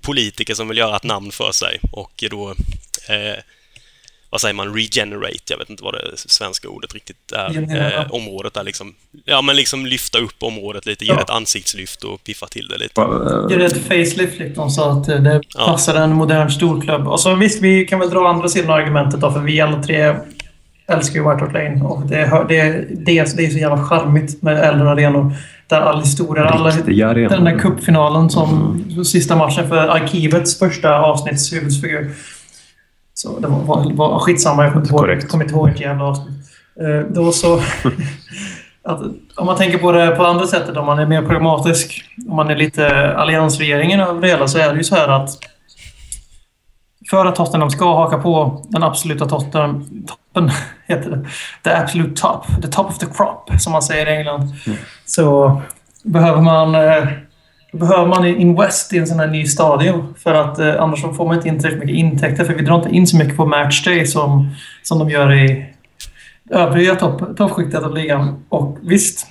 politiker 0.00 0.54
som 0.54 0.68
vill 0.68 0.78
göra 0.78 0.96
ett 0.96 1.04
namn 1.04 1.32
för 1.32 1.52
sig 1.52 1.80
och 1.92 2.24
då 2.30 2.50
eh, 3.08 3.38
vad 4.34 4.40
säger 4.40 4.54
man, 4.54 4.74
regenerate, 4.74 5.38
jag 5.50 5.58
vet 5.58 5.70
inte 5.70 5.84
vad 5.84 5.94
det 5.94 6.00
svenska 6.16 6.68
ordet 6.68 6.94
riktigt 6.94 7.32
är. 7.32 7.76
Eh, 8.00 8.10
området 8.10 8.56
är 8.56 8.62
liksom, 8.62 8.94
ja 9.24 9.42
men 9.42 9.56
liksom 9.56 9.86
lyfta 9.86 10.18
upp 10.18 10.42
området 10.42 10.86
lite, 10.86 11.04
ge 11.04 11.10
Ja. 11.10 11.16
det 11.16 11.22
ett 11.22 11.30
ansiktslyft 11.30 12.04
och 12.04 12.24
piffa 12.24 12.46
till 12.46 12.68
det 12.68 12.78
lite. 12.78 13.00
Ge 13.50 13.56
det 13.56 13.64
ett 13.64 13.82
facelift 13.82 14.38
liksom, 14.38 14.70
så 14.70 14.90
att 14.90 15.08
eh, 15.08 15.16
det 15.16 15.40
Ja. 15.54 15.66
passar 15.66 15.94
en 15.94 16.12
modern 16.12 16.50
storklubb. 16.50 17.08
Och 17.08 17.20
så 17.20 17.34
visst, 17.34 17.62
vi 17.62 17.84
kan 17.86 17.98
väl 18.00 18.10
dra 18.10 18.28
andra 18.28 18.48
sidan 18.48 18.70
av 18.70 18.76
argumentet 18.76 19.20
då, 19.20 19.32
för 19.32 19.40
vi 19.40 19.60
alla 19.60 19.82
tre 19.82 20.14
älskar 20.88 21.14
ju 21.20 21.30
White 21.30 21.44
Hart 21.44 21.52
Lane. 21.52 21.84
Och 21.84 22.06
det, 22.06 22.44
det, 22.48 22.84
det, 22.90 23.36
det 23.36 23.46
är 23.46 23.50
så 23.50 23.58
jävla 23.58 23.84
charmigt 23.84 24.42
med 24.42 24.58
äldre 24.64 24.90
arenor. 24.90 25.32
Där 25.66 25.80
all 25.80 26.00
historia, 26.00 26.44
alla, 26.44 26.70
den 26.70 27.44
där 27.44 27.58
cupfinalen 27.58 28.30
som 28.30 29.04
sista 29.04 29.36
matchen 29.36 29.68
för 29.68 29.76
Arkivets 29.76 30.58
första 30.58 30.98
avsnitts 30.98 31.52
huvudfigur. 31.52 32.14
Så 33.14 33.38
det 33.38 33.48
var, 33.48 33.58
var, 33.58 33.92
var 33.92 34.18
skitsamma, 34.18 34.64
jag 34.64 34.72
kommer 34.72 35.44
inte 35.44 35.54
ihåg, 35.54 35.68
ett 35.68 35.80
jävla 35.80 36.04
avsnitt. 36.04 36.34
Eh, 36.80 37.12
då 37.14 37.32
så... 37.32 37.56
att, 38.84 39.00
om 39.34 39.46
man 39.46 39.56
tänker 39.56 39.78
på 39.78 39.92
det 39.92 40.10
på 40.10 40.24
andra 40.24 40.46
sättet, 40.46 40.76
om 40.76 40.86
man 40.86 40.98
är 40.98 41.06
mer 41.06 41.22
pragmatisk, 41.22 42.04
om 42.28 42.36
man 42.36 42.50
är 42.50 42.56
lite 42.56 43.14
alliansregeringen 43.16 44.00
över 44.00 44.20
det 44.20 44.28
hela, 44.28 44.48
så 44.48 44.58
är 44.58 44.72
det 44.72 44.76
ju 44.76 44.84
så 44.84 44.94
här 44.94 45.08
att 45.08 45.38
för 47.10 47.26
att 47.26 47.36
Tottenham 47.36 47.70
ska 47.70 47.94
haka 47.94 48.18
på 48.18 48.62
den 48.68 48.82
absoluta 48.82 49.26
Tottenham, 49.26 50.04
toppen, 50.06 50.50
heter 50.86 51.10
det. 51.10 51.28
The 51.62 51.70
absolute 51.70 52.20
top. 52.20 52.46
The 52.62 52.68
top 52.68 52.86
of 52.86 52.98
the 52.98 53.06
crop, 53.06 53.50
som 53.60 53.72
man 53.72 53.82
säger 53.82 54.06
i 54.06 54.16
England. 54.16 54.54
Så 55.04 55.60
behöver 56.02 56.40
man, 56.40 56.74
eh, 56.74 57.08
behöver 57.78 58.06
man 58.06 58.26
invest 58.26 58.92
i 58.92 58.98
en 58.98 59.06
sån 59.06 59.20
här 59.20 59.26
ny 59.26 59.46
stadion. 59.46 60.14
För 60.18 60.34
att 60.34 60.58
eh, 60.58 60.82
annars 60.82 61.02
får 61.02 61.26
man 61.26 61.36
inte 61.36 61.48
in 61.48 61.58
tillräckligt 61.58 61.84
mycket 61.84 61.96
intäkter. 61.96 62.44
För 62.44 62.54
vi 62.54 62.64
drar 62.64 62.76
inte 62.76 62.88
in 62.90 63.06
så 63.06 63.16
mycket 63.16 63.36
på 63.36 63.46
matchday 63.46 64.06
som, 64.06 64.50
som 64.82 64.98
de 64.98 65.10
gör 65.10 65.32
i 65.32 65.66
övriga 66.50 66.94
topp, 66.94 67.36
toppskiktet 67.36 67.84
av 67.84 67.94
ligan. 67.94 68.44
Och 68.48 68.78
visst, 68.82 69.26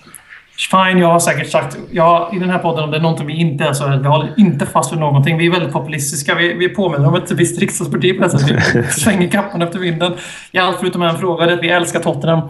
fine, 0.71 0.97
jag 0.97 1.07
har 1.07 1.19
säkert 1.19 1.51
sagt 1.51 1.77
ja, 1.91 2.29
i 2.33 2.39
den 2.39 2.49
här 2.49 2.59
podden 2.59 2.83
om 2.83 2.91
det 2.91 2.97
är 2.97 3.01
någonting 3.01 3.27
vi 3.27 3.33
inte 3.33 3.63
är 3.63 3.73
så 3.73 3.85
är 3.85 3.97
vi 3.97 4.07
håller 4.07 4.33
inte 4.37 4.65
fast 4.65 4.89
för 4.89 4.97
någonting. 4.97 5.37
Vi 5.37 5.45
är 5.45 5.51
väldigt 5.51 5.73
populistiska. 5.73 6.35
Vi, 6.35 6.53
vi 6.53 6.69
påminner 6.69 7.07
om 7.07 7.15
ett 7.15 7.31
visst 7.31 7.59
riksdagsparti 7.59 8.19
på. 8.19 8.27
Vi 8.73 8.83
svänger 8.89 9.27
kappan 9.27 9.61
efter 9.61 9.79
vinden. 9.79 10.13
I 10.51 10.57
allt 10.57 10.77
förutom 10.79 11.01
en 11.01 11.17
fråga, 11.17 11.45
det 11.45 11.51
är 11.51 11.57
att 11.57 11.63
vi 11.63 11.69
älskar 11.69 11.99
Tottenham. 11.99 12.49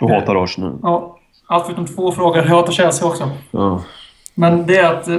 Och 0.00 0.10
hatar 0.10 0.44
Arsenal. 0.44 0.78
Ja, 0.82 1.18
allt 1.46 1.64
förutom 1.64 1.86
två 1.86 2.12
frågor. 2.12 2.36
Jag 2.36 2.44
hatar 2.44 2.72
Chelsea 2.72 3.08
också. 3.08 3.30
Ja. 3.50 3.82
Men 4.38 4.66
det 4.66 4.76
är 4.76 4.92
att 4.92 5.08
eh, 5.08 5.16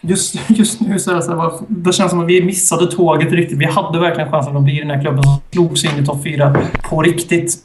just, 0.00 0.36
just 0.48 0.80
nu 0.80 0.98
så 0.98 1.10
är 1.10 1.14
det 1.14 1.22
så 1.22 1.40
här, 1.40 1.52
det 1.68 1.92
känns 1.92 2.10
som 2.10 2.20
att 2.20 2.26
vi 2.26 2.42
missade 2.42 2.86
tåget 2.86 3.32
riktigt. 3.32 3.58
Vi 3.58 3.64
hade 3.64 3.98
verkligen 3.98 4.30
chansen 4.30 4.56
att 4.56 4.62
bli 4.62 4.78
den 4.78 4.90
här 4.90 5.00
klubben 5.00 5.22
som 5.22 5.38
slog 5.52 5.78
sig 5.78 5.90
in 5.90 6.02
i 6.02 6.06
topp 6.06 6.22
4 6.24 6.56
på 6.90 7.02
riktigt. 7.02 7.56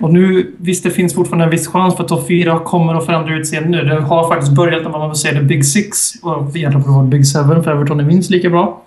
Och 0.00 0.12
nu, 0.12 0.54
visst 0.56 0.84
det 0.84 0.90
finns 0.90 1.14
fortfarande 1.14 1.44
en 1.44 1.50
viss 1.50 1.68
chans 1.68 1.96
för 1.96 2.04
topp 2.04 2.28
4 2.28 2.58
kommer 2.58 2.94
att 2.94 3.06
förändra 3.06 3.34
utseende 3.34 3.68
nu. 3.68 3.84
Det 3.84 4.00
har 4.00 4.28
faktiskt 4.28 4.52
börjat 4.52 4.82
när 4.82 4.90
man 4.90 5.10
vill 5.10 5.18
säga 5.18 5.40
the 5.40 5.44
Big 5.44 5.64
Six. 5.64 6.14
Och 6.22 6.56
egentligen 6.56 6.72
borde 6.72 6.84
det 6.84 6.96
vara 6.96 7.06
Big 7.06 7.26
Seven 7.26 7.64
för 7.64 7.70
Everton 7.70 8.00
är 8.00 8.04
minst 8.04 8.30
lika 8.30 8.50
bra. 8.50 8.82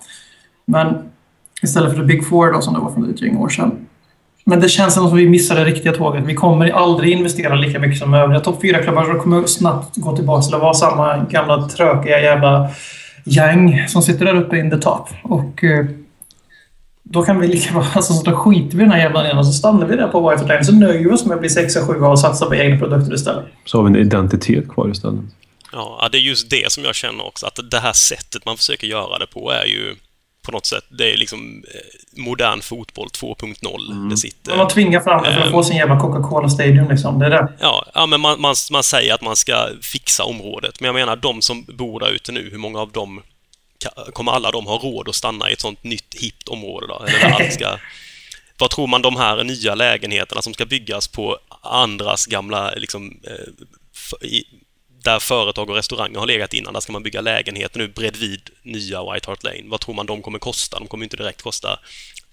Men 0.66 0.95
istället 1.64 1.91
för 1.91 1.99
the 1.99 2.06
Big 2.06 2.28
Four 2.28 2.54
då 2.54 2.62
som 2.62 2.74
det 2.74 2.80
var 2.80 2.91
för 2.91 3.14
ett 3.14 3.22
gäng 3.22 3.38
år 3.38 3.49
sedan. 3.49 3.72
Men 4.44 4.60
det 4.60 4.70
känns 4.70 4.94
som 4.94 5.06
att 5.06 5.14
vi 5.14 5.30
missade 5.30 5.60
det 5.60 5.66
riktiga 5.66 5.91
tåget. 5.91 6.24
Vi 6.26 6.36
kommer 6.36 6.70
aldrig 6.70 7.12
investera 7.12 7.56
lika 7.56 7.80
mycket 7.80 8.00
som 8.00 8.14
övriga 8.14 8.39
topp 8.39 8.64
4-klubbar. 8.64 9.06
Så 9.06 9.14
det 9.14 9.20
kommer 9.20 9.46
snabbt 9.46 9.98
gå 9.98 10.16
tillbaka 10.16 10.44
till 10.44 10.56
att 10.56 10.62
vara 10.62 10.74
samma 10.74 11.18
gamla 11.18 11.68
trökiga 11.70 12.22
jävla 12.22 12.70
gäng 13.24 13.88
som 13.88 14.02
sitter 14.02 14.26
där 14.26 14.36
uppe 14.36 14.58
in 14.58 14.72
the 14.72 14.78
top. 14.78 15.10
Och 15.24 15.64
eh, 15.64 15.86
då 17.04 17.24
kan 17.24 17.39
vi 17.39 17.48
lika 17.48 17.74
bra... 17.74 17.86
Alltså, 17.96 18.14
så 18.14 18.24
då 18.24 18.38
skiter 18.38 18.78
vi 18.78 18.84
i 18.84 18.86
den 18.86 18.91
här 18.91 19.00
jävla 19.00 19.20
arenan 19.20 19.38
och 19.38 19.46
så 19.46 19.54
stannar 19.54 19.88
vi 19.88 19.96
där 19.96 20.08
på 20.08 20.30
White 20.30 20.54
Hart. 20.54 20.66
Så 20.66 20.74
nöjer 20.74 21.04
vi 21.04 21.10
oss 21.10 21.26
med 21.26 21.36
att 21.36 21.39
bli 21.39 21.50
6 21.50 21.78
7 21.88 21.94
och 21.94 22.20
satsa 22.20 22.46
på 22.46 22.56
egna 22.56 22.80
produkter 22.80 23.14
istället. 23.14 23.46
Så 23.66 23.78
har 23.78 23.84
vi 23.84 23.89
en 23.89 24.06
identitet 24.06 24.70
kvar 24.70 24.89
istället. 24.89 25.26
Ja, 25.72 25.98
ja, 26.02 26.10
det 26.12 26.18
är 26.18 26.22
just 26.22 26.50
det 26.50 26.72
som 26.72 26.84
jag 26.84 26.96
känner 26.96 27.28
också, 27.28 27.46
att 27.46 27.72
det 27.72 27.80
här 27.80 27.94
sättet 27.94 28.46
man 28.46 28.58
försöker 28.58 28.88
göra 28.88 29.20
det 29.20 29.28
på 29.28 29.52
är 29.52 29.66
ju 29.66 29.96
på 30.44 30.52
något 30.52 30.66
sätt, 30.66 30.84
det 30.89 31.14
är 31.14 31.18
liksom 31.18 31.64
eh, 31.74 32.22
modern 32.24 32.62
fotboll 32.62 33.08
2.0. 33.08 33.91
Mm. 33.91 34.10
Det 34.10 34.18
sitter... 34.18 34.58
Man 34.58 34.68
tvingar 34.68 35.00
fram 35.00 35.24
det 35.24 35.34
för 35.34 35.41
att 35.41 35.52
få 35.52 35.64
sin 35.64 35.76
jävla 35.76 36.00
Coca-Cola 36.00 36.50
Stadium 36.50 36.89
liksom. 36.89 37.20
Det 37.20 37.26
är 37.26 37.30
det. 37.30 37.54
Ja, 37.60 37.86
ja 37.94 38.06
men 38.06 38.22
man, 38.22 38.41
man, 38.41 38.56
man 38.72 38.84
säger 38.84 39.14
att 39.14 39.22
man 39.22 39.36
ska 39.36 39.70
fixa 39.82 40.24
området. 40.24 40.80
Men 40.80 40.86
jag 40.86 40.94
menar, 40.94 41.16
de 41.16 41.41
som 41.41 41.64
bor 41.64 42.00
där 42.00 42.10
ute 42.10 42.32
nu, 42.32 42.50
hur 42.52 42.58
många 42.58 42.80
av 42.80 42.91
dem 42.91 43.22
kommer 44.14 44.32
alla 44.32 44.52
de 44.52 44.66
ha 44.66 44.78
råd 44.78 45.10
att 45.10 45.16
stanna 45.16 45.50
i 45.50 45.54
ett 45.54 45.62
sånt 45.62 45.84
nytt 45.84 46.16
hippt 46.20 46.48
område 46.48 46.88
då? 46.88 47.06
Eller 47.08 47.20
där 47.20 47.44
allt 47.44 47.54
ska... 47.54 47.78
Vad 48.58 48.70
tror 48.70 48.88
man 48.88 49.02
de 49.02 49.16
här 49.16 49.44
nya 49.44 49.76
lägenheterna 49.76 50.41
som 50.41 50.54
ska 50.54 50.66
byggas 50.66 51.08
på 51.08 51.38
andras 51.62 52.26
gamla, 52.26 52.72
liksom, 52.76 53.20
eh, 53.24 54.28
i, 54.28 54.44
där 55.04 55.20
företag 55.20 55.70
och 55.70 55.76
restauranger 55.76 56.20
har 56.20 56.28
legat 56.28 56.54
innan, 56.54 56.74
där 56.74 56.80
ska 56.80 56.93
man 56.93 57.04
bygga 57.04 57.22
lägenheter 57.22 57.80
nu 57.80 57.88
bredvid 57.88 58.41
nya 58.64 59.14
White 59.14 59.30
Hart 59.30 59.43
Lane. 59.43 59.64
Vad 59.66 59.80
tror 59.80 59.95
man 59.95 60.06
de 60.06 60.22
kommer 60.22 60.39
kosta? 60.39 60.80
De 60.80 60.88
kommer 60.88 61.04
inte 61.04 61.18
direkt 61.18 61.41
kosta 61.41 61.80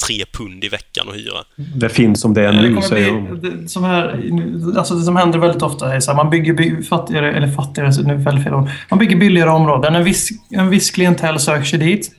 tre 0.07 0.25
pund 0.33 0.65
i 0.65 0.69
veckan 0.69 1.09
att 1.09 1.15
hyra. 1.15 1.45
Det 1.57 1.89
finns 1.89 2.21
som 2.21 2.35
det 2.35 2.43
är 2.47 2.53
nu, 2.53 2.83
säger 2.83 3.67
som 3.69 3.85
här, 3.85 4.33
alltså 4.79 4.95
det 4.95 5.03
som 5.03 5.17
händer 5.17 5.39
väldigt 5.39 5.63
ofta 5.63 5.95
är 5.95 6.01
så 6.01 6.11
här, 6.11 6.17
man 6.17 6.31
bygger 6.31 6.53
by, 6.53 6.83
fattigare, 6.83 7.33
eller 7.33 7.49
fattigare, 7.49 8.03
nu 8.03 8.25
fel 8.25 8.55
ord. 8.55 8.71
Man 8.91 8.99
bygger 8.99 9.17
billigare 9.17 9.51
områden. 9.51 9.95
En 9.95 10.05
viss, 10.05 10.29
en 10.51 10.71
viss 10.71 10.91
klientell 10.91 11.41
söker 11.41 11.65
sig 11.65 11.79
dit. 11.79 12.11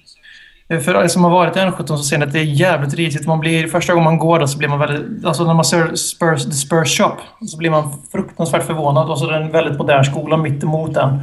Eh, 0.72 0.80
för 0.80 0.94
alla 0.94 1.10
som 1.10 1.24
har 1.24 1.32
varit 1.32 1.58
i 1.58 1.60
N17 1.60 1.88
så 1.88 1.98
ser 1.98 2.18
ni 2.18 2.26
att 2.26 2.34
det 2.34 2.40
är 2.40 2.44
jävligt 2.44 2.94
risigt. 2.94 3.28
Man 3.28 3.40
blir, 3.40 3.68
första 3.68 3.94
gången 3.94 4.04
man 4.04 4.18
går 4.18 4.40
där 4.40 4.46
så 4.46 4.58
blir 4.58 4.70
man 4.70 4.80
väldigt... 4.80 5.26
Alltså 5.26 5.44
när 5.44 5.54
man 5.54 5.66
ser 5.66 5.96
Spurs, 5.96 6.46
The 6.46 6.52
Spurs 6.52 6.98
Shop 6.98 7.16
så 7.48 7.58
blir 7.58 7.70
man 7.70 7.94
fruktansvärt 8.12 8.64
förvånad. 8.64 9.10
Och 9.10 9.20
så 9.20 9.28
är 9.28 9.32
det 9.32 9.46
en 9.46 9.52
väldigt 9.52 9.78
modern 9.78 10.04
skola 10.04 10.38
mitt 10.38 10.64
emot 10.64 10.94
den. 10.94 11.20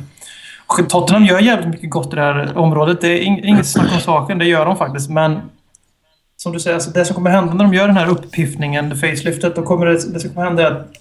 Och 0.66 0.88
Tottenham 0.88 1.24
gör 1.24 1.40
jävligt 1.40 1.68
mycket 1.68 1.90
gott 1.90 2.12
i 2.12 2.16
det 2.16 2.22
här 2.22 2.58
området. 2.58 3.00
Det 3.00 3.08
är 3.08 3.22
ing- 3.22 3.44
inget 3.44 3.66
snack 3.66 3.92
om 3.94 4.00
saken. 4.00 4.38
Det 4.38 4.44
gör 4.44 4.66
de 4.66 4.76
faktiskt. 4.76 5.10
Men 5.10 5.40
som 6.36 6.52
du 6.52 6.60
säger, 6.60 6.74
alltså 6.74 6.90
det 6.90 7.04
som 7.04 7.14
kommer 7.14 7.30
hända 7.30 7.54
när 7.54 7.64
de 7.64 7.74
gör 7.74 7.86
den 7.86 7.96
här 7.96 8.08
upppiffningen, 8.08 8.88
det 8.88 8.96
faceliftet, 8.96 9.56
då 9.56 9.62
kommer 9.62 9.86
det, 9.86 10.12
det 10.12 10.20
som 10.20 10.30
kommer 10.30 10.46
hända 10.46 10.62
är 10.66 10.72
att 10.72 10.92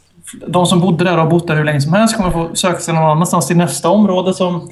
de 0.48 0.66
som 0.66 0.80
bodde 0.80 1.04
där 1.04 1.14
och 1.18 1.24
har 1.24 1.30
bott 1.30 1.48
där 1.48 1.56
hur 1.56 1.64
länge 1.64 1.82
som 1.82 1.94
helst 1.94 2.18
kommer 2.18 2.32
få 2.32 2.56
söka 2.56 2.80
sig 2.80 2.94
någon 2.94 3.04
annanstans 3.04 3.48
till 3.48 3.58
nästa 3.58 3.90
område 3.90 4.34
som 4.34 4.70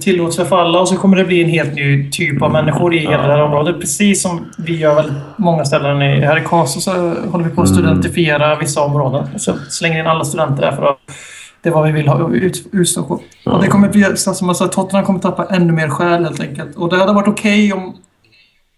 tillåts 0.00 0.36
förfalla 0.36 0.80
och 0.80 0.88
så 0.88 0.96
kommer 0.96 1.16
det 1.16 1.24
bli 1.24 1.42
en 1.42 1.48
helt 1.48 1.74
ny 1.74 2.10
typ 2.10 2.42
av 2.42 2.52
människor 2.52 2.94
i 2.94 2.98
hela 2.98 3.26
det 3.26 3.32
här 3.32 3.42
området. 3.42 3.80
Precis 3.80 4.22
som 4.22 4.46
vi 4.58 4.76
gör 4.76 4.94
väldigt 4.94 5.22
många 5.36 5.64
ställen. 5.64 6.02
I, 6.02 6.20
här 6.20 6.38
i 6.38 6.44
Karlstad 6.44 6.80
så 6.80 6.90
håller 7.30 7.44
vi 7.44 7.54
på 7.54 7.62
att 7.62 7.68
studentifiera 7.68 8.58
vissa 8.58 8.80
områden. 8.80 9.28
Och 9.34 9.40
så 9.40 9.52
slänger 9.70 10.00
in 10.00 10.06
alla 10.06 10.24
studenter 10.24 10.62
där 10.62 10.72
för 10.72 10.82
att 10.82 10.98
det 11.62 11.68
är 11.68 11.72
vad 11.72 11.86
vi 11.86 11.92
vill 11.92 12.08
ha 12.08 12.30
ut, 12.30 12.66
utstå 12.72 13.02
på. 13.02 13.20
Och 13.46 13.62
det 13.62 13.68
kommer 13.68 13.88
bli, 13.88 14.16
så 14.16 14.34
som 14.34 14.46
jag 14.46 14.56
sa, 14.56 14.66
Tottenham 14.66 15.04
kommer 15.04 15.18
tappa 15.18 15.46
ännu 15.50 15.72
mer 15.72 15.88
själ 15.88 16.24
helt 16.24 16.40
enkelt. 16.40 16.76
Och 16.76 16.88
det 16.88 16.96
hade 16.96 17.12
varit 17.12 17.28
okej 17.28 17.72
om 17.72 17.96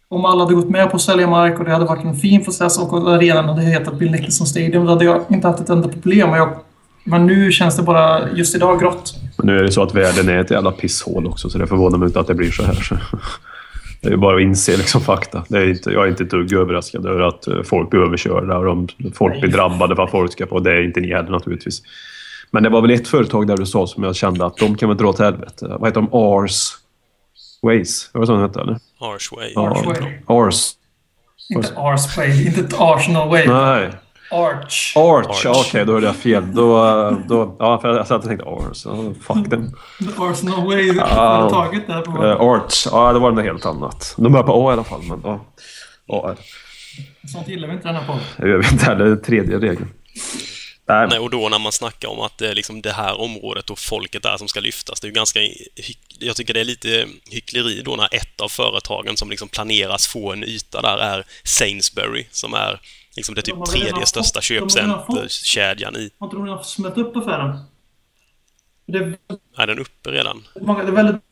om 0.09 0.25
alla 0.25 0.45
hade 0.45 0.55
gått 0.55 0.71
med 0.71 0.91
på 0.91 0.97
att 0.97 1.03
sälja 1.03 1.27
mark 1.27 1.59
och 1.59 1.65
det 1.65 1.71
hade 1.71 1.85
varit 1.85 2.05
en 2.05 2.17
fin 2.17 2.45
process 2.45 2.79
och 2.79 3.13
arenan 3.13 3.45
hade 3.45 3.63
hetat 3.63 3.99
Bill 3.99 4.11
Nicholson 4.11 4.47
Stadium, 4.47 4.85
då 4.85 4.93
hade 4.93 5.05
jag 5.05 5.21
inte 5.29 5.49
haft 5.49 5.61
ett 5.61 5.69
enda 5.69 5.89
problem. 5.89 6.31
Men, 6.31 6.39
jag, 6.39 6.59
men 7.07 7.27
nu 7.27 7.53
känns 7.53 7.77
det 7.77 7.83
bara, 7.83 8.31
just 8.31 8.55
idag, 8.55 8.81
grått. 8.81 9.15
Men 9.37 9.47
nu 9.47 9.59
är 9.59 9.63
det 9.63 9.73
så 9.73 9.83
att 9.83 9.95
världen 9.95 10.29
är 10.29 10.39
ett 10.39 10.51
jävla 10.51 10.73
pisshål 10.73 11.27
också, 11.27 11.51
så 11.51 11.59
det 11.59 11.67
förvånar 11.67 11.99
mig 11.99 12.07
inte 12.07 12.21
att 12.21 12.27
det 12.27 12.35
blir 12.35 12.51
så 12.51 12.63
här. 12.63 12.75
Så. 12.75 12.97
Det 14.03 14.13
är 14.13 14.17
bara 14.17 14.37
att 14.37 14.43
inse 14.43 14.77
liksom 14.77 15.01
fakta. 15.01 15.45
Det 15.49 15.59
är 15.59 15.69
inte, 15.69 15.91
jag 15.91 16.05
är 16.05 16.09
inte 16.09 16.23
ett 16.23 16.31
dugg 16.31 16.53
överraskad 16.53 17.07
över 17.07 17.21
att 17.21 17.47
eh, 17.47 17.63
folk 17.63 17.91
blir 17.91 18.01
överkörda 18.01 18.59
och 18.59 18.65
de, 18.65 18.89
folk 19.15 19.41
blir 19.41 19.51
drabbade 19.51 19.97
för 19.97 20.03
att 20.03 20.11
folk 20.11 20.33
ska 20.33 20.47
på. 20.47 20.61
Det 20.61 20.71
är 20.71 20.83
inte 20.83 21.01
ni 21.01 21.13
heller 21.13 21.31
naturligtvis. 21.31 21.83
Men 22.51 22.63
det 22.63 22.69
var 22.69 22.81
väl 22.83 22.91
ett 22.91 23.09
företag 23.09 23.47
där 23.47 23.57
du 23.57 23.67
sa 23.67 23.87
som 23.87 24.03
jag 24.03 24.17
kände 24.17 24.47
att 24.47 24.57
de 24.57 24.77
kan 24.77 24.89
väl 24.89 24.99
dra 24.99 25.09
åt 25.09 25.19
helvete. 25.19 25.77
Vad 25.81 25.89
heter 25.89 26.01
de? 26.01 26.09
Ars 26.13 26.77
Ways? 27.63 28.11
Var 28.13 28.21
det 28.21 28.27
så 28.27 28.33
de 28.33 28.43
hette? 28.43 28.61
Eller? 28.61 28.79
Archway. 29.01 29.53
Ja, 29.55 29.71
Archway. 29.71 30.13
Ars. 30.27 30.73
Inte 31.55 31.73
Ars 31.77 32.17
Way, 32.17 32.47
inte 32.47 32.77
Arsenal 32.79 33.29
Way. 33.29 33.47
Nej. 33.47 33.91
Arch. 34.31 34.97
Arch. 34.97 35.45
Ja, 35.45 35.51
Arch. 35.51 35.69
Okej, 35.69 35.85
då 35.85 35.93
hörde 35.93 36.07
jag 36.07 36.17
fel. 36.17 36.55
Då, 36.55 37.11
då, 37.29 37.57
ja, 37.59 37.79
för 37.81 37.89
jag 37.89 38.07
satt 38.07 38.23
och 38.23 38.29
tänkte 38.29 38.47
Ars. 38.47 38.85
Ja, 38.85 39.15
fuck 39.27 39.51
them. 39.51 39.71
The 39.99 40.23
Arsenal 40.23 40.67
Way, 40.67 40.95
företaget 40.95 41.87
där 41.87 42.01
på... 42.01 42.25
Uh, 42.25 42.41
Arch. 42.41 42.87
Ja, 42.91 43.13
det 43.13 43.19
var 43.19 43.31
något 43.31 43.45
helt 43.45 43.67
annat. 43.67 44.15
De 44.17 44.33
börjar 44.33 44.47
på 44.47 44.69
A 44.69 44.71
i 44.71 44.73
alla 44.73 44.85
fall. 44.85 45.03
Men, 45.03 45.21
ja. 45.25 45.47
A. 46.09 46.35
Sånt 47.33 47.49
gillar 47.49 47.69
vi 47.69 47.75
inte 47.75 47.89
den 47.89 47.97
här 47.97 48.07
podden. 48.07 48.23
Jag 48.39 48.59
vet 48.59 48.73
inte 48.73 48.85
heller. 48.85 49.05
Det 49.05 49.11
är 49.11 49.17
tredje 49.17 49.59
regeln. 49.59 49.89
Nej, 50.89 51.07
Nej, 51.11 51.19
och 51.19 51.31
då 51.31 51.49
när 51.49 51.59
man 51.59 51.73
snackar 51.73 52.09
om 52.09 52.21
att 52.21 52.39
det 52.39 52.49
är 52.49 52.55
liksom 52.55 52.83
det 52.83 52.93
här 52.93 53.21
området 53.21 53.71
och 53.71 53.79
folket 53.79 54.23
där 54.23 54.37
som 54.37 54.49
ska 54.49 54.61
lyftas, 54.61 55.01
det 55.01 55.07
är 55.07 55.09
ju 55.09 55.15
ganska... 55.15 55.41
Jag 56.19 56.37
tycker 56.37 56.55
det 56.55 56.61
är 56.61 56.65
lite 56.65 57.07
hyckleri 57.31 57.83
då 57.85 57.97
när 57.97 58.15
ett 58.15 58.41
av 58.41 58.49
företagen 58.49 59.17
som 59.17 59.31
liksom 59.31 59.49
planeras 59.49 60.07
få 60.07 60.33
en 60.33 60.45
yta 60.45 60.83
där 60.83 60.99
är 60.99 61.25
Sainsbury, 61.45 62.27
som 62.31 62.55
är 62.55 62.81
liksom 63.17 63.35
det 63.35 63.41
De 63.41 63.51
typ 63.53 63.65
tredje 63.65 63.91
fått- 63.93 64.09
största 64.09 64.41
köpcenterkedjan 64.41 65.97
i... 65.97 66.11
Har 66.19 66.27
inte 66.27 66.37
de 66.37 66.45
redan 66.47 66.65
smält 66.65 66.99
upp 66.99 67.17
affären? 67.17 67.59
Det 68.87 68.99
är, 68.99 69.17
Är 69.59 69.67
den 69.67 69.79
uppe 69.79 70.11
redan? 70.11 70.43
många, 70.61 70.83
det 70.83 70.89
är 70.89 70.93
väldigt 70.93 71.23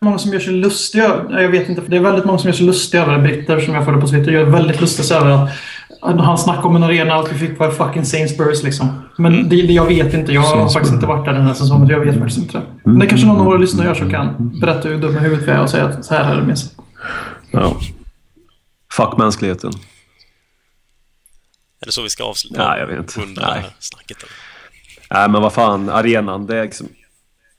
många 0.00 0.18
som 0.18 0.32
gör 0.32 0.40
sig 0.40 0.52
lustiga. 0.52 1.24
Jag 1.30 1.48
vet 1.48 1.68
inte, 1.68 1.82
för 1.82 1.90
det 1.90 1.96
är 1.96 2.00
väldigt 2.00 2.24
många 2.24 2.38
som 2.38 2.48
gör 2.48 2.56
sig 2.56 2.66
lustiga 2.66 3.02
över 3.02 3.16
det. 3.16 3.22
Britter 3.22 3.60
som 3.60 3.74
jag 3.74 3.84
följer 3.84 4.00
på 4.00 4.08
Twitter 4.08 4.32
gör 4.32 4.44
väldigt 4.44 4.80
lustiga 4.80 5.18
över 5.18 5.48
att 6.00 6.20
han 6.20 6.38
snackade 6.38 6.66
om 6.68 6.76
en 6.76 6.82
arena 6.82 7.18
och 7.18 7.24
att 7.26 7.32
vi 7.32 7.38
fick 7.38 7.58
vara 7.58 7.70
fucking 7.70 8.02
Sainsbury's 8.02 8.64
liksom. 8.64 9.02
Men 9.18 9.48
det, 9.48 9.62
det, 9.62 9.72
jag 9.72 9.86
vet 9.86 10.14
inte. 10.14 10.32
Jag 10.32 10.40
har 10.40 10.68
faktiskt 10.68 10.94
inte 10.94 11.06
varit 11.06 11.24
där 11.24 11.32
den 11.32 11.42
här 11.42 11.54
säsongen. 11.54 11.88
Jag 11.88 12.00
vet 12.00 12.14
faktiskt 12.18 12.38
inte 12.38 12.58
det. 12.58 12.62
Men 12.84 12.98
det 12.98 13.06
kanske 13.06 13.26
någon 13.26 13.38
av 13.40 13.44
våra 13.44 13.58
lyssnare 13.58 13.86
gör 13.86 13.94
som 13.94 14.10
kan 14.10 14.58
berätta 14.60 14.88
hur 14.88 14.98
dum 14.98 15.16
i 15.16 15.20
huvudet 15.20 15.48
vi 15.48 15.52
är 15.52 15.62
och 15.62 15.70
säga 15.70 15.84
att 15.84 16.04
så 16.04 16.14
här 16.14 16.32
är 16.32 16.36
det 16.36 16.42
med 16.46 16.58
sig. 16.58 16.70
Ja. 17.50 17.76
Fuck 18.92 19.18
mänskligheten. 19.18 19.72
Är 21.80 21.86
det 21.86 21.92
så 21.92 22.02
vi 22.02 22.08
ska 22.08 22.24
avsluta? 22.24 22.68
Nej, 22.68 22.80
jag 22.80 22.86
vet 22.86 22.98
inte. 22.98 23.40
Det 23.40 23.46
Nej. 23.46 23.64
snacket? 23.78 24.16
eller? 24.16 24.32
Nej, 25.10 25.30
men 25.30 25.42
vad 25.42 25.52
fan. 25.52 25.88
Arenan, 25.88 26.46
det 26.46 26.56
är 26.56 26.62
liksom... 26.62 26.86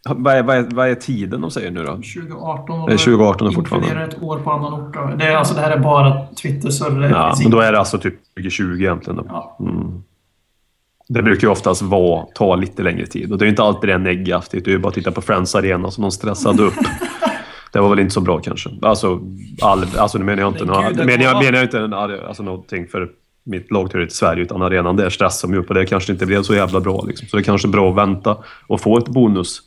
Vad 0.09 0.35
är, 0.35 0.43
vad, 0.43 0.57
är, 0.57 0.67
vad 0.71 0.89
är 0.89 0.95
tiden 0.95 1.41
de 1.41 1.51
säger 1.51 1.71
nu 1.71 1.83
då? 1.83 1.91
2018. 1.91 2.81
och 2.81 2.87
Det 2.87 2.93
är 2.93 2.97
2018 2.97 3.53
fortfarande. 3.53 3.87
Inkluderar 3.87 4.09
ett 4.09 4.21
år 4.21 4.39
på 4.39 4.51
annan 4.51 4.73
ort. 4.73 5.19
Det, 5.19 5.25
är, 5.25 5.35
alltså, 5.35 5.53
det 5.53 5.61
här 5.61 5.71
är 5.71 5.79
bara 5.79 6.27
Twitter, 6.41 6.69
så 6.69 6.89
det 6.89 7.09
Ja, 7.09 7.35
men 7.41 7.51
då 7.51 7.59
är 7.59 7.71
det 7.71 7.79
alltså 7.79 7.97
typ 7.97 8.15
2020 8.35 8.63
egentligen. 8.79 9.17
Då. 9.17 9.25
Ja. 9.29 9.57
Mm. 9.59 10.03
Det 11.07 11.23
brukar 11.23 11.47
ju 11.47 11.51
oftast 11.51 11.81
vara, 11.81 12.25
ta 12.35 12.55
lite 12.55 12.83
längre 12.83 13.05
tid. 13.05 13.31
Och 13.31 13.37
det 13.37 13.43
är 13.43 13.47
ju 13.47 13.49
inte 13.49 13.63
alltid 13.63 13.89
det 13.89 13.93
är 13.93 13.97
negativt. 13.97 14.65
Det 14.65 14.71
är 14.71 14.73
ju 14.73 14.79
bara 14.79 14.87
att 14.87 14.93
titta 14.93 15.11
på 15.11 15.21
Friends 15.21 15.55
Arena 15.55 15.91
som 15.91 16.01
de 16.01 16.11
stressade 16.11 16.63
upp. 16.63 16.73
Det 17.71 17.79
var 17.79 17.89
väl 17.89 17.99
inte 17.99 18.13
så 18.13 18.21
bra 18.21 18.39
kanske. 18.39 18.69
Alltså, 18.81 19.19
all, 19.61 19.85
alltså 19.97 20.17
nu 20.17 20.23
menar 20.23 20.43
jag 20.43 20.51
inte, 20.51 20.65
Men 20.65 20.73
några, 20.73 20.89
gud, 20.89 20.97
det 20.97 21.05
menar 21.05 21.23
jag, 21.23 21.43
menar 21.43 21.57
jag 21.57 21.63
inte 21.63 21.97
alltså, 22.27 22.43
någonting 22.43 22.87
för 22.87 23.09
mitt 23.47 23.71
lagtillhörighet 23.71 24.13
i 24.13 24.15
Sverige, 24.15 24.43
utan 24.43 24.61
arenan 24.61 24.95
där 24.95 25.09
stressar 25.09 25.47
de 25.47 25.57
upp 25.57 25.69
och 25.69 25.75
det 25.75 25.85
kanske 25.85 26.11
inte 26.11 26.25
blev 26.25 26.43
så 26.43 26.55
jävla 26.55 26.79
bra. 26.79 27.05
Liksom. 27.07 27.27
Så 27.27 27.37
det 27.37 27.41
är 27.41 27.43
kanske 27.43 27.67
är 27.67 27.69
bra 27.69 27.89
att 27.89 27.97
vänta 27.97 28.37
och 28.67 28.81
få 28.81 28.97
ett 28.97 29.07
bonus. 29.07 29.61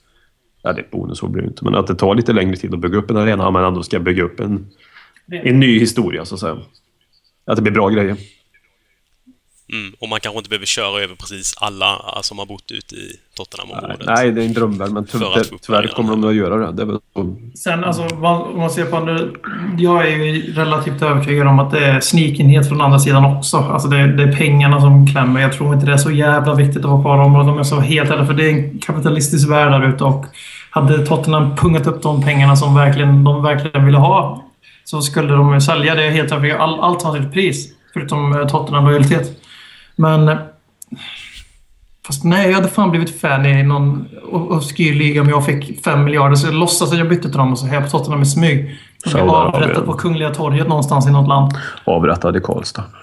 Ja, 0.62 0.72
det 0.72 0.80
är 0.80 0.84
ett 0.84 0.90
bonus 0.90 1.22
blir 1.22 1.42
det 1.42 1.48
inte, 1.48 1.64
men 1.64 1.74
att 1.74 1.86
det 1.86 1.94
tar 1.94 2.14
lite 2.14 2.32
längre 2.32 2.56
tid 2.56 2.74
att 2.74 2.80
bygga 2.80 2.98
upp 2.98 3.10
en 3.10 3.16
arena, 3.16 3.46
om 3.46 3.52
man 3.52 3.64
ändå 3.64 3.82
ska 3.82 3.98
bygga 3.98 4.22
upp 4.22 4.40
en, 4.40 4.66
en 5.32 5.60
ny 5.60 5.78
historia, 5.78 6.24
så 6.24 6.34
att 6.34 6.40
säga. 6.40 6.58
Att 7.44 7.56
det 7.56 7.62
blir 7.62 7.72
bra 7.72 7.88
grejer. 7.88 8.16
Mm, 9.72 9.94
och 9.98 10.08
man 10.08 10.20
kanske 10.20 10.38
inte 10.38 10.48
behöver 10.50 10.66
köra 10.66 11.02
över 11.02 11.14
precis 11.14 11.54
alla 11.60 12.02
som 12.22 12.38
har 12.38 12.46
bott 12.46 12.70
ute 12.72 12.94
i 12.94 13.16
Tottenham-området. 13.36 14.00
Nej, 14.06 14.30
det 14.30 14.42
är 14.42 14.46
en 14.46 14.52
drömvärld, 14.52 14.90
men 14.90 15.06
För 15.06 15.18
att 15.18 15.34
tyvärr, 15.34 15.58
tyvärr 15.62 15.86
kommer 15.86 16.10
de 16.10 16.24
att 16.28 16.34
göra 16.34 16.56
det. 16.56 16.72
det 16.72 16.82
är 16.82 16.86
väl. 16.86 16.98
Sen 17.54 17.84
alltså, 17.84 18.02
om 18.02 18.58
man 18.58 18.70
ser 18.70 18.84
på 18.84 18.96
andra... 18.96 19.18
Jag 19.78 20.08
är 20.08 20.16
ju 20.16 20.52
relativt 20.54 21.02
övertygad 21.02 21.46
om 21.46 21.58
att 21.58 21.70
det 21.70 21.84
är 21.86 22.00
snikenhet 22.00 22.68
från 22.68 22.80
andra 22.80 22.98
sidan 22.98 23.24
också. 23.24 23.56
Alltså 23.56 23.88
det, 23.88 23.96
är- 23.98 24.06
det 24.08 24.22
är 24.22 24.32
pengarna 24.36 24.80
som 24.80 25.06
klämmer. 25.06 25.40
Jag 25.40 25.52
tror 25.52 25.74
inte 25.74 25.86
det 25.86 25.92
är 25.92 25.96
så 25.96 26.10
jävla 26.10 26.54
viktigt 26.54 26.84
att 26.84 26.90
vara 26.90 27.02
kvar 27.02 27.16
i 27.22 27.26
området 27.26 27.50
om 27.50 27.56
jag 27.56 27.66
ska 27.66 27.76
vara 27.76 27.86
helt 27.86 28.10
ärlig. 28.10 28.26
För 28.26 28.34
det 28.34 28.44
är 28.44 28.50
en 28.52 28.78
kapitalistisk 28.78 29.50
värld 29.50 29.72
där 29.72 29.88
ute 29.88 30.04
och 30.04 30.24
hade 30.70 31.06
Tottenham 31.06 31.56
pungat 31.56 31.86
upp 31.86 32.02
de 32.02 32.22
pengarna 32.22 32.56
som 32.56 32.74
verkligen, 32.74 33.24
de 33.24 33.42
verkligen 33.42 33.86
ville 33.86 33.98
ha 33.98 34.44
så 34.84 35.02
skulle 35.02 35.32
de 35.32 35.54
ju 35.54 35.60
sälja 35.60 35.94
det 35.94 36.10
helt 36.10 36.32
övertygad. 36.32 36.60
All, 36.60 36.80
allt 36.80 37.02
har 37.02 37.16
sitt 37.20 37.32
pris. 37.32 37.68
Förutom 37.92 38.32
eh, 38.40 38.46
Tottenham-lojalitet. 38.46 39.39
Men... 40.00 40.38
Fast 42.06 42.24
nej, 42.24 42.48
jag 42.48 42.54
hade 42.54 42.68
fan 42.68 42.90
blivit 42.90 43.20
fan 43.20 43.46
i 43.46 43.62
någon 43.62 44.08
obskyr 44.32 44.94
liga 44.94 45.20
om 45.20 45.28
jag 45.28 45.46
fick 45.46 45.84
fem 45.84 46.04
miljarder. 46.04 46.36
Så 46.36 46.46
jag 46.46 46.54
låtsas 46.54 46.92
att 46.92 46.98
jag 46.98 47.08
bytte 47.08 47.28
till 47.28 47.38
dem 47.38 47.52
och 47.52 47.58
så 47.58 47.66
hejar 47.66 47.82
på 47.82 47.88
Tottenham 47.88 48.22
i 48.22 48.26
smyg. 48.26 48.64
Blir 48.64 49.12
Saudiarabien. 49.12 49.54
avrättat 49.54 49.86
på 49.86 49.92
Kungliga 49.92 50.34
torget 50.34 50.68
någonstans 50.68 51.06
i 51.06 51.10
något 51.10 51.28
land. 51.28 51.52
Avrättad 51.84 52.36
i 52.36 52.40
Karlstad. 52.40 52.84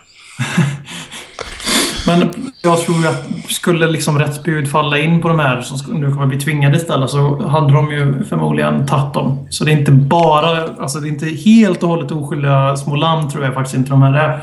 Men 2.07 2.51
jag 2.61 2.81
tror 2.81 3.07
att 3.07 3.25
skulle 3.49 3.87
liksom 3.87 4.19
rätt 4.19 4.43
bud 4.43 4.71
falla 4.71 4.97
in 4.97 5.21
på 5.21 5.27
de 5.27 5.39
här 5.39 5.61
som 5.61 5.99
nu 5.99 6.11
kommer 6.11 6.25
bli 6.25 6.39
tvingade 6.39 6.77
istället 6.77 7.09
så 7.09 7.47
hade 7.47 7.73
de 7.73 7.91
ju 7.91 8.23
förmodligen 8.23 8.87
tagit 8.87 9.13
dem. 9.13 9.47
Så 9.49 9.63
det 9.63 9.71
är 9.71 9.77
inte 9.77 9.91
bara, 9.91 10.63
alltså 10.79 10.99
det 10.99 11.07
är 11.07 11.09
inte 11.09 11.25
helt 11.25 11.83
och 11.83 11.89
hållet 11.89 12.11
oskyldiga 12.11 12.77
små 12.77 12.95
lamm 12.95 13.29
tror 13.29 13.45
jag 13.45 13.53
faktiskt 13.53 13.77
inte 13.77 13.89
de 13.89 14.01
här 14.01 14.13
är. 14.13 14.41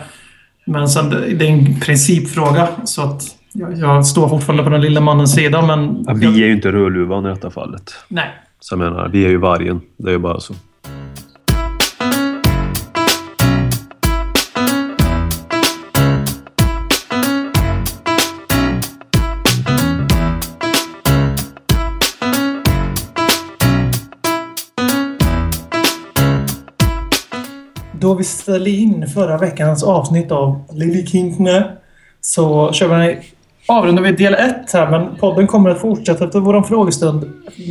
Men 0.65 0.89
sen 0.89 1.11
det 1.11 1.47
är 1.47 1.51
en 1.51 1.81
principfråga 1.81 2.69
så 2.85 3.03
att 3.03 3.23
Jag, 3.53 3.79
jag 3.79 4.07
står 4.07 4.29
fortfarande 4.29 4.65
på 4.65 4.71
den 4.71 4.81
lilla 4.81 5.01
mannens 5.01 5.35
sida, 5.35 5.67
men... 5.67 6.05
Ja, 6.07 6.15
vi 6.15 6.43
är 6.43 6.47
ju 6.47 6.53
inte 6.53 6.73
Rödluvan 6.73 7.27
i 7.27 7.29
detta 7.29 7.51
fallet. 7.51 7.95
Nej. 8.09 8.29
Så 8.61 8.73
jag 8.73 8.79
menar, 8.79 9.09
vi 9.09 9.25
är 9.25 9.29
ju 9.29 9.37
vargen. 9.37 9.81
Det 9.97 10.09
är 10.09 10.13
ju 10.13 10.19
bara 10.19 10.41
så. 10.41 10.55
Då 28.15 28.19
vi 28.19 28.25
ställde 28.25 28.71
in 28.71 29.07
förra 29.15 29.39
veckans 29.39 29.83
avsnitt 29.83 30.33
av 30.33 30.65
Lily 30.73 31.07
Kinkne 31.07 31.71
så 32.21 32.73
kör 32.73 32.99
vi 32.99 33.19
avrundar 33.67 34.03
vi 34.03 34.13
del 34.13 34.35
ett 34.35 34.73
här, 34.73 34.91
men 34.91 35.17
podden 35.17 35.47
kommer 35.47 35.71
att 35.71 35.81
fortsätta 35.81 36.25
efter 36.25 36.41
vår 36.41 36.63
frågestund. 36.63 37.21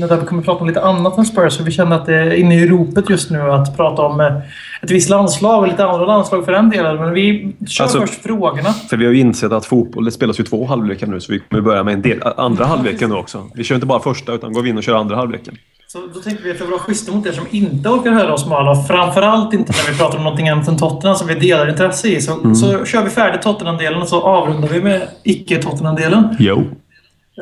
Där 0.10 0.18
vi 0.18 0.26
kommer 0.26 0.42
att 0.42 0.46
prata 0.46 0.62
om 0.62 0.68
lite 0.68 0.82
annat 0.82 1.18
än 1.18 1.26
Spurs, 1.26 1.58
för 1.58 1.64
vi 1.64 1.72
känner 1.72 1.96
att 1.96 2.06
det 2.06 2.16
är 2.16 2.34
inne 2.34 2.56
i 2.56 2.68
ropet 2.68 3.10
just 3.10 3.32
nu 3.32 3.42
att 3.52 3.78
prata 3.78 4.02
om 4.02 4.20
eh, 4.20 4.38
ett 4.82 4.92
visst 4.92 5.10
landslag 5.10 5.62
och 5.62 5.68
lite 5.68 5.86
andra 5.86 6.06
landslag 6.06 6.46
för 6.46 6.52
den 6.52 6.70
delen. 6.70 6.98
Men 6.98 7.14
vi 7.14 7.56
kör 7.68 7.84
Alltså- 7.84 8.00
först 8.00 8.22
frågorna. 8.24 8.74
För 8.90 8.98
vi 8.98 9.06
har 9.06 9.14
ju 9.14 9.20
insett 9.20 9.52
att 9.52 9.66
fotboll, 9.66 10.06
det 10.06 10.12
spelas 10.12 10.40
ju 10.40 10.44
två 10.44 10.66
halvlekar 10.66 11.08
nu, 11.08 11.20
så 11.20 11.32
vi 11.32 11.40
kommer 11.40 11.62
börja 11.62 11.84
med 11.84 11.94
en 11.94 12.02
del, 12.02 12.22
andra 12.38 12.66
halvleken 12.66 13.10
nu 13.10 13.16
också. 13.16 13.50
Vi 13.56 13.64
kör 13.64 13.76
inte 13.76 13.88
bara 13.88 14.00
första, 14.00 14.34
utan 14.34 14.54
går 14.54 14.62
vi 14.62 14.70
in 14.70 14.78
och 14.78 14.84
kör 14.84 14.96
andra 14.96 15.16
halvleken. 15.16 15.58
Så 15.94 16.08
då 16.14 16.20
tänkte 16.20 16.44
vi 16.44 16.52
att 16.52 16.62
vi 16.62 16.66
vara 16.66 16.80
schyssta 16.80 17.12
mot 17.12 17.26
er 17.26 17.32
som 17.32 17.48
inte 17.52 17.90
orkar 17.90 18.12
höra 18.12 18.34
oss 18.34 18.46
mala. 18.46 18.84
Framförallt 18.84 19.54
inte 19.54 19.72
när 19.72 19.92
vi 19.92 19.98
pratar 19.98 20.18
om 20.18 20.24
någonting 20.24 20.50
annat 20.50 20.68
än 20.68 20.78
Tottenham 20.78 21.16
som 21.18 21.28
vi 21.28 21.36
delar 21.36 21.70
intresse 21.70 22.08
i. 22.08 22.22
Så, 22.22 22.56
så 22.56 22.86
kör 22.86 23.04
vi 23.04 23.10
färdigt 23.10 23.42
Tottenham-delen 23.42 24.02
och 24.02 24.08
så 24.08 24.22
avrundar 24.22 24.68
vi 24.68 24.82
med 24.82 25.08
icke-Tottenham-delen. 25.24 26.36
Jo. 26.40 26.64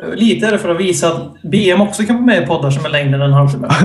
Eh, 0.02 0.14
Lite 0.14 0.46
är 0.46 0.52
det 0.52 0.58
för 0.58 0.68
att 0.68 0.80
visa 0.80 1.12
att 1.12 1.42
BM 1.42 1.80
också 1.80 2.02
kan 2.02 2.14
vara 2.16 2.26
med 2.26 2.42
i 2.42 2.46
poddar 2.46 2.70
som 2.70 2.84
är 2.84 2.88
längre 2.90 3.14
än 3.14 3.22
en 3.22 3.32
halvtimme. 3.32 3.68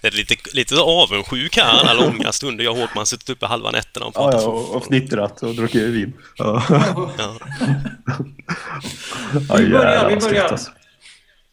Det 0.00 0.08
är 0.08 0.16
lite, 0.16 0.34
lite 0.52 0.74
avundsjuk 0.80 1.56
här, 1.56 1.80
alla 1.80 1.92
långa 2.06 2.32
stunder 2.32 2.64
jag 2.64 2.72
och 2.74 2.78
Håkman 2.80 3.06
suttit 3.06 3.30
uppe 3.30 3.46
halva 3.46 3.70
nätterna 3.70 4.06
och 4.06 4.12
Ja, 4.16 4.20
pratat 4.22 4.42
ja, 4.42 4.46
fotboll. 4.50 4.64
och, 4.70 4.76
och 4.76 4.84
snittrat 4.84 5.42
och 5.42 5.54
druckit 5.54 5.82
vin. 5.82 6.12
Ja. 6.36 6.62
Ja. 6.68 6.96
Ja, 9.48 9.56
Vi 9.56 9.68
börjar, 9.68 9.92
jävlar 9.92 10.10
vi 10.10 10.16
börjar. 10.16 10.58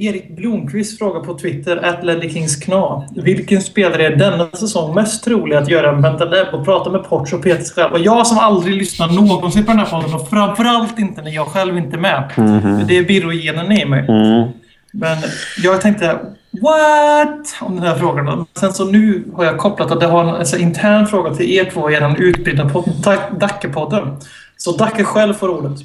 Erik 0.07 0.35
Blomqvist 0.35 0.97
frågar 0.97 1.19
på 1.19 1.37
Twitter, 1.37 1.77
at 1.85 2.31
Kings 2.33 2.55
Kna. 2.55 3.03
Vilken 3.15 3.61
spelare 3.61 4.05
är 4.05 4.15
denna 4.15 4.47
säsong 4.51 4.95
mest 4.95 5.23
trolig 5.23 5.55
att 5.55 5.69
göra 5.69 5.91
en 5.91 6.01
Bentaleb 6.01 6.53
och 6.53 6.65
prata 6.65 6.89
med 6.89 7.03
Porch 7.03 7.33
och 7.33 7.43
Peter 7.43 7.73
själv? 7.75 7.93
Och 7.93 7.99
jag 7.99 8.27
som 8.27 8.37
aldrig 8.37 8.75
lyssnar 8.75 9.07
någonsin 9.07 9.65
på 9.65 9.71
den 9.71 9.79
här 9.79 9.85
podden 9.85 10.13
och 10.13 10.29
framförallt 10.29 10.99
inte 10.99 11.21
när 11.21 11.31
jag 11.31 11.47
själv 11.47 11.77
inte 11.77 11.95
är 11.95 11.99
med. 11.99 12.31
För 12.35 12.85
Det 12.87 12.97
är 12.97 13.03
Birro-genen 13.03 13.71
i 13.71 13.85
mig. 13.85 14.05
Mm. 14.07 14.49
Men 14.91 15.17
jag 15.63 15.81
tänkte, 15.81 16.19
what? 16.61 17.55
Om 17.61 17.75
den 17.75 17.83
här 17.83 17.95
frågan. 17.95 18.45
Sen 18.59 18.73
så 18.73 18.85
nu 18.85 19.23
har 19.35 19.45
jag 19.45 19.57
kopplat 19.57 19.91
att 19.91 19.99
det 19.99 20.07
har 20.07 20.23
en 20.23 20.29
alltså, 20.29 20.57
intern 20.57 21.07
fråga 21.07 21.33
till 21.33 21.51
er 21.51 21.65
två 21.65 21.91
i 21.91 21.93
er 21.93 22.01
Dac- 22.01 23.39
Dacke-podden. 23.39 24.17
Så 24.57 24.71
Dacke 24.77 25.03
själv 25.03 25.33
får 25.33 25.49
ordet. 25.49 25.79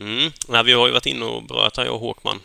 Mm. 0.00 0.32
Nej, 0.48 0.64
vi 0.64 0.72
har 0.72 0.86
ju 0.86 0.92
varit 0.92 1.06
inne 1.06 1.24
och 1.24 1.42
berört 1.42 1.76
här, 1.76 1.84
jag 1.84 1.94
och 1.94 2.00
Håkman, 2.00 2.40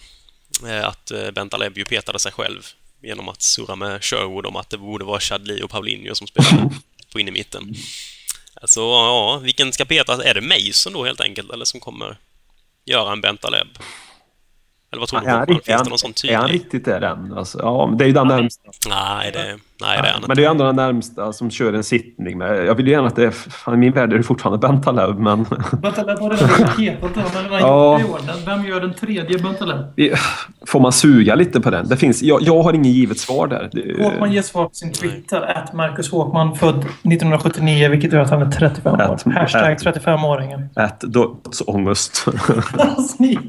eh, 0.68 0.88
att 0.88 1.12
eh, 1.12 1.32
Bentaleb 1.32 1.78
ju 1.78 1.86
petade 1.86 2.20
sig 2.20 2.32
själv 2.32 2.62
genom 3.02 3.30
att 3.30 3.42
surra 3.42 3.76
med 3.76 4.04
Sherwood 4.04 4.46
om 4.46 4.56
att 4.56 4.70
det 4.70 4.78
borde 4.78 5.06
vara 5.06 5.20
Chadli 5.20 5.62
och 5.62 5.70
Paulinho 5.70 6.16
som 6.16 6.28
spelar 6.28 6.70
på 7.14 7.20
in 7.20 7.28
i 7.28 7.32
mitten. 7.32 7.74
Alltså, 8.62 8.80
ja, 8.82 9.38
vilken 9.44 9.74
ska 9.74 9.86
petas? 9.86 10.20
Är 10.20 10.34
det 10.34 10.42
Mason 10.42 10.94
då 10.94 11.06
helt 11.06 11.22
enkelt, 11.22 11.52
eller 11.52 11.66
som 11.66 11.80
kommer 11.80 12.18
göra 12.86 13.12
en 13.12 13.22
Bentaleb? 13.22 13.68
Eller 14.92 15.00
vad 15.00 15.10
tror 15.10 15.20
du, 15.22 15.26
Är 15.28 15.32
han, 15.32 15.40
Håkman? 15.40 15.58
är, 15.58 15.62
Finns 15.62 15.84
det 15.84 15.90
någon 15.90 16.00
sån 16.00 16.14
är 16.30 16.36
han 16.36 16.48
tydlig? 16.50 16.66
riktigt 16.66 16.86
det 16.86 17.00
den? 17.00 17.34
Alltså, 17.34 17.60
ja, 17.60 17.94
det 17.98 18.04
är 18.04 18.08
ju 18.08 18.14
den 18.14 18.28
närmsta. 18.28 18.72
Nej, 18.88 19.32
det, 19.32 19.60
nej, 19.82 20.00
det 20.02 20.08
är 20.08 20.12
han 20.14 20.24
Men 20.28 20.38
det 20.38 20.46
är 20.46 20.50
ändå 20.50 20.64
den 20.66 20.76
närmsta 20.76 21.34
som 21.34 21.50
kör 21.52 21.74
en 21.74 21.84
sittning 21.84 22.38
med. 22.38 22.66
Jag 22.66 22.76
vill 22.76 22.86
ju 22.88 22.92
gärna 22.94 23.08
att 23.08 23.16
det 23.16 23.26
är... 23.26 23.32
Fan, 23.32 23.74
I 23.74 23.78
min 23.78 23.92
värld 23.92 24.14
är 24.14 24.18
det 24.18 24.24
fortfarande 24.24 24.68
Bentaleb, 24.68 25.20
men... 25.20 25.46
Bentaleb 25.82 26.20
har 26.20 26.30
redan 26.30 26.76
petad. 26.76 27.22
Han 27.34 27.34
har 27.36 27.44
redan 27.44 27.60
Ja. 27.60 28.00
Den- 28.28 28.46
Vem 28.46 28.66
gör 28.66 28.82
den 28.82 28.94
tredje 28.94 29.40
Bentaleb? 29.40 29.86
Får 30.68 30.80
man 30.80 30.92
suga 30.92 31.36
lite 31.36 31.62
på 31.62 31.70
den? 31.70 31.88
Det 31.88 31.98
finns, 31.98 32.22
jag, 32.22 32.42
jag 32.42 32.62
har 32.64 32.74
ingen 32.74 32.92
givet 32.92 33.20
svar 33.20 33.48
där. 33.48 33.70
Det- 33.72 34.04
Håkman 34.04 34.32
ger 34.32 34.42
svar 34.42 34.64
på 34.66 34.74
sin 34.74 34.92
Twitter. 34.94 35.42
Att 35.42 35.74
Marcus 35.74 36.12
Håkman, 36.12 36.56
född 36.56 36.78
1979, 36.80 37.90
vilket 37.90 38.14
gör 38.14 38.22
att 38.22 38.30
han 38.30 38.42
är 38.42 38.52
35 38.52 38.94
år. 38.94 39.02
Att- 39.02 39.24
Hashtag 39.24 39.72
att- 39.72 39.84
35-åringen. 40.06 40.70
Ett 40.80 41.02
dödsångest. 41.02 42.26
Hans 42.78 43.20
nya, 43.20 43.40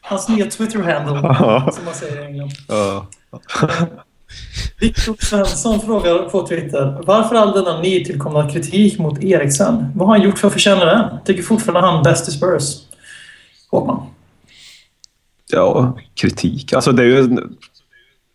hans 0.00 0.28
nya 0.28 0.44
Twitter-handle, 0.44 1.20
som 1.72 1.84
man 1.84 1.94
säger 1.94 2.22
i 2.22 2.26
England. 2.26 2.50
Ja. 2.68 3.06
Viktor 4.80 5.16
Svensson 5.18 5.80
frågar 5.80 6.18
på 6.28 6.46
Twitter. 6.46 7.02
Varför 7.06 7.34
all 7.36 7.52
denna 7.52 7.80
nytillkomna 7.80 8.50
kritik 8.50 8.98
mot 8.98 9.24
Eriksen? 9.24 9.86
Vad 9.94 10.08
har 10.08 10.16
han 10.16 10.24
gjort 10.26 10.38
för 10.38 10.46
att 10.46 10.52
förtjäna 10.52 10.84
den? 10.84 11.18
Tycker 11.24 11.42
fortfarande 11.42 11.88
han 11.88 12.02
bäst 12.02 12.28
i 12.28 12.32
Spurs. 12.32 12.76
Håkman. 13.70 14.06
ja, 15.52 15.98
kritik. 16.14 16.72
Alltså 16.72 16.92
det 16.92 17.02
är 17.02 17.06
ju... 17.06 17.28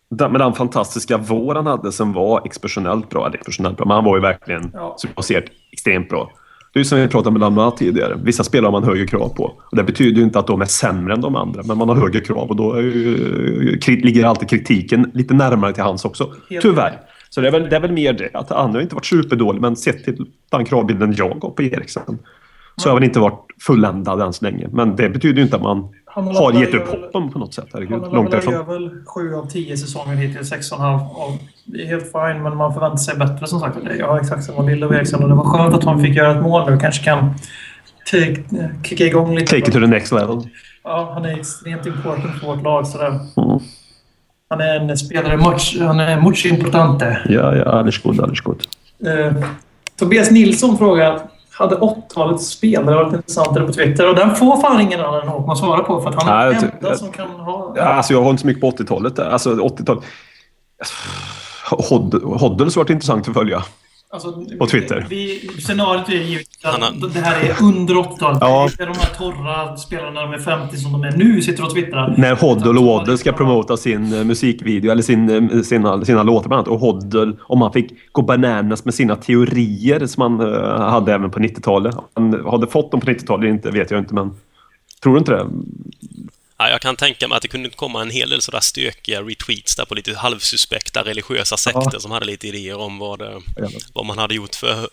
Med 0.08 0.40
den 0.40 0.52
fantastiska 0.52 1.16
vår 1.16 1.54
han 1.54 1.66
hade 1.66 1.92
som 1.92 2.12
var 2.12 2.42
exceptionellt 2.46 3.10
bra. 3.10 3.26
Eller 3.26 3.36
exceptionellt 3.38 3.76
bra, 3.76 3.86
men 3.86 3.94
han 3.94 4.04
var 4.04 4.16
ju 4.16 4.22
verkligen, 4.22 4.70
Ja. 4.74 4.94
som 4.98 5.10
jag 5.16 5.24
ser 5.24 5.40
det, 5.40 5.48
extremt 5.72 6.08
bra. 6.08 6.30
Det 6.76 6.80
är 6.80 6.84
som 6.84 6.98
vi 6.98 7.08
pratade 7.08 7.32
med 7.32 7.40
Lamma 7.40 7.70
tidigare. 7.70 8.18
Vissa 8.22 8.44
spelare 8.44 8.66
har 8.66 8.72
man 8.80 8.84
högre 8.84 9.06
krav 9.06 9.28
på. 9.28 9.44
Och 9.70 9.76
det 9.76 9.84
betyder 9.84 10.18
ju 10.18 10.22
inte 10.22 10.38
att 10.38 10.46
de 10.46 10.60
är 10.60 10.64
sämre 10.64 11.14
än 11.14 11.20
de 11.20 11.36
andra, 11.36 11.62
men 11.62 11.78
man 11.78 11.88
har 11.88 11.96
högre 11.96 12.20
krav 12.20 12.48
och 12.50 12.56
då 12.56 12.80
ju, 12.80 13.76
ligger 13.86 14.24
alltid 14.24 14.48
kritiken 14.48 15.10
lite 15.14 15.34
närmare 15.34 15.72
till 15.72 15.82
hans 15.82 16.04
också. 16.04 16.32
Tyvärr. 16.62 17.00
Så 17.30 17.40
det 17.40 17.48
är, 17.48 17.52
väl, 17.52 17.70
det 17.70 17.76
är 17.76 17.80
väl 17.80 17.92
mer 17.92 18.12
det. 18.12 18.30
Att 18.34 18.50
han 18.50 18.74
har 18.74 18.80
inte 18.80 18.94
varit 18.94 19.06
superdålig, 19.06 19.60
men 19.60 19.76
sett 19.76 20.04
till 20.04 20.26
den 20.50 20.64
kravbilden 20.64 21.14
jag 21.16 21.38
har 21.42 21.50
på 21.50 21.62
Eriksen 21.62 22.18
så 22.76 22.88
har 22.88 22.94
han 22.94 23.04
inte 23.04 23.20
varit 23.20 23.46
fulländad 23.66 24.20
än 24.20 24.32
så 24.32 24.44
länge. 24.44 24.68
Men 24.72 24.96
det 24.96 25.08
betyder 25.08 25.36
ju 25.36 25.42
inte 25.42 25.56
att 25.56 25.62
man 25.62 25.88
har 26.24 26.52
gett 26.52 26.74
upp 26.74 26.88
hoppen 26.88 27.32
på 27.32 27.38
något 27.38 27.54
sätt. 27.54 27.66
Herregud, 27.72 28.02
Han 28.02 28.10
långt 28.10 28.30
därifrån. 28.30 28.54
gör 28.54 28.62
väl 28.62 28.90
7 29.06 29.34
av 29.34 29.46
10 29.46 29.76
säsonger 29.76 30.16
hittills, 30.16 30.52
6,5 30.52 31.10
och 31.10 31.32
Det 31.64 31.82
är 31.82 31.86
helt 31.86 32.12
fine, 32.12 32.42
men 32.42 32.56
man 32.56 32.74
förväntar 32.74 32.96
sig 32.96 33.16
bättre 33.16 33.46
som 33.46 33.60
sagt. 33.60 33.76
Jag 33.98 34.06
har 34.06 34.20
exakt 34.20 34.44
samma 34.44 34.62
bild 34.62 34.84
av 34.84 34.94
Eriksson 34.94 35.22
och 35.22 35.28
det 35.28 35.34
var 35.34 35.44
skönt 35.44 35.74
att 35.74 35.84
han 35.84 36.02
fick 36.02 36.16
göra 36.16 36.36
ett 36.36 36.42
mål 36.42 36.70
nu. 36.70 36.78
Kanske 36.78 37.04
kan 37.04 37.34
take, 38.10 38.42
kicka 38.84 39.04
igång 39.04 39.34
lite. 39.34 39.46
Take 39.46 39.58
it 39.58 39.72
to 39.72 39.80
the 39.80 39.86
next 39.86 40.12
level. 40.12 40.48
Ja, 40.84 41.10
han 41.14 41.24
är 41.24 41.38
extremt 41.40 41.86
important 41.86 42.40
för 42.40 42.46
vårt 42.46 42.62
lag. 42.62 42.86
Sådär. 42.86 43.08
Mm. 43.08 43.60
Han 44.48 44.60
är 44.60 44.80
en 44.80 44.96
spelare, 44.96 45.36
much, 45.36 45.76
han 45.80 46.00
är 46.00 46.20
much 46.20 46.46
importante. 46.46 47.18
Ja, 47.28 47.56
ja, 47.56 47.64
alles 47.64 48.02
gut, 48.02 48.20
alles 48.20 48.40
gut. 48.40 48.68
Eh, 49.06 49.32
Tobias 49.98 50.30
Nilsson 50.30 50.78
frågar 50.78 51.20
hade 51.58 51.76
80-talets 51.76 52.46
spelare 52.48 52.94
varit 52.94 53.12
intressantare 53.14 53.66
på 53.66 53.72
Twitter? 53.72 54.08
Och 54.08 54.14
den 54.14 54.34
får 54.36 54.60
fan 54.60 54.80
ingen 54.80 55.00
annan 55.00 55.22
än 55.22 55.28
Håkman 55.28 55.56
svara 55.56 55.82
på 55.82 56.00
för 56.00 56.08
att 56.10 56.22
han 56.22 56.40
är 56.42 56.46
den 56.46 56.54
enda 56.64 56.88
jag- 56.88 56.98
som 56.98 57.12
kan 57.12 57.28
ha... 57.30 57.72
Ja, 57.76 57.82
alltså 57.82 58.12
jag 58.12 58.22
har 58.22 58.30
inte 58.30 58.40
så 58.40 58.46
mycket 58.46 58.60
på 58.60 58.70
80-talet. 58.70 59.16
där. 59.16 59.30
Alltså 59.30 59.54
80-talet... 59.54 60.04
Hod- 61.70 62.22
Hoddles 62.40 62.76
varit 62.76 62.90
intressant 62.90 63.28
att 63.28 63.34
följa. 63.34 63.62
Alltså, 64.10 64.44
På 64.58 64.66
Twitter. 64.66 65.06
Vi, 65.10 65.48
scenariot 65.58 66.08
är 66.08 66.12
givet 66.12 66.46
Han 66.62 66.82
har- 66.82 66.88
att 67.06 67.14
det 67.14 67.20
här 67.20 67.40
är 67.40 67.62
under 67.62 67.94
80-talet. 67.94 68.38
Ja. 68.40 68.68
Det 68.76 68.82
är 68.82 68.86
de 68.86 68.98
här 68.98 69.14
torra 69.18 69.76
spelarna 69.76 70.10
när 70.10 70.22
de 70.22 70.32
är 70.34 70.38
50 70.38 70.76
som 70.76 70.92
de 70.92 71.02
är 71.04 71.12
nu 71.16 71.42
sitter 71.42 71.64
och 71.64 71.74
twittrar. 71.74 72.14
När 72.18 72.34
Hoddle 72.36 72.70
och 72.80 72.84
Waddle 72.86 73.18
ska 73.18 73.32
promota 73.32 73.76
sin 73.76 74.12
eh, 74.12 74.24
musikvideo, 74.24 74.90
eller 74.90 75.02
sin, 75.02 75.50
eh, 75.50 75.62
sina, 75.62 76.04
sina 76.04 76.22
låtar 76.22 76.48
bland 76.48 76.58
annat. 76.58 76.68
Och 76.68 76.78
Hoddle, 76.80 77.32
om 77.40 77.62
han 77.62 77.72
fick 77.72 77.92
gå 78.12 78.22
bananas 78.22 78.84
med 78.84 78.94
sina 78.94 79.16
teorier 79.16 80.06
som 80.06 80.22
han 80.38 80.40
eh, 80.54 80.80
hade 80.80 81.14
även 81.14 81.30
på 81.30 81.38
90-talet. 81.38 81.96
Han 82.14 82.44
hade 82.50 82.66
fått 82.66 82.90
dem 82.90 83.00
på 83.00 83.06
90-talet 83.06 83.42
eller 83.44 83.54
inte 83.54 83.70
vet 83.70 83.90
jag 83.90 84.00
inte, 84.00 84.14
men... 84.14 84.30
Tror 85.02 85.12
du 85.12 85.18
inte 85.18 85.32
det? 85.32 85.46
Ja, 86.58 86.70
jag 86.70 86.80
kan 86.80 86.96
tänka 86.96 87.28
mig 87.28 87.36
att 87.36 87.42
det 87.42 87.48
kunde 87.48 87.70
komma 87.70 88.02
en 88.02 88.10
hel 88.10 88.30
del 88.30 88.42
sådär 88.42 88.60
stökiga 88.60 89.22
retweets 89.22 89.76
där 89.76 89.84
på 89.84 89.94
lite 89.94 90.14
halvsuspekta 90.14 91.02
religiösa 91.04 91.56
sekter 91.56 91.98
som 91.98 92.10
hade 92.10 92.26
lite 92.26 92.48
idéer 92.48 92.76
om 92.78 92.98
vad, 92.98 93.18
det, 93.18 93.42
vad 93.94 94.06
man 94.06 94.18
hade 94.18 94.34
gjort 94.34 94.54
för, 94.54 94.88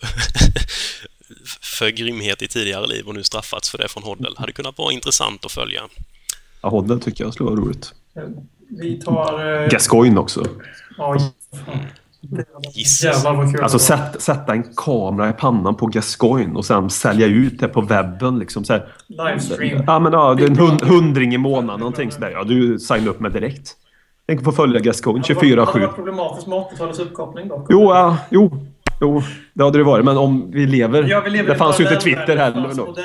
för 1.62 1.90
grymhet 1.90 2.42
i 2.42 2.48
tidigare 2.48 2.88
liv 2.88 3.08
och 3.08 3.14
nu 3.14 3.24
straffats 3.24 3.70
för 3.70 3.78
det 3.78 3.88
från 3.88 4.04
Hoddle. 4.04 4.30
Hade 4.38 4.52
kunnat 4.52 4.78
vara 4.78 4.94
intressant 4.94 5.46
att 5.46 5.52
följa. 5.52 5.82
Ja, 6.62 6.70
Hoddle 6.70 7.00
tycker 7.00 7.24
jag 7.24 7.34
skulle 7.34 7.50
vara 7.50 7.60
roligt. 7.60 7.94
Vi 8.70 9.02
tar... 9.02 9.64
eh, 9.64 9.70
Gascoigne 9.70 10.20
också. 10.20 10.48
Ja, 10.98 11.18
fan. 11.66 11.86
Gissas. 12.74 13.04
Jävlar 13.04 13.34
vad 13.34 13.52
kul 13.52 13.64
Alltså 13.64 13.80
sätt, 13.80 14.22
sätta 14.22 14.54
en 14.54 14.64
kamera 14.76 15.30
i 15.30 15.34
pannan 15.34 15.76
på 15.76 15.86
Gascoigne 15.86 16.56
och 16.56 16.66
sen 16.66 16.90
sälja 16.90 17.28
ut 17.28 17.60
det 17.60 17.68
på 17.68 17.82
webben. 17.82 18.40
Liksom, 18.40 18.64
så 18.64 18.74
här. 18.74 18.88
Livestream. 19.08 19.84
Ja, 19.88 20.00
men 20.00 20.14
ja, 20.14 20.34
det 20.34 20.44
är 20.44 20.50
en 20.50 20.58
hund, 20.58 20.82
hundring 20.82 21.34
i 21.34 21.38
månaden 21.38 21.80
någonting 21.80 22.12
sådär. 22.12 22.30
Ja, 22.30 22.44
du 22.44 22.80
signar 22.80 23.08
upp 23.08 23.20
med 23.20 23.32
direkt. 23.32 23.76
Tänk 24.28 24.40
att 24.40 24.46
få 24.46 24.52
följa 24.52 24.80
Gascoigne 24.80 25.24
Det 25.28 25.34
hade 25.34 25.56
varit 25.56 25.76
24-7. 25.76 25.94
problematiskt 25.96 26.48
med 26.48 26.58
80-talets 26.58 27.00
uppkoppling 27.00 27.48
dock. 27.48 27.68
Jo, 27.70 27.82
ja, 27.82 28.18
jo. 28.30 28.52
Jo, 29.02 29.22
det 29.54 29.64
hade 29.64 29.78
det 29.78 29.84
varit. 29.84 30.06
Men 30.06 30.18
om 30.18 30.52
vi 30.52 30.68
lever... 30.68 31.04
Ja, 31.04 31.22
vi 31.26 31.30
lever 31.30 31.50
det 31.50 31.56
fanns 31.56 31.80
ju 31.80 31.84
inte 31.84 31.96
Twitter 31.96 32.38
heller 32.38 32.62
Fanns 32.62 32.78
då. 32.78 32.96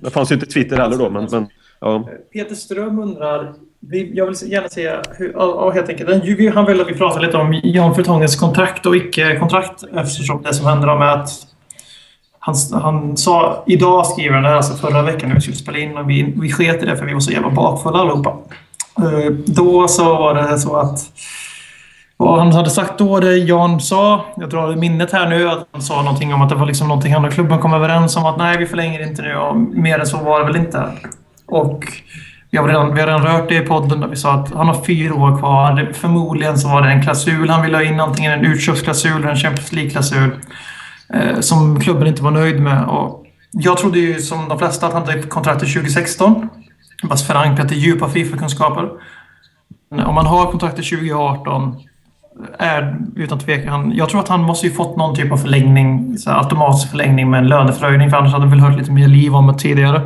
Det 0.00 0.10
fanns 0.10 0.30
ju 0.30 0.34
inte 0.34 0.46
Twitter 0.46 0.76
heller 0.76 0.98
då, 0.98 1.10
men... 1.10 1.28
men 1.30 1.46
ja. 1.80 2.08
Peter 2.32 2.54
Ström 2.54 2.98
undrar, 2.98 3.54
jag 3.90 4.26
vill 4.26 4.52
gärna 4.52 4.68
säga, 4.68 5.02
hur, 5.16 5.32
ja, 5.32 5.70
helt 5.70 5.88
enkelt, 5.88 6.54
han 6.54 6.66
vill 6.66 6.80
att 6.80 6.88
vi 6.88 6.94
pratar 6.94 7.20
lite 7.20 7.36
om 7.36 7.60
Jan 7.62 7.94
Furtongens 7.94 8.36
kontrakt 8.36 8.86
och 8.86 8.96
icke-kontrakt 8.96 9.84
eftersom 9.96 10.42
det 10.42 10.54
som 10.54 10.66
händer 10.66 10.88
då 10.88 10.98
med 10.98 11.12
att 11.12 11.30
han, 12.38 12.54
han 12.82 13.16
sa, 13.16 13.64
idag 13.66 14.06
skriver 14.06 14.34
han 14.34 14.42
det 14.42 14.48
här, 14.48 14.56
alltså 14.56 14.74
förra 14.74 15.02
veckan 15.02 15.28
när 15.28 15.34
vi 15.34 15.40
skulle 15.40 15.56
spela 15.56 15.78
in 15.78 15.96
och 15.96 16.10
vi, 16.10 16.34
vi 16.36 16.52
sket 16.52 16.82
i 16.82 16.86
det 16.86 16.96
för 16.96 17.06
vi 17.06 17.12
var 17.12 17.20
så 17.20 17.32
jävla 17.32 17.50
bakfulla 17.50 17.98
allihopa. 17.98 18.36
Eh, 18.98 19.32
då 19.46 19.88
så 19.88 20.04
var 20.04 20.34
det 20.34 20.58
så 20.58 20.76
att 20.76 20.98
vad 22.16 22.38
han 22.38 22.52
hade 22.52 22.70
sagt 22.70 22.98
då, 22.98 23.20
det 23.20 23.36
Jan 23.36 23.80
sa, 23.80 24.24
jag 24.36 24.50
drar 24.50 24.72
i 24.72 24.76
minnet 24.76 25.12
här 25.12 25.28
nu, 25.28 25.48
att 25.48 25.68
han 25.72 25.82
sa 25.82 26.02
någonting 26.02 26.34
om 26.34 26.42
att 26.42 26.48
det 26.48 26.54
var 26.54 26.66
liksom 26.66 26.88
någonting 26.88 27.12
han 27.12 27.24
och 27.24 27.32
klubben 27.32 27.58
kom 27.58 27.74
överens 27.74 28.16
om 28.16 28.26
att 28.26 28.38
nej, 28.38 28.58
vi 28.58 28.66
förlänger 28.66 29.02
inte 29.02 29.22
nu 29.22 29.36
och 29.36 29.56
mer 29.56 29.98
än 29.98 30.06
så 30.06 30.16
var 30.16 30.40
det 30.40 30.46
väl 30.46 30.56
inte. 30.56 30.84
Och 31.46 31.84
vi 32.52 32.58
har 32.58 32.68
redan, 32.68 32.94
vi 32.94 33.00
har 33.00 33.06
redan 33.06 33.22
rört 33.22 33.48
det 33.48 33.56
i 33.56 33.60
podden 33.60 34.00
där 34.00 34.08
vi 34.08 34.16
sa 34.16 34.32
att 34.34 34.54
han 34.54 34.66
har 34.66 34.84
fyra 34.84 35.14
år 35.14 35.38
kvar. 35.38 35.92
Förmodligen 35.92 36.58
så 36.58 36.68
var 36.68 36.82
det 36.82 36.90
en 36.90 37.02
klausul 37.02 37.48
han 37.48 37.62
ville 37.62 37.76
ha 37.76 37.84
in, 37.84 38.00
antingen 38.00 38.32
en 38.32 38.44
utköpsklausul 38.44 39.16
eller 39.16 39.28
en 39.28 39.36
Champions 39.36 39.72
League-klausul 39.72 40.30
eh, 41.14 41.40
som 41.40 41.80
klubben 41.80 42.06
inte 42.06 42.22
var 42.22 42.30
nöjd 42.30 42.60
med. 42.60 42.84
Och 42.84 43.24
jag 43.50 43.78
trodde 43.78 43.98
ju 43.98 44.18
som 44.18 44.48
de 44.48 44.58
flesta 44.58 44.86
att 44.86 44.92
han 44.92 45.02
hade 45.02 45.22
kontraktet 45.22 45.72
2016. 45.72 46.48
Fast 47.08 47.26
förankrat 47.26 47.72
i 47.72 47.74
djupa 47.74 48.08
Fifa-kunskaper. 48.08 48.88
Om 50.06 50.14
man 50.14 50.26
har 50.26 50.50
kontraktet 50.50 50.92
eh, 50.92 50.98
2018 50.98 51.76
är 52.58 52.96
utan 53.16 53.38
tvekan... 53.38 53.92
Jag 53.94 54.08
tror 54.08 54.20
att 54.20 54.28
han 54.28 54.42
måste 54.42 54.66
ju 54.66 54.72
fått 54.72 54.96
någon 54.96 55.16
typ 55.16 55.32
av 55.32 55.36
förlängning, 55.36 56.18
så 56.18 56.30
automatisk 56.30 56.90
förlängning 56.90 57.30
med 57.30 57.38
en 57.38 57.48
löneförhöjning, 57.48 58.10
för 58.10 58.16
annars 58.16 58.32
hade 58.32 58.44
vi 58.44 58.50
väl 58.50 58.60
hört 58.60 58.78
lite 58.78 58.92
mer 58.92 59.08
liv 59.08 59.34
om 59.34 59.46
det 59.46 59.58
tidigare. 59.58 60.02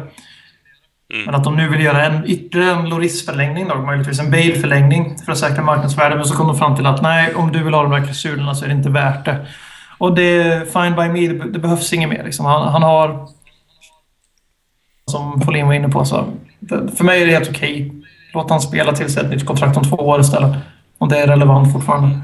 Men 1.09 1.35
att 1.35 1.45
de 1.45 1.57
nu 1.57 1.69
vill 1.69 1.85
göra 1.85 2.07
en 2.07 2.25
ytterligare 2.27 2.71
en 2.71 2.89
Loris-förlängning, 2.89 3.69
möjligtvis 3.87 4.21
en 4.21 4.31
Bale-förlängning 4.31 5.19
för 5.25 5.33
att 5.33 5.39
säkra 5.39 5.63
marknadsvärde, 5.63 6.17
men 6.17 6.25
så 6.25 6.35
kom 6.35 6.47
de 6.47 6.59
fram 6.59 6.77
till 6.77 6.87
att 6.87 7.03
nej, 7.03 7.35
om 7.35 7.53
du 7.53 7.63
vill 7.63 7.75
ha 7.75 7.83
de 7.83 7.93
här 7.93 8.05
klausulerna 8.05 8.55
så 8.55 8.65
är 8.65 8.69
det 8.69 8.75
inte 8.75 8.91
värt 8.91 9.25
det. 9.25 9.47
Och 9.99 10.15
det 10.15 10.23
är 10.23 10.65
fine 10.65 10.97
by 10.97 11.09
me, 11.09 11.29
det, 11.29 11.51
det 11.51 11.59
behövs 11.59 11.93
inget 11.93 12.09
mer. 12.09 12.25
Liksom. 12.25 12.47
Han, 12.47 12.69
han 12.69 12.83
har... 12.83 13.29
Som 15.11 15.41
Folin 15.41 15.67
var 15.67 15.75
inne 15.75 15.89
på, 15.89 16.05
så 16.05 16.33
det, 16.61 16.97
för 16.97 17.05
mig 17.05 17.23
är 17.23 17.27
det 17.27 17.33
helt 17.33 17.51
okej. 17.51 17.93
Låt 18.33 18.51
han 18.51 18.61
spela 18.61 18.93
till 18.93 19.13
sig 19.13 19.25
ett 19.25 19.31
nytt 19.31 19.47
kontrakt 19.47 19.77
om 19.77 19.85
två 19.85 19.97
år 19.97 20.21
istället. 20.21 20.57
Om 20.99 21.09
det 21.09 21.19
är 21.19 21.27
relevant 21.27 21.73
fortfarande. 21.73 22.21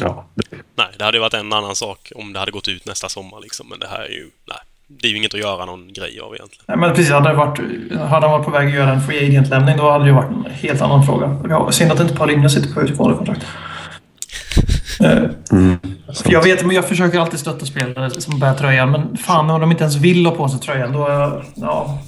ja. 0.00 0.24
Nej, 0.74 0.86
det 0.98 1.04
hade 1.04 1.16
ju 1.16 1.20
varit 1.20 1.34
en 1.34 1.52
annan 1.52 1.76
sak 1.76 2.12
om 2.16 2.32
det 2.32 2.38
hade 2.38 2.52
gått 2.52 2.68
ut 2.68 2.86
nästa 2.86 3.08
sommar 3.08 3.40
liksom. 3.40 3.68
Men 3.68 3.78
det 3.78 3.88
här 3.88 4.00
är 4.00 4.08
ju... 4.08 4.30
Nej. 4.48 4.58
Det 5.00 5.06
är 5.06 5.10
ju 5.10 5.16
inget 5.16 5.34
att 5.34 5.40
göra 5.40 5.64
någon 5.64 5.92
grej 5.92 6.20
av 6.20 6.34
egentligen. 6.34 6.64
Nej, 6.66 6.76
men 6.76 6.90
precis, 6.90 7.10
hade, 7.10 7.28
det 7.28 7.34
varit, 7.34 7.58
hade 7.92 8.26
han 8.26 8.30
varit 8.30 8.44
på 8.44 8.50
väg 8.50 8.68
att 8.68 8.74
göra 8.74 8.92
en 8.92 9.00
free 9.00 9.26
agent-lämning 9.26 9.76
då 9.76 9.90
hade 9.90 10.04
det 10.04 10.08
ju 10.08 10.14
varit 10.14 10.30
en 10.30 10.52
helt 10.52 10.82
annan 10.82 11.06
fråga. 11.06 11.36
Ja, 11.48 11.72
synd 11.72 11.92
att 11.92 12.00
inte 12.00 12.14
Paulinho 12.14 12.48
sitter 12.48 12.74
på 12.74 12.82
utgående 12.82 13.16
kontrakt. 13.16 13.46
Eh, 15.04 15.22
för 16.14 16.32
jag 16.32 16.42
vet, 16.42 16.66
men 16.66 16.76
jag 16.76 16.88
försöker 16.88 17.20
alltid 17.20 17.40
stötta 17.40 17.66
spelare 17.66 18.10
som 18.10 18.38
bär 18.38 18.54
tröjan, 18.54 18.90
men 18.90 19.16
fan 19.16 19.50
om 19.50 19.60
de 19.60 19.70
inte 19.70 19.84
ens 19.84 19.96
vill 19.96 20.26
ha 20.26 20.34
på 20.34 20.48
sig 20.48 20.60
tröjan, 20.60 20.92
då... 20.92 21.42
Ja. 21.54 21.98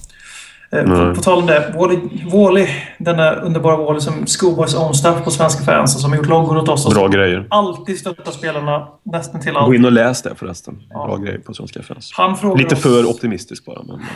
Eh, 0.77 0.85
På, 0.85 1.14
på 1.14 1.23
tal 1.23 1.39
om 1.39 1.47
det, 1.47 1.75
Wally, 1.79 1.99
Wally 2.33 2.66
den 2.99 3.16
där 3.16 3.37
underbara 3.45 3.77
Wally 3.77 4.01
som 4.01 4.27
Schoolboys 4.27 4.75
own 4.75 4.95
stuff 4.95 5.25
på 5.25 5.31
svenska 5.31 5.64
fans 5.64 6.01
som 6.03 6.11
har 6.11 6.16
gjort 6.16 6.29
loggor 6.29 6.57
åt 6.59 6.68
oss. 6.68 6.95
Bra 6.95 7.09
grejer. 7.09 7.47
Alltid 7.51 7.99
stöttar 7.99 8.33
spelarna 8.33 8.89
nästan 9.03 9.41
till 9.41 9.53
Gå 9.53 9.59
allt. 9.59 9.75
in 9.75 9.85
och 9.85 9.93
läs 9.93 10.23
det 10.23 10.35
förresten. 10.37 10.83
Bra 10.91 11.16
grejer 11.16 11.39
på 11.39 11.55
Svenska 11.55 11.83
fans. 11.83 12.12
Lite 12.57 12.75
oss- 12.75 12.81
för 12.83 13.05
optimistisk 13.11 13.64
bara. 13.64 13.83
Men, 13.83 13.97
men, 13.97 14.07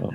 ja. 0.00 0.12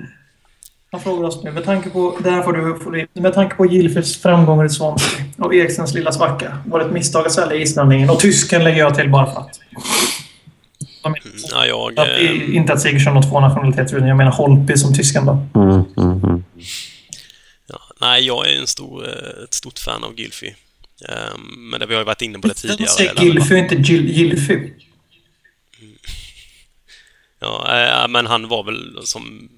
Han 0.92 1.00
frågar 1.00 1.28
oss 1.28 1.44
nu, 1.44 1.50
med 1.52 1.64
tanke 1.64 1.90
på, 1.90 2.14
det 2.24 2.30
här 2.30 2.42
får 2.42 2.52
du, 2.52 2.78
får 2.78 2.90
du 2.90 3.20
med 3.20 3.34
tanke 3.34 3.54
på 3.56 3.66
Gilfers 3.66 4.22
framgångar 4.22 4.64
i 4.64 4.68
Swansea 4.68 5.24
och 5.38 5.54
Eriksens 5.54 5.94
lilla 5.94 6.12
svacka, 6.12 6.56
var 6.66 6.78
det 6.78 6.84
ett 6.84 6.92
misstag 6.92 7.26
att 7.26 7.32
sälja 7.32 7.56
islandningen? 7.56 8.10
Och 8.10 8.20
tysken 8.20 8.64
lägger 8.64 8.78
jag 8.78 8.94
till 8.94 9.10
bara 9.10 9.26
för 9.26 9.40
att. 9.40 9.60
Är- 11.04 11.22
Ja, 11.50 11.66
jag... 11.66 11.98
Att, 12.00 12.08
Eh, 12.08 12.54
inte 12.56 12.72
att 12.72 12.80
Sigurdsson 12.80 13.16
har 13.16 13.22
två 13.22 13.40
nationaliteter, 13.40 13.96
utan 13.96 14.08
jag 14.08 14.16
menar 14.16 14.32
Holtby 14.32 14.76
som 14.76 14.94
tysken 14.94 15.26
då. 15.26 15.46
Mm, 15.54 15.84
mm, 15.96 16.24
mm. 16.24 16.44
ja, 17.66 17.80
nej, 18.00 18.26
jag 18.26 18.48
är 18.48 18.56
en 18.60 18.66
stor, 18.66 19.08
eh, 19.08 19.44
ett 19.44 19.54
stort 19.54 19.78
fan 19.78 20.04
av 20.04 20.20
Gylfi. 20.20 20.54
Ehm, 21.08 21.70
men 21.70 21.80
det, 21.80 21.86
vi 21.86 21.94
har 21.94 22.00
ju 22.00 22.04
varit 22.06 22.22
inne 22.22 22.38
på 22.38 22.48
det 22.48 22.54
tidigare. 22.54 22.82
Jag 22.82 22.90
säger 22.90 23.22
Gilfy, 23.24 23.56
inte 23.56 23.74
Gil, 23.74 24.10
Gilfy. 24.10 24.58
Ja, 27.40 27.78
eh, 27.78 28.08
men 28.08 28.26
han 28.26 28.48
var 28.48 28.64
väl 28.64 28.98
som... 29.04 29.48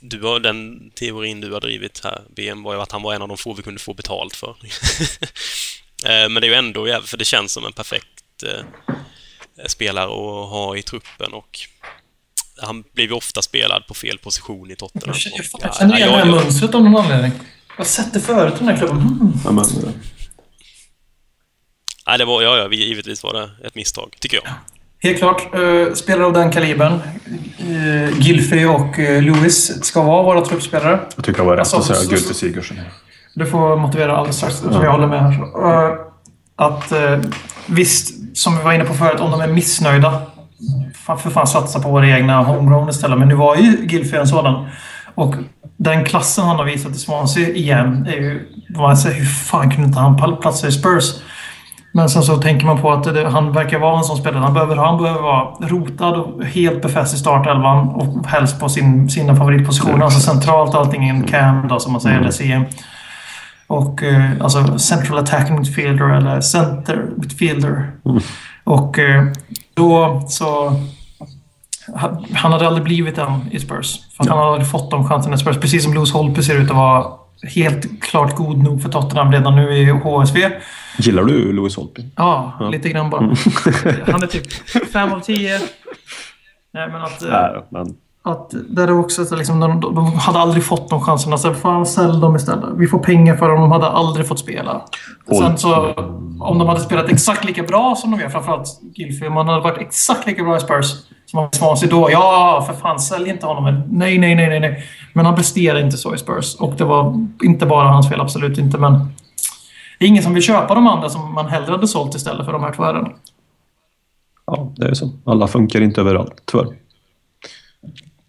Du 0.00 0.22
har, 0.22 0.40
den 0.40 0.90
teorin 0.94 1.40
du 1.40 1.52
har 1.52 1.60
drivit 1.60 2.00
här, 2.04 2.22
BM, 2.36 2.62
var 2.62 2.74
ju 2.74 2.80
att 2.80 2.92
han 2.92 3.02
var 3.02 3.14
en 3.14 3.22
av 3.22 3.28
de 3.28 3.36
få 3.36 3.54
vi 3.54 3.62
kunde 3.62 3.80
få 3.80 3.94
betalt 3.94 4.36
för. 4.36 4.56
Eh, 6.06 6.28
men 6.28 6.34
det 6.34 6.46
är 6.46 6.48
ju 6.48 6.54
ändå 6.54 7.00
för 7.04 7.16
det 7.16 7.24
känns 7.24 7.52
som 7.52 7.64
en 7.66 7.72
perfekt 7.72 8.42
eh, 8.46 8.64
spelare 9.66 10.04
att 10.04 10.50
ha 10.50 10.76
i 10.76 10.82
truppen 10.82 11.32
och 11.32 11.58
han 12.62 12.84
blev 12.94 13.08
ju 13.08 13.14
ofta 13.14 13.42
spelad 13.42 13.86
på 13.86 13.94
fel 13.94 14.18
position 14.18 14.70
i 14.70 14.76
Tottenham. 14.76 15.08
Jag 15.08 15.16
känner- 15.16 15.38
och, 15.54 15.60
jag 15.62 15.76
känner 15.76 15.96
igen 15.96 16.12
det 16.12 16.16
här 16.16 16.24
mönstret 16.24 16.74
av 16.74 16.82
någon 16.82 16.96
anledning. 16.96 17.32
Jag 17.68 17.76
har 17.76 17.84
sett 17.84 18.12
det 18.12 18.20
förut, 18.20 18.54
den 18.58 18.68
här 18.68 18.76
klubben. 18.76 18.96
Mm. 18.96 19.32
Ja, 19.44 19.52
men, 19.52 19.64
eh, 19.64 19.90
Nej, 22.06 22.18
det 22.18 22.24
var, 22.24 22.42
ja, 22.42 22.56
ja, 22.58 22.72
givetvis 22.72 23.24
var 23.24 23.32
det 23.32 23.66
ett 23.66 23.74
misstag, 23.74 24.16
tycker 24.20 24.40
jag. 24.44 24.52
Helt 25.02 25.18
klart. 25.18 25.54
Uh, 25.54 25.94
spelare 25.94 26.26
av 26.26 26.32
den 26.32 26.50
kalibern. 26.50 26.92
Uh, 27.68 28.20
Gilfy 28.20 28.64
och 28.64 28.98
uh, 28.98 29.22
Lewis 29.22 29.84
ska 29.84 30.02
vara 30.02 30.22
våra 30.22 30.40
truppspelare. 30.44 31.00
jag 31.16 31.24
tycker 31.24 31.38
det 31.40 31.46
var 31.46 31.56
rätt 31.56 31.60
Alltså, 31.74 31.92
att 31.92 31.98
säga 31.98 32.10
Gulte 32.10 32.34
Sigurdsson. 32.34 32.80
Du 33.34 33.46
får 33.46 33.76
motivera 33.76 34.16
alldeles 34.16 34.36
strax, 34.36 34.60
för 34.60 34.84
jag 34.84 34.92
håller 34.92 35.06
med 35.06 35.22
här. 35.22 36.11
Att 36.62 36.92
eh, 36.92 37.18
visst, 37.66 38.36
som 38.36 38.56
vi 38.56 38.62
var 38.62 38.72
inne 38.72 38.84
på 38.84 38.94
förut, 38.94 39.20
om 39.20 39.30
de 39.30 39.40
är 39.40 39.48
missnöjda. 39.48 40.22
Fan, 40.94 41.18
för 41.18 41.30
fan 41.30 41.46
satsa 41.46 41.80
på 41.80 41.88
våra 41.88 42.08
egna 42.08 42.42
homegrown 42.42 42.88
istället. 42.88 43.18
Men 43.18 43.28
nu 43.28 43.34
var 43.34 43.56
ju 43.56 43.86
Gilfy 43.86 44.16
en 44.16 44.26
sådan. 44.26 44.68
Och 45.14 45.34
den 45.76 46.04
klassen 46.04 46.44
han 46.44 46.56
har 46.56 46.64
visat 46.64 46.92
i 46.92 46.98
Swansea 46.98 47.48
igen 47.48 48.06
är 48.10 48.16
ju... 48.16 48.48
Man 48.76 48.96
säger, 48.96 49.16
hur 49.16 49.24
fan 49.24 49.70
kunde 49.70 49.86
inte 49.86 50.00
han 50.00 50.40
platsa 50.40 50.66
i 50.68 50.72
Spurs? 50.72 51.22
Men 51.94 52.08
sen 52.08 52.22
så 52.22 52.36
tänker 52.36 52.66
man 52.66 52.80
på 52.80 52.92
att 52.92 53.04
det, 53.04 53.28
han 53.28 53.52
verkar 53.52 53.78
vara 53.78 53.98
en 53.98 54.04
sån 54.04 54.16
spelare. 54.16 54.42
Han 54.42 54.54
behöver, 54.54 54.76
han 54.76 55.02
behöver 55.02 55.22
vara 55.22 55.44
rotad 55.60 56.14
och 56.16 56.44
helt 56.44 56.82
befäst 56.82 57.14
i 57.14 57.18
startelvan 57.18 57.88
och 57.88 58.26
helst 58.26 58.60
på 58.60 58.68
sin, 58.68 59.10
sina 59.10 59.36
favoritpositioner. 59.36 60.04
Alltså 60.04 60.20
centralt 60.20 60.74
allting 60.74 61.22
cam 61.22 61.68
då, 61.68 61.78
som 61.78 61.92
man 61.92 62.00
säger, 62.00 62.20
eller 62.20 62.30
CM. 62.30 62.64
Och 63.72 64.02
eh, 64.02 64.30
alltså 64.40 64.78
central 64.78 65.18
attacking 65.18 65.58
midfielder 65.58 66.08
eller 66.08 66.40
center 66.40 67.06
midfielder. 67.16 67.92
Och 68.64 68.98
eh, 68.98 69.24
då 69.74 70.22
så... 70.28 70.72
Han 72.34 72.52
hade 72.52 72.66
aldrig 72.66 72.84
blivit 72.84 73.18
en 73.18 73.48
i 73.50 73.60
Spurs. 73.60 74.00
För 74.16 74.24
att 74.24 74.28
han 74.28 74.38
hade 74.38 74.50
aldrig 74.50 74.70
fått 74.70 74.90
de 74.90 75.08
chanserna 75.08 75.34
i 75.34 75.38
Spurs. 75.38 75.56
Precis 75.56 75.84
som 75.84 75.94
Lewis 75.94 76.12
Holtby 76.12 76.42
ser 76.42 76.60
ut 76.60 76.70
att 76.70 76.76
vara 76.76 77.06
helt 77.54 78.02
klart 78.02 78.36
god 78.36 78.58
nog 78.58 78.82
för 78.82 78.88
Tottenham 78.88 79.32
redan 79.32 79.56
nu 79.56 79.78
i 79.78 79.84
HSV. 79.90 80.50
Gillar 80.98 81.24
du 81.24 81.52
Louis 81.52 81.76
Holtby? 81.76 82.02
Ja, 82.16 82.68
lite 82.72 82.88
grann 82.88 83.10
bara. 83.10 83.20
Han 84.12 84.22
är 84.22 84.26
typ 84.26 84.52
fem 84.92 85.12
av 85.12 85.20
tio. 85.20 85.58
Nej, 86.74 86.88
men 86.88 87.02
att... 87.02 87.22
eh, 87.22 87.30
Nej, 87.30 87.62
men 87.70 87.86
att 88.24 88.54
där 88.68 88.88
är 88.88 88.98
också 88.98 89.24
så 89.24 89.36
liksom, 89.36 89.60
de, 89.60 89.80
de 89.80 90.12
hade 90.12 90.38
aldrig 90.38 90.64
fått 90.64 90.90
de 90.90 91.00
chanserna. 91.00 91.38
Så 91.38 91.54
fan, 91.54 91.86
sälj 91.86 92.20
dem 92.20 92.36
istället. 92.36 92.64
Vi 92.76 92.86
får 92.86 92.98
pengar 92.98 93.36
för 93.36 93.48
dem. 93.48 93.60
De 93.60 93.72
hade 93.72 93.86
aldrig 93.86 94.28
fått 94.28 94.38
spela. 94.38 94.82
Sen 95.38 95.58
så, 95.58 95.94
om 96.40 96.58
de 96.58 96.68
hade 96.68 96.80
spelat 96.80 97.08
exakt 97.08 97.44
lika 97.44 97.62
bra 97.62 97.94
som 97.96 98.10
de 98.10 98.20
gör, 98.20 98.28
framförallt 98.28 98.80
Gilfy, 98.94 99.26
om 99.26 99.36
han 99.36 99.48
hade 99.48 99.60
varit 99.60 99.78
exakt 99.78 100.26
lika 100.26 100.44
bra 100.44 100.56
i 100.56 100.60
Spurs 100.60 100.86
som 101.26 101.38
han 101.38 101.42
var 101.42 101.50
i 101.52 101.56
Swansea 101.56 101.90
då. 101.90 102.10
Ja, 102.10 102.64
för 102.66 102.74
fan, 102.74 103.00
sälj 103.00 103.30
inte 103.30 103.46
honom. 103.46 103.82
Nej, 103.90 104.18
nej, 104.18 104.34
nej, 104.34 104.48
nej, 104.48 104.60
nej. 104.60 104.84
Men 105.12 105.26
han 105.26 105.34
presterade 105.34 105.80
inte 105.80 105.96
så 105.96 106.14
i 106.14 106.18
Spurs. 106.18 106.54
Och 106.54 106.74
det 106.74 106.84
var 106.84 107.26
inte 107.42 107.66
bara 107.66 107.88
hans 107.88 108.08
fel, 108.08 108.20
absolut 108.20 108.58
inte. 108.58 108.78
Men 108.78 108.92
det 109.98 110.04
är 110.04 110.08
ingen 110.08 110.22
som 110.22 110.34
vill 110.34 110.42
köpa 110.42 110.74
de 110.74 110.86
andra 110.86 111.08
som 111.08 111.34
man 111.34 111.46
hellre 111.48 111.70
hade 111.70 111.88
sålt 111.88 112.14
istället 112.14 112.44
för 112.44 112.52
de 112.52 112.62
här 112.62 112.72
två 112.72 112.82
herrarna. 112.82 113.10
ja, 114.46 114.72
det 114.76 114.86
är 114.88 114.94
så. 114.94 115.10
Alla 115.24 115.48
funkar 115.48 115.80
inte 115.80 116.00
överallt, 116.00 116.42
tyvärr. 116.44 116.81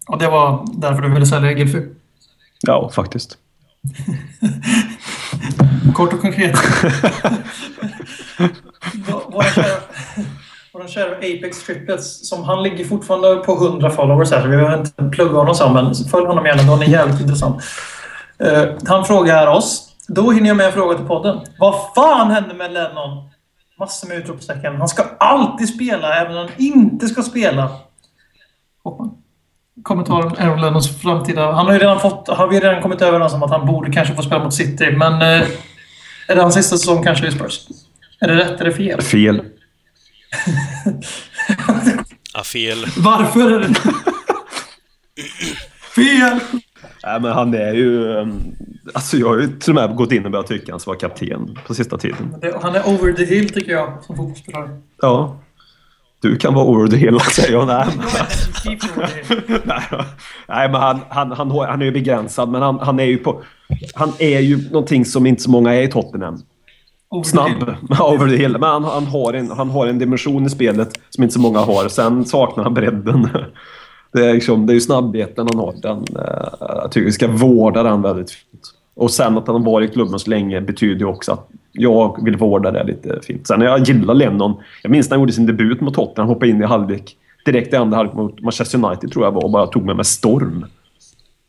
Och 0.08 0.18
det 0.18 0.28
var 0.28 0.66
därför 0.72 1.02
du 1.02 1.14
ville 1.14 1.26
sälja 1.26 1.52
Gilfy. 1.52 1.82
Ja, 2.60 2.90
faktiskt. 2.90 3.38
Kort 5.94 6.12
och 6.12 6.20
konkret. 6.20 6.56
Våra 9.28 9.44
kära, 9.44 9.80
våra 10.72 10.88
kära 10.88 11.16
Apex 11.16 11.62
Triplets, 11.66 12.28
som 12.28 12.44
han 12.44 12.62
ligger 12.62 12.84
fortfarande 12.84 13.36
på 13.36 13.52
100 13.66 13.90
followers 13.90 14.30
här, 14.30 14.42
så 14.42 14.48
vi 14.48 14.56
behöver 14.56 14.78
inte 14.78 15.04
plugga 15.16 15.38
honom 15.38 15.54
så, 15.54 15.68
men 15.68 15.94
följ 15.94 16.26
honom 16.26 16.46
gärna, 16.46 16.62
han 16.62 16.82
är 16.82 16.86
jävligt 16.86 17.20
intressant. 17.20 17.62
Eh, 18.38 18.64
han 18.86 19.04
frågar 19.04 19.46
oss, 19.46 19.94
då 20.08 20.30
hinner 20.30 20.48
jag 20.48 20.56
med 20.56 20.66
en 20.66 20.72
fråga 20.72 20.96
till 20.96 21.06
podden. 21.06 21.40
Vad 21.58 21.74
fan 21.94 22.30
hände 22.30 22.54
med 22.54 22.72
Lennon? 22.72 23.28
Massor 23.78 24.08
med 24.08 24.16
utropstecken. 24.16 24.76
Han 24.76 24.88
ska 24.88 25.04
alltid 25.20 25.68
spela, 25.68 26.14
även 26.14 26.32
när 26.32 26.40
han 26.40 26.50
inte 26.58 27.06
ska 27.06 27.22
spela. 27.22 27.70
Hoppman. 29.84 30.04
Kommentaren 30.04 30.48
Aaron 30.48 30.60
Lennons 30.60 31.00
framtida... 31.02 31.52
Han 31.52 31.66
har 31.66 31.72
ju 31.72 31.78
redan 31.78 32.00
fått... 32.00 32.28
Har 32.28 32.48
vi 32.48 32.60
redan 32.60 32.82
kommit 32.82 33.02
överens 33.02 33.32
om 33.34 33.42
att 33.42 33.50
han 33.50 33.66
borde 33.66 33.92
kanske 33.92 34.14
få 34.14 34.22
spela 34.22 34.44
mot 34.44 34.54
City, 34.54 34.90
men... 34.90 35.12
Eh, 35.12 35.48
är 36.28 36.34
det 36.34 36.42
hans 36.42 36.54
sista 36.54 36.76
säsong 36.76 37.02
kanske 37.04 37.26
i 37.26 37.30
Spurs? 37.30 37.60
Är 38.20 38.28
det 38.28 38.36
rätt 38.36 38.60
eller 38.60 38.70
fel? 38.70 39.02
Fel. 39.02 39.42
Ja, 42.34 42.42
fel. 42.42 42.86
Varför 42.98 43.50
är 43.50 43.60
det... 43.60 43.74
fel! 45.94 46.40
Nej, 47.04 47.20
men 47.20 47.32
han 47.32 47.54
är 47.54 47.72
ju... 47.72 48.06
um, 48.06 48.56
Alltså 48.94 49.16
jag 49.16 49.28
har 49.28 49.38
ju 49.38 49.58
till 49.58 49.70
och 49.70 49.74
med 49.74 49.96
gått 49.96 50.12
in 50.12 50.24
och 50.24 50.30
börjat 50.30 50.46
tycka 50.46 50.64
att 50.64 50.70
han 50.70 50.80
ska 50.80 50.90
vara 50.90 50.98
kapten 50.98 51.58
på 51.66 51.74
sista 51.74 51.98
tiden. 51.98 52.34
Han 52.62 52.74
är 52.74 52.88
over 52.88 53.12
the 53.12 53.24
hill, 53.24 53.52
tycker 53.52 53.72
jag, 53.72 53.98
som 54.02 54.16
fotbollsspelare. 54.16 54.80
Ja. 55.02 55.38
Du 56.24 56.36
kan 56.36 56.54
vara 56.54 56.64
over 56.64 56.88
the 56.88 56.96
hill, 56.96 57.20
säger 57.20 57.52
jag. 57.52 57.66
Nej, 57.66 57.86
men, 58.64 59.58
nej, 60.48 60.68
men 60.68 60.80
han, 60.80 61.00
han, 61.08 61.32
han, 61.32 61.50
han 61.50 61.82
är 61.82 61.84
ju 61.84 61.92
begränsad, 61.92 62.48
men 62.48 62.62
han, 62.62 62.78
han 62.78 63.00
är 63.00 63.04
ju 63.04 63.18
på... 63.18 63.42
Han 63.94 64.12
är 64.18 64.40
ju 64.40 64.70
någonting 64.70 65.04
som 65.04 65.26
inte 65.26 65.42
så 65.42 65.50
många 65.50 65.74
är 65.74 65.82
i 65.82 65.88
Tottenham. 65.88 66.42
Over 67.10 67.24
Snabb. 67.24 67.74
Over 68.00 68.28
the 68.28 68.36
hill. 68.36 68.52
Men 68.52 68.70
han, 68.70 68.84
han, 68.84 69.06
har 69.06 69.32
en, 69.32 69.50
han 69.50 69.70
har 69.70 69.86
en 69.86 69.98
dimension 69.98 70.46
i 70.46 70.50
spelet 70.50 71.00
som 71.10 71.24
inte 71.24 71.34
så 71.34 71.40
många 71.40 71.58
har. 71.58 71.88
Sen 71.88 72.24
saknar 72.24 72.64
han 72.64 72.74
bredden. 72.74 73.28
Det 74.12 74.26
är, 74.26 74.34
liksom, 74.34 74.66
det 74.66 74.72
är 74.72 74.74
ju 74.74 74.80
snabbheten 74.80 75.48
han 75.52 75.60
har. 75.60 75.74
Den, 75.82 75.98
eh, 75.98 76.48
jag 76.60 76.92
tycker 76.92 77.06
vi 77.06 77.12
ska 77.12 77.28
vårda 77.28 77.82
den 77.82 78.02
väldigt 78.02 78.30
fint. 78.30 78.70
Och 78.94 79.10
sen 79.10 79.38
att 79.38 79.46
han 79.46 79.56
har 79.56 79.72
varit 79.72 79.90
i 79.90 79.92
klubben 79.92 80.18
så 80.18 80.30
länge 80.30 80.60
betyder 80.60 81.00
ju 81.00 81.06
också 81.06 81.32
att 81.32 81.48
jag 81.74 82.24
vill 82.24 82.36
vårda 82.36 82.70
det 82.70 82.84
lite 82.84 83.20
fint. 83.26 83.46
Sen 83.46 83.60
jag 83.60 83.80
gillar 83.80 84.14
Lennon. 84.14 84.56
Jag 84.82 84.90
minns 84.90 85.10
när 85.10 85.16
han 85.16 85.22
gjorde 85.22 85.32
sin 85.32 85.46
debut 85.46 85.80
mot 85.80 85.94
Tottenham. 85.94 86.28
Han 86.28 86.34
hoppade 86.34 86.50
in 86.50 86.62
i 86.62 86.64
halvlek. 86.64 87.16
Direkt 87.44 87.72
i 87.72 87.76
andra 87.76 87.96
halvlek 87.96 88.16
mot 88.16 88.40
Manchester 88.40 88.84
United 88.84 89.12
tror 89.12 89.24
jag 89.24 89.32
var 89.32 89.44
och 89.44 89.50
bara 89.50 89.66
tog 89.66 89.84
mig 89.84 89.94
med 89.94 90.06
storm. 90.06 90.66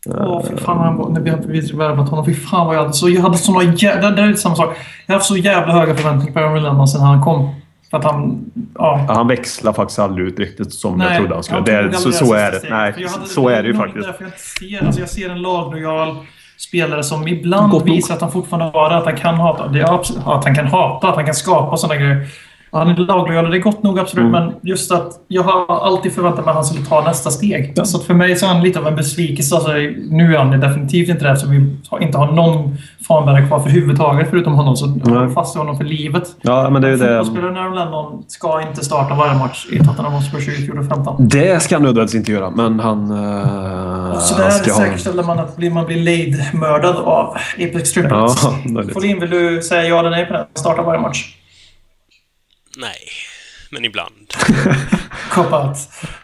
Åh, 0.08 0.44
fy 0.50 0.56
fan 0.56 0.78
han 0.78 0.96
var, 0.96 1.10
när 1.10 1.20
vi 1.20 1.30
hade 1.30 1.76
värvat 1.76 2.08
honom. 2.08 2.24
Fy 2.24 2.34
fan 2.34 2.66
vad 2.66 2.76
jag 2.76 2.80
hade 2.80 2.92
så... 2.92 3.08
Jag 3.08 3.22
hade 3.22 3.36
såna 3.38 3.62
jävla... 3.62 4.10
Det 4.10 4.22
är 4.22 4.26
lite 4.26 4.40
samma 4.40 4.56
sak. 4.56 4.76
Jag 5.06 5.14
har 5.14 5.18
haft 5.18 5.28
så 5.28 5.36
jävla 5.36 5.72
höga 5.72 5.94
förväntningar 5.94 6.32
på 6.32 6.38
Aaron 6.38 6.62
Lennon 6.62 6.88
sen 6.88 7.00
han 7.00 7.22
kom. 7.22 7.54
För 7.90 7.98
att 7.98 8.04
han... 8.04 8.50
Ja. 8.74 9.06
Han 9.08 9.28
växlar 9.28 9.72
faktiskt 9.72 9.98
aldrig 9.98 10.28
ut 10.28 10.38
riktigt 10.38 10.72
som 10.72 11.00
jag 11.00 11.16
trodde 11.16 11.34
han 11.34 11.42
skulle. 11.42 11.60
tog 11.82 11.90
Det 11.90 11.92
så, 11.92 12.12
så 12.12 12.34
är 12.34 12.52
det. 12.52 12.60
Nej, 12.70 12.94
jag 12.98 13.10
så 13.10 13.48
är 13.48 13.62
det 13.62 13.68
ju 13.68 13.74
faktiskt. 13.74 14.06
därför 14.06 14.24
jag 14.24 14.28
inte 14.28 14.38
ser... 14.38 14.86
Alltså 14.86 15.00
jag 15.00 15.08
ser 15.08 15.30
en 15.30 15.42
laglojal 15.42 16.16
spelare 16.56 17.02
som 17.02 17.28
ibland 17.28 17.72
Gott 17.72 17.86
visar 17.86 18.14
att 18.14 18.20
han 18.20 18.32
fortfarande 18.32 18.78
har 18.78 18.90
att 18.90 19.04
han 19.04 19.16
kan 19.16 19.34
hata. 19.34 19.68
Det 19.68 19.80
är 19.80 19.94
absolut, 19.94 20.26
att 20.26 20.44
han 20.44 20.54
kan 20.54 20.66
hata, 20.66 21.08
att 21.08 21.14
han 21.16 21.24
kan 21.24 21.34
skapa 21.34 21.76
sådana 21.76 22.00
grejer. 22.00 22.26
Han 22.72 22.88
är 22.88 22.96
laglojal 22.96 23.44
och 23.44 23.50
det 23.50 23.56
är 23.56 23.60
gott 23.62 23.82
nog 23.82 23.98
absolut, 23.98 24.26
Mm. 24.26 24.44
men 24.44 24.54
just 24.62 24.92
att 24.92 25.08
jag 25.28 25.42
har 25.42 25.84
alltid 25.86 26.12
förväntat 26.12 26.44
mig 26.44 26.50
att 26.50 26.56
han 26.56 26.64
skulle 26.64 26.84
ta 26.86 27.04
nästa 27.04 27.30
steg. 27.30 27.86
Så 27.86 27.96
att 27.98 28.04
för 28.04 28.14
mig 28.14 28.36
så 28.36 28.46
är 28.46 28.50
han 28.50 28.62
lite 28.62 28.78
av 28.78 28.86
en 28.86 28.96
besvikelse. 28.96 29.54
Alltså, 29.54 29.72
nu 30.10 30.34
är 30.34 30.38
han 30.38 30.60
definitivt 30.60 31.08
inte 31.08 31.24
det 31.24 31.30
eftersom 31.30 31.50
vi 31.50 32.04
inte 32.04 32.18
har 32.18 32.32
någon 32.32 32.76
fanbärare 33.08 33.46
kvar 33.46 33.60
för 33.60 33.70
huvudtaget 33.70 34.26
förutom 34.30 34.54
honom. 34.54 34.76
Så 34.76 34.86
håller 34.86 35.28
fast 35.28 35.56
i 35.56 35.58
honom 35.58 35.76
för 35.76 35.84
livet. 35.84 36.36
Ja, 36.42 36.70
men 36.70 36.82
det 36.82 36.88
är 36.88 36.92
ju 36.92 36.96
det. 36.96 37.18
Fotbollsspelaren 37.18 37.56
Aaron 37.56 37.74
Lennon 37.74 38.24
ska 38.28 38.62
inte 38.68 38.84
starta 38.84 39.14
varje 39.14 39.38
match 39.38 39.66
i 39.72 39.78
Tottenham 39.78 40.12
Hotspur 40.12 40.66
2015. 40.66 41.28
Det 41.28 41.62
ska 41.62 41.74
han 41.74 41.82
nödvändigtvis 41.82 42.18
inte 42.18 42.32
göra, 42.32 42.50
men 42.50 42.80
han... 42.80 43.10
Uh, 43.10 44.18
så 44.18 44.38
där 44.38 44.50
säkerställer 44.50 45.22
man 45.22 45.38
att 45.38 45.58
man 45.72 45.86
blir 45.86 45.96
lead-mördad 45.96 46.96
av 46.96 47.36
Apex 47.54 47.92
Triple. 47.92 48.10
Ja. 48.16 48.28
Folin, 48.92 49.20
vill 49.20 49.30
du 49.30 49.62
säga 49.62 49.88
ja 49.88 49.98
eller 49.98 50.10
nej 50.10 50.26
på 50.26 50.32
den? 50.32 50.44
Starta 50.54 50.82
varje 50.82 51.00
match. 51.00 51.36
Nej, 52.76 53.08
men 53.70 53.84
ibland. 53.84 54.34
Cop-out. 55.30 55.76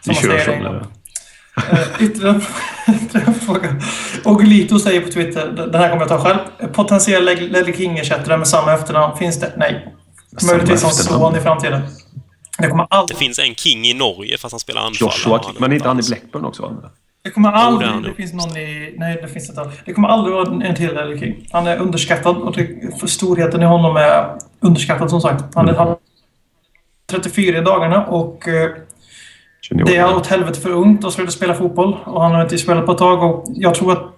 Vi 0.05 0.15
kör 0.15 0.29
det. 0.29 0.85
Eh, 1.71 2.03
Ytterligare 2.05 2.41
en 3.25 3.33
fråga. 3.33 3.75
Ogulito 4.25 4.79
säger 4.79 5.01
på 5.01 5.09
Twitter, 5.09 5.47
den 5.71 5.75
här 5.81 5.89
kommer 5.89 6.01
jag 6.01 6.09
ta 6.09 6.19
själv. 6.19 6.39
Potentiell 6.73 7.25
Ledley 7.25 7.73
King-ersättare 7.73 8.37
med 8.37 8.47
samma 8.47 8.73
efternamn, 8.73 9.17
finns 9.17 9.39
det? 9.39 9.53
Nej. 9.57 9.93
Möjligtvis 10.47 10.81
som 10.81 10.89
son 10.91 11.35
i 11.35 11.39
framtiden. 11.39 11.81
Det 12.57 12.67
kommer 12.67 12.83
Det 12.83 12.87
aldrig... 12.89 13.17
finns 13.17 13.39
en 13.39 13.55
King 13.55 13.85
i 13.85 13.93
Norge 13.93 14.37
fast 14.37 14.53
han 14.53 14.59
spelar 14.59 14.81
anfallare. 14.81 15.13
Joshua, 15.15 15.41
Han 15.45 15.55
är 15.55 15.59
men 15.61 15.73
inte 15.73 15.87
han 15.87 15.99
i. 15.99 16.03
Blackburn 16.07 16.45
också? 16.45 16.61
Va? 16.61 16.91
Det 17.23 17.29
kommer 17.31 17.51
aldrig... 17.51 17.87
det 17.89 17.93
han 17.93 18.03
det 18.03 18.13
finns 18.13 18.33
någon 18.33 18.57
i... 18.57 18.95
Nej, 18.97 19.19
det 19.21 19.27
finns 19.27 19.49
inte. 19.49 19.71
Det 19.85 19.93
kommer 19.93 20.07
aldrig 20.07 20.35
vara 20.35 20.65
en 20.65 20.75
till 20.75 20.93
Ledley 20.95 21.19
King. 21.19 21.47
Han 21.51 21.67
är 21.67 21.77
underskattad 21.77 22.37
och 22.37 22.55
det, 22.55 22.69
för 22.99 23.07
storheten 23.07 23.61
i 23.61 23.65
honom 23.65 23.95
är 23.95 24.35
underskattad 24.59 25.09
som 25.09 25.21
sagt. 25.21 25.43
Han 25.55 25.69
är, 25.69 25.73
är 25.73 25.97
34 27.11 27.57
i 27.57 27.61
dagarna 27.61 28.05
och 28.05 28.47
eh, 28.47 28.69
det 29.85 29.95
är 29.95 30.15
åt 30.15 30.27
helvete 30.27 30.59
för 30.59 30.69
ungt 30.69 31.05
att 31.05 31.13
sluta 31.13 31.31
spela 31.31 31.53
fotboll. 31.53 31.97
Och 32.05 32.21
han 32.21 32.31
har 32.31 32.43
inte 32.43 32.57
spelat 32.57 32.85
på 32.85 32.91
ett 32.91 32.97
tag 32.97 33.23
och 33.23 33.45
jag 33.55 33.75
tror 33.75 33.91
att 33.91 34.13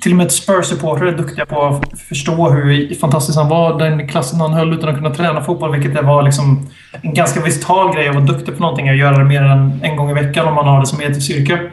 till 0.00 0.12
och 0.12 0.18
med 0.18 0.32
Spurs-supportrar 0.32 1.06
är 1.06 1.16
duktiga 1.16 1.46
på 1.46 1.62
att 1.64 2.00
förstå 2.00 2.50
hur 2.50 2.94
fantastisk 2.94 3.38
han 3.38 3.48
var. 3.48 3.78
Den 3.78 4.08
klassen 4.08 4.40
han 4.40 4.52
höll 4.52 4.74
utan 4.74 4.88
att 4.88 4.96
kunna 4.96 5.14
träna 5.14 5.44
fotboll, 5.44 5.72
vilket 5.72 5.94
det 5.94 6.02
var 6.02 6.22
liksom 6.22 6.68
en 7.02 7.14
ganska 7.14 7.40
vital 7.40 7.94
grej 7.94 8.08
att 8.08 8.14
vara 8.14 8.24
duktig 8.24 8.56
på 8.56 8.62
någonting. 8.62 8.88
Att 8.88 8.96
göra 8.96 9.18
det 9.18 9.24
mer 9.24 9.42
än 9.42 9.80
en 9.82 9.96
gång 9.96 10.10
i 10.10 10.14
veckan 10.14 10.48
om 10.48 10.54
man 10.54 10.66
har 10.66 10.80
det 10.80 10.86
som 10.86 11.02
yrke. 11.02 11.70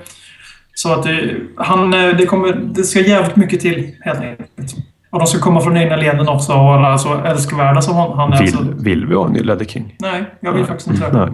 Så 0.73 0.93
att 0.93 1.03
det, 1.03 1.35
han, 1.57 1.93
eh, 1.93 2.15
det, 2.17 2.25
kommer, 2.25 2.53
det 2.53 2.83
ska 2.83 2.99
jävligt 2.99 3.35
mycket 3.35 3.59
till, 3.59 3.95
helt 4.01 4.19
enkelt. 4.19 4.75
Och 5.09 5.19
de 5.19 5.27
ska 5.27 5.39
komma 5.39 5.61
från 5.61 5.77
egna 5.77 5.95
leden 5.95 6.27
också 6.29 6.53
och 6.53 6.63
vara 6.63 6.97
så 6.97 7.13
älskvärda 7.23 7.81
som 7.81 7.95
han, 7.95 8.11
han 8.17 8.33
är. 8.33 8.39
Vill, 8.39 8.51
Så, 8.51 8.63
vill 8.77 9.05
vi 9.05 9.15
ha 9.15 9.25
en 9.25 9.31
ny 9.33 9.39
Ledder 9.39 9.65
King? 9.65 9.95
nej, 9.99 10.23
jag 10.39 10.53
vill 10.53 10.65
faktiskt 10.65 10.89
inte 10.89 11.09
det. 11.09 11.25
Nej. 11.25 11.29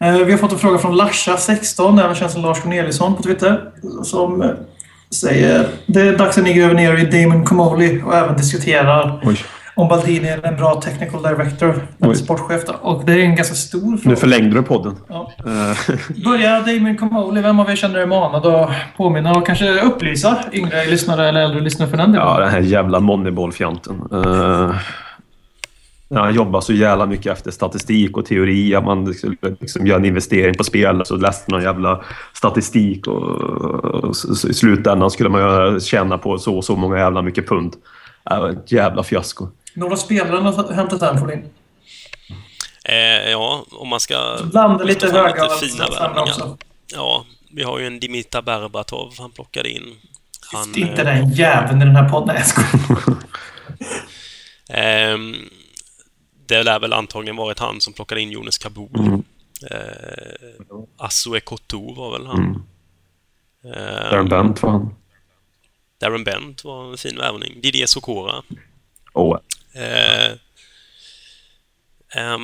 Eh, 0.00 0.24
Vi 0.26 0.30
har 0.32 0.38
fått 0.38 0.52
en 0.52 0.58
fråga 0.58 0.78
från 0.78 1.00
Larsa16, 1.00 2.00
även 2.04 2.14
känd 2.14 2.30
som 2.30 2.42
Lars 2.42 2.60
Corneliusson 2.62 3.14
på 3.16 3.22
Twitter, 3.22 3.60
som 4.04 4.52
säger 5.14 5.66
det 5.86 6.00
är 6.00 6.16
dags 6.18 6.38
att 6.38 6.44
ni 6.44 6.52
gräver 6.54 6.74
ner 6.74 6.96
i 7.14 7.22
Damon 7.22 7.44
Comoli 7.44 8.02
och 8.06 8.14
även 8.14 8.36
diskuterar 8.36 9.20
Oj. 9.24 9.38
Om 9.78 9.88
Baldini 9.88 10.28
är 10.28 10.46
en 10.46 10.56
bra 10.56 10.80
technical 10.80 11.22
director, 11.22 11.82
en 11.98 12.16
sportchef. 12.16 12.64
då. 12.66 12.72
Och 12.72 13.04
det 13.04 13.12
är 13.12 13.18
en 13.18 13.36
ganska 13.36 13.54
stor 13.54 13.90
Nu 13.90 13.98
fråga. 13.98 14.16
förlängde 14.16 14.50
du 14.56 14.62
podden. 14.62 14.96
Ja. 15.08 15.32
Eh, 15.38 15.96
Börjar 16.24 16.66
Damon 16.66 16.96
Comoli, 16.96 17.40
vem 17.40 17.60
av 17.60 17.70
er 17.70 17.76
känner 17.76 17.98
er 17.98 18.06
manad 18.06 18.46
att 18.46 18.70
påminna 18.96 19.32
och 19.32 19.46
kanske 19.46 19.80
upplysa 19.80 20.38
yngre 20.52 20.86
lyssnare 20.86 21.28
eller 21.28 21.40
äldre 21.40 21.60
lyssnare 21.60 21.90
för 21.90 21.96
den 21.96 22.12
delen? 22.12 22.26
ja, 22.26 22.40
den 22.40 22.48
här 22.48 22.60
jävla 22.60 23.00
Moneyball-fjanten. 23.00 24.02
Uh, 24.12 24.74
han 26.14 26.34
jobbar 26.34 26.60
så 26.60 26.72
jävla 26.72 27.06
mycket 27.06 27.32
efter 27.32 27.50
statistik 27.50 28.16
och 28.16 28.26
teori. 28.26 28.74
Att 28.74 28.84
man 28.84 29.04
liksom, 29.04 29.36
liksom 29.60 29.86
gör 29.86 29.96
en 29.96 30.04
investering 30.04 30.54
på 30.54 30.64
spel 30.64 31.02
så 31.04 31.16
läste 31.16 31.52
någon 31.52 31.62
jävla 31.62 32.00
statistik 32.34 33.06
och, 33.06 33.22
och 33.24 34.14
i 34.50 34.54
slutändan 34.54 35.10
skulle 35.10 35.28
man 35.28 35.80
tjäna 35.80 36.18
på 36.18 36.38
så 36.38 36.56
och 36.56 36.64
så 36.64 36.76
många 36.76 36.98
jävla 36.98 37.22
mycket 37.22 37.48
pund. 37.48 37.72
Det 38.24 38.38
var 38.38 38.48
ett 38.48 38.72
jävla 38.72 39.02
fiasko. 39.02 39.48
Några 39.78 39.96
spelare 39.96 40.40
har 40.40 40.72
hämtat 40.72 41.00
den 41.00 41.18
Folin. 41.18 41.50
Eh, 42.84 43.30
ja, 43.30 43.64
om 43.70 43.88
man 43.88 44.00
ska... 44.00 44.38
Blanda 44.44 44.84
lite 44.84 45.06
höga 45.06 45.28
lite 45.28 45.44
och 45.44 45.60
fina 45.60 45.86
värvningar. 45.88 46.22
också. 46.22 46.58
Ja, 46.92 47.24
vi 47.50 47.62
har 47.62 47.78
ju 47.78 47.86
en 47.86 48.00
Dimitar 48.00 48.42
Berbatov 48.42 49.14
han 49.18 49.30
plockade 49.30 49.70
in. 49.70 49.94
Han, 50.52 50.68
Inte 50.68 51.02
eh, 51.02 51.04
den 51.04 51.32
jäveln 51.32 51.82
i 51.82 51.84
den 51.84 51.96
här 51.96 52.08
podden. 52.08 52.34
Nej, 52.34 52.36
jag 52.36 52.46
skojar. 52.46 53.16
Ehm, 54.70 55.34
det 56.46 56.62
lär 56.62 56.80
väl 56.80 56.92
antagligen 56.92 57.36
varit 57.36 57.58
han 57.58 57.80
som 57.80 57.92
plockade 57.92 58.20
in 58.20 58.30
Jonas 58.30 58.58
Kabul. 58.58 58.88
Mm. 58.98 59.22
Eh, 59.70 60.78
Asue 60.96 61.40
Kotor 61.40 61.94
var 61.94 62.12
väl 62.12 62.26
han. 62.26 62.38
Mm. 62.38 62.54
Ehm, 63.64 64.10
Darren 64.10 64.28
Bent 64.28 64.62
var 64.62 64.70
han. 64.70 64.94
Darren 66.00 66.24
Bent 66.24 66.64
var 66.64 66.90
en 66.90 66.96
fin 66.96 67.16
värvning. 67.18 67.60
Didier 67.60 67.86
Sokora. 67.86 68.42
Oh, 69.14 69.36
Eh, 69.36 69.42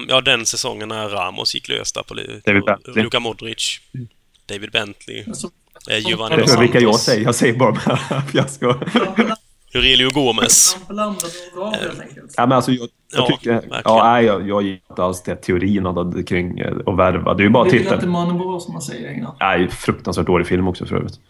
ja, 0.08 0.20
den 0.20 0.46
säsongen 0.46 0.88
när 0.88 1.08
Ramos 1.08 1.54
gick 1.54 1.68
lös 1.68 1.92
där 1.92 2.02
på, 2.02 2.14
David 2.14 2.64
Bentley. 2.64 3.02
Luka 3.04 3.20
Modric. 3.20 3.80
David 4.46 4.70
Bentley. 4.72 5.24
Så- 5.34 5.50
Eh, 5.90 5.98
Giovanni 5.98 6.36
Dos 6.36 6.54
är 6.54 6.60
vilka 6.60 6.80
jag 6.80 6.82
Santos. 6.94 7.02
säger. 7.04 7.24
Jag 7.24 7.34
säger 7.34 7.54
bara 7.58 7.70
de 7.70 7.78
här 7.80 8.20
fiasko. 8.32 8.74
Aurelio 9.74 10.10
Gomes. 10.10 10.76
Och. 10.88 11.74
Ja, 12.36 12.46
men 12.46 12.52
alltså, 12.52 12.72
jag, 12.72 12.88
jag 13.12 13.22
Ja, 13.22 13.26
tycker... 13.26 13.52
verkligen. 13.52 13.82
Ja, 13.84 14.12
nej, 14.12 14.24
jag, 14.24 14.48
jag 14.48 14.62
gillar 14.62 14.80
inte 14.90 15.02
alls 15.02 15.22
det 15.22 15.36
teorin 15.36 15.86
hade 15.86 16.22
kring 16.22 16.58
eh, 16.58 16.72
att 16.86 16.96
värva. 16.96 17.34
Det 17.34 17.42
är 17.42 17.44
ju 17.44 17.50
bara 17.50 17.62
att 17.64 17.70
Det 17.70 17.76
vill 17.78 17.86
inte 17.86 17.96
titta. 17.96 18.06
Moneyball 18.08 18.60
som 18.60 18.72
man 18.72 18.82
säger. 18.82 19.26
Nej, 19.40 19.68
fruktansvärt 19.68 20.26
dålig 20.26 20.46
film 20.46 20.68
också 20.68 20.86
för 20.86 20.96
övrigt. 20.96 21.20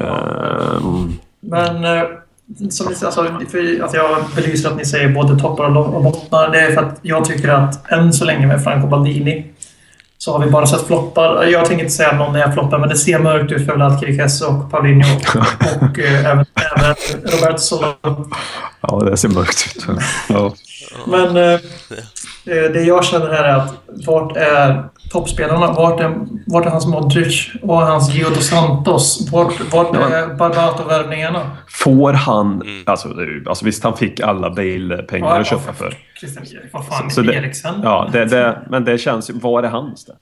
Ehm, 0.00 1.12
Men 1.40 1.84
eh, 1.84 2.04
som 2.70 2.86
ni, 2.86 2.94
alltså, 3.04 3.26
för 3.50 3.84
att 3.84 3.94
jag 3.94 4.24
belyser 4.36 4.68
att 4.68 4.76
ni 4.76 4.84
säger 4.84 5.08
både 5.08 5.38
toppar 5.38 5.76
och 5.76 5.94
och 5.94 6.02
bottnar. 6.02 6.50
Det 6.50 6.60
är 6.60 6.74
för 6.74 6.82
att 6.82 6.98
jag 7.02 7.24
tycker 7.24 7.48
att 7.48 7.92
än 7.92 8.12
så 8.12 8.24
länge 8.24 8.46
med 8.46 8.64
Franco 8.64 8.86
Baldini 8.86 9.46
så 10.18 10.32
har 10.32 10.44
vi 10.44 10.50
bara 10.50 10.66
sett 10.66 10.86
floppar. 10.86 11.44
Jag 11.44 11.64
tänker 11.64 11.84
inte 11.84 11.96
säga 11.96 12.10
att 12.10 12.18
någon 12.18 12.36
är 12.36 12.52
floppar, 12.52 12.78
men 12.78 12.88
det 12.88 12.96
ser 12.96 13.18
mörkt 13.18 13.52
ut 13.52 13.66
för 13.66 13.74
Vlad 13.74 14.00
Kirikes 14.00 14.40
och 14.40 14.70
Paulinho 14.70 15.16
och 15.80 15.98
eh, 15.98 16.26
även, 16.26 16.46
även 16.76 16.94
Roberto 17.22 17.58
Sola. 17.58 17.94
ja, 18.80 19.00
det 19.10 19.16
ser 19.16 19.28
mörkt 19.28 19.76
ut. 19.76 19.86
Ja. 20.28 20.52
Men 21.06 21.36
eh, 21.36 21.60
det 22.44 22.82
jag 22.82 23.04
känner 23.04 23.26
här 23.28 23.44
är 23.44 23.56
att 23.56 23.74
vart 24.06 24.36
är 24.36 24.88
toppspelarna? 25.10 25.72
Vart 25.72 26.00
är, 26.00 26.14
vart 26.46 26.66
är 26.66 26.70
hans 26.70 26.86
Modric 26.86 27.48
och 27.62 27.76
hans 27.76 28.14
Gio 28.14 28.28
dos 28.28 28.48
Santos? 28.48 29.28
Vart, 29.32 29.72
vart 29.72 29.96
är 29.96 30.34
Barbato-värvningarna? 30.34 31.56
Får 31.68 32.12
han... 32.12 32.62
Alltså, 32.86 33.08
är 33.08 33.20
ju- 33.22 33.44
alltså 33.48 33.64
visst, 33.64 33.84
han 33.84 33.96
fick 33.96 34.20
alla 34.20 34.50
Bale-pengar 34.50 35.40
att 35.40 35.46
köpa 35.46 35.72
för. 35.72 35.94
Christian 36.20 36.44
Erik, 36.44 36.72
vad 36.72 36.86
fan, 36.86 37.10
Så 37.10 37.24
Eriksen? 37.24 37.74
Ja, 37.82 38.08
det, 38.12 38.24
det, 38.24 38.58
men 38.70 38.84
det 38.84 38.98
känns 38.98 39.30
ju... 39.30 39.34
Var 39.34 39.62
är 39.62 39.68
hans 39.68 40.04
det? 40.04 40.12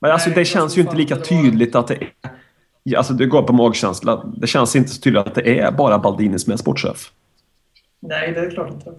Men 0.00 0.10
alltså, 0.10 0.28
Nej, 0.28 0.38
det 0.38 0.44
känns 0.44 0.76
ju 0.76 0.80
inte 0.80 0.96
lika 0.96 1.14
inte 1.14 1.28
det 1.28 1.36
var- 1.36 1.42
tydligt 1.42 1.74
att 1.74 1.86
det 1.88 1.94
är... 1.94 2.96
Alltså, 2.96 3.12
det 3.12 3.26
går 3.26 3.42
på 3.42 3.52
magkänsla. 3.52 4.24
Det 4.36 4.46
känns 4.46 4.76
inte 4.76 4.90
så 4.90 5.00
tydligt 5.00 5.26
att 5.26 5.34
det 5.34 5.60
är 5.60 5.70
bara 5.72 5.98
Baldini 5.98 6.38
som 6.38 6.52
är 6.52 6.56
sportchef. 6.56 7.10
Nej, 8.00 8.32
det 8.32 8.40
är 8.40 8.50
klart 8.50 8.70
inte. 8.72 8.90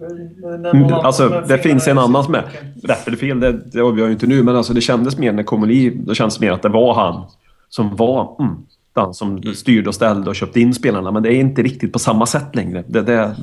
Mm, 0.72 0.84
annan 0.84 1.06
Alltså, 1.06 1.44
det 1.48 1.58
finns 1.58 1.88
en 1.88 1.98
annan 1.98 2.24
som 2.24 2.34
är... 2.34 2.44
Rätt 2.82 3.06
eller 3.06 3.16
fel, 3.16 3.40
det, 3.40 3.52
det 3.52 3.80
avgör 3.80 3.98
jag 3.98 4.06
ju 4.06 4.12
inte 4.12 4.26
nu, 4.26 4.42
men 4.42 4.56
alltså, 4.56 4.72
det 4.72 4.80
kändes 4.80 5.18
mer 5.18 5.32
när 5.32 5.42
Komoli... 5.42 5.90
Då 5.90 6.14
kändes 6.14 6.38
det 6.38 6.46
mer 6.46 6.52
att 6.52 6.62
det 6.62 6.68
var 6.68 6.94
han 6.94 7.24
som 7.68 7.96
var... 7.96 8.36
Mm, 8.40 8.56
den 8.94 9.14
som 9.14 9.42
styrde 9.54 9.88
och 9.88 9.94
ställde 9.94 10.30
och 10.30 10.36
köpte 10.36 10.60
in 10.60 10.74
spelarna. 10.74 11.10
Men 11.10 11.22
det 11.22 11.34
är 11.34 11.40
inte 11.40 11.62
riktigt 11.62 11.92
på 11.92 11.98
samma 11.98 12.26
sätt 12.26 12.56
längre. 12.56 12.84
Det, 12.86 13.02
det, 13.02 13.36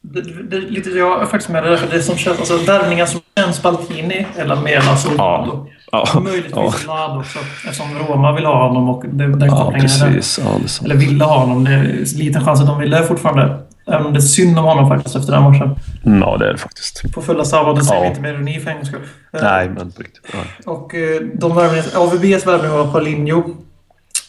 Det, 0.00 0.20
det, 0.20 0.42
det, 0.42 0.60
lite, 0.60 0.90
jag 0.90 1.22
är 1.22 1.26
faktiskt 1.26 1.50
med 1.50 1.62
det 1.62 1.70
där, 1.70 1.76
för 1.76 1.96
det 1.96 2.02
som 2.02 2.16
känns... 2.16 2.38
Alltså 2.38 2.56
värvningar 2.56 3.06
som 3.06 3.20
känns 3.38 3.62
Baltini 3.62 4.26
eller 4.36 4.56
Mela 4.56 4.96
Soldado. 4.96 5.66
ja, 5.92 6.08
Och 6.16 6.22
möjligtvis 6.22 6.84
Vlad 6.84 7.18
också, 7.18 7.38
eftersom 7.38 7.86
Roma 7.98 8.32
vill 8.32 8.44
ha 8.44 8.68
honom 8.68 8.88
och 8.88 9.04
det, 9.06 9.26
den 9.26 9.40
ja, 9.40 9.56
kopplingen 9.56 9.88
precis. 9.88 10.40
Ja. 10.44 10.84
Eller 10.84 10.94
ville 10.94 11.24
ha 11.24 11.38
honom. 11.38 11.64
Det 11.64 11.70
är 11.70 12.18
liten 12.18 12.44
chans 12.44 12.60
att 12.60 12.66
de 12.66 12.80
ville 12.80 13.02
fortfarande. 13.02 13.58
Även 13.86 14.06
om 14.06 14.12
det 14.12 14.18
är 14.18 14.20
synd 14.20 14.58
om 14.58 14.64
honom 14.64 14.88
faktiskt 14.88 15.16
efter 15.16 15.32
den 15.32 15.42
matchen. 15.42 15.76
Ja, 16.20 16.36
det 16.36 16.48
är 16.48 16.52
det 16.52 16.58
faktiskt. 16.58 17.12
På 17.14 17.22
fulla 17.22 17.44
allvar. 17.52 17.74
Det 17.74 17.84
säger 17.84 17.96
Ja. 17.96 18.02
vi 18.02 18.08
inte 18.08 18.20
med 18.20 18.34
ironi 18.34 18.60
för 18.60 18.70
en 18.70 18.76
gångs 18.76 18.88
skull. 18.88 19.00
Eh, 19.32 19.42
Nej, 19.42 19.68
men 19.68 19.92
på 19.92 20.02
riktigt. 20.02 20.22
Ja. 20.32 20.72
Och 20.72 20.94
eh, 20.94 21.20
de 21.34 21.56
värvningar... 21.56 21.84
AVBs 21.96 22.46
värvning 22.46 22.70
var 22.70 22.92
Paulinho. 22.92 23.42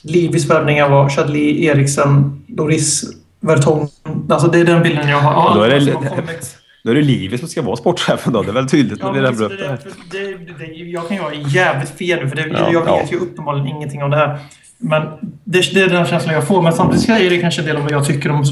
Livis 0.01 0.49
värvningar 0.49 0.89
var 0.89 1.09
Chadli, 1.09 1.65
Eriksen, 1.65 2.43
Loris, 2.47 3.03
Vertong. 3.39 3.89
Alltså 4.29 4.47
det 4.47 4.59
är 4.59 4.65
den 4.65 4.83
bilden 4.83 5.09
jag 5.09 5.17
har. 5.19 5.31
Ja, 5.33 5.53
Då 5.55 5.61
är 5.61 5.69
det-. 5.69 5.95
Då 6.83 6.91
är 6.91 6.95
det 6.95 7.01
Livet 7.01 7.39
som 7.39 7.49
ska 7.49 7.61
vara 7.61 7.75
sportchefen 7.75 8.33
då. 8.33 8.41
Det 8.43 8.49
är 8.49 8.53
väl 8.53 8.69
tydligt 8.69 8.99
Ja, 8.99 9.11
när 9.11 9.31
vi 9.31 9.37
det, 9.37 9.45
upp 9.45 9.51
det 10.11 10.17
det, 10.19 10.37
det, 10.37 10.65
det, 10.65 10.73
jag 10.73 11.07
kan 11.07 11.17
ju 11.17 11.23
vara 11.23 11.33
jävligt 11.33 11.89
fel 11.89 12.23
nu, 12.23 12.29
för 12.29 12.35
det, 12.35 12.47
Ja, 12.47 12.69
jag 12.71 12.87
ja. 12.87 12.97
vet 13.01 13.11
ju 13.11 13.17
uppenbarligen 13.17 13.67
ingenting 13.67 14.03
om 14.03 14.09
det 14.11 14.17
här. 14.17 14.39
Men 14.77 15.01
det, 15.43 15.73
det 15.73 15.81
är 15.81 15.89
den 15.89 16.05
känslan 16.05 16.33
jag 16.35 16.47
får. 16.47 16.61
Men 16.61 16.73
samtidigt 16.73 17.09
är 17.09 17.29
det 17.29 17.37
kanske 17.37 17.61
en 17.61 17.67
del 17.67 17.77
av 17.77 17.83
vad 17.83 17.91
jag 17.91 18.05
tycker 18.05 18.31
om 18.31 18.43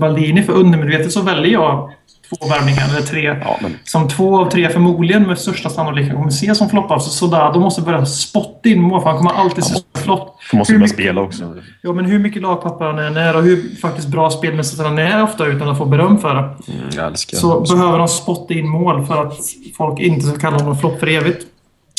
Baldini. 0.00 0.42
För 0.42 0.52
undermedvetet 0.52 1.12
så 1.12 1.22
väljer 1.22 1.52
jag 1.52 1.90
två 2.28 2.48
värvningar, 2.48 2.88
eller 2.90 3.06
tre. 3.06 3.22
Ja, 3.44 3.58
men 3.62 3.76
Som 3.84 4.08
två 4.08 4.40
av 4.40 4.50
tre 4.50 4.68
förmodligen 4.70 5.22
med 5.22 5.38
största 5.38 5.68
sannolikhet 5.70 6.14
kommer 6.14 6.30
se 6.30 6.54
som 6.54 6.68
floppar. 6.68 6.98
Så 6.98 7.10
Soldado 7.10 7.60
måste 7.60 7.82
börja 7.82 8.06
spotta 8.06 8.68
in 8.68 8.80
mål, 8.82 9.00
för 9.02 9.08
han 9.10 9.18
kommer 9.18 9.32
alltid 9.32 9.64
se 9.64 9.74
som 9.74 9.82
flopp. 10.02 10.36
får 10.50 10.56
måste 10.58 10.72
börja 10.72 10.80
mycket- 10.80 10.94
spela 10.96 11.20
också. 11.20 11.54
Ja, 11.82 11.92
men 11.92 12.04
hur 12.04 12.18
mycket 12.18 12.42
lagpapper 12.42 12.84
han 12.84 12.98
än 12.98 13.16
är 13.16 13.36
och 13.36 13.42
hur 13.42 13.76
faktiskt 13.80 14.08
bra 14.08 14.30
spelmässigt 14.30 14.82
han 14.82 14.98
är 14.98 15.22
ofta 15.22 15.46
utan 15.46 15.68
att 15.68 15.78
få 15.78 15.84
beröm 15.84 16.18
för 16.18 16.34
det. 16.34 16.40
Mm, 16.40 16.88
jag 16.96 17.06
älskar 17.06 17.36
Så 17.38 17.60
behöver 17.60 17.98
han 17.98 18.08
spotta 18.08 18.54
in 18.54 18.68
mål 18.68 19.06
för 19.06 19.26
att 19.26 19.34
folk 19.76 20.00
inte 20.00 20.26
ska 20.26 20.38
kalla 20.38 20.56
honom 20.56 20.76
flopp 20.78 21.00
för 21.00 21.06
evigt. 21.06 21.46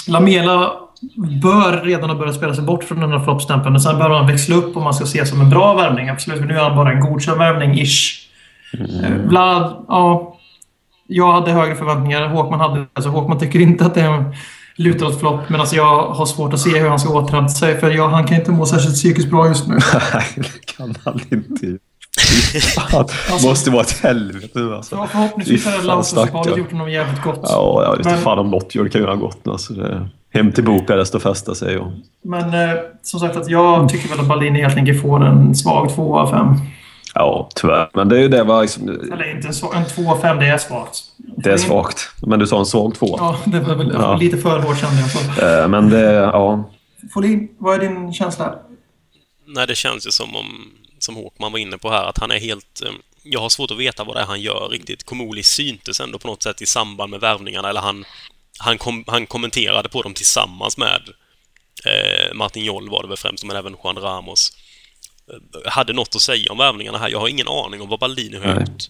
Lamela 0.07 0.71
bör 1.41 1.81
redan 1.85 2.09
ha 2.09 2.17
börjat 2.17 2.35
spela 2.35 2.53
sig 2.53 2.63
bort 2.63 2.83
från 2.83 2.99
den 2.99 3.11
här 3.11 3.19
floppstämpeln. 3.19 3.79
Sen 3.79 3.97
behöver 3.97 4.15
han 4.15 4.27
växla 4.27 4.55
upp 4.55 4.77
om 4.77 4.83
man 4.83 4.93
ska 4.93 5.05
se 5.05 5.25
som 5.25 5.41
en 5.41 5.49
bra 5.49 5.73
värvning. 5.75 6.09
Absolut, 6.09 6.39
men 6.39 6.47
nu 6.47 6.55
är 6.55 6.63
han 6.63 6.75
bara 6.75 6.91
en 6.91 6.99
godkänd 6.99 7.37
värvning, 7.37 7.79
ish. 7.81 8.27
Eh, 8.73 9.11
Vlad, 9.11 9.85
ja. 9.87 10.35
Jag 11.07 11.33
hade 11.33 11.51
högre 11.51 11.75
förväntningar. 11.75 12.27
Håkman 12.27 12.59
hade 12.59 12.85
alltså 12.93 13.09
Håkman 13.09 13.39
tycker 13.39 13.59
inte 13.59 13.85
att 13.85 13.95
det 13.95 14.01
är 14.01 14.13
en 14.13 14.35
lutar 14.75 15.05
åt 15.05 15.19
flopp. 15.19 15.49
Men 15.49 15.59
alltså 15.59 15.75
jag 15.75 16.07
har 16.07 16.25
svårt 16.25 16.53
att 16.53 16.59
se 16.59 16.79
hur 16.79 16.89
han 16.89 16.99
ska 16.99 17.13
återhämta 17.13 17.53
sig. 17.53 17.79
För 17.79 17.91
jag, 17.91 18.09
han 18.09 18.27
kan 18.27 18.37
inte 18.37 18.51
må 18.51 18.65
särskilt 18.65 18.95
psykiskt 18.95 19.29
bra 19.29 19.47
just 19.47 19.67
nu. 19.67 19.73
Nej, 20.13 20.25
det 20.35 20.75
kan 20.77 20.95
han 21.05 21.19
inte. 21.31 21.77
Fan. 22.75 23.05
Måste 23.43 23.71
vara 23.71 23.81
ett 23.81 23.99
helvete 24.03 24.59
alltså. 24.75 24.95
Så 24.95 25.07
förhoppningsvis 25.07 25.63
fan, 25.63 25.85
landslagsuppehållet 25.85 26.57
gjort 26.57 26.71
honom 26.71 26.91
jävligt 26.91 27.21
gott. 27.23 27.39
Ja, 27.43 27.83
jag 27.83 27.89
vet 27.91 27.99
inte 27.99 28.09
Men- 28.09 28.21
fan 28.21 28.39
om 28.39 28.49
något 28.51 28.75
gör 28.75 28.87
kan 28.87 29.01
göra 29.01 29.15
gott. 29.15 29.47
Alltså, 29.47 29.73
det, 29.73 30.09
hem 30.33 30.51
till 30.51 30.63
Bukarest 30.63 31.15
och 31.15 31.21
fästa 31.21 31.55
sig. 31.55 31.77
Och, 31.77 31.91
Men 32.23 32.53
eh, 32.69 32.75
som 33.01 33.19
sagt, 33.19 33.35
att 33.37 33.49
jag 33.49 33.89
tycker 33.89 34.09
väl 34.09 34.19
att 34.19 34.55
helt 34.55 34.75
enkelt 34.77 35.01
får 35.01 35.25
en 35.25 35.55
svag 35.55 35.95
2 35.95 36.19
av 36.19 36.29
5. 36.31 36.47
ja, 37.15 37.49
tyvärr. 37.55 37.89
Men 37.93 38.09
det 38.09 38.17
är 38.17 38.21
ju 38.21 38.27
det 38.27 38.43
var 38.43 38.61
liksom, 38.61 38.89
Eller 38.89 39.35
inte 39.35 39.47
en, 39.47 39.53
svag, 39.53 39.75
en 39.75 39.85
2 39.85 40.11
av 40.11 40.21
5, 40.21 40.39
det 40.39 40.45
är 40.47 40.57
svagt. 40.57 40.99
Det 41.17 41.51
är 41.51 41.57
svagt. 41.57 41.97
Men 42.21 42.39
du 42.39 42.47
sa 42.47 42.59
en 42.59 42.65
svag 42.65 42.95
två. 42.95 43.15
Ja, 43.19 43.37
det 43.45 43.59
var 43.59 43.75
väl 43.75 43.91
Ja. 43.93 44.15
lite 44.15 44.37
för 44.37 44.59
hårt 44.59 44.79
kände 44.79 45.01
jag. 45.01 45.09
Så. 45.09 45.45
Eh, 45.45 45.67
Men 45.67 45.89
det, 45.89 46.11
ja. 46.13 46.69
Folin, 47.13 47.47
vad 47.57 47.75
är 47.75 47.79
din 47.89 48.13
känsla? 48.13 48.55
Nej, 49.55 49.67
det 49.67 49.75
känns 49.75 50.07
ju 50.07 50.11
som 50.11 50.35
om, 50.35 50.45
som 51.03 51.15
Håkman 51.15 51.51
var 51.51 51.59
inne 51.59 51.77
på 51.77 51.89
här, 51.91 52.03
att 52.03 52.17
han 52.17 52.31
är 52.31 52.39
helt... 52.39 52.81
eh, 52.81 52.91
Jag 53.23 53.39
har 53.39 53.49
svårt 53.49 53.71
att 53.71 53.77
veta 53.77 54.03
vad 54.03 54.15
det 54.15 54.21
är 54.21 54.25
han 54.25 54.41
gör 54.41 54.69
riktigt. 54.69 55.03
Komoli 55.03 55.43
syntes 55.43 55.99
ändå 55.99 56.19
på 56.19 56.27
något 56.27 56.43
sätt 56.43 56.61
i 56.61 56.65
samband 56.65 57.11
med 57.11 57.19
värvningarna, 57.19 57.69
eller 57.69 57.81
han, 57.81 58.05
han, 58.59 58.77
kom, 58.77 59.03
han 59.07 59.25
kommenterade 59.25 59.89
på 59.89 60.01
dem 60.01 60.13
tillsammans 60.13 60.77
med 60.77 61.01
eh, 61.85 62.33
Martin 62.33 62.65
Joll 62.65 62.89
var 62.89 63.01
det 63.03 63.07
väl 63.07 63.17
främst, 63.17 63.43
men 63.43 63.55
även 63.57 63.75
Juan 63.83 63.95
Ramos. 63.97 64.51
Eh, 65.31 65.71
hade 65.71 65.93
något 65.93 66.15
att 66.15 66.21
säga 66.21 66.51
om 66.51 66.57
värvningarna 66.57 66.97
här. 66.97 67.09
Jag 67.09 67.19
har 67.19 67.27
ingen 67.27 67.47
aning 67.47 67.81
om 67.81 67.89
vad 67.89 67.99
Baldini 67.99 68.37
har 68.37 68.45
gjort. 68.59 68.89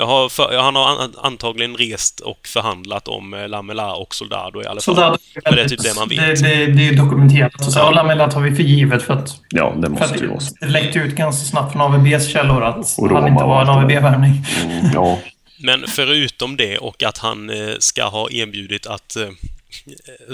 Jag 0.00 0.06
har 0.06 0.28
för, 0.28 0.58
han 0.58 0.76
har 0.76 1.02
an, 1.02 1.14
antagligen 1.18 1.76
rest 1.76 2.20
och 2.20 2.46
förhandlat 2.46 3.08
om 3.08 3.34
eh, 3.34 3.48
Lamela 3.48 3.94
och 3.94 4.14
Soldado 4.14 4.62
i 4.62 4.66
alla 4.66 4.74
fall. 4.80 4.82
Soldado 4.82 5.16
Men 5.44 5.54
det 5.54 5.62
är 5.62 5.68
typ 5.68 5.82
det 5.82 5.94
man 5.94 6.08
vet. 6.08 6.18
Det, 6.18 6.48
det, 6.48 6.66
det 6.66 6.88
är 6.88 6.92
dokumenterat. 6.92 7.64
Så, 7.64 7.70
så, 7.72 7.86
och 7.86 7.94
Lamela 7.94 8.30
tar 8.30 8.40
vi 8.40 8.54
för 8.56 8.62
givet 8.62 9.02
för 9.02 9.14
att, 9.14 9.40
Ja, 9.50 9.74
det 9.76 9.88
måste 9.88 10.18
ju 10.18 10.26
vara 10.26 10.40
det 10.60 10.66
läckte 10.66 10.98
ut 10.98 11.14
ganska 11.14 11.44
snabbt 11.44 11.72
från 11.72 11.82
AVBs 11.82 12.28
källor 12.32 12.64
att 12.64 12.98
Och 12.98 13.10
han 13.10 13.28
inte 13.28 13.44
och 13.44 13.48
var 13.48 13.62
en. 13.62 13.68
AVB-värvning. 13.68 14.44
Mm, 14.64 14.90
Ja. 14.94 15.18
Men 15.62 15.84
förutom 15.88 16.56
det 16.56 16.78
och 16.78 17.02
att 17.02 17.18
han 17.18 17.50
eh, 17.50 17.74
ska 17.78 18.04
ha 18.04 18.30
erbjudit 18.30 18.86
att 18.86 19.16
eh, 19.16 19.28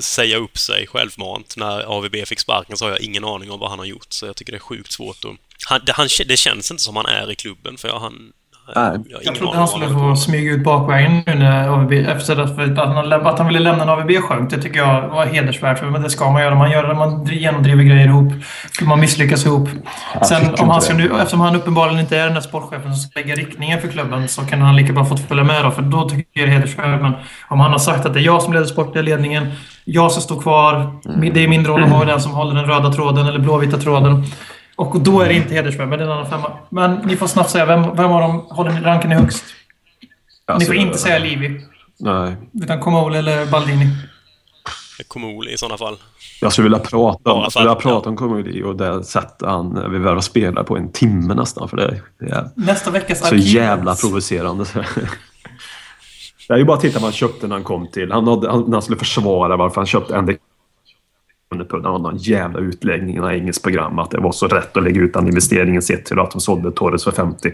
säga 0.01 0.37
upp 0.37 0.59
sig 0.59 0.87
självmant 0.87 1.55
när 1.57 1.81
AVB 1.97 2.17
fick 2.27 2.41
sparken 2.41 2.77
så 2.77 2.85
har 2.85 2.91
jag 2.91 3.01
ingen 3.01 3.25
aning 3.25 3.51
om 3.51 3.61
vad 3.61 3.71
han 3.71 3.79
har 3.79 3.87
gjort. 3.87 4.07
Så 4.09 4.27
jag 4.27 4.37
tycker 4.37 4.53
det 4.53 4.59
är 4.59 4.61
sjukt 4.61 4.93
svårt 4.93 5.25
att... 5.25 5.31
Han, 5.69 5.81
det, 5.87 5.93
han, 5.93 6.09
det 6.27 6.37
känns 6.37 6.71
inte 6.71 6.83
som 6.83 6.97
han 6.97 7.07
är 7.07 7.31
i 7.31 7.35
klubben 7.35 7.77
för 7.77 7.89
jag, 7.89 7.99
han... 8.01 8.33
Nej. 8.75 8.99
Jag, 9.25 9.35
trodde 9.35 9.59
han 9.59 9.69
skulle 9.69 9.89
få 9.89 10.17
smyga 10.17 10.53
ut 10.53 10.65
bakvägen 10.65 11.23
nu 11.27 11.35
när 11.35 11.69
AVB, 11.69 11.93
efter 11.93 12.41
att, 12.41 12.79
han, 12.79 13.13
att 13.13 13.39
han 13.39 13.47
ville 13.47 13.61
lämna 13.61 13.83
en 13.83 13.89
AVB 13.89 14.11
sjönk. 14.23 14.51
Det 14.51 14.63
tycker 14.63 14.79
jag 14.79 15.09
var 15.09 15.27
hedersvärt. 15.27 15.79
För 15.79 15.87
men 15.87 16.03
det 16.03 16.11
ska 16.11 16.31
man 16.31 16.43
göra. 16.43 16.55
Man 16.55 16.71
gör 16.71 16.89
det, 16.89 16.95
man 16.95 17.25
genomdriver 17.25 17.83
grejer 17.83 18.07
ihop. 18.07 18.33
Man 18.83 19.01
misslyckas 19.01 19.47
ihop. 19.47 19.69
Sen 20.23 20.55
om 20.59 20.69
han 20.69 20.83
ska 20.83 20.95
nu, 20.95 21.11
eftersom 21.19 21.41
han 21.41 21.57
uppenbarligen 21.57 22.01
inte 22.01 22.19
är 22.19 22.25
den 22.25 22.35
där 22.35 22.41
sportchefen 22.41 22.95
som 22.95 23.11
ska 23.11 23.21
lägga 23.21 23.35
riktningen 23.35 23.81
för 23.81 23.89
klubben 23.89 24.29
så 24.29 24.43
kan 24.43 24.63
han 24.63 24.77
lika 24.77 24.93
bra 24.93 25.05
fått 25.05 25.29
följa 25.29 25.45
med 25.45 25.65
då. 25.65 25.71
För 25.71 25.83
då 25.83 26.09
tycker 26.09 26.41
jag 26.41 26.49
det 26.49 26.53
är 26.53 26.57
hedersvärt. 26.57 27.03
Men 27.03 27.13
om 27.49 27.61
han 27.61 27.71
har 27.73 27.79
sagt 27.79 28.07
att 28.07 28.15
det 28.15 28.21
är 28.21 28.25
jag 28.25 28.43
som 28.43 28.53
leder 28.53 28.67
sportliga 28.67 29.03
ledningen. 29.03 29.47
Jag 29.85 30.13
ska 30.13 30.21
stå 30.21 30.41
kvar. 30.41 31.01
Det 31.33 31.45
är 31.45 31.49
min 31.49 31.67
roll 31.67 31.85
att 31.85 31.91
vara 31.91 32.05
den 32.05 32.21
som 32.21 32.33
håller 32.33 32.55
den 32.55 32.65
röda 32.65 32.93
tråden 32.93 33.27
eller 33.27 33.39
blåvita 33.39 33.77
tråden. 33.77 34.25
Och 34.77 35.01
då 35.01 35.21
är 35.21 35.29
det 35.29 35.35
inte 35.35 35.55
hedersvärt, 35.55 35.89
men 35.89 35.99
det 35.99 36.05
är 36.05 36.09
en 36.09 36.13
annan 36.13 36.31
femma. 36.31 36.53
Men 36.71 36.95
ni 36.95 37.17
får 37.17 37.27
snabbt 37.27 37.51
säga, 37.51 37.67
vem, 37.67 37.83
vem 37.97 38.13
av 38.13 38.21
dem 38.21 38.47
håller 38.51 38.73
ni 38.73 38.81
ranken 38.81 39.13
är 39.13 39.17
högst? 39.17 39.45
Ni 40.03 40.09
Alltså, 40.55 40.67
får 40.67 40.77
inte 40.77 40.99
säga 40.99 41.19
Livi, 41.19 41.61
Nej. 41.99 42.37
utan 42.63 42.81
Comole 42.81 43.19
eller 43.19 43.47
Baldini. 43.47 43.85
på. 44.99 45.05
Komoli 45.09 45.53
i 45.53 45.59
sådana 45.59 45.79
fall. 45.79 45.97
Jag 46.41 46.53
skulle 46.53 46.65
vilja 46.65 46.79
prata 46.79 47.33
om, 47.33 47.41
jag 47.43 47.53
skulle 47.53 47.65
vilja 47.69 47.81
för- 47.81 47.91
prata 47.91 48.09
om 48.09 48.17
Komedi 48.17 48.63
och 48.63 48.77
det 48.77 49.05
sättet 49.05 49.49
han 49.49 49.77
eh, 49.77 49.89
vi 49.89 49.99
värvar 49.99 50.21
spelare 50.21 50.65
på 50.65 50.77
en 50.77 50.93
timme 50.93 51.35
nästan. 51.35 51.69
För 51.69 51.77
det, 51.77 52.01
det 52.21 52.27
är 52.31 52.51
Nästa 52.55 52.91
veckas 52.91 53.29
så 53.29 53.35
jävla 53.35 53.95
provocerande. 53.95 54.65
Det 56.49 56.55
är 56.55 56.59
ju 56.59 56.65
bara 56.65 56.77
att 56.77 56.81
titta 56.83 56.95
vad 56.99 57.03
han 57.03 57.13
köpte 57.13 57.47
när 57.47 57.55
han 57.55 57.65
kom 57.65 57.87
till. 57.89 58.13
Han, 58.13 58.29
hade, 58.29 58.51
han, 58.51 58.61
när 58.65 58.73
han 58.73 58.83
skulle 58.83 58.99
försvara 58.99 59.57
varför 59.57 59.77
han 59.77 59.87
köpte 59.87 60.17
en 60.17 60.27
han 61.51 61.59
hade 61.85 61.99
någon 61.99 62.17
jävla 62.17 62.59
utläggning 62.59 63.17
i 63.17 63.19
något 63.21 63.33
engelskt 63.33 63.65
program 63.65 63.99
att 63.99 64.11
det 64.11 64.21
var 64.21 64.33
så 64.33 64.47
rätt 64.47 64.77
att 64.77 64.83
lägga 64.83 65.01
ut 65.01 65.15
den 65.15 65.29
investeringen 65.29 65.83
sett 65.83 66.05
till 66.05 66.19
att 66.21 66.31
de 66.31 66.41
sålde 66.41 66.71
Torres 66.73 67.05
för 67.05 67.11
50. 67.11 67.53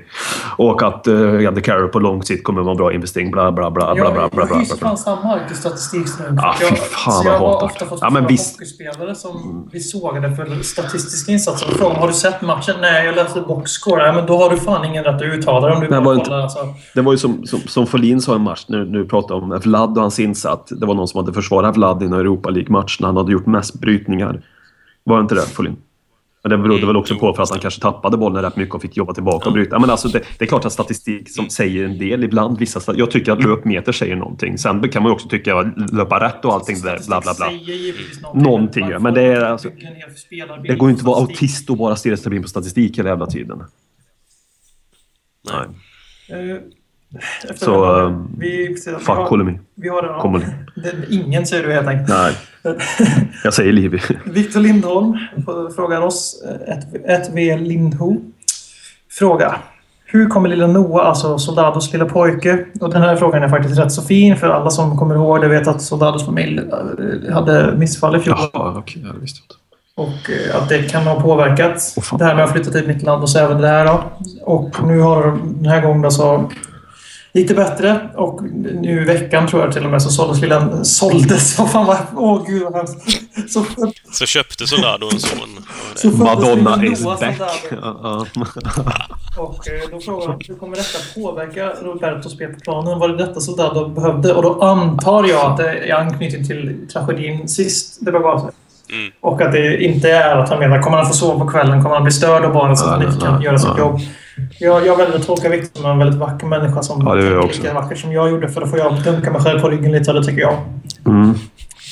Och 0.57 0.83
att 0.83 1.09
uh, 1.09 1.49
Andy 1.49 1.61
Carroll 1.61 1.89
på 1.89 1.99
lång 1.99 2.23
sikt 2.23 2.45
kommer 2.45 2.61
vara 2.63 2.71
en 2.71 2.77
bra 2.77 2.93
investering. 2.93 3.31
Bla, 3.31 3.53
bla, 3.53 3.71
bla, 3.71 3.95
bla, 3.95 4.13
bla, 4.13 4.29
bla, 4.33 4.47
bla, 4.47 4.59
hyser 4.59 4.77
bla. 4.79 4.89
fan 4.89 4.97
samma 4.99 5.35
ark 5.35 5.51
i 5.53 5.55
statistikström. 5.55 6.39
Ah, 6.43 6.55
fy 6.61 6.65
Jag- 6.65 6.79
fan, 6.79 7.25
vad 7.25 7.35
jag 7.35 7.39
har 7.39 7.65
ofta 7.65 7.85
fått 7.87 7.99
Ja, 8.03 8.11
men 8.11 8.27
visst. 8.27 8.53
hockeyspelare 8.55 9.15
som 9.15 9.69
vi 9.73 9.81
sågade 9.81 10.37
för 10.37 10.63
statistiska 10.63 11.33
insatser. 11.33 11.67
Och 11.71 11.73
frågade 11.77 12.01
har 12.01 12.07
du 12.09 12.15
sett 12.15 12.43
matchen? 12.43 12.75
Nej, 12.81 13.07
jag 13.07 13.15
läste 13.15 13.41
boxscore. 13.41 14.07
Ja, 14.07 14.13
men 14.13 14.27
då 14.27 14.37
har 14.37 14.51
du 14.51 14.57
fan 14.57 14.85
ingen 14.85 15.05
rätt 15.05 15.15
att 15.17 15.23
uttala 15.23 15.67
dig 15.67 15.77
om 15.77 15.83
du 15.83 15.89
Nej, 15.89 16.01
bara 16.01 16.05
var 16.05 16.15
inte-. 16.15 16.35
Alltså. 16.37 16.59
Det 16.95 17.01
var 17.01 17.13
ju 17.13 17.19
som, 17.19 17.47
som, 17.47 17.61
som 17.61 17.87
Folin 17.87 18.21
sa 18.21 18.33
i 18.33 18.35
en 18.37 18.43
match, 18.43 18.65
nu, 18.69 18.85
nu 18.85 19.05
pratar 19.05 19.35
jag 19.35 19.43
om 19.43 19.59
Vlad 19.65 19.91
och 19.97 20.03
hans 20.03 20.19
insats. 20.21 20.73
Det 20.81 20.87
var 20.87 20.95
någon 20.95 21.09
som 21.09 21.21
hade 21.21 21.33
försvarat 21.33 21.77
Vlad 21.77 22.03
i 22.03 22.07
en 22.07 22.13
Europa 22.13 22.51
League-match 22.51 22.97
när 23.01 23.07
han 23.09 23.17
hade 23.17 23.33
gjort 23.33 23.47
mest 23.47 23.82
brytningar. 23.83 24.43
Var 25.05 25.17
det 25.17 25.23
inte 25.23 25.35
det, 25.35 25.43
Folin? 25.47 25.77
Men 26.45 26.51
det 26.51 26.57
berodde 26.59 26.75
Mm, 26.77 26.87
väl 26.87 26.97
också 26.97 27.17
på 27.19 27.35
för 27.35 27.43
att 27.43 27.51
han 27.51 27.59
kanske 27.59 27.81
tappade 27.81 28.17
bollen 28.17 28.43
rätt 28.43 28.57
mycket 28.57 28.75
och 28.75 28.83
fick 28.83 28.97
jobba 28.97 29.15
tillbaka 29.15 29.47
och 29.49 29.53
bryta. 29.53 29.79
Men 29.79 29.91
alltså 29.91 30.09
det, 30.09 30.23
det 30.39 30.45
är 30.45 30.47
klart 30.49 30.65
att 30.65 30.73
statistik 30.73 31.31
som 31.31 31.51
säger 31.51 31.85
en 31.85 31.99
del 31.99 32.25
ibland. 32.25 32.59
Vissa, 32.59 32.95
jag 32.97 33.11
tycker 33.11 33.33
att 33.33 33.43
löpmeter 33.45 33.93
säger 33.93 34.17
någonting. 34.17 34.59
Sen 34.59 34.89
kan 34.89 35.03
man 35.03 35.11
ju 35.11 35.15
också 35.15 35.29
tycka 35.29 35.57
att 35.57 35.93
löpa 35.93 36.21
rätt 36.25 36.45
och 36.45 36.53
allting 36.53 36.81
där, 36.81 36.99
bla 37.07 37.21
bla 37.21 37.35
bla. 37.35 37.51
Någonting, 38.43 38.89
ja, 38.89 38.99
men 38.99 39.15
det 39.15 39.23
är 39.23 39.41
alltså- 39.41 39.69
Det 40.63 40.75
går 40.77 40.89
ju 40.89 40.91
inte 40.93 41.01
att 41.01 41.07
vara 41.07 41.21
autist 41.21 41.71
och 41.71 41.77
bara 41.77 41.97
stirra 41.97 42.17
sig 42.17 42.31
blind 42.31 42.45
på 42.45 42.49
statistik 42.49 42.99
hela 42.99 43.09
jävla 43.09 43.27
tiden. 43.27 43.63
Nej. 45.51 45.67
Efter 47.51 47.65
Så, 47.65 47.85
här, 47.85 48.07
ehm, 48.07 48.29
vi, 48.39 48.49
vi, 48.49 48.69
vi, 48.69 48.77
Fuck 48.77 49.07
har, 49.09 49.27
Kolemi. 49.27 49.59
vi 49.75 49.89
har 49.89 50.03
ja, 50.03 50.21
Kolemi. 50.21 50.45
Ingen 51.09 51.47
säger 51.47 51.67
du 51.67 51.73
helt 51.73 51.89
enkelt. 51.89 52.09
Nej, 52.09 52.35
jag 53.45 53.55
säger 53.55 53.73
Livi. 53.73 54.01
Victor 54.25 54.61
Lindholm 54.61 55.19
frågar 55.77 56.01
oss, 56.01 56.43
eh, 56.49 56.75
ett, 56.75 56.95
ett 57.07 57.31
V 57.35 57.57
Lindho. 57.57 58.17
Fråga. 59.11 59.57
Hur 60.05 60.29
kommer 60.29 60.49
lilla 60.49 60.67
Noah, 60.67 61.07
alltså 61.07 61.39
Soldados 61.39 61.93
lilla 61.93 62.05
pojke? 62.05 62.65
Och 62.81 62.91
den 62.91 63.03
här 63.03 63.17
frågan 63.17 63.43
är 63.43 63.49
faktiskt 63.49 63.79
rätt 63.79 63.93
så 63.93 64.03
fin 64.03 64.37
för 64.37 64.49
alla 64.49 64.71
som 64.71 64.97
kommer 64.99 65.15
ihåg 65.15 65.41
det 65.41 65.49
vet 65.49 65.69
att 65.69 65.83
Soldados 65.83 66.27
familj 66.27 66.59
eh, 66.59 67.35
hade 67.35 67.75
missfall 67.77 68.17
i 68.17 68.21
fjol. 68.21 68.37
Jaha, 68.53 68.75
okej. 68.79 69.03
jag 69.07 69.21
visste 69.21 69.41
inte. 69.43 69.55
Och 69.95 70.31
eh, 70.31 70.63
att 70.63 70.69
det 70.69 70.83
kan 70.83 71.03
ha 71.03 71.21
påverkat 71.21 71.95
fan. 72.03 72.19
det 72.19 72.25
här 72.25 72.35
med 72.35 72.45
att 72.45 72.53
flytta 72.53 72.71
till 72.71 72.89
nytt 72.89 73.03
land 73.03 73.23
och 73.23 73.31
så 73.31 73.39
även 73.39 73.61
det 73.61 73.69
här 73.69 73.87
då. 73.87 74.03
Och 74.43 74.87
nu 74.87 75.01
har 75.01 75.39
den 75.45 75.67
här 75.67 75.81
gången 75.81 76.11
så 76.11 76.51
det 77.33 77.55
bättre 77.55 78.11
och 78.15 78.43
nu 78.63 79.03
i 79.03 79.05
veckan 79.05 79.49
tror 79.49 79.63
jag 79.63 79.73
till 79.73 79.85
och 79.85 79.91
med 79.91 80.03
så 80.03 80.11
såldes 80.11 80.41
lilla... 80.41 80.85
Såldes? 80.85 81.59
Vad 81.59 81.71
fan 81.71 81.87
var 81.87 81.99
Åh 82.17 82.47
gud 82.47 82.63
vad 82.63 82.75
hemskt. 82.75 82.99
Så, 83.49 83.65
Så 84.13 84.27
köpte 84.27 84.67
Soldado 84.67 85.09
en 85.13 85.21
son. 85.21 85.39
så 85.95 86.09
Madonna 86.09 86.85
is 86.85 87.03
back. 87.03 87.41
Ja, 87.71 87.77
ja. 88.03 88.27
Och 89.39 89.69
eh, 89.69 89.81
då 89.91 90.01
frågar 90.01 90.29
han 90.29 90.41
hur 90.49 90.55
kommer 90.55 90.77
detta 90.77 90.99
påverka 91.15 91.73
Robertos 91.83 92.33
spel 92.33 92.55
på 92.55 92.61
planen? 92.61 92.99
Var 92.99 93.09
det 93.09 93.17
detta 93.17 93.41
Soldado 93.41 93.89
behövde? 93.89 94.33
Och 94.33 94.43
då 94.43 94.63
antar 94.63 95.25
jag 95.25 95.51
att 95.51 95.57
det 95.57 95.91
är 95.91 95.95
anknytning 95.95 96.47
till 96.47 96.89
tragedin 96.93 97.49
sist 97.49 97.99
det 98.01 98.13
begav 98.13 98.39
sig. 98.39 98.51
Mm. 98.93 99.13
Och 99.21 99.43
att 99.43 99.53
det 99.53 99.83
inte 99.85 100.11
är 100.11 100.37
att 100.37 100.49
han 100.49 100.59
menar, 100.59 100.83
kommer 100.83 100.97
han 100.97 101.07
få 101.07 101.13
sova 101.13 101.45
på 101.45 101.51
kvällen? 101.51 101.83
Kommer 101.83 101.95
han 101.95 102.05
bli 102.05 102.13
störd 102.13 102.45
av 102.45 102.53
barnet 102.53 102.79
så 102.79 102.85
att 102.85 102.91
han 102.91 103.03
inte 103.03 103.27
kan 103.27 103.43
göra 103.43 103.59
sitt 103.59 103.79
jobb? 103.79 104.01
Jag, 104.59 104.87
jag 104.87 104.97
väljer 104.97 105.17
att 105.19 105.27
tolka 105.27 105.49
Victor 105.49 105.81
som 105.81 105.91
en 105.91 105.99
väldigt 105.99 106.19
vacker 106.21 106.47
människa 106.47 106.83
som 106.83 107.07
Ja, 107.07 107.15
det 107.15 107.23
tänker 107.23 107.39
också. 107.39 107.63
lika 107.63 107.75
vackert 107.75 107.99
som 107.99 108.13
jag 108.13 108.31
gjorde. 108.31 108.49
För 108.49 108.61
då 108.61 108.67
får 108.67 108.79
jag 108.79 109.03
dunka 109.05 109.31
mig 109.31 109.41
själv 109.43 109.61
på 109.61 109.71
ryggen 109.71 109.93
lite, 109.93 110.13
det 110.13 110.25
tycker 110.25 110.41
jag. 110.41 110.65
Mm. 111.07 111.35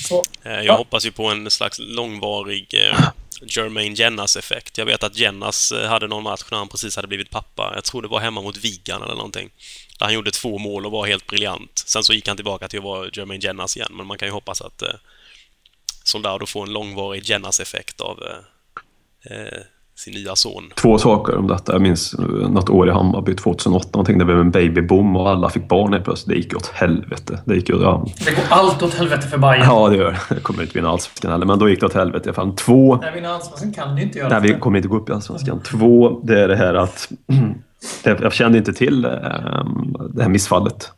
Så, 0.08 0.24
Eh, 0.42 0.52
Jag 0.52 0.64
Ja. 0.64 0.76
hoppas 0.76 1.06
ju 1.06 1.10
på 1.12 1.24
en 1.26 1.50
slags 1.50 1.78
långvarig 1.82 2.74
eh, 2.74 2.98
Jermaine 3.42 3.94
Jennas-effekt. 3.94 4.78
Jag 4.78 4.86
vet 4.86 5.04
att 5.04 5.16
Jennas 5.18 5.72
eh, 5.72 5.88
hade 5.88 6.06
någon 6.08 6.22
match 6.22 6.44
när 6.50 6.58
han 6.58 6.68
precis 6.68 6.96
hade 6.96 7.08
blivit 7.08 7.30
pappa. 7.30 7.72
Jag 7.74 7.84
tror 7.84 8.02
det 8.02 8.08
var 8.08 8.20
hemma 8.20 8.40
mot 8.42 8.56
Vigan 8.56 9.02
eller 9.02 9.14
någonting. 9.14 9.50
Där 9.98 10.06
han 10.06 10.14
gjorde 10.14 10.30
två 10.30 10.58
mål 10.58 10.86
och 10.86 10.92
var 10.92 11.06
helt 11.06 11.26
briljant. 11.26 11.82
Sen 11.86 12.02
så 12.02 12.12
gick 12.12 12.28
han 12.28 12.36
tillbaka 12.36 12.68
till 12.68 12.78
att 12.78 12.84
vara 12.84 13.08
Jermaine 13.12 13.40
Jennas 13.40 13.76
igen. 13.76 13.92
Men 13.94 14.06
man 14.06 14.18
kan 14.18 14.28
ju 14.28 14.32
hoppas 14.32 14.60
att 14.62 14.82
eh, 14.82 14.88
Soldado 16.04 16.46
får 16.46 16.62
en 16.66 16.72
långvarig 16.72 17.24
Jennas-effekt 17.24 18.00
av 18.00 18.18
eh, 18.22 19.36
eh, 19.36 19.58
sin 20.00 20.14
nya 20.14 20.36
son. 20.36 20.62
Två 20.74 20.98
saker 20.98 21.36
om 21.36 21.46
detta. 21.46 21.72
Jag 21.72 21.82
minns 21.82 22.14
eh, 22.14 22.24
något 22.24 22.70
år 22.70 22.88
i 22.88 22.92
Hammarby 22.92 23.36
2008. 23.36 23.88
Någonting 23.92 24.18
det 24.18 24.24
blev 24.24 24.38
en 24.38 24.50
babyboom 24.50 25.16
och 25.16 25.30
alla 25.30 25.50
fick 25.50 25.68
barn 25.68 25.92
helt 25.92 26.04
plötsligt. 26.04 26.28
Det 26.28 26.42
gick 26.42 26.56
åt 26.56 26.66
helvete. 26.66 27.40
Det 27.44 27.54
gick 27.54 27.68
ju... 27.68 27.82
Ja, 27.82 28.06
det 28.24 28.30
går 28.30 28.44
allt 28.48 28.82
åt 28.82 28.94
helvete 28.94 29.26
för 29.26 29.38
Bayern. 29.38 29.62
ja 29.64 29.88
det 29.88 29.96
gör 29.96 30.16
det. 30.28 30.40
Kommer 30.40 30.62
inte 30.62 30.74
vinna 30.74 30.88
allsvenskan 30.88 31.30
heller. 31.30 31.46
Men 31.46 31.58
då 31.58 31.68
gick 31.68 31.80
det 31.80 31.86
åt 31.86 31.94
helvete 31.94 32.28
i 32.28 32.28
alla 32.28 32.34
fall. 32.34 32.52
Två... 32.52 32.96
Nej, 32.96 33.14
vinna 33.14 33.28
allsvenskan 33.28 33.72
kan 33.72 33.96
du 33.96 34.02
inte 34.02 34.18
göra. 34.18 34.28
Nej, 34.28 34.52
vi 34.52 34.60
kommer 34.60 34.76
inte 34.76 34.88
gå 34.88 34.96
upp 34.96 35.08
i 35.08 35.12
Allsvenskan. 35.12 35.60
Två, 35.62 36.20
det 36.24 36.40
är 36.40 36.48
det 36.48 36.56
här 36.56 36.74
att 36.74 37.12
jag 38.04 38.32
kände 38.32 38.58
inte 38.58 38.72
till 38.72 39.04
eh, 39.04 39.10
det 40.10 40.22
här 40.22 40.28
missfallet 40.28 40.92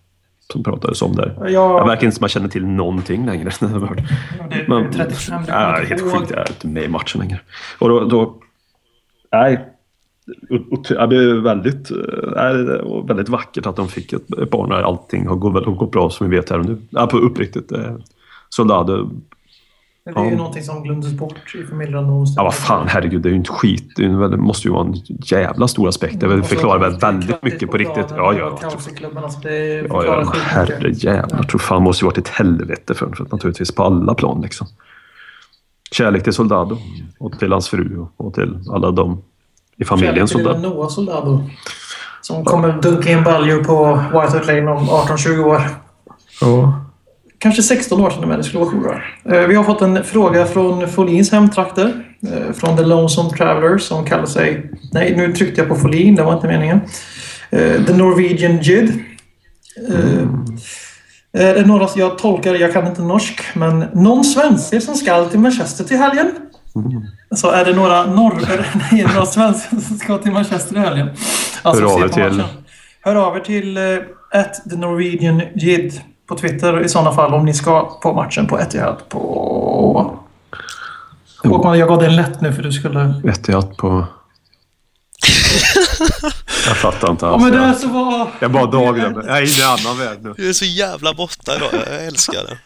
som 0.52 0.62
pratades 0.62 1.02
om 1.02 1.16
där. 1.16 1.36
Jag, 1.40 1.50
Jag 1.52 1.86
verkar 1.86 2.04
inte 2.04 2.16
som 2.16 2.24
att 2.24 2.30
jag 2.30 2.30
känner 2.30 2.48
till 2.48 2.66
någonting 2.66 3.26
längre. 3.26 3.50
det 3.60 3.66
är 3.66 4.68
Men, 4.68 4.92
35, 4.92 5.44
det 5.46 5.52
nej, 5.52 5.74
kommer 5.74 5.86
helt 5.86 6.12
sjukt. 6.12 6.30
Jag 6.30 6.40
är 6.40 6.48
inte 6.48 6.66
med 6.66 6.82
i 6.82 6.88
matchen 6.88 7.20
längre. 7.20 7.40
Och 7.78 7.88
då... 7.88 8.04
då 8.04 8.38
nej. 9.32 9.68
Och- 10.70 10.86
ja, 10.90 11.06
Det 11.06 11.16
är 11.16 11.40
väldigt, 11.40 11.90
eh, 11.90 11.96
nej, 12.36 12.64
var 12.64 13.06
väldigt 13.08 13.28
vackert 13.28 13.66
att 13.66 13.76
de 13.76 13.88
fick 13.88 14.12
ett 14.12 14.38
ett 14.38 14.50
barn 14.50 14.68
där 14.70 14.82
allting 14.82 15.26
har 15.26 15.36
gått, 15.36 15.64
har 15.66 15.72
gått 15.72 15.92
bra 15.92 16.10
som 16.10 16.30
vi 16.30 16.36
vet 16.36 16.50
här 16.50 16.58
och 16.58 16.64
nu. 16.66 16.78
Ja, 16.90 17.06
på 17.06 17.16
uppriktigt. 17.18 17.72
eh, 17.72 17.94
Soldado 18.48 19.10
Men 20.04 20.14
det 20.14 20.20
är 20.20 20.24
ju 20.24 20.30
Ja. 20.30 20.36
någonting 20.36 20.62
som 20.62 20.82
glömdes 20.82 21.12
bort 21.12 21.54
i 21.54 21.62
familjen. 21.66 22.04
Ja, 22.36 22.44
vad 22.44 22.54
fan, 22.54 22.86
herregud, 22.88 23.22
det 23.22 23.28
är 23.28 23.30
ju 23.30 23.36
inte 23.36 23.50
skit. 23.50 23.88
Det, 23.96 24.08
måste 24.36 24.68
ju 24.68 24.74
vara 24.74 24.86
en 24.86 24.94
jävla 25.24 25.68
stor 25.68 25.88
aspekt. 25.88 26.20
Det 26.20 26.36
så 26.36 26.42
förklarar 26.42 26.78
väl 26.80 26.98
väldigt 26.98 27.42
mycket 27.42 27.70
på 27.70 27.76
riktigt. 27.76 28.06
Ja, 28.16 28.34
ja. 28.38 28.58
Alltså 28.62 29.40
det 29.42 29.86
Ja, 29.88 30.04
ja, 30.04 30.24
skitmycket. 30.24 30.42
herre 30.42 30.90
jävlar. 30.90 31.38
Jag 31.38 31.48
tror 31.48 31.58
fan 31.58 31.82
måste 31.82 32.04
ju 32.04 32.06
varit 32.06 32.18
ett 32.18 32.28
helvete 32.28 32.94
för 32.94 33.06
för 33.16 33.26
naturligtvis 33.32 33.74
på 33.74 33.82
alla 33.82 34.14
plan 34.14 34.40
liksom. 34.42 34.66
Kärlek 35.92 36.24
till 36.24 36.32
Soldado 36.32 36.78
och 37.18 37.38
till 37.38 37.52
hans 37.52 37.68
fru 37.68 38.06
och 38.16 38.34
till 38.34 38.58
alla 38.72 38.90
de 38.90 39.22
i 39.76 39.84
familjen 39.84 40.26
Kärlek 40.28 40.52
till. 40.52 40.60
Noah 40.62 40.88
Soldado. 40.88 41.44
Som 42.22 42.44
kommer 42.44 42.72
dunka 42.82 43.10
in 43.12 43.24
Baljo 43.24 43.64
på 43.64 43.94
White 43.94 44.36
Hart 44.38 44.46
Lane 44.46 44.70
om 44.70 44.84
18-20 44.88 45.44
år. 45.44 45.62
Ja. 46.40 46.78
Kanske 47.38 47.62
16 47.62 48.00
år 48.00 48.10
sedan 48.10 48.28
med. 48.28 48.38
Det 48.38 48.44
skulle 48.44 48.64
vara 48.64 48.70
sjukt. 48.70 48.86
Eh, 49.24 49.40
Vi 49.40 49.54
har 49.54 49.64
fått 49.64 49.82
en 49.82 50.04
fråga 50.04 50.46
från 50.46 50.88
Folins 50.88 51.32
hemtrakter. 51.32 52.04
eh, 52.32 52.52
Från 52.52 52.76
The 52.76 52.82
Lonesome 52.84 53.30
Traveler 53.30 53.78
som 53.78 54.04
kallar 54.04 54.26
sig... 54.26 54.70
Nej, 54.92 55.14
nu 55.16 55.32
tryckte 55.32 55.60
jag 55.60 55.68
på 55.68 55.74
Folin. 55.76 56.14
Det 56.14 56.22
var 56.22 56.34
inte 56.34 56.46
meningen. 56.46 56.80
Eh, 57.50 57.84
The 57.84 57.94
Norwegian 57.96 58.58
Jid. 58.62 58.92
Eh, 61.34 61.40
Det 61.40 61.60
är 61.60 61.64
några, 61.64 61.88
jag 61.96 62.18
tolkar, 62.18 62.54
jag 62.54 62.72
kan 62.72 62.86
inte 62.86 63.02
norsk, 63.02 63.42
men 63.54 63.78
någon 63.78 64.24
svenskar 64.24 64.80
som 64.80 64.94
ska 64.94 65.24
till 65.24 65.40
Manchester 65.40 65.84
till 65.84 65.96
helgen. 65.96 66.30
Så 67.36 67.50
är 67.50 67.64
det 67.64 67.74
några 67.74 68.06
norr... 68.06 68.34
Nej, 68.74 69.02
det 69.06 69.14
några 69.14 69.26
svenskar 69.26 69.80
som 69.80 69.98
ska 69.98 70.18
till 70.18 70.32
Manchester 70.32 70.76
i 70.76 70.78
helgen. 70.78 71.10
Alltså, 71.62 71.84
Hör 71.84 71.94
av 71.94 72.02
er 72.02 72.08
till-. 72.08 72.44
Hör 73.00 73.16
av 73.16 73.36
er 73.36 73.40
till 73.40 73.76
eh, 73.76 73.82
at 74.40 74.70
the 74.70 74.76
Norwegian 74.76 75.42
Jid 75.54 76.00
på 76.28 76.36
Twitter 76.36 76.80
i 76.84 76.88
sådana 76.88 77.12
fall 77.12 77.34
om 77.34 77.44
ni 77.44 77.54
ska 77.54 77.98
på 78.02 78.12
matchen 78.12 78.46
på 78.46 78.58
Etihad 78.58 78.96
på... 79.08 80.18
Håkman, 81.44 81.78
jag 81.78 81.88
gav 81.88 81.98
dig 81.98 82.08
en 82.08 82.16
lätt 82.16 82.40
nu 82.40 82.52
för 82.52 82.62
du 82.62 82.72
skulle... 82.72 83.14
Att 83.58 83.76
på... 83.76 84.04
Jag 86.66 86.76
fattar 86.76 87.10
inte 87.10 87.26
Ja, 87.26 87.32
alls. 87.32 87.42
men 87.42 87.52
det 87.52 87.74
så 87.74 87.88
var... 87.88 88.28
Jag 88.40 88.52
bara 88.52 88.66
dagdrömmer. 88.66 89.24
Jag 89.26 89.38
är 89.38 89.42
inne 89.42 89.50
i 89.50 89.62
en 89.62 89.68
annan 89.86 89.98
värld 89.98 90.18
nu. 90.22 90.34
Du 90.36 90.48
är 90.48 90.52
så 90.52 90.64
jävla 90.64 91.14
borta 91.14 91.56
idag. 91.56 91.68
Jag 91.90 92.06
älskar 92.06 92.40
det. 92.48 92.58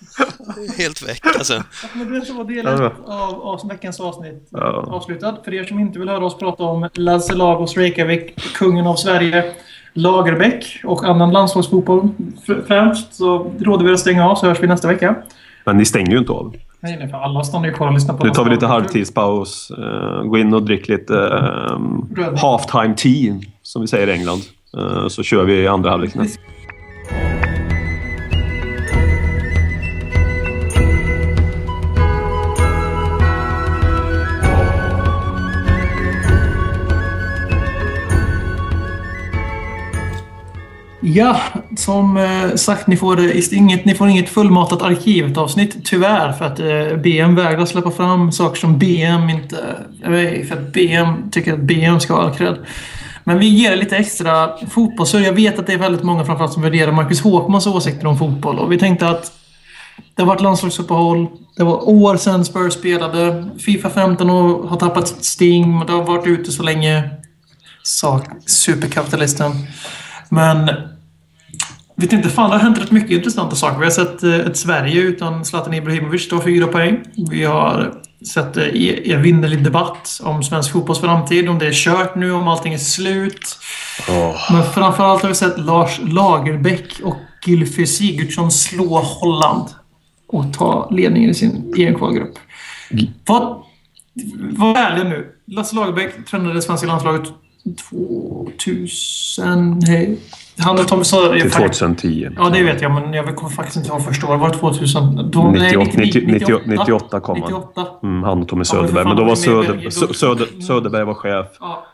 Är 0.73 0.79
helt 0.79 1.03
väck 1.09 1.27
alltså. 1.39 1.63
Men 1.95 2.13
det 2.21 2.27
så 2.27 2.33
var 2.35 2.45
del 2.45 2.65
Ja, 2.65 2.87
ett 2.87 2.93
av, 3.07 3.43
av 3.43 3.69
veckans 3.69 4.01
avsnitt 4.01 4.49
Ja. 4.51 4.89
avslutad. 4.91 5.37
För 5.45 5.55
er 5.55 5.65
som 5.65 5.79
inte 5.79 5.99
vill 5.99 6.09
höra 6.09 6.25
oss 6.25 6.39
prata 6.39 6.63
om 6.63 6.89
Lasse 6.95 7.35
Lagos 7.35 7.77
Reykjavik, 7.77 8.55
kungen 8.55 8.87
av 8.87 8.97
Sverige, 8.97 9.45
Lagerbäck 9.93 10.81
och 10.85 11.05
annan 11.05 11.33
landslagsfotboll 11.33 12.09
fr- 12.47 12.67
främst 12.67 13.15
så 13.15 13.53
råder 13.61 13.85
vi 13.85 13.93
att 13.93 14.01
stänga 14.01 14.29
av 14.29 14.35
så 14.37 14.47
hörs 14.47 14.61
vi 14.63 14.67
nästa 14.67 14.89
vecka. 14.89 15.15
Men 15.65 15.77
ni 15.77 15.85
stänger 15.85 16.11
ju 16.11 16.19
inte 16.19 16.33
av. 16.33 16.57
Nej, 16.87 16.97
nej, 16.99 17.09
för 17.09 17.17
alla 17.17 17.45
stannar 17.45 17.67
ju 17.67 17.73
kvar 17.73 17.87
och 17.87 17.95
lyssnar 17.95 18.15
på 18.15 18.25
Nu 18.25 18.31
tar 18.31 18.45
vi 18.45 18.51
lite 18.51 18.67
halvtidspaus. 18.67 19.73
Uh, 19.79 20.23
gå 20.23 20.39
in 20.39 20.55
och 20.55 20.63
drick 20.63 20.89
lite 20.89 21.15
Rödvin. 21.15 22.39
halftime 22.39 22.95
tea, 22.97 23.35
som 23.63 23.83
vi 23.83 23.89
säger 23.89 24.07
i 24.07 24.13
England. 24.13 24.41
Eh, 24.79 25.09
så 25.09 25.23
kör 25.23 25.45
vi 25.45 25.67
andra 25.67 25.91
halvlek. 25.91 26.15
Ja, 41.09 41.41
som 41.77 42.17
eh, 42.17 42.55
sagt, 42.55 42.87
ni 42.87 42.97
får, 42.97 43.21
eh, 43.21 43.53
inget, 43.53 43.85
ni 43.85 43.95
får 43.95 44.09
inget 44.09 44.29
fullmatat 44.29 44.83
arkivet-avsnitt, 44.83 45.85
tyvärr, 45.85 46.33
för 46.33 46.45
att 46.45 46.61
eh, 46.61 46.97
BM 47.03 47.35
vägrar 47.35 47.67
släppa 47.67 47.91
fram 47.91 48.33
saker 48.33 48.61
som 48.61 48.79
BM 48.79 49.31
inte... 49.31 49.57
För 50.49 50.53
att 50.53 50.73
BM 50.73 51.31
tycker 51.31 51.53
att 51.53 51.61
BM 51.61 52.01
ska 52.01 52.15
ha 52.15 52.23
all 52.23 52.35
cred. 52.35 52.57
Men 53.25 53.39
vi 53.39 53.47
ger 53.47 53.73
er 53.73 53.77
lite 53.77 53.97
extra 53.97 54.59
fotboll, 54.71 55.07
så 55.07 55.21
jag 55.21 55.33
vet 55.33 55.59
att 55.59 55.67
det 55.67 55.73
är 55.73 55.79
väldigt 55.79 56.03
många 56.03 56.25
framförallt 56.25 56.53
som 56.53 56.63
värderar 56.63 56.93
Marcus 56.93 57.21
Håkmans 57.21 57.67
åsikter 57.67 58.07
om 58.07 58.19
fotboll. 58.19 58.59
Och 58.59 58.73
vi 58.73 58.79
tänkte 58.79 59.09
att 59.09 59.33
det 60.15 60.23
har 60.23 60.27
varit 60.27 60.43
landslagsuppehåll. 60.43 61.27
Det 61.57 61.65
var 61.65 61.89
år 61.89 62.17
sedan 62.17 62.45
Spurs 62.45 62.75
spelade. 62.75 63.49
Fifa 63.59 63.91
15 63.91 64.31
och 64.31 64.69
har 64.69 64.77
tappat 64.77 65.09
sitt 65.09 65.25
sting. 65.25 65.87
Det 65.87 65.93
har 65.93 66.03
varit 66.03 66.27
ute 66.27 66.53
så 66.53 66.63
länge. 66.63 67.11
Sak, 67.83 68.25
superkapitalisten. 68.47 69.53
Men 70.29 70.71
vet 71.97 72.13
inte, 72.13 72.29
fan 72.29 72.51
det 72.51 72.57
har 72.57 72.63
hänt 72.63 72.79
rätt 72.79 72.91
mycket 72.91 73.11
intressanta 73.11 73.57
saker. 73.57 73.79
Vi 73.79 73.85
har 73.85 73.91
sett 73.91 74.23
eh, 74.23 74.35
ett 74.35 74.57
Sverige 74.57 75.01
utan 75.01 75.45
Zlatan 75.45 75.75
Ibrahimovic 75.75 76.29
ta 76.29 76.43
fyra 76.43 76.67
poäng. 76.67 77.01
Vi 77.31 77.45
har 77.45 77.95
sett 78.27 78.57
eh, 78.57 78.65
evinnerlig 79.13 79.65
debatt 79.65 80.21
om 80.23 80.43
svensk 80.43 80.73
fotbolls 80.73 81.01
framtid, 81.01 81.49
om 81.49 81.59
det 81.59 81.67
är 81.67 81.73
kört 81.73 82.15
nu, 82.15 82.33
om 82.33 82.49
allting 82.49 82.75
är 82.75 82.79
slut. 82.79 83.59
Åh. 84.09 84.53
Men 84.53 84.65
framförallt 84.65 85.23
har 85.23 85.29
vi 85.29 85.35
sett 85.35 85.59
Lars 85.59 86.01
Lagerbäck 86.03 87.01
och 87.05 87.17
Gylfi 87.47 87.87
Sigurdsson 87.87 88.51
slå 88.51 88.99
Holland 88.99 89.69
och 90.29 90.53
ta 90.53 90.91
ledningen 90.91 91.31
i 91.31 91.35
sin 91.35 91.75
egen 91.77 91.95
kvalgrupp. 91.95 92.39
Vad, 93.27 93.63
var 94.51 94.77
ärliga 94.77 95.05
nu. 95.05 95.33
Lasse 95.47 95.77
Lagerbäck 95.77 96.27
tränade 96.31 96.55
det 96.55 96.63
svenska 96.63 96.87
landslaget 96.87 97.29
2000... 98.59 99.79
Nej. 99.87 100.19
Han 100.59 100.79
och 100.79 100.89
Tommy 100.89 101.05
Söder... 101.05 101.41
Till 101.41 101.51
2010. 101.51 102.31
Ja, 102.37 102.49
det 102.51 102.63
vet 102.63 102.83
jag, 102.83 102.93
men 102.93 103.13
jag 103.13 103.37
kommer 103.37 103.51
faktiskt 103.51 103.77
inte 103.77 103.89
ihåg 103.89 104.05
första 104.05 104.27
året. 104.27 104.41
Var 104.41 104.49
det 104.49 104.55
2000? 104.59 105.31
Då, 105.31 105.51
98, 105.51 105.91
nej, 105.95 106.07
90, 106.07 106.23
98, 106.27 106.63
98 106.67 107.21
kom 107.21 107.43
han. 107.43 107.53
98. 107.53 107.87
Mm, 108.03 108.23
han 108.23 108.43
och 108.43 108.49
Tommy 108.49 108.65
Söderberg. 108.65 109.05
Men 109.05 109.17
då 109.17 109.25
var 109.25 109.35
Söder, 109.35 109.91
Söder, 110.15 110.61
Söderberg 110.67 111.05
var 111.05 111.15
chef. 111.15 111.47
Ja. 111.61 111.87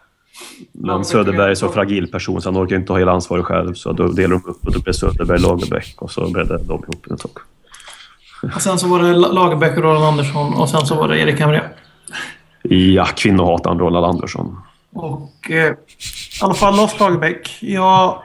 Men 0.72 1.04
Söderberg 1.04 1.50
är 1.50 1.54
så 1.54 1.68
fragil 1.68 2.06
person 2.06 2.42
så 2.42 2.48
han 2.52 2.62
orkar 2.62 2.76
inte 2.76 2.88
ta 2.88 2.98
hela 2.98 3.12
ansvaret 3.12 3.44
själv. 3.44 3.74
Så 3.74 3.92
då 3.92 4.08
delar 4.08 4.30
de 4.30 4.50
upp 4.50 4.66
och 4.66 4.72
då 4.72 4.80
blev 4.80 4.92
Söderberg 4.92 5.38
Lagerbäck 5.40 5.94
och 6.02 6.10
så 6.10 6.30
blev 6.30 6.48
det 6.48 6.58
de 6.58 6.82
ihop 6.82 7.06
ett 7.10 7.18
tag. 7.20 7.30
Och 8.54 8.62
sen 8.62 8.78
så 8.78 8.88
var 8.88 9.02
det 9.02 9.12
La- 9.12 9.32
Lagerbäck 9.32 9.76
och 9.76 9.82
Roland 9.82 10.04
Andersson 10.04 10.54
och 10.54 10.68
sen 10.68 10.86
så 10.86 10.94
var 10.94 11.08
det 11.08 11.20
Erik 11.20 11.40
Hamrén. 11.40 11.64
Ja, 12.62 13.06
kvinnohataren 13.16 13.78
Roland 13.78 14.06
Andersson. 14.06 14.56
Och 14.94 15.50
eh, 15.50 15.56
i 15.56 15.74
alla 16.42 16.54
fall 16.54 16.76
Lars 16.76 17.00
Lagerbäck. 17.00 17.58
Jag, 17.60 18.22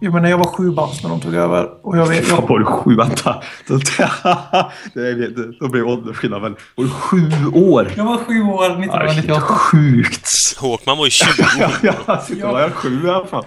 jag 0.00 0.14
menar, 0.14 0.28
jag 0.28 0.38
var 0.38 0.44
sju 0.44 0.70
bast 0.70 1.02
när 1.02 1.10
de 1.10 1.20
tog 1.20 1.34
över. 1.34 1.68
Och 1.82 1.98
jag 1.98 2.06
vet... 2.06 2.26
Fan, 2.26 2.38
Jag, 2.40 2.48
var 2.48 2.58
du 2.58 2.64
sju? 2.64 2.96
Vänta. 2.96 3.34
Då 5.60 5.68
blir 5.68 5.82
åldersskillnad 5.86 6.42
väl. 6.42 6.54
Var 6.74 6.84
du 6.84 6.90
sju 6.90 7.30
år? 7.54 7.92
jag 7.96 8.04
var 8.04 8.16
sju 8.16 8.42
år 8.42 8.64
Ja, 8.64 8.68
det 8.68 8.74
är 8.74 8.78
helt 8.78 9.18
1998. 9.18 9.40
sjukt. 9.46 10.28
Håkman 10.60 10.98
var 10.98 11.04
ju 11.04 11.10
20 11.10 11.26
Ja, 11.60 11.92
jag 12.06 12.22
sitter 12.22 12.50
och 12.50 12.60
är 12.60 12.70
sju 12.70 13.06
i 13.06 13.10
alla 13.10 13.26
fall. 13.26 13.44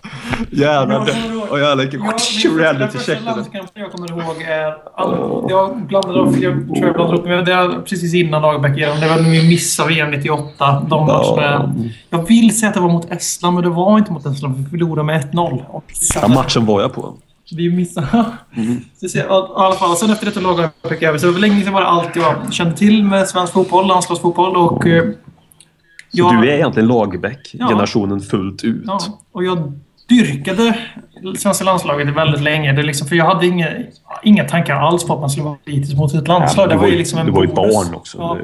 Jävlar. 0.52 1.06
det- 1.06 1.50
Och 1.52 1.60
Jag, 1.60 1.80
reality 1.80 2.98
första 2.98 3.14
check. 3.16 3.24
landskampen 3.26 3.82
jag 3.82 3.92
kommer 3.92 4.12
ihåg 4.12 4.42
är... 4.42 4.74
All, 4.96 5.46
jag 5.50 5.78
blandade 5.88 6.20
upp, 6.20 6.36
jag 6.38 6.54
tror 6.54 6.86
jag 6.86 6.94
blandade 6.94 7.18
upp, 7.20 7.26
men 7.26 7.46
det 7.46 7.54
är 7.54 7.82
precis 7.82 8.14
innan 8.14 8.42
Lagerbäck 8.42 8.78
igen. 8.78 9.00
Det 9.00 9.08
var 9.10 9.16
när 9.16 9.30
vi 9.30 9.48
missade 9.50 9.90
VM 9.90 10.12
98. 10.12 10.86
De 10.90 11.06
matcherna. 11.08 11.74
Jag 12.10 12.28
vill 12.28 12.60
säga 12.60 12.70
att 12.70 12.76
det 12.76 12.82
var 12.82 12.90
mot 12.90 13.12
Estland, 13.12 13.54
men 13.56 13.64
det 13.64 13.70
var 13.70 13.98
inte 13.98 14.12
mot 14.12 14.26
Estland. 14.26 14.58
Vi 14.58 14.70
förlorade 14.70 15.04
med 15.04 15.32
1-0. 15.34 15.64
Ja, 16.42 16.44
matchen 16.44 16.66
var 16.66 16.82
jag 16.82 16.94
på. 16.94 17.18
Vi 17.56 17.70
missade... 17.72 18.08
Så 19.00 19.10
ser, 19.10 19.20
I 19.20 19.28
alla 19.30 19.76
fall, 19.76 19.96
sen 19.98 20.10
efter 20.10 20.26
detta 20.26 20.40
Lagerbäck 20.40 21.02
över. 21.02 21.18
Så 21.18 21.32
länge 21.32 21.64
sedan 21.64 21.74
var 21.74 21.82
det 21.82 21.88
allt 21.88 22.16
jag 22.16 22.54
kände 22.54 22.78
till 22.78 23.04
med 23.04 23.28
svensk 23.28 23.54
fotboll, 23.54 23.88
landslagsfotboll 23.88 24.56
och... 24.56 24.84
Så 24.84 24.88
jag- 26.12 26.42
du 26.42 26.50
är 26.50 26.54
egentligen 26.56 26.88
Lagerbäck, 26.90 27.50
Ja. 27.54 27.68
generationen 27.68 28.20
fullt 28.22 28.64
ut. 28.64 28.84
Ja, 28.88 29.00
och 29.32 29.44
jag 29.44 29.74
dyrkade 30.10 30.80
svenska 31.38 31.64
landslaget 31.66 32.08
väldigt 32.16 32.42
länge. 32.42 32.74
Det 32.74 32.84
liksom, 32.84 33.08
för 33.08 33.16
jag 33.16 33.26
hade 33.26 33.48
inga, 33.48 33.68
inga 34.24 34.44
tankar 34.44 34.76
alls 34.76 35.04
på 35.08 35.14
att 35.14 35.20
man 35.20 35.30
skulle 35.30 35.46
vara 35.46 35.58
kritisk 35.66 35.98
mot 35.98 36.14
ett 36.14 36.28
landslag. 36.28 36.70
du 36.70 36.76
det 36.76 36.82
var 36.82 36.88
ju 36.88 36.98
liksom 36.98 37.20
en 37.20 37.26
du 37.26 37.32
var 37.32 37.44
ju 37.44 37.54
barn 37.54 37.96
också. 37.96 38.18
Ja. 38.18 38.38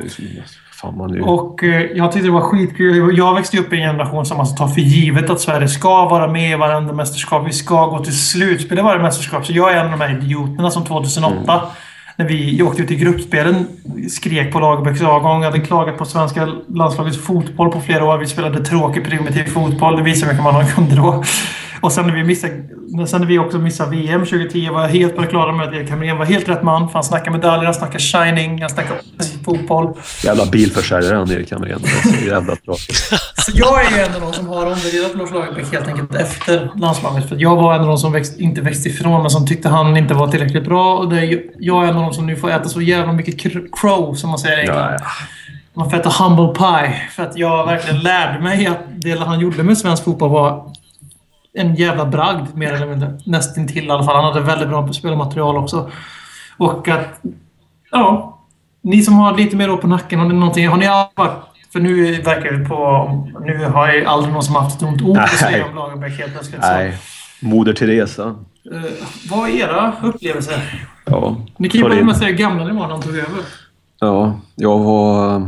Fan, 0.81 0.97
man 0.97 1.13
ju... 1.13 1.21
Och 1.21 1.63
eh, 1.63 1.81
jag 1.81 2.11
tyckte 2.11 2.27
det 2.27 2.33
var 2.33 2.41
skitkul. 2.41 3.17
Jag 3.17 3.35
växte 3.35 3.57
upp 3.57 3.73
i 3.73 3.75
en 3.75 3.89
generation 3.89 4.25
som 4.25 4.39
alltså 4.39 4.55
tar 4.55 4.67
för 4.67 4.81
givet 4.81 5.29
att 5.29 5.41
Sverige 5.41 5.67
ska 5.67 6.05
vara 6.05 6.27
med 6.27 6.51
i 6.51 6.55
varenda 6.55 6.93
mästerskap. 6.93 7.47
Vi 7.47 7.53
ska 7.53 7.85
gå 7.85 8.03
till 8.03 8.19
slutspel 8.19 8.79
i 8.79 8.81
varje 8.81 9.01
mästerskap. 9.01 9.45
Så 9.45 9.53
jag 9.53 9.73
är 9.73 9.77
en 9.77 9.85
av 9.85 9.99
de 9.99 10.01
här 10.01 10.17
idioterna 10.17 10.71
som 10.71 10.85
2008 10.85 11.61
när 12.15 12.27
vi 12.27 12.63
åkte 12.63 12.81
ut 12.81 12.91
i 12.91 12.95
gruppspelen 12.95 13.67
skrek 14.09 14.53
på 14.53 14.59
Lagerbäcks 14.59 15.01
avgång. 15.01 15.43
hade 15.43 15.59
klagat 15.59 15.97
på 15.97 16.05
svenska 16.05 16.47
landslagets 16.67 17.25
fotboll 17.25 17.71
på 17.71 17.81
flera 17.81 18.05
år. 18.05 18.17
Vi 18.17 18.27
spelade 18.27 18.65
tråkig 18.65 19.05
primitiv 19.05 19.43
fotboll. 19.43 19.97
Det 19.97 20.03
visar 20.03 20.27
hur 20.27 20.33
mycket 20.33 20.53
man 20.53 20.67
kunde 20.67 20.95
då. 20.95 21.23
Och 21.81 21.91
sen 21.91 22.07
när 22.07 22.13
vi, 22.13 22.23
missade, 22.23 22.53
sen 23.07 23.21
när 23.21 23.27
vi 23.27 23.39
också 23.39 23.57
missade 23.57 23.95
VM 23.95 24.25
2010 24.25 24.69
var 24.69 24.81
jag 24.81 24.89
helt 24.89 25.15
på 25.15 25.21
det 25.21 25.27
klara 25.27 25.51
med 25.51 25.67
att 25.67 25.73
Erik 25.73 25.89
Hamrén 25.89 26.17
var 26.17 26.25
helt 26.25 26.49
rätt 26.49 26.63
man. 26.63 26.87
För 26.87 26.93
han 26.93 27.03
snackar 27.03 27.31
medaljer, 27.31 27.65
han 27.65 27.73
snackar 27.73 27.99
shining, 27.99 28.61
han 28.61 28.69
snackar 28.69 28.95
fotboll. 29.45 29.97
Jävla 30.23 30.45
bilförsäljare 30.45 31.15
han 31.15 31.31
Erik 31.31 31.51
Hamrén. 31.51 31.79
Jävla 32.25 32.55
bra. 32.65 32.75
Så 33.45 33.51
jag 33.53 33.85
är 33.85 33.97
ju 33.97 34.03
en 34.03 34.15
av 34.15 34.21
de 34.21 34.33
som 34.33 34.47
har 34.47 34.65
omvärderat 34.65 35.15
Lars 35.15 35.31
Lagerbäck 35.31 35.71
helt 35.73 35.87
enkelt 35.87 36.15
efter 36.15 36.71
landslaget. 36.75 37.29
För 37.29 37.35
jag 37.35 37.55
var 37.55 37.75
en 37.75 37.81
av 37.81 37.87
de 37.87 37.97
som 37.97 38.11
växt, 38.11 38.39
inte 38.39 38.61
växte 38.61 38.89
ifrån, 38.89 39.21
men 39.21 39.29
som 39.29 39.47
tyckte 39.47 39.69
han 39.69 39.97
inte 39.97 40.13
var 40.13 40.27
tillräckligt 40.27 40.65
bra. 40.65 40.97
Och 40.97 41.13
är, 41.17 41.41
jag 41.59 41.83
är 41.83 41.87
en 41.87 41.95
av 41.95 42.01
de 42.01 42.13
som 42.13 42.25
nu 42.25 42.35
får 42.35 42.51
äta 42.51 42.69
så 42.69 42.81
jävla 42.81 43.13
mycket 43.13 43.35
cr- 43.35 43.67
crow, 43.71 44.13
som 44.13 44.29
man 44.29 44.39
säger 44.39 44.57
i 44.57 44.61
England. 44.61 44.77
Ja, 44.77 44.97
ja. 44.99 45.05
Man 45.73 45.89
får 45.89 45.97
äta 45.97 46.09
humble 46.23 46.53
pie. 46.53 47.01
För 47.11 47.23
att 47.23 47.37
jag 47.37 47.65
verkligen 47.65 47.99
lärde 47.99 48.39
mig 48.39 48.67
att 48.67 48.79
det 48.95 49.19
han 49.19 49.39
gjorde 49.39 49.63
med 49.63 49.77
svensk 49.77 50.03
fotboll 50.03 50.29
var 50.29 50.71
en 51.57 51.75
jävla 51.75 52.05
bragd, 52.05 52.55
mer 52.55 52.73
eller 52.73 52.88
mindre. 52.88 53.19
Nästintill 53.25 53.85
i 53.88 53.89
alla 53.91 54.03
fall. 54.03 54.15
Han 54.15 54.25
hade 54.25 54.41
väldigt 54.41 54.69
bra 54.69 54.93
spelmaterial 54.93 55.57
också. 55.57 55.91
Och 56.57 56.88
att... 56.88 57.21
Ja. 57.91 58.34
Ni 58.81 59.01
som 59.01 59.13
har 59.13 59.38
lite 59.38 59.55
mer 59.55 59.71
år 59.71 59.77
på 59.77 59.88
nacken, 59.88 60.19
har 60.19 60.27
ni 60.27 60.34
någonting... 60.34 60.67
Har 60.67 60.77
ni 60.77 60.88
varit... 61.15 61.31
För 61.73 61.79
nu 61.79 62.21
verkar 62.21 62.51
vi 62.53 62.65
på... 62.65 63.34
Nu 63.45 63.65
har 63.65 63.88
jag 63.88 64.05
aldrig 64.05 64.34
någon 64.34 64.43
som 64.43 64.55
haft 64.55 64.77
ett 64.77 64.88
ont 64.88 65.01
ord 65.01 65.17
att 65.17 65.29
säga 65.29 65.65
om 65.65 65.75
Lagerbäck 65.75 66.19
helt 66.19 66.34
plötsligt. 66.34 66.61
Nej. 66.61 66.97
Moder 67.41 67.73
Teresa. 67.73 68.35
eh, 68.71 68.81
vad 69.29 69.49
är 69.49 69.53
era 69.53 69.93
upplevelser? 70.03 70.88
Ja. 71.05 71.38
Ni 71.57 71.69
kan 71.69 71.81
ju 71.81 71.88
börja 71.89 72.03
med 72.03 72.11
att 72.11 72.17
säga 72.17 72.31
hur 72.31 72.38
gamla 72.38 72.63
ni 72.65 72.71
var 72.71 72.81
när 72.81 72.93
han 72.93 73.01
tog 73.01 73.15
över. 73.15 73.43
Ja, 73.99 74.39
jag 74.55 74.79
var... 74.79 75.39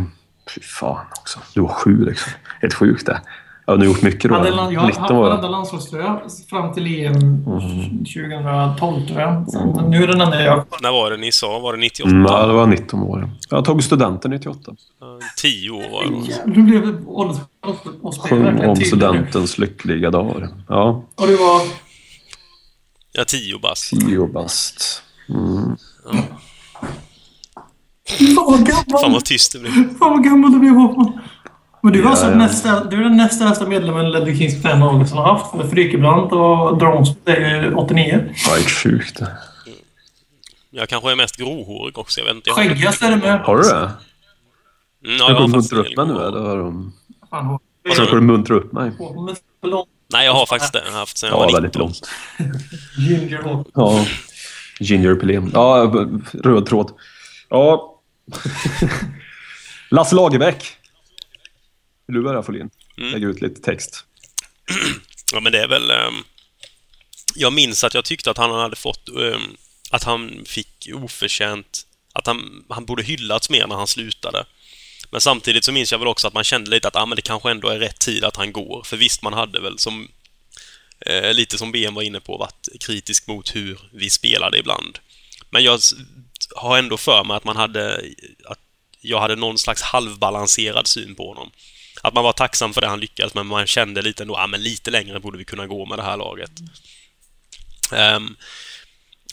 Fy 0.55 0.61
fan 0.61 1.05
också. 1.19 1.39
Du 1.53 1.61
var 1.61 1.69
sju 1.69 2.05
liksom. 2.05 2.31
Helt 2.61 2.73
sjukt 2.73 3.05
det. 3.05 3.21
Jag 3.69 3.73
har 3.73 3.77
nu 3.79 3.85
gjort 3.85 4.01
mycket 4.01 4.29
då. 4.29 4.35
Hade, 4.35 4.49
jag 4.49 4.55
har 4.55 4.87
19 4.87 5.01
haft 5.01 5.11
var 5.11 5.21
varenda 5.21 5.43
jag. 5.43 5.51
landslagströja 5.51 6.21
fram 6.49 6.73
till 6.73 7.05
EM 7.05 7.43
2012 7.43 9.07
tror 9.07 9.19
jag. 9.21 9.49
Sen, 9.51 9.89
Nu 9.89 10.03
är 10.03 10.07
den 10.07 10.21
enda 10.21 10.43
jag... 10.43 10.65
När 10.81 10.91
var 10.91 11.11
det 11.11 11.17
ni 11.17 11.31
sa? 11.31 11.59
Var 11.59 11.73
det 11.73 11.79
98? 11.79 12.09
Mm, 12.09 12.25
ja, 12.25 12.45
det 12.45 12.53
var 12.53 12.67
19 12.67 13.03
år. 13.03 13.29
Jag 13.49 13.65
tog 13.65 13.83
studenten 13.83 14.31
98. 14.31 14.71
Eh, 14.71 15.07
10 15.37 15.69
år 15.71 15.91
var 15.91 16.03
det. 16.03 16.45
Nu 16.45 16.63
blev 16.63 16.87
det 16.87 17.05
ålders... 17.05 17.37
Och 18.01 18.13
Sjöng 18.29 18.43
verkligen 18.43 18.69
om 18.69 18.75
studentens 18.75 19.57
lyckliga 19.57 20.11
dagar. 20.11 20.49
Ja, 20.67 21.03
Och 21.15 21.27
du 21.27 21.35
var... 21.37 21.61
Ja, 23.11 23.23
10 23.27 23.59
bast. 23.59 23.89
tio 23.89 24.27
bast. 24.27 25.03
Mm. 25.29 25.75
Fan 28.35 28.45
vad 28.45 28.55
Fan 28.55 28.63
gammal! 28.63 29.11
vad 29.11 29.25
tyst 29.25 29.53
det 29.53 29.59
blev. 29.59 29.71
Fan 29.71 30.09
vad 30.11 30.23
gammal 30.23 30.51
du 30.51 30.59
blev 30.59 30.73
Håkman! 30.73 31.19
Men 31.81 31.93
du 31.93 31.99
var 32.01 32.05
Ja, 32.05 32.11
alltså 32.11 32.29
ja. 32.29 32.35
nästa, 32.35 32.83
du 32.83 32.97
är 32.97 33.03
den 33.03 33.17
näst 33.17 33.41
äldsta 33.41 33.65
medlemmen 33.67 34.11
Ledley 34.11 34.37
Kings 34.37 34.61
fan 34.61 34.79
någonsin 34.79 35.17
har 35.17 35.33
haft. 35.33 35.51
För 35.51 35.67
Frykebrant 35.67 36.31
och 36.31 36.77
Drones 36.77 37.09
är 37.25 37.63
ju 37.63 37.73
89. 37.73 38.33
Ja, 38.47 38.53
helt 38.53 38.69
sjukt. 38.69 39.19
Jag 40.71 40.89
kanske 40.89 41.11
är 41.11 41.15
mest 41.15 41.37
gråhårig 41.37 41.97
också. 41.97 42.19
Jag 42.19 42.25
vet 42.25 42.35
inte. 42.35 42.49
Skäggigast 42.51 43.01
är 43.01 43.09
det 43.09 43.17
med. 43.17 43.39
Har 43.39 43.57
du 43.57 43.63
det? 43.63 43.75
Mm, 43.75 45.17
ja, 45.17 45.29
Jag 45.29 45.37
faktiskt 45.37 45.71
muntra 45.71 45.79
upp 45.79 45.97
mig 45.97 46.07
nu 46.07 46.13
eller? 46.13 46.39
Har 46.39 46.57
de... 46.57 46.93
Fan, 47.29 47.59
du 48.11 48.21
muntra 48.21 48.55
upp 48.55 48.71
mig? 48.73 48.91
Nej, 50.13 50.25
jag 50.25 50.33
har 50.33 50.45
faktiskt 50.45 50.73
det. 50.73 50.81
Jag 50.85 50.91
har 50.91 50.99
haft 50.99 51.17
sen 51.17 51.29
jag 51.29 51.39
Ja, 51.39 51.45
var 51.45 51.53
väldigt 51.53 51.73
19. 51.73 51.81
långt. 51.81 52.09
Ginger. 52.97 53.63
Ja. 53.73 54.05
Ginger 54.79 55.15
Pelé. 55.15 55.41
Ja, 55.53 55.91
röd 56.33 56.65
tråd. 56.65 56.91
Ja. 57.49 57.95
Lasse 59.91 60.15
Lagerbäck. 60.15 60.78
Vill 62.09 62.15
du 62.15 62.23
börja 62.23 62.43
Folin? 62.43 62.69
Mm. 62.97 63.11
Lägga 63.11 63.27
ut 63.27 63.41
lite 63.41 63.61
text. 63.61 64.05
Ja, 65.31 65.39
men 65.39 65.51
det 65.51 65.63
är 65.63 65.67
väl... 65.67 65.91
ehm, 65.91 66.23
jag 67.35 67.53
minns 67.53 67.83
att 67.83 67.93
jag 67.93 68.05
tyckte 68.05 68.31
att 68.31 68.37
han 68.37 68.51
hade 68.51 68.75
fått... 68.75 69.09
ehm, 69.09 69.41
att 69.91 70.03
han 70.03 70.45
fick 70.45 70.89
oförtjänt... 70.93 71.85
Att 72.13 72.27
han, 72.27 72.65
han 72.69 72.85
borde 72.85 73.03
hyllats 73.03 73.49
mer 73.49 73.67
när 73.67 73.75
han 73.75 73.87
slutade. 73.87 74.45
Men 75.11 75.21
samtidigt 75.21 75.63
så 75.63 75.71
minns 75.71 75.91
jag 75.91 75.99
väl 75.99 76.07
också 76.07 76.27
att 76.27 76.33
man 76.33 76.43
kände 76.43 76.71
lite 76.71 76.87
att 76.87 76.95
ah, 76.95 77.05
men 77.05 77.15
det 77.15 77.21
kanske 77.21 77.51
ändå 77.51 77.67
är 77.67 77.79
rätt 77.79 77.99
tid 77.99 78.23
att 78.23 78.35
han 78.35 78.51
går. 78.51 78.83
För 78.83 78.97
visst, 78.97 79.21
man 79.21 79.33
hade 79.33 79.61
väl 79.61 79.79
som... 79.79 80.07
Eh, 81.05 81.33
lite 81.33 81.57
som 81.57 81.71
BM 81.71 81.93
var 81.93 82.01
inne 82.01 82.19
på, 82.19 82.37
varit 82.37 82.67
kritisk 82.79 83.27
mot 83.27 83.55
hur 83.55 83.79
vi 83.93 84.09
spelade 84.09 84.59
ibland. 84.59 84.99
Men 85.49 85.63
jag 85.63 85.79
har 86.55 86.77
ändå 86.77 86.97
för 86.97 87.23
mig 87.23 87.37
att 87.37 87.43
man 87.43 87.55
hade... 87.55 88.03
Att 88.45 88.59
jag 89.01 89.19
hade 89.19 89.35
någon 89.35 89.57
slags 89.57 89.81
halvbalanserad 89.81 90.87
syn 90.87 91.15
på 91.15 91.27
honom. 91.27 91.51
Att 92.01 92.13
man 92.13 92.23
var 92.23 92.33
tacksam 92.33 92.73
för 92.73 92.81
det 92.81 92.87
han 92.87 92.99
lyckades 92.99 93.33
men 93.33 93.47
man 93.47 93.67
kände 93.67 94.01
lite 94.01 94.23
ändå, 94.23 94.37
ah, 94.37 94.47
men 94.47 94.63
lite 94.63 94.91
längre 94.91 95.19
borde 95.19 95.37
vi 95.37 95.45
kunna 95.45 95.67
gå 95.67 95.85
med 95.85 95.99
det 95.99 96.03
här 96.03 96.17
laget. 96.17 96.51
Ehm, 97.93 98.35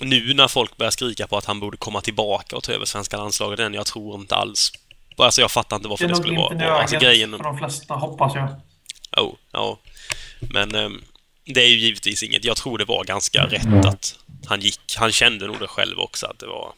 nu 0.00 0.34
när 0.34 0.48
folk 0.48 0.76
börjar 0.76 0.90
skrika 0.90 1.26
på 1.26 1.36
att 1.36 1.44
han 1.44 1.60
borde 1.60 1.76
komma 1.76 2.00
tillbaka 2.00 2.56
och 2.56 2.62
ta 2.62 2.72
över 2.72 2.84
svenska 2.84 3.16
landslaget 3.16 3.58
igen, 3.58 3.74
jag 3.74 3.86
tror 3.86 4.20
inte 4.20 4.34
alls... 4.34 4.72
Alltså 5.18 5.40
jag 5.40 5.50
fattar 5.50 5.76
inte 5.76 5.86
Det 5.86 5.90
varför 5.90 6.04
är 6.04 6.08
det, 6.08 6.14
nog 6.14 6.22
skulle 6.22 6.34
glimten 6.34 6.60
i 6.60 6.64
vara... 6.64 6.80
Alltså 6.80 6.98
grejen... 6.98 7.36
för 7.36 7.44
de 7.44 7.58
flesta, 7.58 7.94
hoppas 7.94 8.34
jag. 8.34 8.48
Oh, 9.16 9.34
ja. 9.52 9.78
Men 10.40 10.74
ehm, 10.74 11.02
det 11.44 11.62
är 11.62 11.68
ju 11.68 11.76
givetvis 11.76 12.22
inget. 12.22 12.44
Jag 12.44 12.56
tror 12.56 12.78
det 12.78 12.84
var 12.84 13.04
ganska 13.04 13.46
rätt 13.46 13.84
att 13.84 14.18
han 14.46 14.60
gick. 14.60 14.96
Han 14.96 15.12
kände 15.12 15.46
nog 15.46 15.60
det 15.60 15.68
själv 15.68 15.98
också 15.98 16.26
att 16.26 16.38
det 16.38 16.46
var... 16.46 16.72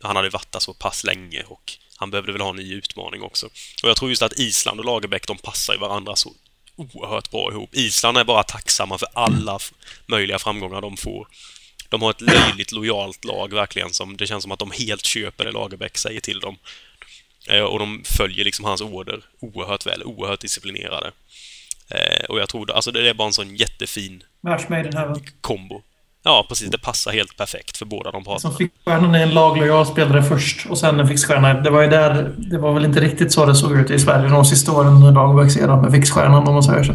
Han 0.00 0.16
hade 0.16 0.28
varit 0.28 0.52
där 0.52 0.60
så 0.60 0.74
pass 0.74 1.04
länge 1.04 1.42
och 1.42 1.72
han 2.00 2.10
behövde 2.10 2.32
väl 2.32 2.40
ha 2.40 2.50
en 2.50 2.56
ny 2.56 2.74
utmaning 2.74 3.22
också. 3.22 3.46
Och 3.82 3.88
jag 3.88 3.96
tror 3.96 4.10
just 4.10 4.22
att 4.22 4.38
Island 4.38 4.80
och 4.80 4.84
Lagerbäck, 4.84 5.26
de 5.26 5.38
passar 5.38 5.72
ju 5.72 5.78
varandra 5.78 6.16
så 6.16 6.32
oerhört 6.76 7.30
bra 7.30 7.50
ihop. 7.52 7.74
Island 7.74 8.18
är 8.18 8.24
bara 8.24 8.42
tacksamma 8.42 8.98
för 8.98 9.08
alla 9.12 9.58
möjliga 10.06 10.38
framgångar 10.38 10.80
de 10.80 10.96
får. 10.96 11.28
De 11.88 12.02
har 12.02 12.10
ett 12.10 12.20
löjligt 12.20 12.72
lojalt 12.72 13.24
lag 13.24 13.52
verkligen 13.52 13.92
som 13.92 14.16
det 14.16 14.26
känns 14.26 14.42
som 14.42 14.52
att 14.52 14.58
de 14.58 14.70
helt 14.70 15.04
köper 15.04 15.44
det 15.44 15.52
Lagerbäck 15.52 15.98
säger 15.98 16.20
till 16.20 16.40
dem. 16.40 16.56
Eh, 17.48 17.62
och 17.62 17.78
de 17.78 18.02
följer 18.04 18.44
liksom 18.44 18.64
hans 18.64 18.80
order 18.80 19.24
oerhört 19.40 19.86
väl, 19.86 20.02
oerhört 20.04 20.40
disciplinerade. 20.40 21.12
Eh, 21.90 22.24
och 22.28 22.40
jag 22.40 22.48
tror, 22.48 22.70
alltså 22.70 22.90
det 22.90 23.08
är 23.10 23.14
bara 23.14 23.26
en 23.26 23.32
sån 23.32 23.56
jättefin 23.56 24.22
kombo. 25.40 25.82
Ja, 26.22 26.46
precis. 26.48 26.70
Det 26.70 26.78
passar 26.78 27.10
helt 27.10 27.36
perfekt 27.36 27.76
för 27.76 27.86
båda 27.86 28.10
de 28.10 28.24
parterna. 28.24 28.38
Som 28.38 28.54
Fixstjärnan 28.54 29.14
är 29.14 29.22
en 29.22 29.30
laglojal 29.30 29.86
spelare 29.86 30.22
först 30.22 30.66
och 30.70 30.78
sen 30.78 31.00
en 31.00 31.08
fixstjärna. 31.08 31.54
Det 31.54 31.70
var 31.70 31.82
ju 31.82 31.88
där... 31.88 32.34
Det 32.36 32.58
var 32.58 32.72
väl 32.72 32.84
inte 32.84 33.00
riktigt 33.00 33.32
så 33.32 33.46
det 33.46 33.54
såg 33.54 33.72
ut 33.72 33.90
i 33.90 33.98
Sverige 33.98 34.28
de 34.28 34.44
sista 34.44 34.72
åren 34.72 35.00
när 35.00 35.12
Lagerbäck 35.12 35.52
sedan 35.52 35.80
med 35.82 35.92
fixstjärnan 35.92 36.48
om 36.48 36.54
man 36.54 36.62
säger 36.62 36.84
så. 36.84 36.92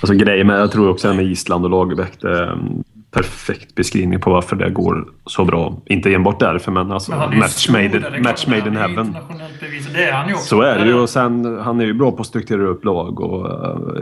Alltså 0.00 0.14
grejen 0.14 0.46
med, 0.46 0.60
jag 0.60 0.72
tror 0.72 0.90
också 0.90 1.14
med 1.14 1.24
Island 1.24 1.64
och 1.64 1.70
Lagerbäck, 1.70 2.20
det 2.20 2.42
en 2.42 2.84
perfekt 3.14 3.74
beskrivning 3.74 4.20
på 4.20 4.30
varför 4.30 4.56
det 4.56 4.70
går 4.70 5.08
så 5.26 5.44
bra. 5.44 5.76
Inte 5.86 6.14
enbart 6.14 6.40
därför, 6.40 6.72
men 6.72 6.92
alltså 6.92 7.10
Men 7.10 7.38
match 7.38 7.68
made, 7.68 8.20
match 8.22 8.46
made 8.46 8.68
in 8.68 8.76
heaven. 8.76 9.16
bevis. 9.60 9.88
Det 9.92 10.04
är 10.04 10.12
han 10.12 10.28
ju 10.28 10.34
också. 10.34 10.46
Så 10.46 10.62
är 10.62 10.78
det 10.78 10.86
ju. 10.86 10.94
Och 10.94 11.10
sen, 11.10 11.58
han 11.58 11.80
är 11.80 11.84
ju 11.84 11.94
bra 11.94 12.12
på 12.12 12.20
att 12.20 12.26
strukturera 12.26 12.68
upp 12.68 12.84
lag 12.84 13.20
och 13.20 13.46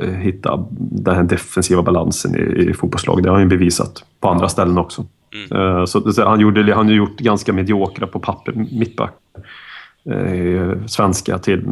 uh, 0.02 0.10
hitta 0.10 0.64
den 0.78 1.14
här 1.14 1.22
defensiva 1.22 1.82
balansen 1.82 2.36
i, 2.36 2.70
i 2.70 2.74
fotbollslag. 2.74 3.22
Det 3.22 3.28
har 3.28 3.36
han 3.36 3.42
ju 3.42 3.48
bevisat 3.48 4.04
på 4.20 4.28
andra 4.28 4.48
ställen 4.48 4.78
också. 4.78 5.04
Eh, 5.50 5.84
så, 5.84 6.12
så 6.12 6.28
han, 6.28 6.40
gjorde, 6.40 6.74
han 6.74 6.86
har 6.86 6.94
gjort 6.94 7.18
ganska 7.18 7.52
mediokra 7.52 8.06
på 8.06 8.20
papper 8.20 8.52
mittback. 8.52 9.14
Uh, 10.10 10.86
svenska 10.86 11.38
till 11.38 11.62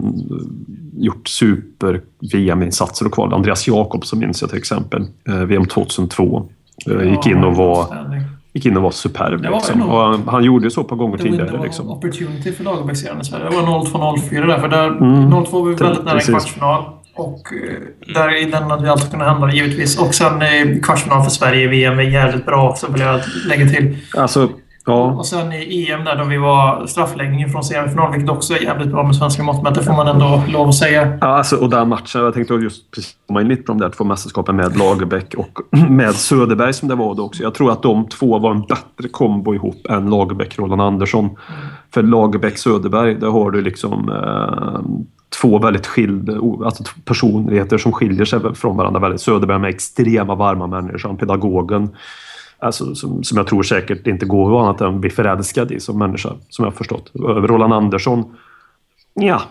gjort 0.96 1.28
super-VM-insatser 1.28 3.06
och 3.06 3.12
kval. 3.12 3.34
Andreas 3.34 3.68
Jakobsson 3.68 4.18
minns 4.18 4.40
jag 4.40 4.50
till 4.50 4.58
exempel. 4.58 5.06
Uh, 5.28 5.44
VM 5.44 5.66
2002. 5.66 6.48
Uh, 6.88 7.10
gick 7.10 7.26
in 7.26 7.44
och 7.44 7.56
var 7.56 7.86
gick 8.52 8.66
in 8.66 8.76
och 8.76 8.82
var 8.82 8.90
superb. 8.90 9.42
Det 9.42 9.50
Liksom. 9.50 9.82
Och 9.82 10.32
han, 10.32 10.44
gjorde 10.44 10.70
så 10.70 10.80
ett 10.80 10.88
par 10.88 10.96
gånger 10.96 11.16
Det 11.16 11.24
var 11.24 11.30
tidigare. 11.30 11.62
Liksom. 11.62 11.90
opportunity 11.90 12.52
för 12.52 12.64
Lagerbäck 12.64 12.96
sedan 12.96 13.20
i 13.20 13.24
Sverige. 13.24 13.44
Det 13.50 13.56
var 13.56 13.62
0-2-0-4 13.62 14.46
där. 14.46 14.58
För 14.58 14.68
där, 14.68 14.88
Mm. 14.88 15.30
0-2 15.32 15.50
var 15.52 15.68
vi 15.68 15.74
väldigt 15.74 16.04
nära 16.04 16.14
Precis. 16.14 16.30
kvartsfinal. 16.30 16.84
Och 17.14 17.52
eh, 17.52 18.14
där 18.14 18.42
i 18.42 18.50
den 18.50 18.62
hade 18.62 18.92
allt 18.92 19.10
kunnat 19.10 19.28
hända 19.28 19.52
givetvis. 19.52 19.98
Och 19.98 20.14
sen 20.14 20.42
eh, 20.42 20.80
kvartsfinal 20.82 21.22
för 21.22 21.30
Sverige 21.30 21.64
i 21.64 21.66
VM 21.66 21.98
är 21.98 22.02
jävligt 22.02 22.46
bra 22.46 22.70
också 22.70 22.86
vill 22.92 23.00
jag 23.00 23.20
lägga 23.48 23.68
till. 23.68 23.96
Alltså, 24.16 24.48
ja. 24.86 25.12
Och 25.12 25.26
sen 25.26 25.52
i 25.52 25.90
EM 25.90 26.04
där 26.04 26.16
då 26.16 26.24
vi 26.24 26.38
var 26.38 26.86
straffläggning 26.86 27.48
från 27.48 27.64
semifinal, 27.64 28.12
vilket 28.12 28.30
också 28.30 28.54
är 28.54 28.62
jävligt 28.62 28.88
bra 28.88 29.02
med 29.02 29.16
svenska 29.16 29.42
mått 29.42 29.62
mätt. 29.62 29.74
Det 29.74 29.82
får 29.82 29.92
man 29.92 30.08
ändå 30.08 30.42
lov 30.48 30.68
att 30.68 30.74
säga. 30.74 31.18
Ja, 31.20 31.26
alltså, 31.26 31.56
och 31.56 31.70
den 31.70 31.88
matchen, 31.88 32.20
jag 32.20 32.34
tänkte 32.34 32.54
just 32.54 32.90
precis 32.90 33.16
komma 33.26 33.40
in 33.40 33.48
lite 33.48 33.62
på 33.62 33.72
de 33.72 33.78
där 33.78 33.90
två 33.90 34.04
mästerskapen 34.04 34.56
med 34.56 34.78
Lagerbäck 34.78 35.34
och 35.34 35.58
med 35.90 36.14
Söderberg 36.14 36.72
som 36.72 36.88
det 36.88 36.94
var 36.94 37.14
då 37.14 37.24
också. 37.24 37.42
Jag 37.42 37.54
tror 37.54 37.72
att 37.72 37.82
de 37.82 38.08
två 38.08 38.38
var 38.38 38.50
en 38.50 38.60
bättre 38.62 39.08
kombo 39.10 39.54
ihop 39.54 39.86
än 39.88 40.10
Lagerbäck-Roland 40.10 40.82
Andersson. 40.82 41.30
För 41.94 42.02
Lagerbäck-Söderberg, 42.02 43.14
där 43.14 43.28
har 43.28 43.50
du 43.50 43.62
liksom 43.62 44.08
eh, 44.08 44.80
två 45.40 45.58
väldigt 45.58 45.86
skilda 45.86 46.32
alltså 46.64 46.84
personligheter 47.04 47.78
som 47.78 47.92
skiljer 47.92 48.24
sig 48.24 48.40
från 48.54 48.76
varandra 48.76 49.00
väldigt. 49.00 49.20
Söderberg 49.20 49.58
med 49.58 49.70
extrema 49.70 50.34
varma 50.34 50.66
människan, 50.66 51.16
pedagogen. 51.16 51.88
Alltså, 52.62 52.94
som, 52.94 53.24
som 53.24 53.38
jag 53.38 53.46
tror 53.46 53.62
säkert 53.62 54.06
inte 54.06 54.26
går 54.26 54.62
annat 54.62 54.80
än 54.80 54.94
att 54.94 55.00
bli 55.00 55.10
förälskad 55.10 55.72
i 55.72 55.80
som 55.80 55.98
människa, 55.98 56.32
som 56.48 56.64
jag 56.64 56.72
har 56.72 56.76
förstått. 56.76 57.10
Roland 57.14 57.72
Andersson, 57.72 58.36
ja, 59.14 59.42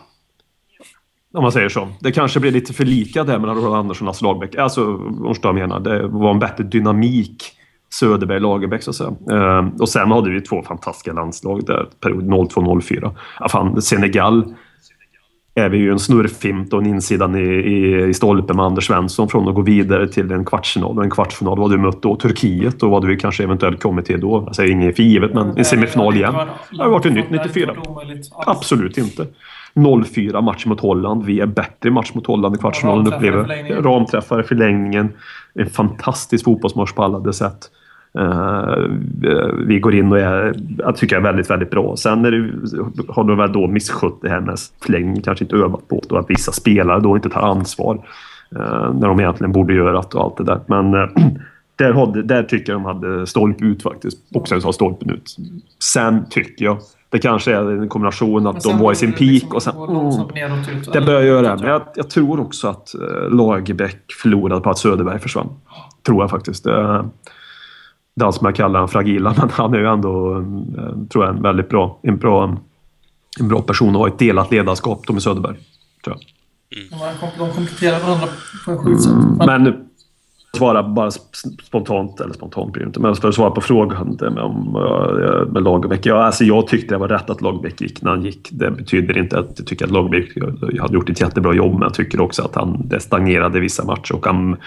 om 1.34 1.44
man 1.44 1.52
säger 1.52 1.70
så. 1.70 1.88
Det 2.00 2.12
kanske 2.12 2.40
blev 2.40 2.54
lite 2.54 2.74
för 2.74 2.86
lika 2.86 3.24
där 3.24 3.40
mellan 3.40 3.56
Roland 3.56 3.76
Andersson 3.76 4.08
och 4.08 4.10
Lasse 4.10 4.26
Lagerbäck. 4.26 4.56
Alltså, 4.56 4.86
om 4.96 5.28
förstår 5.28 5.54
vad 5.54 5.62
jag 5.62 5.70
menar. 5.70 5.80
Det 5.80 6.08
var 6.08 6.32
en 6.32 6.40
bättre 6.40 6.64
dynamik 6.64 7.44
Söderberg-Lagerbäck 7.90 8.82
så 8.82 8.90
att 8.90 8.96
säga. 8.96 9.16
Eh, 9.32 9.68
och 9.80 9.90
sen 9.90 10.12
hade 10.12 10.30
vi 10.30 10.42
två 10.42 10.64
fantastiska 10.64 11.14
landslag 11.14 11.66
där, 11.66 11.88
period 12.00 12.24
02-04. 12.24 13.16
Ja, 13.40 13.50
fan, 13.50 13.82
Senegal 13.82 14.54
är 15.56 15.70
vi 15.70 15.78
ju 15.78 15.92
en 15.92 16.00
snurrfint 16.00 16.74
och 16.74 16.80
en 16.80 16.86
insidan 16.86 17.36
i, 17.36 17.40
i, 17.42 18.04
i 18.04 18.14
stolpen 18.14 18.56
med 18.56 18.66
Anders 18.66 18.88
Svensson 18.88 19.30
från 19.30 19.48
att 19.48 19.56
gå 19.56 19.62
vidare 19.62 20.08
till 20.08 20.32
en 20.32 20.46
kvartsfinal. 20.46 20.98
Och 20.98 21.04
en 21.04 21.10
kvartsfinal, 21.10 21.60
vad 21.60 21.72
du 21.72 21.78
mött 21.78 22.02
då? 22.02 22.16
Turkiet 22.16 22.84
och 22.84 22.90
vad 22.92 23.08
du 23.08 23.18
kanske 23.18 23.44
eventuellt 23.44 23.82
kommit 23.82 24.06
till 24.06 24.20
då. 24.20 24.54
Säger 24.54 24.72
inget 24.72 24.96
för 24.96 25.04
givet, 25.04 25.34
men 25.34 25.58
en 25.58 25.66
semifinal 25.66 26.16
igen. 26.16 26.34
Det 26.72 26.84
har 26.84 26.90
varit 26.90 27.06
ett 27.06 27.14
nytt 27.14 27.30
94. 27.30 27.76
Absolut 28.32 28.98
inte. 28.98 29.28
0-4 29.74 30.42
match 30.42 30.66
mot 30.66 30.80
Holland. 30.80 31.26
Vi 31.26 31.40
är 31.40 31.46
bättre 31.46 31.90
i 31.90 31.92
match 31.92 32.12
mot 32.14 32.28
Holland 32.28 32.56
i 32.56 32.60
kvartsfinalen 32.60 33.14
upplever. 33.14 33.82
Ramträffar 33.82 34.40
i 34.40 34.44
förlängningen. 34.44 35.10
En 35.54 35.70
fantastisk 35.70 36.46
fotbollsmatch 36.46 36.92
på 36.92 37.04
alla 37.04 37.34
sätt. 37.34 37.72
Eh, 38.18 38.76
vi 39.68 39.80
går 39.80 39.96
in 39.96 40.12
och 40.12 40.20
är, 40.20 40.56
jag 40.78 40.96
tycker 40.96 41.16
jag 41.16 41.22
är 41.22 41.28
väldigt, 41.32 41.50
väldigt 41.50 41.70
bra. 41.70 41.96
Sen 41.98 42.26
är 42.26 42.32
det, 42.32 42.52
har 43.14 43.24
de 43.24 43.38
väl 43.38 43.54
då 43.54 43.68
misskött 43.68 44.22
det 44.22 44.30
här 44.30 44.42
med 44.42 44.56
förlängning, 44.84 45.22
kanske 45.22 45.46
inte 45.46 45.56
övat 45.56 45.88
på 45.88 46.02
det 46.10 46.16
och 46.16 46.20
att 46.20 46.30
vissa 46.30 46.52
spelare 46.52 47.00
då 47.00 47.16
inte 47.16 47.30
tar 47.30 47.42
ansvar. 47.42 47.96
eh, 48.56 48.94
när 48.94 49.08
de 49.08 49.20
egentligen 49.20 49.52
borde 49.52 49.74
göra 49.74 49.92
det 49.92 49.98
och 49.98 50.24
allt 50.24 50.38
det 50.38 50.44
där. 50.44 50.60
Men 50.68 50.94
eh, 50.94 51.10
där, 51.76 51.94
hade, 51.94 52.24
där 52.24 52.44
tycker 52.44 52.72
jag 52.72 52.82
de 52.82 52.86
hade 52.86 53.28
stolp 53.28 53.62
ut 53.62 53.84
faktiskt. 53.84 54.30
Boxaren 54.30 54.62
sa 54.62 54.74
stolpen 54.74 55.10
ut. 55.10 55.36
Sen 55.84 56.26
tycker 56.30 56.66
jag, 56.66 56.78
det 57.10 57.20
kanske 57.20 57.56
är 57.56 57.72
en 57.82 57.90
kombination 57.90 58.48
att 58.48 58.62
de 58.64 58.80
var 58.80 58.92
i 58.92 58.96
sin 58.96 59.14
peak 59.14 59.54
och 59.54 59.64
sen... 59.64 59.74
Mm, 59.78 60.28
det 60.94 61.02
börjar 61.02 61.22
göra 61.22 61.42
det. 61.42 61.62
Men 61.62 61.72
jag, 61.72 61.82
jag 61.96 62.10
tror 62.10 62.40
också 62.40 62.68
att 62.68 62.94
eh, 62.96 63.30
Lagerbäck 63.36 63.98
förlorade 64.22 64.62
på 64.62 64.70
att 64.70 64.78
Söderberg 64.78 65.20
försvann. 65.20 65.50
Tror 66.06 66.24
jag 66.24 66.30
faktiskt. 66.30 66.66
Eh, 66.68 67.04
den 68.20 68.34
som 68.34 68.46
jag 68.46 68.56
kallar 68.56 68.80
den 68.80 68.88
fragila, 68.90 69.34
men 69.38 69.50
han 69.50 69.74
är 69.74 69.78
ju 69.78 69.86
ändå, 69.88 70.36
eh, 70.38 71.08
tror 71.10 71.26
jag, 71.26 71.36
en 71.36 71.42
väldigt 71.42 71.70
bra, 71.70 72.00
en 72.04 72.18
bra, 72.18 72.58
en 73.40 73.48
bra 73.48 73.62
person 73.62 73.96
och 73.96 74.02
har 74.02 74.08
ett 74.08 74.20
delat 74.20 74.52
ledarskap, 74.52 75.06
Tommy 75.06 75.20
Söderberg. 75.20 75.56
Tror 76.04 76.16
jag. 76.16 76.26
De 77.38 77.52
kompletterar 77.54 78.00
varandra 78.00 78.28
på 78.66 78.72
ett 78.72 78.80
sjukt 78.80 79.02
sätt. 79.02 79.14
Men, 79.38 79.64
Men 79.64 79.86
svara 80.58 80.84
bara 80.84 81.10
sp- 81.10 81.64
spontant, 81.64 82.20
eller 82.20 82.34
spontant 82.34 82.74
blir 82.74 82.84
det 82.84 82.88
inte, 82.88 83.00
men 83.00 83.16
för 83.16 83.30
att 83.30 83.36
svara 83.36 83.52
på 83.52 83.62
frågan 83.62 84.18
om, 84.22 84.76
eh, 84.76 85.52
med 85.52 85.64
Lagerbäck. 85.64 86.06
Ja, 86.06 86.24
alltså 86.24 86.44
jag 86.44 86.68
tyckte 86.68 86.96
det 86.96 87.00
var 87.00 87.08
rätt 87.08 87.30
att 87.30 87.42
Lagerbäck 87.42 87.82
gick 87.82 88.02
när 88.02 88.12
han 88.12 88.22
gick. 88.22 88.50
Det 88.52 88.72
betyder 88.72 89.18
inte 89.18 89.40
att 89.40 89.54
jag 89.58 89.68
tycker 89.68 89.86
att 89.86 89.92
Lagerbäck 89.92 90.38
hade 90.82 90.94
gjort 90.94 91.10
ett 91.10 91.22
jättebra 91.22 91.54
jobb, 91.54 91.74
men 91.74 91.82
jag 91.82 91.94
tycker 91.94 92.22
också 92.22 92.44
att 92.44 92.56
han 92.56 92.88
det 92.88 93.00
stagnerade 93.00 93.60
vissa 93.60 93.86
matcher. 93.86 94.16
Och 94.16 94.26
han, 94.26 94.58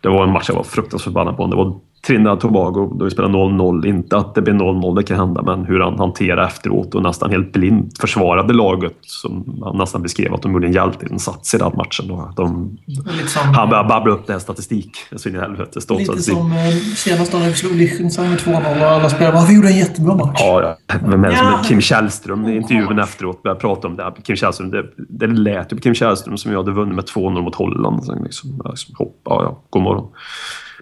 det 0.00 0.08
var 0.08 0.24
en 0.24 0.32
match 0.32 0.48
jag 0.48 0.56
var 0.56 0.62
fruktansvärt 0.62 1.04
förbannad 1.04 1.36
på. 1.36 1.46
Det 1.46 1.56
var 1.56 1.80
Trinidad 2.06 2.32
och 2.32 2.40
Tobago 2.40 2.92
då 2.98 3.04
vi 3.04 3.10
spelade 3.10 3.34
0-0. 3.34 3.86
Inte 3.86 4.16
att 4.16 4.34
det 4.34 4.42
blir 4.42 4.54
0-0, 4.54 4.96
det 4.96 5.02
kan 5.02 5.16
hända, 5.16 5.42
men 5.42 5.64
hur 5.64 5.80
han 5.80 5.98
hanterade 5.98 6.46
efteråt 6.46 6.94
och 6.94 7.02
nästan 7.02 7.30
helt 7.30 7.52
blint 7.52 7.98
försvarade 7.98 8.52
laget 8.52 8.96
som 9.00 9.62
han 9.64 9.76
nästan 9.76 10.02
beskrev 10.02 10.34
att 10.34 10.42
de 10.42 10.52
gjorde 10.52 10.66
en 10.66 10.72
hjälteinsats 10.72 11.54
i 11.54 11.58
den 11.58 11.72
matchen. 11.76 12.10
Att 12.10 12.36
de, 12.36 12.78
lite 12.86 13.28
som, 13.28 13.54
han 13.54 13.68
började 13.68 13.88
babbla 13.88 14.12
upp 14.12 14.26
det 14.26 14.32
här 14.32 14.40
statistik. 14.40 14.98
Så 15.16 15.28
in 15.28 15.34
i 15.34 15.38
helvete. 15.38 15.80
Stolt 15.80 16.00
lite 16.00 16.12
statistik. 16.12 16.34
som 16.34 16.52
eh, 16.52 16.68
senast 16.96 17.32
när 17.32 17.48
vi 17.48 17.54
slog 17.54 17.76
Liechtenstein 17.76 18.30
med 18.30 18.38
2-0 18.38 18.80
och 18.80 18.86
alla 18.86 19.10
spelare 19.10 19.32
bara 19.32 19.44
“Vi 19.44 19.54
gjorde 19.54 19.68
en 19.68 19.78
jättebra 19.78 20.14
match”. 20.14 20.40
Ja, 20.40 20.62
ja. 20.62 20.96
Vem 21.06 21.24
är 21.24 21.30
det 21.30 21.36
som 21.36 21.46
är 21.46 21.62
Kim 21.62 21.80
Källström? 21.80 22.48
I 22.48 22.56
intervjun 22.56 22.98
efteråt 22.98 23.42
började 23.42 23.60
prata 23.60 23.88
om 23.88 23.96
det. 23.96 24.12
Kim 24.22 24.36
Källström, 24.36 24.70
det, 24.70 24.84
det 25.08 25.26
lät 25.26 25.72
ju 25.72 25.76
på 25.76 25.82
Kim 25.82 25.94
Källström 25.94 26.36
som 26.36 26.52
jag 26.52 26.58
hade 26.58 26.72
vunnit 26.72 26.94
med 26.94 27.04
2-0 27.04 27.42
mot 27.42 27.54
Holland. 27.54 28.04
Sen 28.04 28.22
liksom, 28.24 28.62
liksom, 28.70 28.94
hopp, 28.98 29.20
ja, 29.24 29.42
ja, 29.42 29.62
god 29.70 29.82
morgon. 29.82 30.08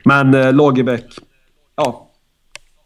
Men 0.05 0.35
eh, 0.35 0.53
Lagerbäck, 0.53 1.05
ja. 1.77 2.11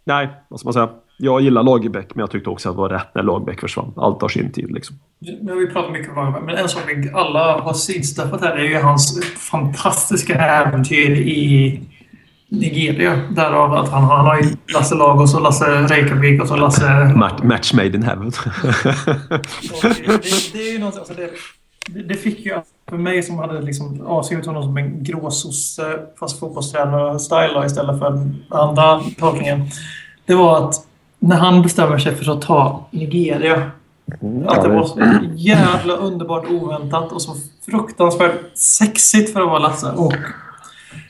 Nej, 0.04 0.28
vad 0.48 0.60
ska 0.60 0.66
man 0.66 0.72
säga? 0.72 0.88
Jag 1.18 1.40
gillar 1.40 1.62
Lagerbäck, 1.62 2.14
men 2.14 2.20
jag 2.20 2.30
tyckte 2.30 2.50
också 2.50 2.68
att 2.68 2.74
det 2.74 2.80
var 2.80 2.88
rätt 2.88 3.14
när 3.14 3.22
Lagerbäck 3.22 3.60
försvann. 3.60 3.92
Allt 3.96 4.22
har 4.22 4.28
sin 4.28 4.52
tid 4.52 4.70
liksom. 4.70 4.96
Nu 5.18 5.52
har 5.52 5.58
vi 5.58 5.66
pratat 5.66 5.92
mycket 5.92 6.08
om 6.08 6.16
Lagerbäck, 6.16 6.42
men 6.42 6.56
en 6.56 6.68
sak 6.68 6.82
vi 6.86 7.10
alla 7.14 7.60
har 7.60 7.72
sidsteppat 7.72 8.40
här 8.40 8.56
är 8.56 8.64
ju 8.64 8.76
hans 8.76 9.20
fantastiska 9.36 10.34
äventyr 10.34 11.10
i 11.10 11.80
Nigeria. 12.48 13.16
Därav 13.30 13.74
att 13.74 13.88
han, 13.88 14.04
han 14.04 14.26
har 14.26 14.36
ju 14.36 14.48
Lasse 14.74 14.94
Lagos 14.94 15.34
och 15.34 15.42
Lasse 15.42 15.64
Reykjavik 15.64 16.42
och 16.42 16.48
så 16.48 16.56
Lasse... 16.56 17.14
Match, 17.42 17.72
made 17.72 17.96
in 17.96 18.02
heaven. 18.02 18.26
Och 19.72 19.82
det, 19.82 20.52
det 20.52 20.68
är 20.68 20.72
ju 20.72 20.78
något, 20.78 20.96
alltså 20.96 21.14
det, 21.14 21.30
det, 21.86 22.02
det 22.02 22.14
fick 22.14 22.46
ju 22.46 22.60
för 22.88 22.96
mig 22.96 23.22
som 23.22 23.38
hade 23.38 23.60
liksom 23.60 24.06
avskrivit 24.06 24.46
honom 24.46 24.62
som 24.62 24.76
en 24.76 25.04
gråsosse 25.04 25.98
fast 26.18 26.40
fotbollstränare 26.40 27.18
style 27.18 27.66
istället 27.66 27.98
för 27.98 28.10
den 28.10 28.44
andra 28.50 29.00
tolkningen. 29.18 29.62
Det 30.26 30.34
var 30.34 30.68
att 30.68 30.74
när 31.18 31.36
han 31.36 31.62
bestämmer 31.62 31.98
sig 31.98 32.14
för 32.14 32.32
att 32.32 32.42
ta 32.42 32.88
Nigeria 32.90 33.70
att 34.46 34.62
det 34.62 34.68
var 34.68 34.84
så 34.84 35.00
jävla 35.34 35.94
underbart 35.94 36.50
oväntat 36.50 37.12
och 37.12 37.22
så 37.22 37.36
fruktansvärt 37.70 38.40
sexigt 38.54 39.32
för 39.32 39.40
att 39.40 39.48
vara 39.48 39.58
Lasse. 39.58 39.90
Och 39.90 40.14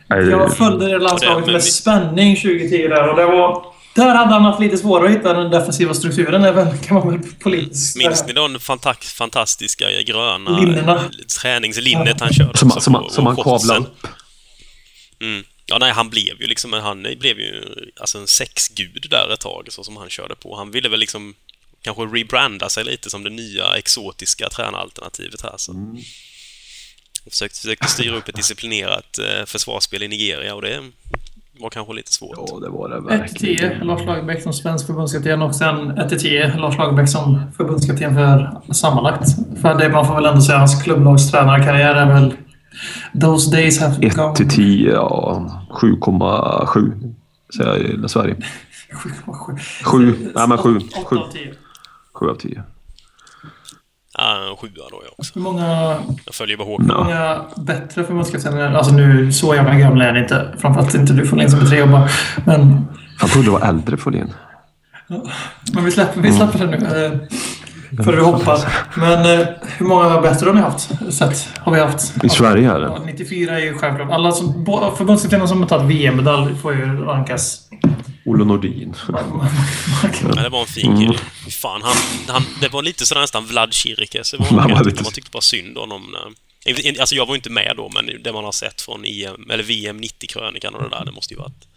jag 0.09 0.57
följde 0.57 0.89
det 0.89 0.99
landslaget 0.99 1.47
med 1.47 1.63
spänning 1.63 2.37
2010 2.37 2.89
där 2.89 3.09
och 3.11 3.17
det 3.17 3.27
var... 3.27 3.76
Där 3.97 4.15
hade 4.15 4.33
han 4.33 4.45
haft 4.45 4.61
lite 4.61 4.79
svårare 4.79 5.09
att 5.09 5.15
hitta 5.15 5.33
den 5.33 5.51
defensiva 5.51 5.95
strukturen, 5.95 6.43
väl, 6.43 6.79
kan 6.79 6.95
man 6.97 7.11
väl 7.11 7.31
politiskt 7.41 7.97
Minns 7.97 8.25
ni 8.27 8.33
de 8.33 8.57
fanta- 8.59 9.05
fantastiska 9.17 10.03
gröna 10.03 10.61
Linnena? 10.61 11.11
träningslinnet 11.41 12.21
han 12.21 12.33
körde? 12.33 12.59
Som, 12.59 12.71
som, 12.71 12.93
på- 12.93 13.09
som 13.09 13.27
och 13.27 13.35
han 13.35 13.45
kavlade 13.45 13.81
upp. 13.81 14.07
Mm. 15.21 15.45
Ja, 15.67 15.79
nej, 15.79 15.93
han 15.93 16.11
blev 16.11 16.41
ju 16.41 16.47
liksom, 16.47 16.73
han 16.73 17.03
blev 17.03 17.39
ju 17.39 17.65
alltså 18.01 18.19
en 18.19 18.27
sexgud 18.27 19.07
där 19.11 19.33
ett 19.35 19.41
tag, 19.41 19.67
så 19.71 19.85
som 19.85 19.97
han 19.97 20.11
körde 20.11 20.35
på. 20.35 20.57
Han 20.57 20.71
ville 20.71 20.89
väl 20.89 21.01
liksom 21.01 21.35
kanske 21.83 22.03
rebranda 22.03 22.69
sig 22.69 22.85
lite 22.85 23.11
som 23.11 23.23
det 23.25 23.31
nya 23.31 23.77
exotiska 23.77 24.49
tränaralternativet 24.49 25.43
här. 25.43 25.55
Så. 25.57 25.73
Mm. 25.73 25.97
Försökte, 27.31 27.59
försökte 27.61 27.89
styra 27.89 28.17
upp 28.17 28.29
ett 28.29 28.37
disciplinerat 28.37 29.19
eh, 29.19 29.45
försvarsspel 29.47 30.03
i 30.03 30.09
Nigeria 30.09 30.55
och 30.55 30.63
det 30.63 30.83
var 31.61 31.71
kanske 31.71 31.93
lite 31.93 32.13
svårt. 32.13 32.39
Ja, 32.53 32.59
det 32.61 32.69
var 32.69 32.89
det 32.89 32.97
1-10 32.97 33.07
verkligen. 33.07 33.87
Lars 33.87 34.05
Lagerbäck 34.07 34.43
som 34.43 34.53
svensk 34.53 34.87
förbundskapten 34.87 35.43
och 35.43 35.55
sen 35.55 35.93
1-10 35.93 36.59
Lars 36.59 36.79
Lagerbäck 36.79 37.09
som 37.09 37.41
förbundskapten 37.57 38.15
för 38.15 38.61
sammanlagt. 38.73 39.29
För 39.63 39.75
det 39.75 39.89
man 39.89 40.07
får 40.07 40.15
väl 40.15 40.25
ändå 40.25 40.41
säga, 40.41 40.59
hans 40.59 40.83
klubblagstränarkarriär 40.83 41.95
är 41.95 42.07
väl... 42.07 42.35
Those 43.21 43.51
days 43.51 43.81
have 43.81 44.07
1 44.07 44.17
gone. 44.17 44.35
till 44.35 44.49
10, 44.49 44.93
ja. 44.93 45.67
7,7 45.71 47.15
säger 47.57 47.71
jag 47.71 48.05
i 48.05 48.09
Sverige. 48.09 48.37
7, 49.85 50.15
nej 50.35 50.49
men 50.49 50.59
7. 50.59 50.77
8 50.77 51.19
7, 52.13 52.29
av 52.29 52.35
10. 52.35 52.63
7 54.17 54.23
av 54.23 54.29
10. 54.29 54.43
Ja, 54.43 54.51
en 54.51 54.57
sjua 54.57 54.85
då 54.91 55.03
jag 55.05 55.13
också. 55.19 55.33
Hur 55.35 55.43
många, 55.43 55.97
Jag 56.25 56.35
följer 56.35 56.57
bara 56.57 56.65
Håkan. 56.65 56.91
hur 56.91 56.97
många 57.05 57.41
bättre 57.57 58.05
förbundskaptener... 58.05 58.75
Alltså 58.75 58.93
nu, 58.95 59.33
så 59.33 59.55
jävla 59.55 59.75
gamla 59.75 60.05
är 60.05 60.13
ni 60.13 60.21
inte. 60.21 60.55
Framförallt 60.59 60.95
inte 60.95 61.13
du 61.13 61.27
Folin 61.27 61.51
som 61.51 61.61
är 61.61 61.65
tre 61.67 61.79
jobbar. 61.79 62.11
Men, 62.45 62.87
Jag 63.21 63.31
trodde 63.31 63.47
det 63.47 63.51
var 63.51 63.61
äldre 63.69 63.97
Folin. 63.97 64.33
men 65.75 65.85
vi 65.85 65.91
släpper, 65.91 66.21
vi 66.21 66.33
släpper 66.33 66.59
det 66.59 66.67
nu. 66.67 66.77
eh, 66.77 68.05
För 68.05 68.13
vi 68.13 68.23
hoppas. 68.23 68.67
Men 68.97 69.41
eh, 69.41 69.47
hur 69.79 69.87
många 69.87 70.21
bättre 70.21 70.47
har 70.47 70.55
ni 70.55 70.61
haft? 70.61 70.91
Sett, 71.15 71.49
har 71.59 71.73
vi 71.73 71.81
haft? 71.81 72.25
I 72.25 72.29
Sverige 72.29 72.73
är 72.73 72.81
det. 72.81 72.87
Ja, 72.87 72.99
94 73.07 73.55
är 73.55 73.65
ju 73.65 73.75
självklart. 73.79 74.11
Alla 74.11 74.33
som, 74.33 74.65
bo- 74.65 74.91
förbundskaptener 74.97 75.47
som 75.47 75.61
har 75.63 75.69
tagit 75.69 75.87
VM-medalj 75.91 76.55
får 76.55 76.75
ju 76.75 77.05
rankas. 77.05 77.61
Olle 78.27 78.45
Nordin. 78.45 78.95
Men 80.23 80.37
det 80.43 80.49
var 80.49 80.61
en 80.61 80.67
fin 80.67 80.99
kille. 80.99 81.19
Fan, 81.51 81.81
han, 81.83 81.97
han, 82.29 82.43
det 82.61 82.69
var 82.73 82.83
lite 82.83 83.07
sådär 83.07 83.21
nästan 83.21 83.47
Vlad 83.47 83.73
Chirikes. 83.75 84.31
Det 84.31 84.51
man, 84.51 84.69
lite- 84.85 85.03
man 85.03 85.13
tyckte 85.13 85.31
bara 85.31 85.41
synd 85.41 85.79
om 85.79 85.91
honom. 85.91 86.15
Alltså 87.01 87.15
jag 87.15 87.27
var 87.27 87.35
ju 87.35 87.37
inte 87.37 87.51
med 87.51 87.73
då, 87.77 87.91
men 87.95 88.23
det 88.25 88.33
man 88.33 88.45
har 88.45 88.53
sett 88.53 88.81
från 88.81 89.05
EM, 89.05 89.51
eller 89.51 89.63
VM 89.65 90.01
90-krönikan 90.01 90.75
och 90.75 90.83
det 90.83 90.89
där, 90.89 91.05
det 91.05 91.13
måste 91.13 91.35
ju 91.35 91.41
varit... 91.41 91.69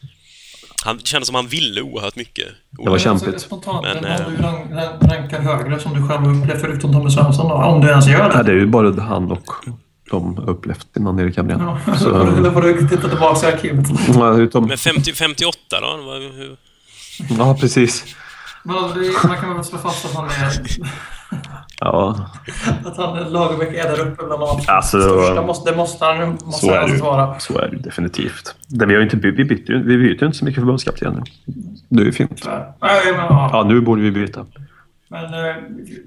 Han 0.85 0.99
kändes 0.99 1.27
som 1.27 1.35
han 1.35 1.47
ville 1.47 1.81
oerhört 1.81 2.15
mycket. 2.15 2.47
Det 2.69 2.89
var 2.89 2.97
kämpigt. 2.97 3.41
Spontant, 3.41 3.85
Men, 3.85 4.05
eh, 4.05 4.17
du 4.29 4.43
rank, 4.43 4.71
rank, 4.71 5.11
rankar 5.11 5.41
högre 5.41 5.79
som 5.79 5.93
du 6.01 6.07
själv 6.07 6.37
upplevt 6.37 6.61
förutom 6.61 6.93
Tommy 6.93 7.09
Svensson 7.09 7.47
då? 7.49 7.55
Om 7.55 7.81
du 7.81 7.89
ens 7.89 8.07
gör 8.07 8.19
Ja, 8.19 8.37
det? 8.37 8.43
det 8.43 8.51
är 8.51 8.55
ju 8.55 8.65
bara 8.67 9.01
han 9.01 9.31
och 9.31 9.51
de 10.11 10.39
upplevt 10.47 10.87
innan 10.97 11.19
Erik 11.19 11.37
Hamrén. 11.37 11.59
Ja, 11.87 11.95
Så, 11.95 12.21
Eller 12.37 12.51
får 12.51 12.61
du 12.61 12.87
titta 12.87 13.09
tillbaka 13.09 13.49
i 13.49 13.53
arkivet. 13.53 13.85
ja, 14.15 14.33
utom, 14.37 14.65
Men 14.67 14.77
50, 14.77 15.13
58 15.13 15.57
då? 15.81 15.87
Hur- 16.37 16.57
ja, 17.37 17.57
precis. 17.59 18.05
Men 18.63 18.75
man 19.27 19.37
kan 19.37 19.55
väl 19.55 19.63
slå 19.63 19.77
fast 19.77 20.05
att 20.05 20.13
han 20.15 20.25
är... 20.25 20.31
Ja, 21.81 22.29
Att 22.85 22.97
han, 22.97 23.17
Lagerbäck 23.33 23.69
är 23.75 23.83
där 23.83 23.99
uppe 23.99 24.25
bland 24.25 24.41
de 24.41 24.59
Alltså, 24.67 25.01
största. 25.01 25.41
Måste, 25.41 25.71
det 25.71 25.77
måste 25.77 26.05
han 26.05 26.29
måste 26.45 26.65
så 26.65 26.71
är 26.73 26.87
det 26.87 27.01
vara. 27.01 27.39
Så 27.39 27.57
är 27.59 27.67
det 27.69 27.77
definitivt. 27.77 28.55
Det, 28.67 28.85
vi, 28.85 28.95
har 28.95 29.01
inte, 29.01 29.17
vi, 29.17 29.31
bytte, 29.31 29.71
ju- 29.71 29.83
vi 29.83 29.97
byter 29.97 30.19
ju 30.21 30.25
inte 30.25 30.37
så 30.37 30.45
mycket 30.45 30.61
förbundskaptener. 30.61 31.23
Det 31.89 32.01
är 32.01 32.05
ju 32.05 32.11
fint. 32.11 32.43
Nej, 32.81 33.01
men, 33.05 33.15
ja. 33.15 33.49
Ja, 33.53 33.63
nu 33.63 33.81
borde 33.81 34.01
vi 34.01 34.11
byta. 34.11 34.45
Men 35.11 35.23
eh, 35.23 35.55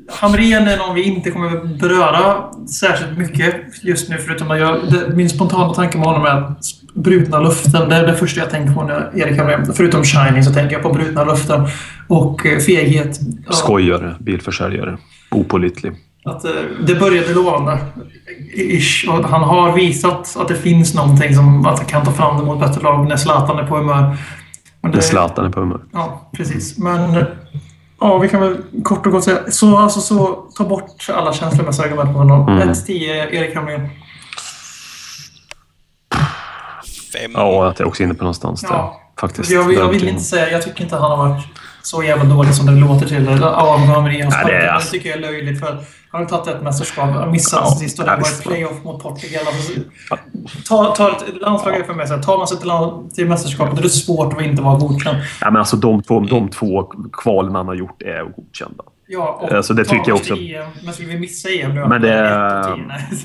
Hamrén 0.09 0.69
är 0.69 0.77
någon 0.77 0.95
vi 0.95 1.03
inte 1.03 1.31
kommer 1.31 1.79
beröra 1.79 2.45
särskilt 2.66 3.19
mycket 3.19 3.55
just 3.83 4.09
nu. 4.09 4.19
Förutom 4.19 4.51
att 4.51 4.59
jag, 4.59 4.79
det, 4.91 5.16
min 5.16 5.31
spontana 5.31 5.74
tanke 5.74 5.99
med 5.99 6.07
honom 6.07 6.24
är 6.27 6.31
att 6.31 6.65
brutna 6.95 7.41
luften. 7.41 7.89
Det 7.89 7.97
är 7.97 8.07
det 8.07 8.15
första 8.15 8.41
jag 8.41 8.51
tänker 8.51 8.74
på 8.74 8.85
när 8.85 9.19
Erik 9.19 9.39
Hamrén... 9.39 9.73
Förutom 9.74 10.05
Shining 10.05 10.43
så 10.45 10.53
tänker 10.53 10.73
jag 10.73 10.83
på 10.83 10.93
brutna 10.93 11.24
luften. 11.24 11.66
Och 12.09 12.47
eh, 12.47 12.59
feghet. 12.59 13.20
Ja, 13.47 13.53
Skojare, 13.53 14.15
bilförsäljare, 14.20 14.99
opålitlig. 15.31 15.93
Att, 16.24 16.45
eh, 16.45 16.51
det 16.87 16.95
började 16.95 17.35
lovande. 17.35 17.79
Ish. 18.55 19.09
Och 19.09 19.29
han 19.29 19.43
har 19.43 19.73
visat 19.73 20.37
att 20.37 20.49
det 20.49 20.57
finns 20.57 20.95
någonting 20.95 21.35
som 21.35 21.66
att 21.66 21.79
han 21.79 21.89
kan 21.89 22.05
ta 22.05 22.12
fram 22.12 22.41
det 22.41 22.47
mot 22.47 22.61
bättre 22.61 22.83
lag 22.83 23.09
när 23.09 23.16
Zlatan 23.16 23.59
är 23.59 23.66
på 23.66 23.77
humör. 23.77 24.16
Men 24.81 24.91
När 24.91 25.01
Zlatan 25.01 25.45
är 25.45 25.51
på 25.51 25.61
humör. 25.61 25.81
Ja, 25.93 26.31
precis. 26.37 26.79
Men 26.79 27.24
ja, 28.03 28.19
vi 28.19 28.29
kan 28.29 28.41
väl 28.41 28.57
kort 28.85 29.07
och 29.07 29.12
gott 29.12 29.24
säga 29.24 29.39
så, 29.51 29.79
alltså, 29.79 30.01
så 30.01 30.27
ta 30.57 30.65
bort 30.65 31.07
alla 31.15 31.33
känslomässiga 31.33 31.87
argument 31.87 32.12
på 32.12 32.19
honom. 32.19 32.49
Mm. 32.49 32.69
1-10 32.69 32.93
Erik 33.31 33.55
Hamrén. 33.57 33.89
Fem? 37.12 37.33
Ja, 37.35 37.69
att 37.69 37.79
jag 37.79 37.87
är 37.87 37.89
också 37.89 38.03
inne 38.03 38.15
på 38.15 38.24
någonstans 38.24 38.61
där. 38.61 38.69
Ja. 38.70 38.99
Faktiskt. 39.20 39.51
Jag, 39.51 39.62
vill- 39.65 39.79
jag 39.79 39.89
vill 39.89 40.09
inte 40.09 40.23
säga, 40.23 40.51
jag 40.51 40.62
tycker 40.62 40.83
inte 40.83 40.97
han 40.97 41.11
har 41.11 41.29
varit 41.29 41.45
så 41.83 42.03
jävla 42.03 42.24
dålig 42.24 42.55
som 42.55 42.66
det 42.66 42.73
låter 42.73 43.07
till. 43.09 43.39
Ja, 43.41 43.77
Hamrén 43.77 44.27
och 44.27 44.33
Nej, 44.33 44.45
det 44.47 44.53
är-. 44.66 44.79
Det 44.79 44.85
tycker 44.85 45.09
jag 45.09 45.16
är 45.19 45.23
löjligt 45.23 45.61
för 45.61 45.79
har 46.12 46.24
tagit 46.24 46.47
ett 46.47 46.62
mästerskap. 46.62 47.10
Han 47.10 47.30
missade 47.30 47.62
Ja, 47.66 47.70
sist 47.70 47.98
och 47.98 48.05
det 48.05 48.10
ja, 48.10 48.16
var 48.16 48.43
playoff 48.43 48.84
mot 48.84 49.02
Portugal. 49.02 49.43
Alltså, 49.47 49.80
ta, 50.68 50.94
ta 50.94 51.10
ett 51.10 51.40
landslag 51.40 51.76
är 51.76 51.82
för 51.82 51.94
mig 51.94 52.09
så 52.09 52.14
här, 52.14 52.22
tar 52.22 52.39
man 52.39 52.48
sig 52.48 52.59
till, 52.59 52.68
land, 52.68 53.14
till 53.14 53.28
mästerskapet 53.28 53.78
är 53.78 53.82
det 53.82 53.89
svårt 53.89 54.32
att 54.32 54.43
inte 54.43 54.62
vara 54.62 54.78
godkänd. 54.78 55.18
Ja, 55.40 55.51
men 55.51 55.56
alltså, 55.56 55.76
de, 55.76 56.02
två, 56.02 56.20
de 56.20 56.48
två 56.48 56.93
kvalen 57.12 57.55
han 57.55 57.66
har 57.66 57.74
gjort 57.74 58.02
är 58.02 58.24
godkända. 58.36 58.84
Ja, 59.06 59.39
och 59.43 59.52
Alltså, 59.52 59.74
det 59.74 59.84
tycker 59.84 60.09
jag 60.09 60.16
också. 60.16 60.34
EM, 60.34 60.66
men 60.84 60.94
skulle 60.94 61.09
vi 61.09 61.18
missa 61.18 61.48
EM? 61.48 61.74
Men 61.74 62.02
det 62.02 62.09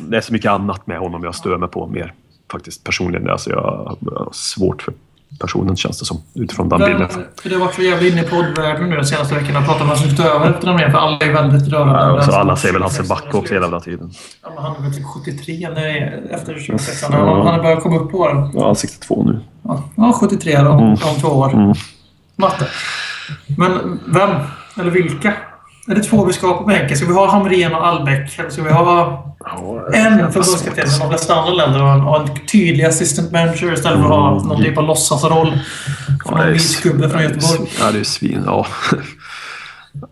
det 0.09 0.18
är 0.18 0.22
så 0.22 0.34
mycket 0.34 0.51
annat 0.51 0.88
med 0.88 0.99
honom 0.99 1.23
jag 1.23 1.35
stör 1.35 1.57
mig 1.57 1.69
på 1.69 1.88
mer. 1.88 2.14
Faktiskt 2.51 2.84
personligen. 2.84 3.30
Alltså, 3.30 3.49
jag 3.49 3.61
har 3.61 4.30
svårt 4.31 4.81
för 4.81 4.93
personen 5.40 5.76
känns 5.76 5.99
det 5.99 6.06
som. 6.06 6.18
Utifrån 6.36 6.70
den 6.70 6.80
bilden. 6.80 7.10
För 7.41 7.49
det 7.49 7.58
varit 7.58 7.74
så 7.76 7.82
jävla 7.82 8.08
inne 8.08 8.22
i 8.22 8.24
poddvärlden 8.24 8.90
nu 8.90 8.95
de 8.95 9.04
senaste 9.06 9.36
veckorna. 9.36 9.62
Pratar 9.62 9.86
man 9.86 9.98
sig 9.98 10.26
över 10.26 10.49
efter 10.49 10.68
den 10.68 10.91
för 10.91 10.98
alla 10.98 11.18
är 11.18 11.34
väldigt 11.34 11.68
rörande. 11.68 11.94
Ja, 11.99 12.12
och 12.12 12.24
så 12.24 12.32
Den 12.32 12.40
alla 12.40 12.56
som- 12.56 12.62
säger 12.62 12.74
väl 12.74 12.82
Hasse 12.84 13.04
Backe 13.04 13.38
också 13.38 13.54
hela 13.54 13.80
tiden. 13.80 14.12
Ja, 14.44 14.49
han 14.58 14.76
är 14.76 14.82
väl 14.82 14.94
typ 14.94 15.06
73 15.06 15.70
när 15.70 16.24
efter 16.32 16.60
26 16.60 17.04
Han 17.04 17.14
har 17.14 17.36
han 17.44 17.54
har 17.56 17.64
börjat 17.64 17.84
komma 17.84 17.98
upp 17.99 18.12
på 18.12 18.18
åren. 18.18 18.52
Ja, 18.54 18.76
62 18.76 19.24
nu. 19.24 19.40
Ja, 19.64 19.84
Ja, 19.95 20.14
73 20.20 20.62
då, 20.62 20.70
om 20.72 20.98
två 21.22 21.28
år. 21.28 21.54
Mm. 21.54 21.74
Matte. 22.36 22.68
Men 23.58 23.99
vem? 24.06 24.30
Eller 24.80 24.91
vilka? 24.91 25.34
Är 25.89 25.95
det 25.95 26.03
två 26.03 26.26
vi 26.26 26.34
ska 26.34 26.47
ha 26.47 26.57
på 26.57 26.64
bänken? 26.64 26.97
Ska 26.97 27.05
vi 27.07 27.14
ha 27.14 27.31
Hamrén 27.31 27.73
och 27.76 27.88
Albeck? 27.88 28.39
Eller 28.39 28.49
ska 28.49 28.64
vi 28.64 28.72
ha 28.72 29.23
en 29.93 30.31
förbundskapten 30.31 30.89
som 30.89 30.99
de 30.99 31.09
flesta 31.09 31.35
andra 31.35 31.53
länder 31.53 31.80
har 31.80 31.93
en, 31.93 31.99
har 31.99 32.19
en 32.19 32.45
tydlig 32.51 32.84
assistant 32.84 33.31
manager 33.31 33.73
istället 33.73 33.99
för 33.99 34.05
att 34.05 34.09
ha 34.11 34.43
någon 34.43 34.64
typ 34.64 34.77
av 34.77 34.84
låtsasroll 34.84 35.51
för 36.26 36.31
Ja, 36.31 36.38
någon 36.38 36.51
mysgubbe 36.51 37.09
från 37.09 37.22
Göteborg? 37.22 37.69
Ja, 37.80 37.91
det 37.91 37.99
är 37.99 38.03
svin. 38.03 38.43
Ja. 38.45 38.65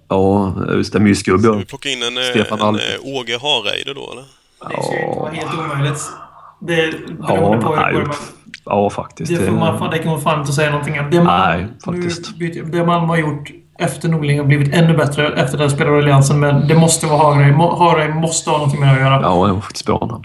Ja, 0.10 0.54
just 0.74 0.94
det. 0.94 1.00
Mysgubbe. 1.00 1.40
Ska 1.44 1.52
ja. 1.52 1.58
vi 1.58 1.66
plocka 1.66 1.90
in 1.90 2.04
en, 2.04 2.18
eh, 2.18 2.24
Stefan 2.32 2.60
en, 2.60 2.66
Alm. 2.66 2.76
eh, 2.76 3.08
Åge 3.16 3.38
Hareide 3.42 3.94
då, 3.94 4.12
eller? 4.12 4.24
Det 4.76 4.84
ska 4.84 4.94
ju 4.94 5.06
inte 5.08 5.20
vara 5.20 5.32
helt 5.32 5.54
omöjligt. 5.54 6.02
Det 6.62 6.86
Ja, 7.22 7.28
beroende 7.28 7.66
på 7.66 7.70
hur 7.76 7.82
nej, 7.82 7.94
det 7.94 8.00
går. 8.06 8.16
ja, 8.66 8.90
faktiskt. 8.90 9.32
Det, 9.32 9.46
får 9.46 9.54
man, 9.54 9.90
det 9.92 9.98
kan 9.98 10.12
man 10.12 10.22
fan 10.22 10.40
inte 10.40 10.54
säga 10.54 10.72
någonting 10.72 11.00
om. 11.00 11.10
Det 11.12 11.24
Nej, 11.24 11.68
faktiskt. 11.86 12.32
Det 12.72 12.86
Malmö 12.86 13.08
har 13.08 13.18
gjort 13.18 13.50
efter 13.80 14.10
Norling 14.10 14.38
har 14.40 14.46
blivit 14.46 14.74
ännu 14.74 14.98
bättre 14.98 15.42
efter 15.42 15.58
den 15.58 15.70
spelade 15.72 15.98
alliansen. 15.98 16.40
Men 16.40 16.68
det 16.68 16.76
måste 16.76 17.08
vara. 17.08 17.36
Mo- 17.36 17.78
Hareide 17.78 18.14
måste 18.14 18.50
ha 18.50 18.58
någonting 18.58 18.80
med 18.80 18.94
att 18.94 19.00
göra. 19.00 19.22
Ja, 19.22 19.48
det 19.48 19.54
var 19.54 19.62
faktiskt 19.62 19.86
bra 19.86 20.06
namn. 20.06 20.24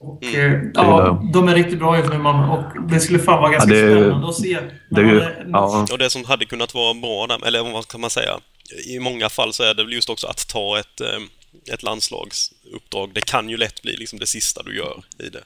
Och, 0.00 0.22
Mm. 0.24 0.54
eh, 0.54 0.70
ja, 0.74 1.22
de 1.32 1.48
är 1.48 1.54
riktigt 1.54 1.78
bra 1.78 1.98
just 1.98 2.10
nu 2.10 2.18
Malmö. 2.18 2.46
Och 2.52 2.88
det 2.88 3.00
skulle 3.00 3.18
fan 3.18 3.42
vara 3.42 3.52
ganska 3.52 3.70
det 3.70 3.78
är- 3.80 3.96
spännande 4.00 4.28
att 4.28 4.34
se. 4.34 4.58
Det 4.90 5.02
man 5.02 5.22
ja, 5.52 5.86
Och 5.92 5.98
det 5.98 6.10
som 6.10 6.24
hade 6.24 6.44
kunnat 6.44 6.74
vara 6.74 6.94
bra 6.94 7.26
där, 7.26 7.46
eller 7.46 7.72
vad 7.72 7.88
kan 7.88 8.00
man 8.00 8.10
säga? 8.10 8.30
I 8.88 8.98
många 8.98 9.28
fall 9.28 9.52
så 9.52 9.62
är 9.62 9.74
det 9.74 9.84
väl 9.84 9.92
just 9.92 10.10
också 10.10 10.26
att 10.26 10.48
ta 10.48 10.78
ett, 10.78 11.00
eh, 11.00 11.74
ett 11.74 11.82
landslagsuppdrag. 11.82 13.10
Det 13.14 13.20
kan 13.26 13.48
ju 13.48 13.56
lätt 13.56 13.82
bli 13.82 13.96
liksom 13.96 14.18
det 14.18 14.26
sista 14.26 14.62
du 14.62 14.76
gör 14.76 15.02
i 15.18 15.28
det. 15.28 15.40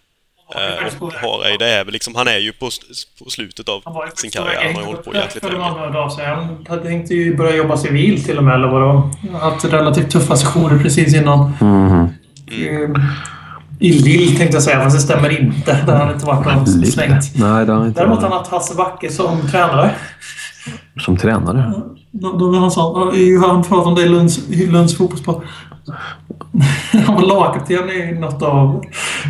Eh, 0.54 1.02
och 1.02 1.12
Hareide 1.12 1.66
är 1.66 1.84
väl 1.84 1.92
liksom, 1.92 2.14
han 2.14 2.28
är 2.28 2.38
ju 2.38 2.52
på, 2.52 2.70
på 3.24 3.30
slutet 3.30 3.68
av 3.68 3.82
sin 4.14 4.30
karriär. 4.30 4.62
Han 4.64 4.74
har 4.74 4.82
ju 4.82 4.86
hållit 4.86 5.04
på 5.04 5.14
jäkligt 5.14 5.44
för 5.44 5.52
länge. 5.52 5.64
Han 6.26 6.66
hade 6.68 6.82
tänkt 6.82 7.10
ju 7.10 7.36
börja 7.36 7.56
jobba 7.56 7.76
civil 7.76 8.24
till 8.24 8.38
och 8.38 8.44
med. 8.44 8.54
Eller 8.54 8.68
vad 8.68 8.80
det 8.82 8.86
var. 8.86 9.40
Haft 9.40 9.64
relativt 9.64 10.10
tuffa 10.10 10.36
sessioner 10.36 10.78
precis 10.82 11.14
innan. 11.14 11.52
Mhm. 11.60 12.08
Eh, 12.50 13.02
I 13.80 13.92
Lill 13.92 14.36
tänkte 14.36 14.56
jag 14.56 14.62
säga, 14.62 14.80
fast 14.82 14.96
det 14.96 15.02
stämmer 15.02 15.40
inte. 15.40 15.82
Där 15.86 15.92
har 15.92 16.04
han 16.04 16.14
inte 16.14 16.26
varit 16.26 16.68
lite. 16.68 16.92
svängt. 16.92 17.32
Nej, 17.34 17.66
det 17.66 17.72
har 17.72 17.86
inte 17.86 18.00
Däremot 18.00 18.22
har 18.22 18.28
han 18.28 18.38
haft 18.38 18.50
Hasse 18.50 18.74
Backe 18.74 19.12
som 19.12 19.48
tränare. 19.50 19.94
Som 21.00 21.16
tränare. 21.16 21.72
Då, 22.10 22.32
då 22.38 22.58
han 22.58 22.70
sa, 22.70 23.12
han 23.46 23.62
pratade 23.62 23.88
om 23.88 23.94
det 23.94 24.02
i 24.02 24.08
Lunds, 24.08 24.48
i 24.48 24.66
Lunds 24.66 24.96
fotbollssport. 24.96 25.44
Han 27.06 27.14
var 27.14 27.22
lagkapten 27.22 27.90
i 27.90 28.12
något 28.12 28.42
av 28.42 28.84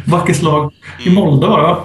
Backes 0.07 0.43
lag. 0.43 0.73
I 1.07 1.11
Molde 1.11 1.47
var 1.47 1.59
det 1.59 1.65
va? 1.66 1.78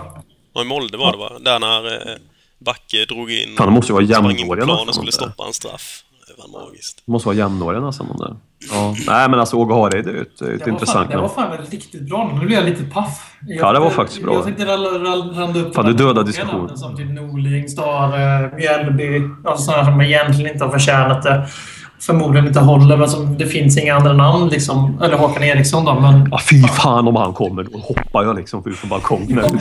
Ja, 0.53 0.61
i 0.61 0.65
Molde 0.65 0.97
var 0.97 1.11
det 1.11 1.17
va? 1.17 1.29
Där 1.39 1.59
när, 1.59 1.85
eh, 2.11 2.17
Backe 2.65 3.05
drog 3.09 3.31
in... 3.31 3.55
Fan, 3.57 3.67
de 3.67 3.73
måste 3.73 3.91
ju 3.91 3.93
vara 3.93 4.03
jämnåriga 4.03 4.65
planen 4.65 4.87
och 4.89 4.95
skulle 4.95 5.11
stoppa 5.11 5.43
en 5.47 5.53
straff. 5.53 6.03
Det 6.27 6.33
var 6.41 6.61
magiskt. 6.65 7.03
Det 7.05 7.11
måste 7.11 7.27
vara 7.27 7.37
jämnåriga 7.37 7.81
nästan 7.81 8.07
där. 8.17 8.35
Ja. 8.71 8.95
Nej 9.07 9.29
men 9.29 9.39
alltså 9.39 9.55
Åge 9.57 9.73
Hareid 9.73 10.07
är 10.07 10.11
ju 10.11 10.21
ett, 10.21 10.27
ett 10.27 10.37
Det 10.39 10.45
var, 10.51 10.57
fan, 10.59 10.69
intressant 10.73 11.09
det 11.09 11.15
var 11.15 11.21
namn. 11.23 11.35
fan 11.35 11.57
riktigt 11.71 12.09
bra. 12.09 12.31
Nu 12.39 12.45
blir 12.45 12.57
jag 12.57 12.65
lite 12.65 12.83
paff. 12.83 13.35
Jag 13.47 13.67
Ja, 13.67 13.73
det 13.73 13.79
var 13.79 13.89
faktiskt 13.89 14.21
bra. 14.23 14.33
Jag 14.33 14.43
tänkte 14.43 14.65
randa 14.65 15.59
upp 15.59 15.75
Fan, 15.75 15.85
du 15.85 15.93
dödade 15.93 16.23
diskussionen. 16.23 16.77
Som 16.77 16.97
typ 16.97 17.09
Norling, 17.11 17.69
Stare, 17.69 18.51
Mjällby. 18.57 19.21
Alltså 19.45 19.65
sådana 19.65 19.85
som 19.85 20.01
egentligen 20.01 20.51
inte 20.53 20.65
har 20.65 20.71
förtjänat 20.71 21.23
det. 21.23 21.47
Förmodligen 22.01 22.47
inte 22.47 22.59
håller, 22.59 22.97
men 22.97 23.09
som, 23.09 23.37
det 23.37 23.45
finns 23.45 23.77
inga 23.77 23.95
andra 23.95 24.13
namn. 24.13 24.49
Liksom. 24.49 25.01
Eller 25.03 25.17
Håkan 25.17 25.43
Eriksson 25.43 25.85
då, 25.85 25.99
men... 25.99 26.27
Ja, 26.31 26.39
fy 26.49 26.63
fan 26.63 27.07
om 27.07 27.15
han 27.15 27.33
kommer. 27.33 27.63
Då 27.63 27.77
hoppar 27.77 28.23
jag 28.23 28.35
liksom 28.35 28.63
ut 28.65 28.75
från 28.75 28.89
balkongen. 28.89 29.59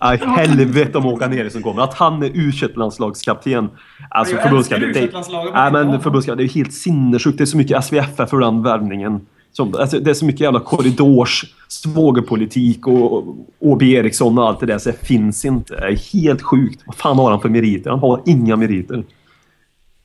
Nej, 0.00 0.20
helvete 0.36 0.98
om 0.98 1.04
Håkan 1.04 1.32
Eriksson 1.32 1.62
kommer. 1.62 1.82
Att 1.82 1.94
han 1.94 2.22
är 2.22 2.30
u 2.34 2.52
landslagskapten 2.74 3.68
Alltså 4.10 4.36
förbundskapten. 4.36 4.92
Det, 4.92 5.00
U21-landslaget, 5.00 5.54
nej, 5.54 5.72
men 5.72 6.00
förbundskapten, 6.00 6.38
det 6.38 6.52
är 6.52 6.54
helt 6.54 6.72
sinnessjukt. 6.72 7.38
Det 7.38 7.44
är 7.44 7.46
så 7.46 7.56
mycket 7.56 7.84
SVFF 7.84 8.30
för 8.30 8.40
den 8.40 8.62
värvningen. 8.62 9.20
Som, 9.52 9.74
alltså, 9.78 9.98
det 9.98 10.10
är 10.10 10.14
så 10.14 10.24
mycket 10.24 10.40
jävla 10.40 10.60
korridors, 10.60 11.44
svågerpolitik 11.68 12.86
och 12.86 13.24
Åby 13.60 13.92
Eriksson 13.92 14.38
och 14.38 14.48
allt 14.48 14.60
det 14.60 14.66
där. 14.66 14.78
Så 14.78 14.90
det 14.90 15.06
finns 15.06 15.44
inte. 15.44 15.74
Det 15.74 15.86
är 15.86 16.12
helt 16.12 16.42
sjukt. 16.42 16.82
Vad 16.86 16.94
fan 16.94 17.18
har 17.18 17.30
han 17.30 17.40
för 17.40 17.48
meriter? 17.48 17.90
Han 17.90 17.98
har 17.98 18.22
inga 18.26 18.56
meriter. 18.56 19.04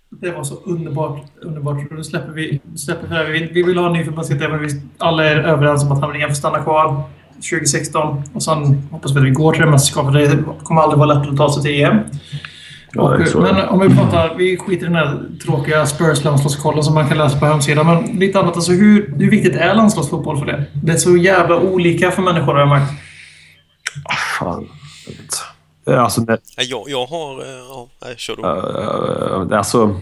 Det 0.10 0.32
var 0.32 0.44
så 0.44 0.56
underbart. 0.56 1.26
underbart. 1.42 1.92
Nu 1.92 2.04
släpper 2.04 2.32
vi, 2.32 2.62
släpper 2.76 3.26
vi, 3.26 3.40
vi, 3.40 3.50
vi 3.54 3.64
vill 3.64 3.78
ha 3.78 3.88
en 3.88 3.94
ny 3.94 4.04
förbundskapten, 4.04 4.52
men 4.52 4.60
vi 4.60 4.82
alla 4.98 5.26
är 5.26 5.36
överens 5.36 5.84
om 5.84 5.92
att 5.92 6.02
Hamrén 6.02 6.30
får 6.30 6.36
stanna 6.36 6.64
kvar 6.64 7.04
2016. 7.36 8.24
Och 8.34 8.44
sen 8.44 8.88
hoppas 8.92 9.16
vi 9.16 9.20
att 9.20 9.26
vi 9.26 9.30
går 9.30 9.54
till 9.54 9.62
det 9.62 9.72
mästerskapet. 9.72 10.14
Det 10.14 10.44
kommer 10.64 10.82
aldrig 10.82 11.00
vara 11.00 11.14
lätt 11.14 11.30
att 11.30 11.38
ta 11.38 11.54
sig 11.54 11.64
till 11.64 11.84
EM. 11.84 12.00
Ja, 12.94 13.10
det. 13.10 13.36
Och, 13.36 13.42
men 13.42 13.68
om 13.68 13.80
vi 13.80 13.96
pratar, 13.96 14.36
vi 14.38 14.58
skiter 14.58 14.86
i 14.86 14.90
den 14.90 14.96
här 14.96 15.20
tråkiga 15.46 15.86
Spurs 15.86 16.24
landslagskollen 16.24 16.84
som 16.84 16.94
man 16.94 17.08
kan 17.08 17.18
läsa 17.18 17.40
på 17.40 17.46
hemsidan. 17.46 17.86
Men 17.86 18.20
lite 18.20 18.40
annat, 18.40 18.56
alltså 18.56 18.72
hur, 18.72 19.14
hur 19.18 19.32
viktigt 19.32 19.56
är 19.56 19.76
landslagsfotboll 19.76 20.40
för 20.40 20.46
det? 20.46 20.66
Det 20.74 20.92
är 20.92 20.98
så 20.98 21.18
jävla 21.18 21.60
olika 21.60 22.12
för 22.12 22.22
människor 22.22 22.54
har 22.54 22.60
jag 22.60 22.70
märkt. 22.70 22.92
Fan. 24.40 24.68
Eh, 25.88 26.04
Alltså, 26.04 26.22
det, 26.22 26.38
Nej, 26.58 26.68
Jag, 26.70 26.84
jag 26.88 27.06
har... 27.06 27.42
eh, 27.42 27.48
Ja, 27.70 27.88
nej, 28.02 28.16
kör 28.18 28.36
du. 28.36 28.42
eh, 28.44 29.42
det 29.48 29.56
är 29.56 29.58
alltså... 29.58 29.96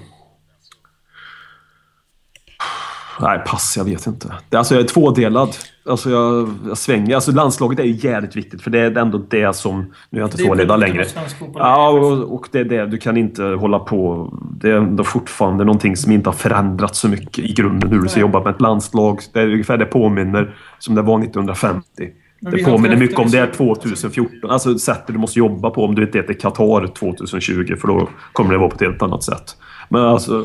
Nej, 3.21 3.39
pass. 3.45 3.77
Jag 3.77 3.83
vet 3.85 4.07
inte. 4.07 4.27
Det, 4.49 4.55
är 4.55 4.57
alltså, 4.57 4.75
jag 4.75 4.83
är 4.83 4.87
tvådelad. 4.87 5.49
Alltså, 5.89 6.09
jag, 6.09 6.49
jag 6.67 6.77
svänger. 6.77 7.15
Alltså, 7.15 7.31
landslaget 7.31 7.79
är 7.79 7.83
ju 7.83 8.09
jävligt 8.09 8.35
viktigt, 8.35 8.61
för 8.61 8.71
det 8.71 8.79
är 8.79 8.97
ändå 8.97 9.17
det 9.17 9.55
som... 9.55 9.93
Nu 10.09 10.19
är 10.19 10.21
jag 10.21 10.27
inte 10.27 10.37
tvådelad 10.37 10.79
längre. 10.79 11.05
Ja, 11.53 11.89
och, 11.89 12.33
och 12.33 12.47
det 12.51 12.59
är 12.59 12.63
det. 12.65 12.85
Du 12.85 12.97
kan 12.97 13.17
inte 13.17 13.43
hålla 13.43 13.79
på... 13.79 14.29
Det 14.59 14.69
är 14.71 14.75
ändå 14.77 15.03
fortfarande 15.03 15.63
någonting 15.63 15.97
som 15.97 16.11
inte 16.11 16.29
har 16.29 16.35
förändrats 16.35 16.99
så 16.99 17.07
mycket 17.09 17.39
i 17.39 17.53
grunden 17.53 17.91
hur 17.91 18.01
du 18.01 18.07
ska 18.09 18.19
jobba 18.19 18.43
med 18.43 18.55
ett 18.55 18.61
landslag. 18.61 19.19
Det 19.33 19.39
är 19.39 19.47
ungefär 19.47 19.77
det 19.77 19.85
påminner 19.85 20.57
som 20.79 20.95
det 20.95 21.01
var 21.01 21.19
1950. 21.19 22.09
Det 22.51 22.63
påminner 22.63 22.95
mycket 22.95 23.19
om 23.19 23.27
det 23.27 23.37
efterlyst- 23.37 23.57
2014. 23.57 24.49
Alltså 24.51 24.79
sättet 24.79 25.07
du 25.07 25.17
måste 25.17 25.39
jobba 25.39 25.69
på 25.69 25.85
om 25.85 25.95
du 25.95 26.03
inte 26.03 26.17
heter 26.17 26.33
Qatar 26.33 26.87
2020 26.87 27.75
för 27.81 27.87
då 27.87 28.09
kommer 28.33 28.51
det 28.51 28.57
vara 28.57 28.69
på 28.69 28.75
ett 28.75 28.81
helt 28.81 29.01
annat 29.01 29.23
sätt. 29.23 29.57
Men 29.89 30.01
alltså... 30.01 30.41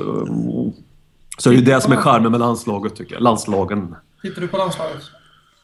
Så 1.38 1.48
det 1.50 1.54
är 1.54 1.58
ju 1.58 1.64
det 1.64 1.80
som 1.80 1.92
är 1.92 1.96
charmen 1.96 2.30
med 2.30 2.40
landslaget 2.40 2.96
tycker 2.96 3.14
jag. 3.14 3.22
Landslagen. 3.22 3.94
Tittar 4.22 4.40
du 4.40 4.48
på 4.48 4.56
landslaget? 4.56 5.02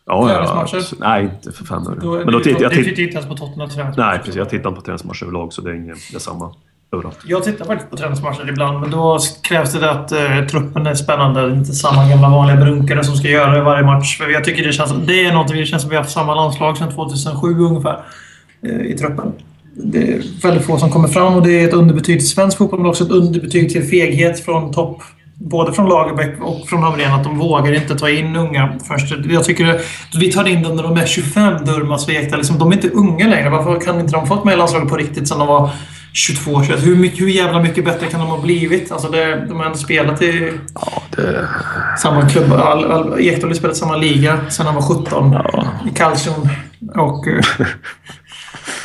Ja, 0.06 0.30
ja. 0.32 0.66
Nej, 0.98 1.24
inte 1.24 1.52
för 1.52 1.64
fem 1.64 1.86
öre. 1.86 1.98
Då, 2.00 2.12
Men 2.12 2.26
då 2.26 2.38
du, 2.38 2.44
tittar 2.44 2.62
jag... 2.62 2.70
du 2.72 2.76
Titt, 2.76 2.84
tittar 2.86 3.02
inte 3.02 3.14
ens 3.14 3.28
på 3.28 3.34
Tottenham 3.36 3.68
träningsmatcher. 3.70 4.08
nej, 4.10 4.18
precis. 4.18 4.34
Jag 4.34 4.48
tittar 4.50 4.68
inte 4.68 4.80
på 4.80 4.84
träningsmatcher 4.86 5.22
överlag 5.24 5.52
så 5.52 5.62
det 5.62 5.70
är, 5.70 5.74
ingen, 5.74 5.96
det 6.10 6.16
är 6.16 6.20
samma 6.20 6.54
överallt. 6.92 7.18
Jag 7.24 7.44
tittar 7.44 7.64
faktiskt 7.64 7.90
på 7.90 7.96
träningsmatcher 7.96 8.48
ibland, 8.48 8.80
men 8.80 8.90
då 8.90 9.18
krävs 9.42 9.72
det 9.72 9.90
att 9.90 10.12
eh, 10.12 10.46
truppen 10.50 10.86
är 10.86 10.94
spännande. 10.94 11.56
Inte 11.56 11.72
samma 11.72 12.08
gamla 12.08 12.28
vanliga 12.28 12.56
brunkare 12.56 13.04
som 13.04 13.16
ska 13.16 13.28
göra 13.28 13.50
det 13.50 13.58
i 13.58 13.62
varje 13.62 13.86
match. 13.86 14.18
För 14.18 14.28
jag 14.28 14.44
tycker 14.44 14.66
det 14.66 14.72
känns... 14.72 14.92
Det 15.06 15.24
är 15.24 15.32
något, 15.32 15.48
det 15.48 15.66
känns 15.66 15.82
som 15.82 15.90
vi 15.90 15.96
har 15.96 16.02
haft 16.02 16.14
samma 16.14 16.34
landslag 16.34 16.76
sedan 16.76 16.92
2007 16.94 17.58
ungefär. 17.58 18.00
Eh, 18.62 18.80
I 18.80 18.98
truppen. 18.98 19.32
Det 19.78 19.98
är 19.98 20.42
väldigt 20.42 20.66
få 20.66 20.78
som 20.78 20.90
kommer 20.90 21.08
fram 21.08 21.34
och 21.34 21.42
det 21.42 21.50
är 21.50 21.68
ett 21.68 21.74
underbetyg 21.74 22.18
till 22.18 22.28
svensk 22.28 22.58
fotboll, 22.58 22.80
men 22.80 22.88
också 22.88 23.04
ett 23.04 23.10
underbetyg 23.10 23.70
till 23.70 23.82
feghet 23.82 24.44
från 24.44 24.72
topp. 24.72 25.02
Både 25.38 25.72
från 25.72 25.88
Lagerbäck 25.88 26.40
och 26.40 26.68
från 26.68 26.82
Hamrén 26.82 27.12
att 27.12 27.24
de 27.24 27.38
vågar 27.38 27.72
inte 27.72 27.98
ta 27.98 28.10
in 28.10 28.36
unga 28.36 28.78
först. 28.88 29.14
Jag 29.30 29.44
tycker 29.44 29.66
att 29.66 29.80
vi 30.20 30.32
tar 30.32 30.48
in 30.48 30.62
dem 30.62 30.76
när 30.76 30.82
de 30.82 30.96
är 30.96 31.06
25, 31.06 31.64
Durmaz-vekta. 31.64 32.36
Liksom, 32.36 32.58
de 32.58 32.70
är 32.70 32.74
inte 32.74 32.90
unga 32.90 33.28
längre. 33.28 33.50
Varför 33.50 33.80
kan 33.80 34.00
inte 34.00 34.12
de 34.12 34.26
fått 34.26 34.44
med 34.44 34.54
i 34.54 34.56
landslaget 34.56 34.88
på 34.88 34.96
riktigt 34.96 35.28
sen 35.28 35.38
de 35.38 35.48
var 35.48 35.70
22 36.16 36.62
21 36.64 36.86
hur, 36.86 36.96
mycket, 36.96 37.20
hur 37.20 37.28
jävla 37.28 37.62
mycket 37.62 37.84
bättre 37.84 38.06
kan 38.06 38.20
de 38.20 38.28
ha 38.28 38.38
blivit? 38.38 38.92
Alltså 38.92 39.08
det, 39.08 39.46
de 39.48 39.58
har 39.58 39.66
ändå 39.66 39.78
spelat 39.78 40.22
i 40.22 40.52
Det, 41.16 41.48
samma 41.98 42.28
klubb. 42.28 42.52
All, 42.52 42.92
all, 42.92 43.20
Ekdal 43.20 43.50
har 43.50 43.54
spelat 43.54 43.76
i 43.76 43.78
samma 43.78 43.96
liga 43.96 44.50
sedan 44.50 44.66
han 44.66 44.74
var 44.74 44.82
17. 44.82 45.36
I 45.86 45.94
Calcium. 45.96 46.48
Och, 46.94 47.28
eh, 47.28 47.44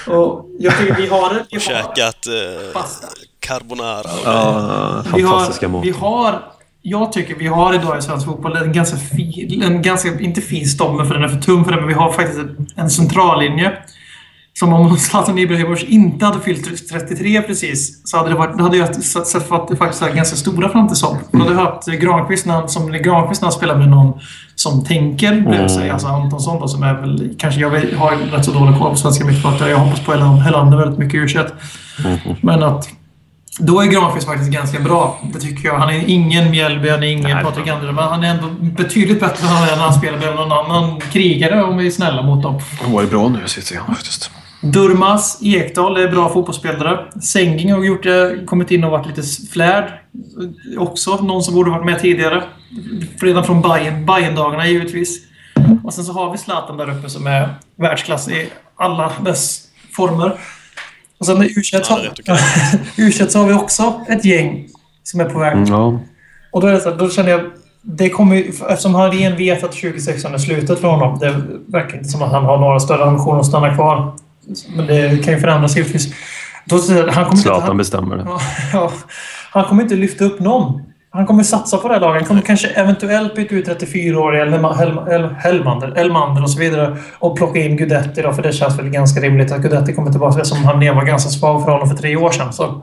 och 0.16 0.45
jag 0.60 0.78
tycker 0.78 0.95
vi 0.95 1.08
har 1.08 1.34
det. 1.34 1.45
Vi 1.52 1.56
har, 1.56 1.62
Käkat 1.62 2.28
eh, 2.28 2.74
Pasta. 2.74 3.08
carbonara. 3.40 4.10
ja, 4.26 5.03
vi 5.16 5.24
fantastiska 5.24 5.68
har, 5.68 5.72
mat. 5.72 5.86
vi 5.86 5.91
har 5.91 6.41
jag 6.82 7.12
tycker 7.12 7.36
vi 7.36 7.48
har 7.48 7.74
idag 7.74 7.98
i 7.98 8.02
svensk 8.02 8.26
fotboll 8.26 8.58
en 8.58 8.74
ganska 8.74 8.98
fin, 8.98 9.64
en 9.64 9.82
ganska, 9.82 10.20
inte 10.20 10.41
fin 10.41 10.66
stomme 10.66 11.06
för 11.06 11.14
den 11.14 11.24
är 11.24 11.28
för 11.28 11.41
tum 11.41 11.64
för 11.64 11.72
den, 11.72 11.80
men 11.80 11.88
vi 11.88 11.94
har 11.94 12.12
faktiskt 12.12 12.40
en, 12.40 12.68
en 12.76 12.90
centrallinje. 12.90 13.78
Som 14.62 14.74
om 14.74 14.98
Zlatan 14.98 15.38
Ibrahimovic 15.38 15.84
inte 15.84 16.26
hade 16.26 16.40
fyllt 16.40 16.90
33 16.90 17.42
precis, 17.42 18.10
så 18.10 18.18
hade 18.18 18.30
det 18.30 18.36
varit, 18.36 18.62
hade 18.62 18.78
jag 18.78 18.96
sett, 18.96 19.48
faktiskt 19.78 20.02
är 20.02 20.16
ganska 20.16 20.36
stora 20.36 20.70
framtidshopp. 20.70 21.18
Då 21.32 21.40
hade 21.40 21.54
jag 21.54 21.60
haft 21.60 21.88
Granqvist 21.88 22.46
när, 22.46 22.68
som 22.68 22.92
Granqvist 22.92 23.42
när 23.42 23.48
han 23.48 23.54
spelar 23.54 23.76
med 23.76 23.90
någon 23.90 24.20
som 24.56 24.86
tänker, 24.86 25.68
säga 25.68 25.94
alltså 25.94 26.08
Antonsson 26.08 26.60
då, 26.60 26.68
som 26.68 26.84
är 26.84 26.94
väl, 26.94 27.36
kanske 27.40 27.62
jag 27.62 27.70
har 27.70 28.32
rätt 28.32 28.46
så 28.46 28.52
dålig 28.52 28.80
koll 28.80 28.90
på 28.90 28.96
svenska 28.96 29.26
mittbackar. 29.26 29.68
Jag 29.68 29.78
hoppas 29.78 30.06
på 30.06 30.12
Helan- 30.12 30.40
Helander 30.40 30.78
väldigt 30.78 31.00
mycket 31.00 31.16
i 31.16 31.18
u 31.18 31.46
Men 32.42 32.64
att 32.64 32.90
då 33.60 33.82
är 33.82 33.86
Granqvist 33.86 34.28
faktiskt 34.28 34.52
ganska 34.52 34.80
bra. 34.80 35.20
Det 35.34 35.40
tycker 35.40 35.68
jag. 35.68 35.78
Han 35.78 35.90
är 35.90 36.04
ingen 36.08 36.52
Mjällby, 36.52 36.90
han 36.90 37.04
är 37.04 37.08
ingen 37.08 37.36
Nej, 37.36 37.44
Patrik. 37.44 37.68
Andersson. 37.68 37.96
Men 37.96 38.04
han 38.04 38.24
är 38.24 38.30
ändå 38.30 38.48
betydligt 38.62 39.20
bättre 39.20 39.48
än 39.48 39.54
han 39.54 39.64
är 39.70 39.76
när 39.76 39.84
han 39.84 39.94
spelar 39.94 40.18
med 40.18 40.36
någon 40.36 40.52
annan 40.52 41.00
krigare, 41.00 41.64
om 41.64 41.78
vi 41.78 41.88
är 41.88 41.92
snälla 41.92 42.22
mot 42.22 42.44
dem. 42.44 42.60
Han 42.82 42.92
var 42.92 43.02
ju 43.02 43.08
bra 43.08 43.30
nu 43.30 43.40
sist 43.46 43.72
igen 43.72 43.84
faktiskt. 43.88 44.32
Durmas, 44.62 45.40
Ekdal 45.42 45.98
är 45.98 46.08
bra 46.08 46.30
fotbollsspelare. 46.34 47.06
Senging 47.22 47.72
har 47.72 47.84
gjort 47.84 48.04
det, 48.04 48.46
kommit 48.46 48.72
in 48.72 48.84
och 48.84 48.92
varit 48.92 49.08
lite 49.08 49.22
flärd. 49.52 49.94
Också 50.78 51.16
någon 51.16 51.44
som 51.44 51.56
borde 51.56 51.72
varit 51.72 51.86
med 51.86 52.00
tidigare. 52.00 52.44
Redan 53.22 53.44
från 53.44 53.62
Bayern, 53.62 54.06
Bayern-dagarna 54.06 54.68
givetvis. 54.68 55.20
Och 55.84 55.94
sen 55.94 56.04
så 56.04 56.14
har 56.14 56.32
vi 56.32 56.38
Zlatan 56.38 56.78
där 56.78 56.98
uppe 56.98 57.10
som 57.10 57.28
är 57.28 57.50
världsklass 57.76 58.30
i 58.30 58.50
alla 58.76 59.12
dess 59.26 59.68
former. 59.92 60.38
Och 61.18 61.26
sen 61.26 61.44
U21 61.44 62.10
Ja, 62.26 62.38
så, 62.38 62.78
U21 63.02 63.28
så 63.28 63.40
har 63.40 63.48
vi 63.48 63.54
också 63.54 64.02
ett 64.10 64.26
gäng 64.26 64.68
som 65.04 65.20
är 65.20 65.26
på 65.26 65.40
väg. 65.40 65.54
Mm, 65.54 65.70
ja. 65.70 66.00
Och 66.52 66.62
då, 66.62 66.68
är 66.68 66.72
det 66.72 66.80
så 66.80 66.90
här, 66.90 66.98
då 66.98 67.10
känner 67.10 67.30
jag... 67.30 67.42
Det 67.84 68.10
kommer, 68.10 68.38
eftersom 68.70 68.96
Harén 68.96 69.38
vet 69.38 69.64
att 69.64 69.72
2016 69.72 70.34
är 70.34 70.38
slutet 70.38 70.80
för 70.80 70.88
honom. 70.88 71.20
Det 71.20 71.42
verkar 71.68 71.98
inte 71.98 72.10
som 72.10 72.22
att 72.22 72.32
han 72.32 72.46
har 72.46 72.58
några 72.58 72.80
större 72.80 73.04
ambitioner 73.04 73.40
att 73.40 73.46
stanna 73.46 73.76
kvar. 73.76 74.14
Men 74.76 74.88
det 74.88 75.24
kan 75.24 75.34
ju 75.34 75.40
förändras 75.40 75.76
givetvis. 75.78 76.14
Han 76.72 76.80
kommer 77.12 77.26
inte, 77.26 77.38
Zlatan 77.38 77.68
han, 77.68 77.78
bestämmer 77.78 78.18
det. 78.18 78.24
ja, 78.28 78.40
ja, 78.74 78.92
han 79.52 79.66
kommer 79.66 79.84
inte 79.84 79.96
lyfta 79.96 80.24
upp 80.26 80.40
någon. 80.40 80.82
Han 81.14 81.26
kommer 81.26 81.44
satsa 81.44 81.78
på 81.78 81.88
det 81.88 81.94
här 81.94 82.02
laget. 82.02 82.22
Han 82.22 82.28
kommer 82.28 82.42
kanske 82.42 82.68
eventuellt 82.68 83.36
byta 83.36 83.56
ut 83.56 83.68
34-åriga 83.68 84.46
Elma- 84.46 84.74
Hel- 84.78 85.06
Hel- 85.10 85.36
Helmander, 85.36 85.88
Elmander 85.98 86.44
och 86.44 86.50
så 86.50 86.60
vidare 86.60 86.98
och 87.20 87.38
plocka 87.38 87.60
in 87.60 87.78
Gudetti 87.78 88.22
då, 88.22 88.34
för 88.34 88.44
det 88.44 88.54
känns 88.54 88.80
väl 88.80 88.90
ganska 88.90 89.20
rimligt 89.22 89.52
att 89.52 89.62
Gudetti 89.62 89.94
kommer 89.94 90.12
tillbaka 90.12 90.44
som 90.46 90.64
han 90.64 90.80
var 90.96 91.06
ganska 91.06 91.30
svag 91.30 91.64
för 91.64 91.72
honom 91.72 91.90
för 91.90 91.96
tre 91.98 92.16
år 92.18 92.32
sedan. 92.32 92.54
Så 92.54 92.82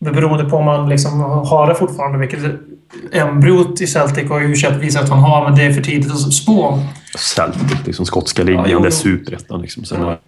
beroende 0.00 0.44
på 0.44 0.56
om 0.56 0.64
man 0.64 0.88
liksom 0.88 1.20
har 1.20 1.66
det 1.68 1.74
fortfarande, 1.74 2.18
vilket 2.18 2.40
embryot 3.12 3.80
i 3.80 3.86
Celtic 3.86 4.30
och 4.30 4.36
u 4.40 4.54
visar 4.80 5.02
att 5.02 5.08
han 5.08 5.18
har, 5.18 5.44
men 5.44 5.58
det 5.58 5.64
är 5.66 5.72
för 5.72 5.82
tidigt 5.82 6.12
att 6.12 6.32
spå. 6.32 6.78
Celtic, 7.18 7.86
liksom 7.86 8.06
skotska 8.06 8.42
Ja, 8.42 8.46
ligan. 8.46 8.64
jo, 8.68 8.78
det 8.80 8.86
är 8.86 8.90
superettan 8.90 9.60
liksom. 9.62 9.84
Sen 9.84 10.00
har- 10.02 10.18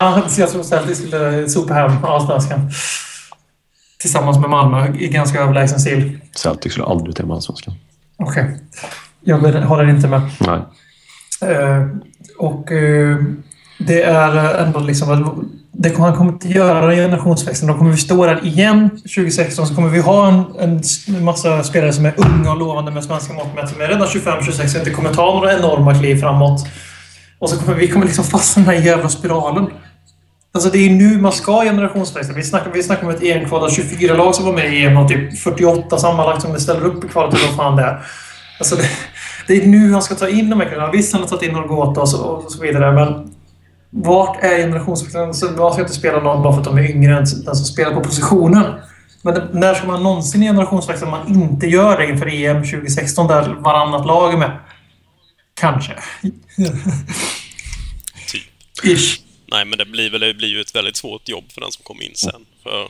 Ja, 0.00 0.22
jag 0.38 0.50
tror 0.50 0.62
Celtic 0.62 0.98
skulle 0.98 1.48
sopa 1.48 1.74
hem 1.74 2.04
allsvenskan. 2.04 2.70
Tillsammans 4.00 4.38
med 4.38 4.50
Malmö 4.50 4.92
i 4.98 5.08
ganska 5.08 5.40
överlägsen 5.40 5.80
stil. 5.80 6.18
Celtic 6.36 6.72
skulle 6.72 6.86
aldrig 6.86 7.16
till 7.16 7.30
allsvenskan. 7.30 7.74
Okej. 8.18 8.58
Jag 9.20 9.42
ber- 9.42 9.62
håller 9.62 9.88
inte 9.88 10.08
med. 10.08 10.20
Nej. 10.40 10.60
Eh, 11.52 11.86
och 12.38 12.72
eh, 12.72 13.16
det 13.78 14.02
är 14.02 14.54
ändå 14.64 14.80
liksom... 14.80 15.10
att 15.10 15.44
Det 15.72 15.90
kommer, 15.90 16.08
han 16.08 16.16
kommer 16.16 16.32
inte 16.32 16.48
göra 16.48 16.94
generationsväxling. 16.94 17.70
Då 17.70 17.78
kommer 17.78 17.90
vi 17.90 17.96
stå 17.96 18.26
där 18.26 18.46
igen 18.46 18.90
2016 18.90 19.66
så 19.66 19.74
kommer 19.74 19.88
vi 19.88 20.00
ha 20.00 20.28
en, 20.28 20.44
en 21.08 21.24
massa 21.24 21.64
spelare 21.64 21.92
som 21.92 22.06
är 22.06 22.14
unga 22.16 22.50
och 22.50 22.58
lovande 22.58 22.90
med 22.90 23.04
svenska 23.04 23.32
mått 23.32 23.54
mätt 23.54 23.70
som 23.70 23.80
är 23.80 23.88
redan 23.88 24.06
25-26 24.06 24.72
och 24.72 24.78
inte 24.78 24.90
kommer 24.90 25.14
ta 25.14 25.34
några 25.34 25.52
enorma 25.58 25.94
kliv 25.94 26.20
framåt. 26.20 26.66
Och 27.38 27.50
så 27.50 27.56
kommer 27.58 27.74
vi 27.74 27.88
kommer 27.88 28.06
liksom 28.06 28.24
fastna 28.24 28.62
i 28.62 28.64
den 28.66 28.74
här 28.84 28.90
jävla 28.90 29.08
spiralen. 29.08 29.66
Alltså 30.52 30.70
det 30.70 30.78
är 30.78 30.90
nu 30.90 31.18
man 31.18 31.32
ska 31.32 31.60
generationsväxla. 31.62 32.34
Vi 32.34 32.42
snackar, 32.42 32.70
vi 32.70 32.82
snackar 32.82 33.04
om 33.04 33.10
ett 33.10 33.22
EM-kval 33.22 33.64
av 33.64 33.70
24 33.70 34.14
lag 34.14 34.34
som 34.34 34.44
var 34.44 34.52
med 34.52 34.74
i 34.74 34.84
EM 34.84 34.96
och 34.96 35.08
typ 35.08 35.38
48 35.38 35.98
sammanlagt 35.98 36.42
som 36.42 36.60
ställer 36.60 36.84
upp 36.84 37.04
i 37.04 37.08
kvalet 37.08 37.34
eller 37.34 37.46
vad 37.46 37.56
fan 37.56 37.76
det 37.76 37.82
är. 37.82 38.06
Alltså 38.58 38.76
det, 38.76 38.88
det 39.46 39.62
är 39.62 39.66
nu 39.66 39.92
han 39.92 40.02
ska 40.02 40.14
ta 40.14 40.28
in 40.28 40.50
de 40.50 40.60
här 40.60 40.68
killarna. 40.68 40.90
Visst, 40.90 41.12
han 41.12 41.22
har 41.22 41.28
tagit 41.28 41.48
in 41.48 41.52
Norgota 41.52 42.00
och 42.00 42.08
så, 42.08 42.22
och 42.22 42.52
så 42.52 42.62
vidare, 42.62 42.92
men 42.92 43.34
vart 43.90 44.44
är 44.44 44.56
generationsväxlingen? 44.56 45.34
Så 45.34 45.50
man 45.50 45.72
ska 45.72 45.82
inte 45.82 45.94
spela 45.94 46.20
någon 46.20 46.42
bara 46.42 46.52
för 46.52 46.60
att 46.60 46.66
de 46.66 46.78
är 46.78 46.90
yngre 46.90 47.12
än 47.18 47.24
den 47.44 47.56
som 47.56 47.64
spelar 47.64 47.94
på 47.94 48.00
positionen. 48.00 48.64
Men 49.22 49.34
det, 49.34 49.48
när 49.52 49.74
ska 49.74 49.86
man 49.86 50.02
någonsin 50.02 50.40
generationsväxla 50.40 51.06
om 51.06 51.10
man 51.10 51.28
inte 51.28 51.66
gör 51.66 51.98
det 51.98 52.06
inför 52.06 52.26
EM 52.26 52.62
2016 52.64 53.26
där 53.26 53.56
varannat 53.58 54.06
lag 54.06 54.32
är 54.32 54.38
med? 54.38 54.58
Kanske. 55.54 55.92
Typ. 58.26 58.42
Ish. 58.84 59.27
Nej, 59.50 59.64
men 59.64 59.78
det 59.78 59.84
blir, 59.84 60.10
väl, 60.10 60.20
det 60.20 60.34
blir 60.34 60.48
ju 60.48 60.60
ett 60.60 60.74
väldigt 60.74 60.96
svårt 60.96 61.28
jobb 61.28 61.44
för 61.52 61.60
den 61.60 61.72
som 61.72 61.84
kommer 61.84 62.02
in 62.02 62.14
sen. 62.14 62.46
För 62.62 62.88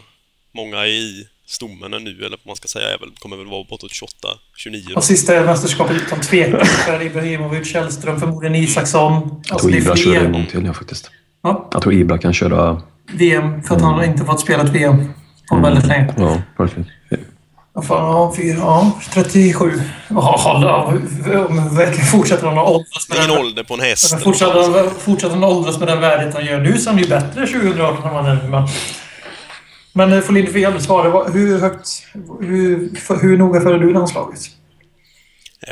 många 0.54 0.76
är 0.78 0.86
i 0.86 1.26
stommen 1.46 1.90
nu, 1.90 2.10
eller 2.10 2.30
vad 2.30 2.46
man 2.46 2.56
ska 2.56 2.68
säga, 2.68 2.94
är 2.94 2.98
väl, 2.98 3.10
kommer 3.18 3.36
väl 3.36 3.46
vara 3.46 3.64
bortåt 3.64 3.92
28, 3.92 4.28
29. 4.56 4.84
Och 4.96 5.04
sista 5.04 5.42
mästerskapet 5.44 5.96
utan 5.96 6.20
tvekan 6.20 6.66
för 6.66 7.02
Ibrahimovic, 7.02 7.72
Källström, 7.72 8.20
förmodligen 8.20 8.54
Isaksson. 8.54 9.12
Jag 9.12 9.52
Alltså 9.52 9.68
tror 9.68 9.80
Ibra 9.80 9.96
kör 9.96 10.14
en 10.24 10.32
gång 10.32 10.46
till, 10.46 10.64
ja, 10.64 10.72
faktiskt. 10.74 11.10
Ja, 11.42 11.68
Jag 11.72 11.82
tror 11.82 11.94
Ibra 11.94 12.18
kan 12.18 12.34
köra... 12.34 12.82
VM, 13.12 13.62
för 13.62 13.76
att 13.76 13.82
han 13.82 13.94
har 13.94 14.04
inte 14.04 14.24
fått 14.24 14.40
spela 14.40 14.62
ett 14.62 14.70
VM 14.74 15.12
på 15.48 15.56
väldigt 15.56 15.86
länge. 15.86 16.14
Ja, 16.18 16.42
verkligen. 16.58 16.90
Ja, 17.78 17.82
fan, 17.82 18.10
ja, 18.10 18.34
fyra, 18.36 18.56
ja, 18.58 19.00
37. 19.12 19.82
Ja, 20.08 20.58
verkligen 21.72 22.06
fortsätter 22.06 22.46
han 22.46 22.58
att 22.58 22.68
åldras 22.68 23.08
med 23.08 23.18
Ingen 23.18 23.30
den, 23.30 23.38
ålder 23.38 23.62
på 23.64 23.74
en 23.74 23.80
häst. 23.80 24.22
fortsätter, 24.22 24.62
han, 24.82 24.90
fortsätter 24.90 25.34
han 25.34 25.44
att 25.44 25.50
åldras 25.50 25.78
med 25.78 25.88
den 25.88 26.00
värdighet 26.00 26.34
han 26.34 26.44
gör 26.46 26.60
nu 26.60 26.78
så 26.78 26.90
är 26.90 26.94
han 26.94 27.02
ju 27.02 27.08
bättre 27.08 27.46
2018 27.46 27.96
än 28.08 28.14
vad 28.14 28.24
han 28.24 28.36
är 28.38 28.42
nu. 28.42 28.48
Men, 28.48 28.68
men 29.92 30.12
eh, 30.12 30.20
Folin, 30.20 30.44
du 30.44 30.52
får 30.52 30.64
aldrig 30.66 30.82
svara. 30.82 31.08
Vad- 31.10 31.32
Hur 31.32 31.58
högt... 31.60 31.88
Hur, 32.40 32.90
hur 33.22 33.36
noga 33.38 33.60
följer 33.60 33.78
du 33.78 33.92
landslaget? 33.92 34.40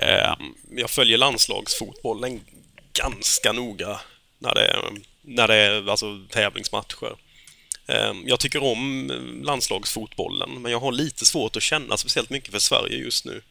Eh, 0.03 0.35
jag 0.77 0.91
följer 0.91 1.19
landslagsfotbollen 1.19 2.41
ganska 3.03 3.53
noga 3.53 4.01
när 4.39 4.55
det 4.55 4.66
är, 4.66 4.77
när 5.23 5.49
det 5.49 5.55
är 5.57 5.91
alltså, 5.91 6.07
tävlingsmatcher. 6.33 7.15
Eh, 7.89 8.13
jag 8.25 8.41
tycker 8.41 8.63
om 8.63 9.11
landslagsfotbollen, 9.43 10.63
men 10.63 10.73
jag 10.73 10.81
har 10.81 10.93
lite 10.93 11.27
svårt 11.27 11.57
att 11.57 11.63
känna 11.63 11.97
speciellt 11.97 12.31
mycket 12.31 12.53
för 12.53 12.59
Sverige 12.59 12.97
just 12.97 13.25
nu. 13.25 13.43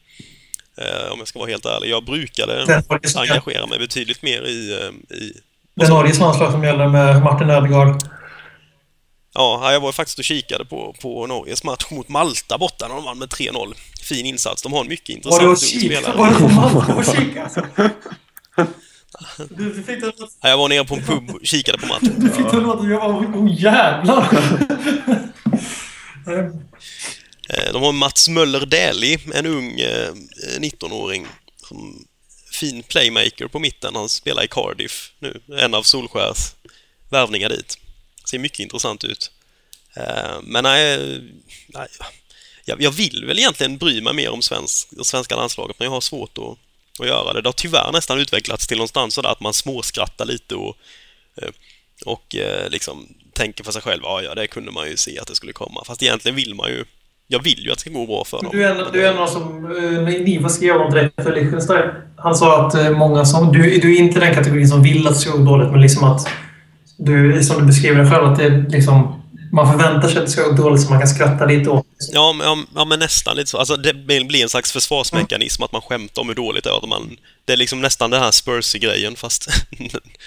Eh, 0.78 1.12
om 1.12 1.20
jag 1.20 1.28
ska 1.28 1.40
vara 1.40 1.50
helt 1.50 1.66
ärlig. 1.66 1.90
Jag 1.90 2.06
brukade 2.06 2.84
var 2.88 3.22
engagera 3.22 3.66
mig 3.66 3.80
betydligt 3.80 4.22
mer 4.22 4.42
i... 4.42 4.72
eh, 4.74 5.18
i 5.18 5.42
Det 5.76 5.86
är 5.86 5.90
Norges 5.90 6.20
landslag 6.20 6.52
som 6.52 6.64
gäller 6.64 6.88
med 6.88 7.24
Martin 7.24 7.50
Ödegaard. 7.50 8.02
Ja, 9.34 9.74
jag 9.74 9.80
var 9.80 9.92
faktiskt 9.92 10.20
och 10.20 10.26
kikade 10.26 10.66
på, 10.66 10.96
på 11.02 11.28
Norges 11.28 11.64
match 11.64 11.86
mot 11.92 12.10
Malta 12.10 12.58
borta 12.58 12.88
när 12.88 12.96
de 12.96 13.04
vann 13.06 13.18
med 13.18 13.30
3-0. 13.30 13.74
Fin 14.02 14.26
insats. 14.26 14.62
De 14.62 14.74
har 14.74 14.82
en 14.82 14.88
mycket 14.88 15.26
Var 15.26 15.40
du 15.40 15.46
och 15.46 15.52
intressant 15.52 15.84
ung 15.84 15.90
spelare. 15.90 16.18
Var 16.18 16.30
du 16.30 16.36
på 16.36 16.48
Malta 16.48 16.96
och 16.96 17.06
kika? 17.06 17.50
Du, 19.38 19.74
du 19.74 19.84
fick 19.84 20.02
det 20.02 20.14
Ja, 20.42 20.50
Jag 20.50 20.58
var 20.58 20.70
nere 20.70 20.86
på 20.86 20.96
en 20.96 21.04
pub 21.04 21.30
och 21.36 21.40
kikade 21.46 21.78
på 21.78 21.86
matchen. 21.88 22.14
Du 22.18 22.30
fick 22.30 22.46
det 22.52 22.58
att 22.58 22.64
låta 22.64 22.88
jag 22.88 23.00
var 23.14 23.20
oh 23.26 23.62
jävlar! 23.62 24.30
Eh, 26.28 26.46
Eh, 27.50 27.74
De 27.74 27.84
har 27.84 27.92
Mats 27.92 28.30
Möller 28.30 28.66
Dähli, 28.66 29.18
en 29.34 29.46
ung 29.46 29.80
eh, 29.80 30.12
19-åring. 30.58 31.28
Som 31.68 32.06
fin 32.52 32.84
playmaker 32.84 33.48
på 33.48 33.60
mitten. 33.60 33.96
Han 33.96 34.10
spelar 34.10 34.44
i 34.44 34.48
Cardiff 34.48 35.12
nu. 35.20 35.42
En 35.58 35.74
av 35.74 35.84
Solskärs 35.84 36.54
värvningar 37.10 37.50
dit. 37.50 37.78
Ser 38.30 38.40
mycket 38.40 38.60
intressant 38.60 39.04
ut. 39.04 39.32
Eh, 39.96 40.42
Men 40.44 40.64
nej, 40.64 40.98
nej 41.68 41.88
jag, 42.66 42.92
vill 42.92 43.26
väl 43.28 43.40
egentligen 43.40 43.78
bry 43.78 44.02
mig 44.02 44.14
mer 44.14 44.30
om 44.30 44.42
svensk, 44.42 44.88
svenska 45.06 45.36
landslaget, 45.36 45.80
men 45.80 45.86
jag 45.86 45.92
har 45.92 46.02
svårt 46.02 46.38
att, 46.38 46.58
att 47.00 47.08
göra 47.08 47.34
det. 47.34 47.42
Det 47.42 47.48
har 47.48 47.54
tyvärr 47.54 47.92
nästan 47.92 48.20
utvecklats 48.20 48.68
till 48.68 48.78
någonstans 48.78 49.14
sådär 49.14 49.30
att 49.30 49.40
man 49.40 49.54
småskrattar 49.54 50.26
lite 50.26 50.56
och, 50.56 50.78
eh, 51.42 51.50
och 52.06 52.36
eh, 52.36 52.70
liksom 52.70 53.08
tänker 53.34 53.64
för 53.64 53.72
sig 53.72 53.82
själv, 53.82 54.02
ja, 54.04 54.22
ja, 54.22 54.36
det 54.36 54.48
kunde 54.48 54.72
man 54.72 54.90
ju 54.90 54.98
se 54.98 55.20
att 55.20 55.28
det 55.28 55.36
skulle 55.36 55.54
komma. 55.54 55.84
Fast 55.86 56.04
egentligen 56.04 56.36
vill 56.36 56.56
man 56.56 56.70
ju, 56.70 56.86
jag 57.28 57.44
vill 57.44 57.66
ju 57.66 57.72
att 57.72 57.78
det 57.78 57.82
ska 57.82 57.90
gå 57.90 58.06
bra 58.06 58.26
för 58.26 58.38
dem. 58.42 58.50
Du 58.52 58.64
är 58.64 58.76
en, 58.76 58.92
du 58.94 59.08
är 59.08 59.14
av 59.14 59.28
som... 59.28 59.66
eh, 59.66 60.24
Niva 60.24 60.50
skrev 60.50 60.76
om 60.76 60.92
direkt 60.92 61.24
för 61.24 61.36
Liechtenstein. 61.36 61.90
Han 62.18 62.36
sa 62.36 62.68
att 62.68 62.76
eh, 62.76 62.90
många 62.90 63.26
som... 63.26 63.52
Du, 63.52 63.78
du 63.80 63.96
är 63.96 64.00
inte 64.00 64.20
den 64.20 64.36
kategorin 64.36 64.68
som 64.68 64.84
vill 64.84 65.08
att 65.08 65.14
det 65.14 65.20
ska 65.20 65.32
gå 65.32 65.46
dåligt, 65.46 65.72
men 65.72 65.82
liksom 65.82 66.04
att... 66.04 66.30
Du, 66.98 67.44
som 67.44 67.60
du 67.60 67.66
beskriver 67.66 68.04
det 68.04 68.10
själv, 68.10 68.26
att 68.26 68.38
det 68.38 68.44
är 68.46 68.66
liksom... 68.70 69.15
Man 69.56 69.72
förväntar 69.72 70.08
sig 70.08 70.18
att 70.18 70.26
det 70.26 70.32
ska 70.32 70.44
gå 70.44 70.52
dåligt 70.52 70.82
så 70.82 70.90
man 70.90 71.00
kan 71.00 71.08
skratta 71.08 71.46
lite 71.46 71.70
åt. 71.70 71.86
Ja, 72.14 72.34
men, 72.34 72.66
ja, 72.76 72.86
men 72.86 73.00
nästan 73.00 73.36
lite 73.38 73.50
så. 73.50 73.58
Alltså, 73.58 73.76
det 73.76 73.94
blir 73.94 74.44
en 74.44 74.50
slags 74.50 74.72
försvarsmekanism 74.72 75.64
att 75.64 75.72
man 75.72 75.82
skämtar 75.82 76.22
om 76.22 76.28
hur 76.28 76.36
dåligt 76.36 76.64
det 76.64 76.70
är. 76.70 76.78
att 76.78 76.90
Man, 76.90 77.18
det 77.46 77.54
är 77.54 77.58
liksom 77.58 77.82
nästan 77.82 78.10
den 78.10 78.22
här 78.22 78.32
Spursy-grejen, 78.32 79.16
fast 79.16 79.48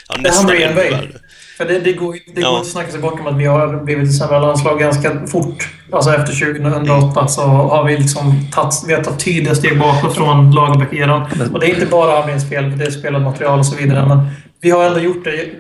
ja, 0.09 0.15
Det 0.15 0.21
nästan 0.23 0.45
hamnar 0.47 0.61
i 0.61 0.63
en 0.63 0.75
värre. 0.75 1.09
För 1.57 1.65
det, 1.65 1.79
det 1.79 1.93
går, 1.93 2.13
det 2.35 2.41
Ja. 2.41 2.49
går 2.49 2.59
inte 2.59 2.61
att 2.61 2.73
snacka 2.73 2.91
sig 2.91 3.01
bort 3.01 3.21
om 3.21 3.27
att 3.27 3.37
vi 3.39 3.47
har 3.47 3.85
blivit 3.85 4.09
ett 4.09 4.17
sämre 4.17 4.41
landslag 4.41 4.79
ganska 4.81 5.27
fort. 5.27 5.69
Alltså 5.93 6.11
efter 6.15 6.53
2008 6.55 7.29
så 7.29 7.43
har 7.43 7.85
vi 7.85 7.97
liksom 7.97 8.47
tagit, 8.53 8.75
vi 8.87 8.95
har 8.95 9.03
tagit 9.05 9.21
tydliga 9.25 9.55
steg 9.55 9.79
bakåt 9.79 10.15
från 10.15 10.51
Lagerbäck-eran. 10.55 11.51
Och 11.53 11.61
det 11.61 11.67
är 11.67 11.75
inte 11.75 11.87
bara 11.87 12.21
Hamrins 12.21 12.49
fel, 12.49 12.71
för 12.71 12.79
det 12.79 12.85
är 12.85 12.91
spelat 12.91 13.23
material 13.23 13.59
och 13.59 13.67
så 13.67 13.77
vidare. 13.77 14.07
Men 14.09 14.29
vi 14.61 14.71
har 14.71 14.85
ändå 14.85 15.01
gjort 15.01 15.25
det. 15.25 15.51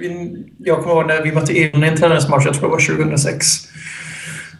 Jag 0.59 0.79
kommer 0.79 0.95
ihåg 0.95 1.07
när 1.07 1.23
vi 1.23 1.33
mötte 1.33 1.59
Irland 1.59 1.85
i 1.85 1.89
en 1.89 1.97
träningsmatch, 1.97 2.45
jag 2.45 2.55
tror 2.55 2.69
det 2.69 2.73
var 2.73 2.97
2006. 2.97 3.47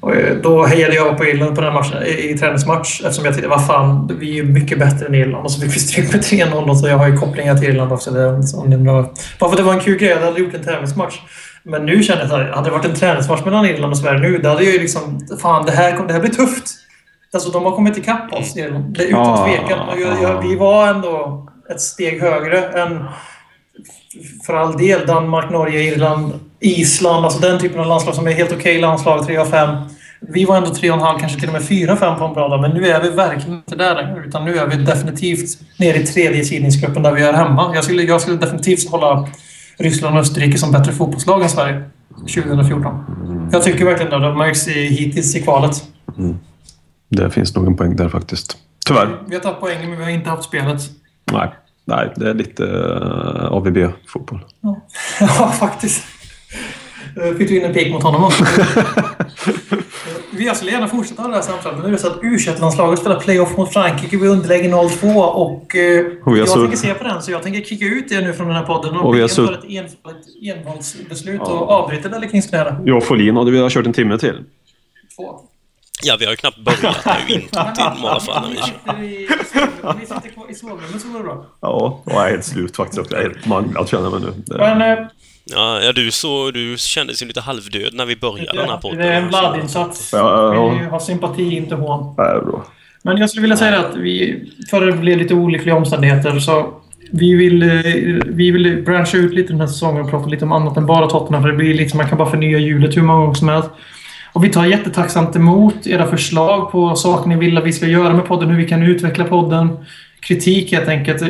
Och 0.01 0.15
eh, 0.15 0.37
då 0.37 0.67
hejade 0.67 0.95
jag 0.95 1.17
på 1.17 1.25
Irland 1.25 1.55
på 1.55 1.61
den 1.61 1.75
matchen, 1.75 2.03
i, 2.03 2.31
i 2.31 2.39
träningsmatch 2.39 3.01
eftersom 3.01 3.25
jag 3.25 3.35
tyckte 3.35 3.49
vad 3.49 3.67
fan, 3.67 4.17
vi 4.21 4.39
är 4.39 4.43
mycket 4.43 4.79
bättre 4.79 5.07
än 5.07 5.15
Irland. 5.15 5.45
Och 5.45 5.51
så 5.51 5.61
fick 5.61 5.77
vi 5.77 5.81
stryk 5.81 6.13
med 6.13 6.23
3-0 6.23 6.71
och 6.71 6.79
så 6.79 6.89
jag 6.89 6.99
har 6.99 7.09
ju 7.09 7.17
kopplingar 7.17 7.55
till 7.55 7.69
Irland 7.69 7.93
också. 7.93 8.11
Bara 8.13 9.13
för 9.39 9.47
att 9.47 9.57
det 9.57 9.63
var 9.63 9.73
en 9.73 9.81
kul 9.81 9.99
grej, 9.99 10.11
jag 10.11 10.21
hade 10.21 10.41
gjort 10.41 10.55
en 10.55 10.65
tävlingsmatch. 10.65 11.21
Men 11.63 11.87
nu 11.87 12.03
känner 12.03 12.23
jag 12.23 12.33
att 12.33 12.55
hade 12.57 12.69
det 12.69 12.73
varit 12.73 12.85
en 12.85 12.95
träningsmatch 12.95 13.45
mellan 13.45 13.67
Irland 13.67 13.93
och 13.93 13.99
Sverige 13.99 14.21
nu, 14.21 14.39
då 14.39 14.49
hade 14.49 14.65
jag 14.65 14.73
ju 14.73 14.79
liksom... 14.79 15.21
Fan, 15.43 15.67
det 15.67 15.73
här, 15.73 16.07
det 16.07 16.13
här 16.13 16.21
blir 16.21 16.31
tufft. 16.31 16.65
Alltså, 17.33 17.51
de 17.51 17.65
har 17.65 17.73
kommit 17.73 17.97
ikapp 17.97 18.33
oss, 18.33 18.57
Irland. 18.57 18.95
Det 18.99 19.03
är 19.03 19.09
utan 19.09 19.49
tvekan. 19.49 19.79
Jag, 20.01 20.23
jag, 20.23 20.49
vi 20.49 20.57
var 20.57 20.89
ändå 20.89 21.47
ett 21.71 21.81
steg 21.81 22.21
högre 22.21 22.69
än 22.69 23.05
för 24.47 24.55
all 24.55 24.77
del 24.77 25.07
Danmark, 25.07 25.51
Norge, 25.51 25.83
Irland, 25.83 26.33
Island. 26.61 27.25
Alltså 27.25 27.41
den 27.41 27.61
typen 27.61 27.81
av 27.81 27.87
landslag 27.87 28.15
som 28.15 28.27
är 28.27 28.33
helt 28.33 28.53
okej 28.53 28.81
landslag, 28.81 29.27
3 29.27 29.37
av 29.37 29.47
5. 29.47 29.77
Vi 30.21 30.45
var 30.45 30.57
ändå 30.57 30.71
3,5, 30.71 31.21
kanske 31.21 31.41
till 31.41 31.49
och 31.49 31.53
med 31.53 31.63
4-5 31.63 32.19
på 32.19 32.25
en 32.25 32.35
bra 32.35 32.49
dag. 32.49 32.61
Men 32.61 32.71
nu 32.71 32.87
är 32.89 33.03
vi 33.03 33.09
verkligen 33.09 33.57
inte 33.57 33.77
där 33.77 33.95
längre. 33.95 34.25
Utan 34.27 34.45
nu 34.45 34.59
är 34.59 34.67
vi 34.67 34.77
definitivt 34.77 35.59
nere 35.79 35.97
i 35.97 36.07
tredje 36.07 36.45
sidningsgruppen 36.45 37.03
där 37.03 37.13
vi 37.13 37.23
är 37.23 37.33
hemma. 37.33 37.71
Jag 37.75 37.85
skulle, 37.85 38.03
jag 38.03 38.21
skulle 38.21 38.37
definitivt 38.37 38.91
hålla 38.91 39.29
Ryssland 39.79 40.17
och 40.17 40.21
Österrike 40.21 40.59
som 40.59 40.73
bättre 40.73 40.93
fotbollslag 40.93 41.43
än 41.43 41.49
Sverige 41.49 41.83
2014. 42.19 43.49
Jag 43.53 43.63
tycker 43.63 43.85
verkligen 43.85 44.11
det. 44.11 44.29
Det 44.29 44.35
märks 44.35 44.69
i, 44.69 44.87
hittills 44.87 45.37
i 45.37 45.43
kvalet. 45.43 45.85
Det 47.09 47.31
finns 47.31 47.57
nog 47.57 47.67
en 47.67 47.77
poäng 47.77 47.97
där 47.97 48.09
faktiskt. 48.09 48.57
Tyvärr. 48.87 49.19
Vi 49.29 49.35
har 49.35 49.43
tagit 49.43 49.61
poängen, 49.61 49.91
men 49.91 49.99
vi 49.99 50.05
har 50.05 50.11
inte 50.11 50.31
haft 50.31 50.45
spelet. 50.45 50.81
Nej, 51.33 51.53
Nej 51.89 52.13
det 52.17 52.31
är 52.31 52.35
lite 52.35 52.63
uh, 52.63 53.53
AVB-fotboll. 53.53 54.41
Ja, 55.21 55.53
faktiskt. 55.59 56.05
Eh, 57.23 57.35
Fick 57.37 57.49
du 57.49 57.57
in 57.57 57.65
en 57.65 57.73
pik 57.75 57.93
mot 57.93 58.03
honom 58.03 58.25
också? 58.25 58.45
Vi 60.33 60.55
skulle 60.55 60.71
gärna 60.71 60.89
fortsätta 60.89 61.29
det 61.29 61.35
här 61.35 61.43
samtalet. 61.43 61.79
Nu 61.83 61.87
är 61.89 61.91
det 61.93 61.99
så 61.99 62.07
att 62.07 62.19
u 62.23 62.39
landslaget 62.61 62.99
spelar 63.01 63.21
playoff 63.21 63.57
mot 63.57 63.73
Frankrike. 63.73 64.17
Vi 64.17 64.27
är 64.27 64.31
underläge 64.31 64.69
0-2 64.69 65.23
och 65.25 65.77
eh, 65.77 66.07
Och 66.25 66.39
jag 66.39 66.49
så- 66.49 66.61
tänker 66.61 66.77
se 66.77 66.95
på 66.95 67.05
den 67.05 67.23
så 67.23 67.31
jag 67.31 67.43
tänker 67.43 67.61
kicka 67.61 67.85
ut 67.85 68.09
det 68.09 68.21
nu 68.21 68.33
från 68.33 68.47
den 68.47 68.57
här 68.57 68.65
podden. 68.65 68.97
Och 68.97 69.15
vi 69.15 69.21
har 69.21 69.29
vi 69.29 69.35
så- 69.35 69.53
ett 69.53 69.65
en- 69.65 69.85
ett 69.85 70.57
envalsbeslut 70.59 71.41
och 71.41 71.71
avbryter 71.71 72.09
Dalle 72.09 72.29
Kings 72.29 72.47
knäna. 72.47 72.81
Jag 72.85 72.97
och 72.97 73.05
Folin 73.05 73.37
hade 73.37 73.51
vi 73.51 73.69
kört 73.71 73.87
en 73.87 73.93
timme 73.93 74.19
till. 74.19 74.45
Två. 75.17 75.41
Ja, 76.03 76.17
vi 76.19 76.25
har 76.25 76.33
ju 76.33 76.37
knappt 76.37 76.59
börjat. 76.59 77.05
Det 77.05 77.11
är 77.11 77.29
ju 77.29 77.35
introt 77.35 77.75
till 77.75 78.03
Malafan 78.03 78.43
när 78.43 78.51
vi 78.51 78.57
kör. 78.57 79.03
i 79.05 79.29
ni 80.01 80.07
sitter 80.07 80.29
kvar 80.35 80.51
i 80.51 80.55
sovrummet 80.55 81.01
så 81.03 81.09
går 81.09 81.19
det 81.19 81.25
bra. 81.25 81.47
Ja, 81.61 82.03
jag 82.07 82.27
är 82.27 82.31
helt 82.31 82.45
slut 82.45 82.77
faktiskt. 82.77 83.11
Jag 83.11 83.21
är 83.21 83.25
helt 83.25 83.47
manglad 83.47 83.89
känner 83.89 84.03
jag 84.05 84.13
mig 84.13 84.21
nu. 84.21 84.43
Det- 84.47 84.59
Men 84.59 84.99
eh, 84.99 85.05
Ja, 85.51 85.81
ja 85.83 85.93
du, 85.93 86.11
så, 86.11 86.51
du 86.51 86.75
kändes 86.79 87.23
ju 87.23 87.27
lite 87.27 87.41
halvdöd 87.41 87.95
när 87.95 88.07
vi 88.07 88.17
började 88.17 88.59
den 88.61 88.69
här 88.71 88.77
podden. 88.77 88.99
det 88.99 89.07
är 89.09 89.13
en 89.23 89.29
bladinsats. 89.29 90.11
Ja, 90.13 90.19
ja, 90.19 90.55
ja. 90.55 90.79
Vi 90.83 90.87
har 90.87 90.99
sympati, 90.99 91.57
inte 91.57 91.75
hån. 91.75 92.15
Det 92.17 92.23
är 92.23 92.41
bra. 92.41 92.65
Men 93.03 93.17
jag 93.17 93.31
skulle 93.31 93.43
vilja 93.43 93.57
säga 93.57 93.79
att 93.79 93.97
vi, 93.97 94.45
för 94.71 94.87
det 94.87 94.93
blev 94.93 95.19
lite 95.19 95.35
olyckliga 95.35 95.75
omständigheter, 95.77 96.39
så 96.39 96.75
vi 97.13 97.35
vill, 97.35 97.63
eh, 97.63 97.69
vi 98.27 98.51
vill 98.51 98.83
branscha 98.85 99.17
ut 99.19 99.35
lite 99.35 99.53
den 99.53 99.61
här 99.61 99.67
säsongen 99.67 100.05
och 100.05 100.11
prata 100.11 100.27
lite 100.27 100.45
om 100.45 100.53
annat 100.53 100.77
än 100.77 100.87
bara 100.87 101.07
Tottenham. 101.11 101.43
För 101.43 101.51
det 101.51 101.57
blir 101.57 101.75
liksom, 101.75 101.97
man 101.99 102.09
kan 102.09 102.19
bara 102.19 102.31
förnya 102.31 102.59
hjulet 102.59 102.97
hur 102.97 103.03
många 103.03 103.21
gånger 103.21 103.35
som 103.35 103.49
helst. 103.49 103.69
Och 104.39 104.45
vi 104.45 104.49
tar 104.49 104.65
jättetacksamt 104.65 105.37
emot 105.37 105.87
era 105.87 106.07
förslag 106.07 106.73
på 106.73 106.95
saker 106.97 107.29
ni 107.29 107.37
vill 107.37 107.59
att 107.59 107.65
vi 107.65 107.73
ska 107.73 107.87
göra 107.87 108.15
med 108.15 108.27
podden, 108.27 108.49
hur 108.49 108.57
vi 108.57 108.69
kan 108.69 108.83
utveckla 108.83 109.25
podden. 109.25 109.77
kritik 110.21 110.73
helt 110.73 110.89
enkelt. 110.89 111.23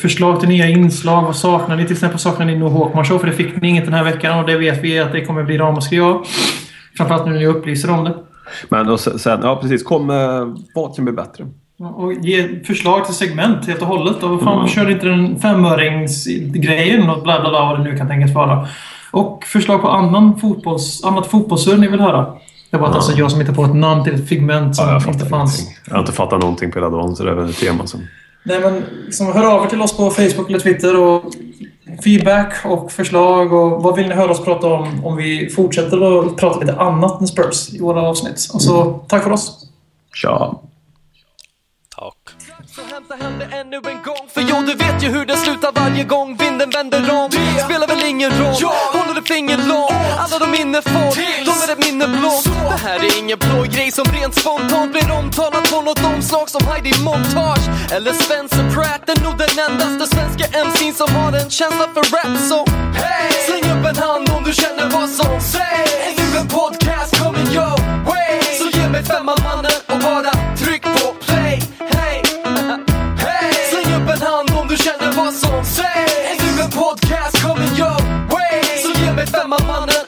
Förslag 0.00 0.40
till 0.40 0.48
nya 0.48 0.68
inslag. 0.68 1.22
Vad 1.22 1.36
saknar 1.36 1.76
ni? 1.76 1.84
Till 1.84 1.92
exempel 1.92 2.18
saknar 2.18 2.46
ni 2.46 2.58
nog 2.58 2.70
Håkman 2.70 3.04
Show, 3.04 3.18
för 3.18 3.26
det 3.26 3.32
fick 3.32 3.62
ni 3.62 3.68
inget 3.68 3.84
den 3.84 3.94
här 3.94 4.04
veckan 4.04 4.38
och 4.38 4.46
det 4.46 4.58
vet 4.58 4.84
vi 4.84 4.98
att 4.98 5.12
det 5.12 5.24
kommer 5.24 5.42
bli 5.42 5.58
ramaskri 5.58 6.00
av. 6.00 6.26
Framförallt 6.96 7.26
nu 7.26 7.32
när 7.32 7.38
ni 7.38 7.46
upplyser 7.46 7.90
om 7.90 8.04
det. 8.04 8.14
Men 8.68 8.88
och 8.88 9.00
sen, 9.00 9.40
ja 9.42 9.58
precis, 9.62 9.82
kom 9.82 10.06
med 10.06 10.56
vad 10.74 10.96
kan 10.96 11.04
bli 11.04 11.14
bättre. 11.14 11.46
Och 11.78 12.12
ge 12.12 12.64
förslag 12.64 13.04
till 13.04 13.14
segment 13.14 13.66
helt 13.66 13.82
och 13.82 13.88
hållet. 13.88 14.22
Och 14.22 14.42
fan, 14.42 14.68
kör 14.68 14.90
inte 14.90 15.06
den 15.06 15.40
femöringsgrejen 15.40 17.10
och 17.10 17.22
bla 17.22 17.40
bla 17.40 17.50
bla 17.50 17.60
vad 17.60 17.78
det 17.78 17.84
nu 17.84 17.96
kan 17.96 18.08
tänkas 18.08 18.34
vara. 18.34 18.68
Och 19.10 19.44
förslag 19.44 19.82
på 19.82 19.88
annan 19.88 20.40
fotbolls, 20.40 21.04
annat 21.04 21.26
fotbollssurr 21.26 21.76
ni 21.76 21.88
vill 21.88 22.00
höra. 22.00 22.26
Det 22.72 22.78
var 22.78 22.88
alltså 22.88 23.12
jag 23.12 23.30
som 23.30 23.40
hittade 23.40 23.56
på 23.56 23.64
ett 23.64 23.74
namn 23.74 24.04
till 24.04 24.14
ett 24.14 24.28
figment 24.28 24.76
som 24.76 24.88
Ja, 24.88 25.00
jag 25.04 25.14
inte 25.14 25.26
fanns. 25.26 25.60
ingenting. 25.60 25.78
Jag 25.86 25.94
har 25.94 26.00
inte 26.00 26.12
fattat 26.12 26.40
någonting 26.40 26.72
på 26.72 26.78
hela 26.78 26.90
dagen 26.90 27.16
så 27.16 27.24
det 27.24 27.30
är 27.30 27.34
väl 27.34 27.50
ett 27.50 27.56
tema 27.58 27.86
som... 27.86 28.00
Nej, 28.44 28.60
men 28.60 28.84
liksom, 29.06 29.32
hör 29.32 29.44
av 29.54 29.64
er 29.64 29.68
till 29.68 29.82
oss 29.82 29.96
på 29.96 30.10
Facebook 30.10 30.48
eller 30.48 30.58
Twitter 30.58 31.00
och 31.00 31.22
feedback 32.04 32.52
och 32.64 32.92
förslag 32.92 33.52
och 33.52 33.82
vad 33.82 33.96
vill 33.96 34.08
ni 34.08 34.14
höra 34.14 34.30
oss 34.30 34.44
prata 34.44 34.66
om 34.66 35.04
om 35.04 35.16
vi 35.16 35.50
fortsätter 35.50 36.20
att 36.26 36.36
prata 36.36 36.60
lite 36.60 36.76
annat 36.76 37.20
än 37.20 37.26
Spurs 37.26 37.74
i 37.74 37.78
våra 37.80 38.02
avsnitt. 38.02 38.48
Och 38.54 38.62
så 38.62 39.04
tack 39.08 39.22
för 39.22 39.32
oss. 39.32 39.68
Tja. 40.14 40.54
Tack. 41.96 42.14
Så 42.66 42.80
hämta 42.94 43.14
hem 43.24 43.32
det 43.38 43.56
ännu 43.56 43.76
en 43.76 44.02
gång 44.08 44.22
För 44.34 44.40
jo, 44.50 44.56
du 44.66 44.74
vet 44.74 45.02
ju 45.04 45.08
hur 45.08 45.26
det 45.26 45.36
slutar 45.36 45.72
varje 45.74 46.04
gång 46.04 46.36
vinden 46.36 46.70
vänder 46.70 46.98
om 46.98 47.28
Det 47.30 47.62
spelar 47.64 47.86
väl 47.86 48.04
ingen 48.08 48.30
roll 48.30 48.54
Håller 48.92 49.14
du 49.14 49.22
finger 49.22 49.56
långt 49.56 49.92
Alla 50.18 50.38
de 50.38 50.50
minne 50.50 50.82
får 50.82 51.10
ett 51.72 51.86
minne 51.86 52.06
blått. 52.08 52.44
Det 52.44 52.88
här 52.88 52.98
är 52.98 53.18
ingen 53.18 53.38
blå 53.38 53.62
grej 53.62 53.90
som 53.90 54.04
rent 54.04 54.34
spontant 54.34 54.92
blir 54.92 55.10
omtalat 55.10 55.70
på 55.70 55.80
något 55.80 56.04
omslag 56.04 56.50
som 56.50 56.66
Heidi 56.66 56.92
Montage 57.04 57.66
eller 57.92 58.12
Spencer 58.12 58.70
Pratt. 58.74 59.08
Är 59.08 59.24
nog 59.24 59.38
den 59.38 59.52
endaste 59.66 60.16
svenska 60.16 60.44
MC'n 60.66 60.92
som 60.92 61.14
har 61.14 61.32
en 61.32 61.50
känsla 61.50 61.86
för 61.94 62.04
rap 62.14 62.38
så 62.50 62.58
hey! 63.00 63.32
Släng 63.46 63.64
upp 63.72 63.86
en 63.90 63.96
hand 63.96 64.28
om 64.36 64.44
du 64.44 64.52
känner 64.52 64.86
vad 64.90 65.08
som 65.08 65.40
sägs. 65.40 65.92
Är 66.08 66.14
du 66.16 66.38
en 66.38 66.48
podcast 66.48 67.18
coming 67.22 67.48
your 67.56 67.76
way? 68.10 68.40
Så 68.60 68.78
ge 68.78 68.88
mig 68.88 69.04
femman 69.04 69.38
mannen 69.44 69.78
och 69.92 69.98
bara 69.98 70.32
tryck 70.56 70.82
på 70.82 71.06
play. 71.26 71.62
Hey! 71.94 72.18
hey! 73.24 73.52
Släng 73.70 73.94
upp 73.98 74.08
en 74.14 74.22
hand 74.28 74.50
om 74.60 74.68
du 74.68 74.76
känner 74.76 75.12
vad 75.12 75.34
som 75.34 75.64
sägs. 75.64 76.12
Är 76.30 76.36
du 76.56 76.62
en 76.62 76.70
podcast 76.70 77.42
coming 77.42 77.74
your 77.82 78.00
way? 78.32 78.60
Så 78.84 78.90
ge 79.00 79.12
mig 79.12 79.26
femman 79.26 79.62
mannen 79.66 80.01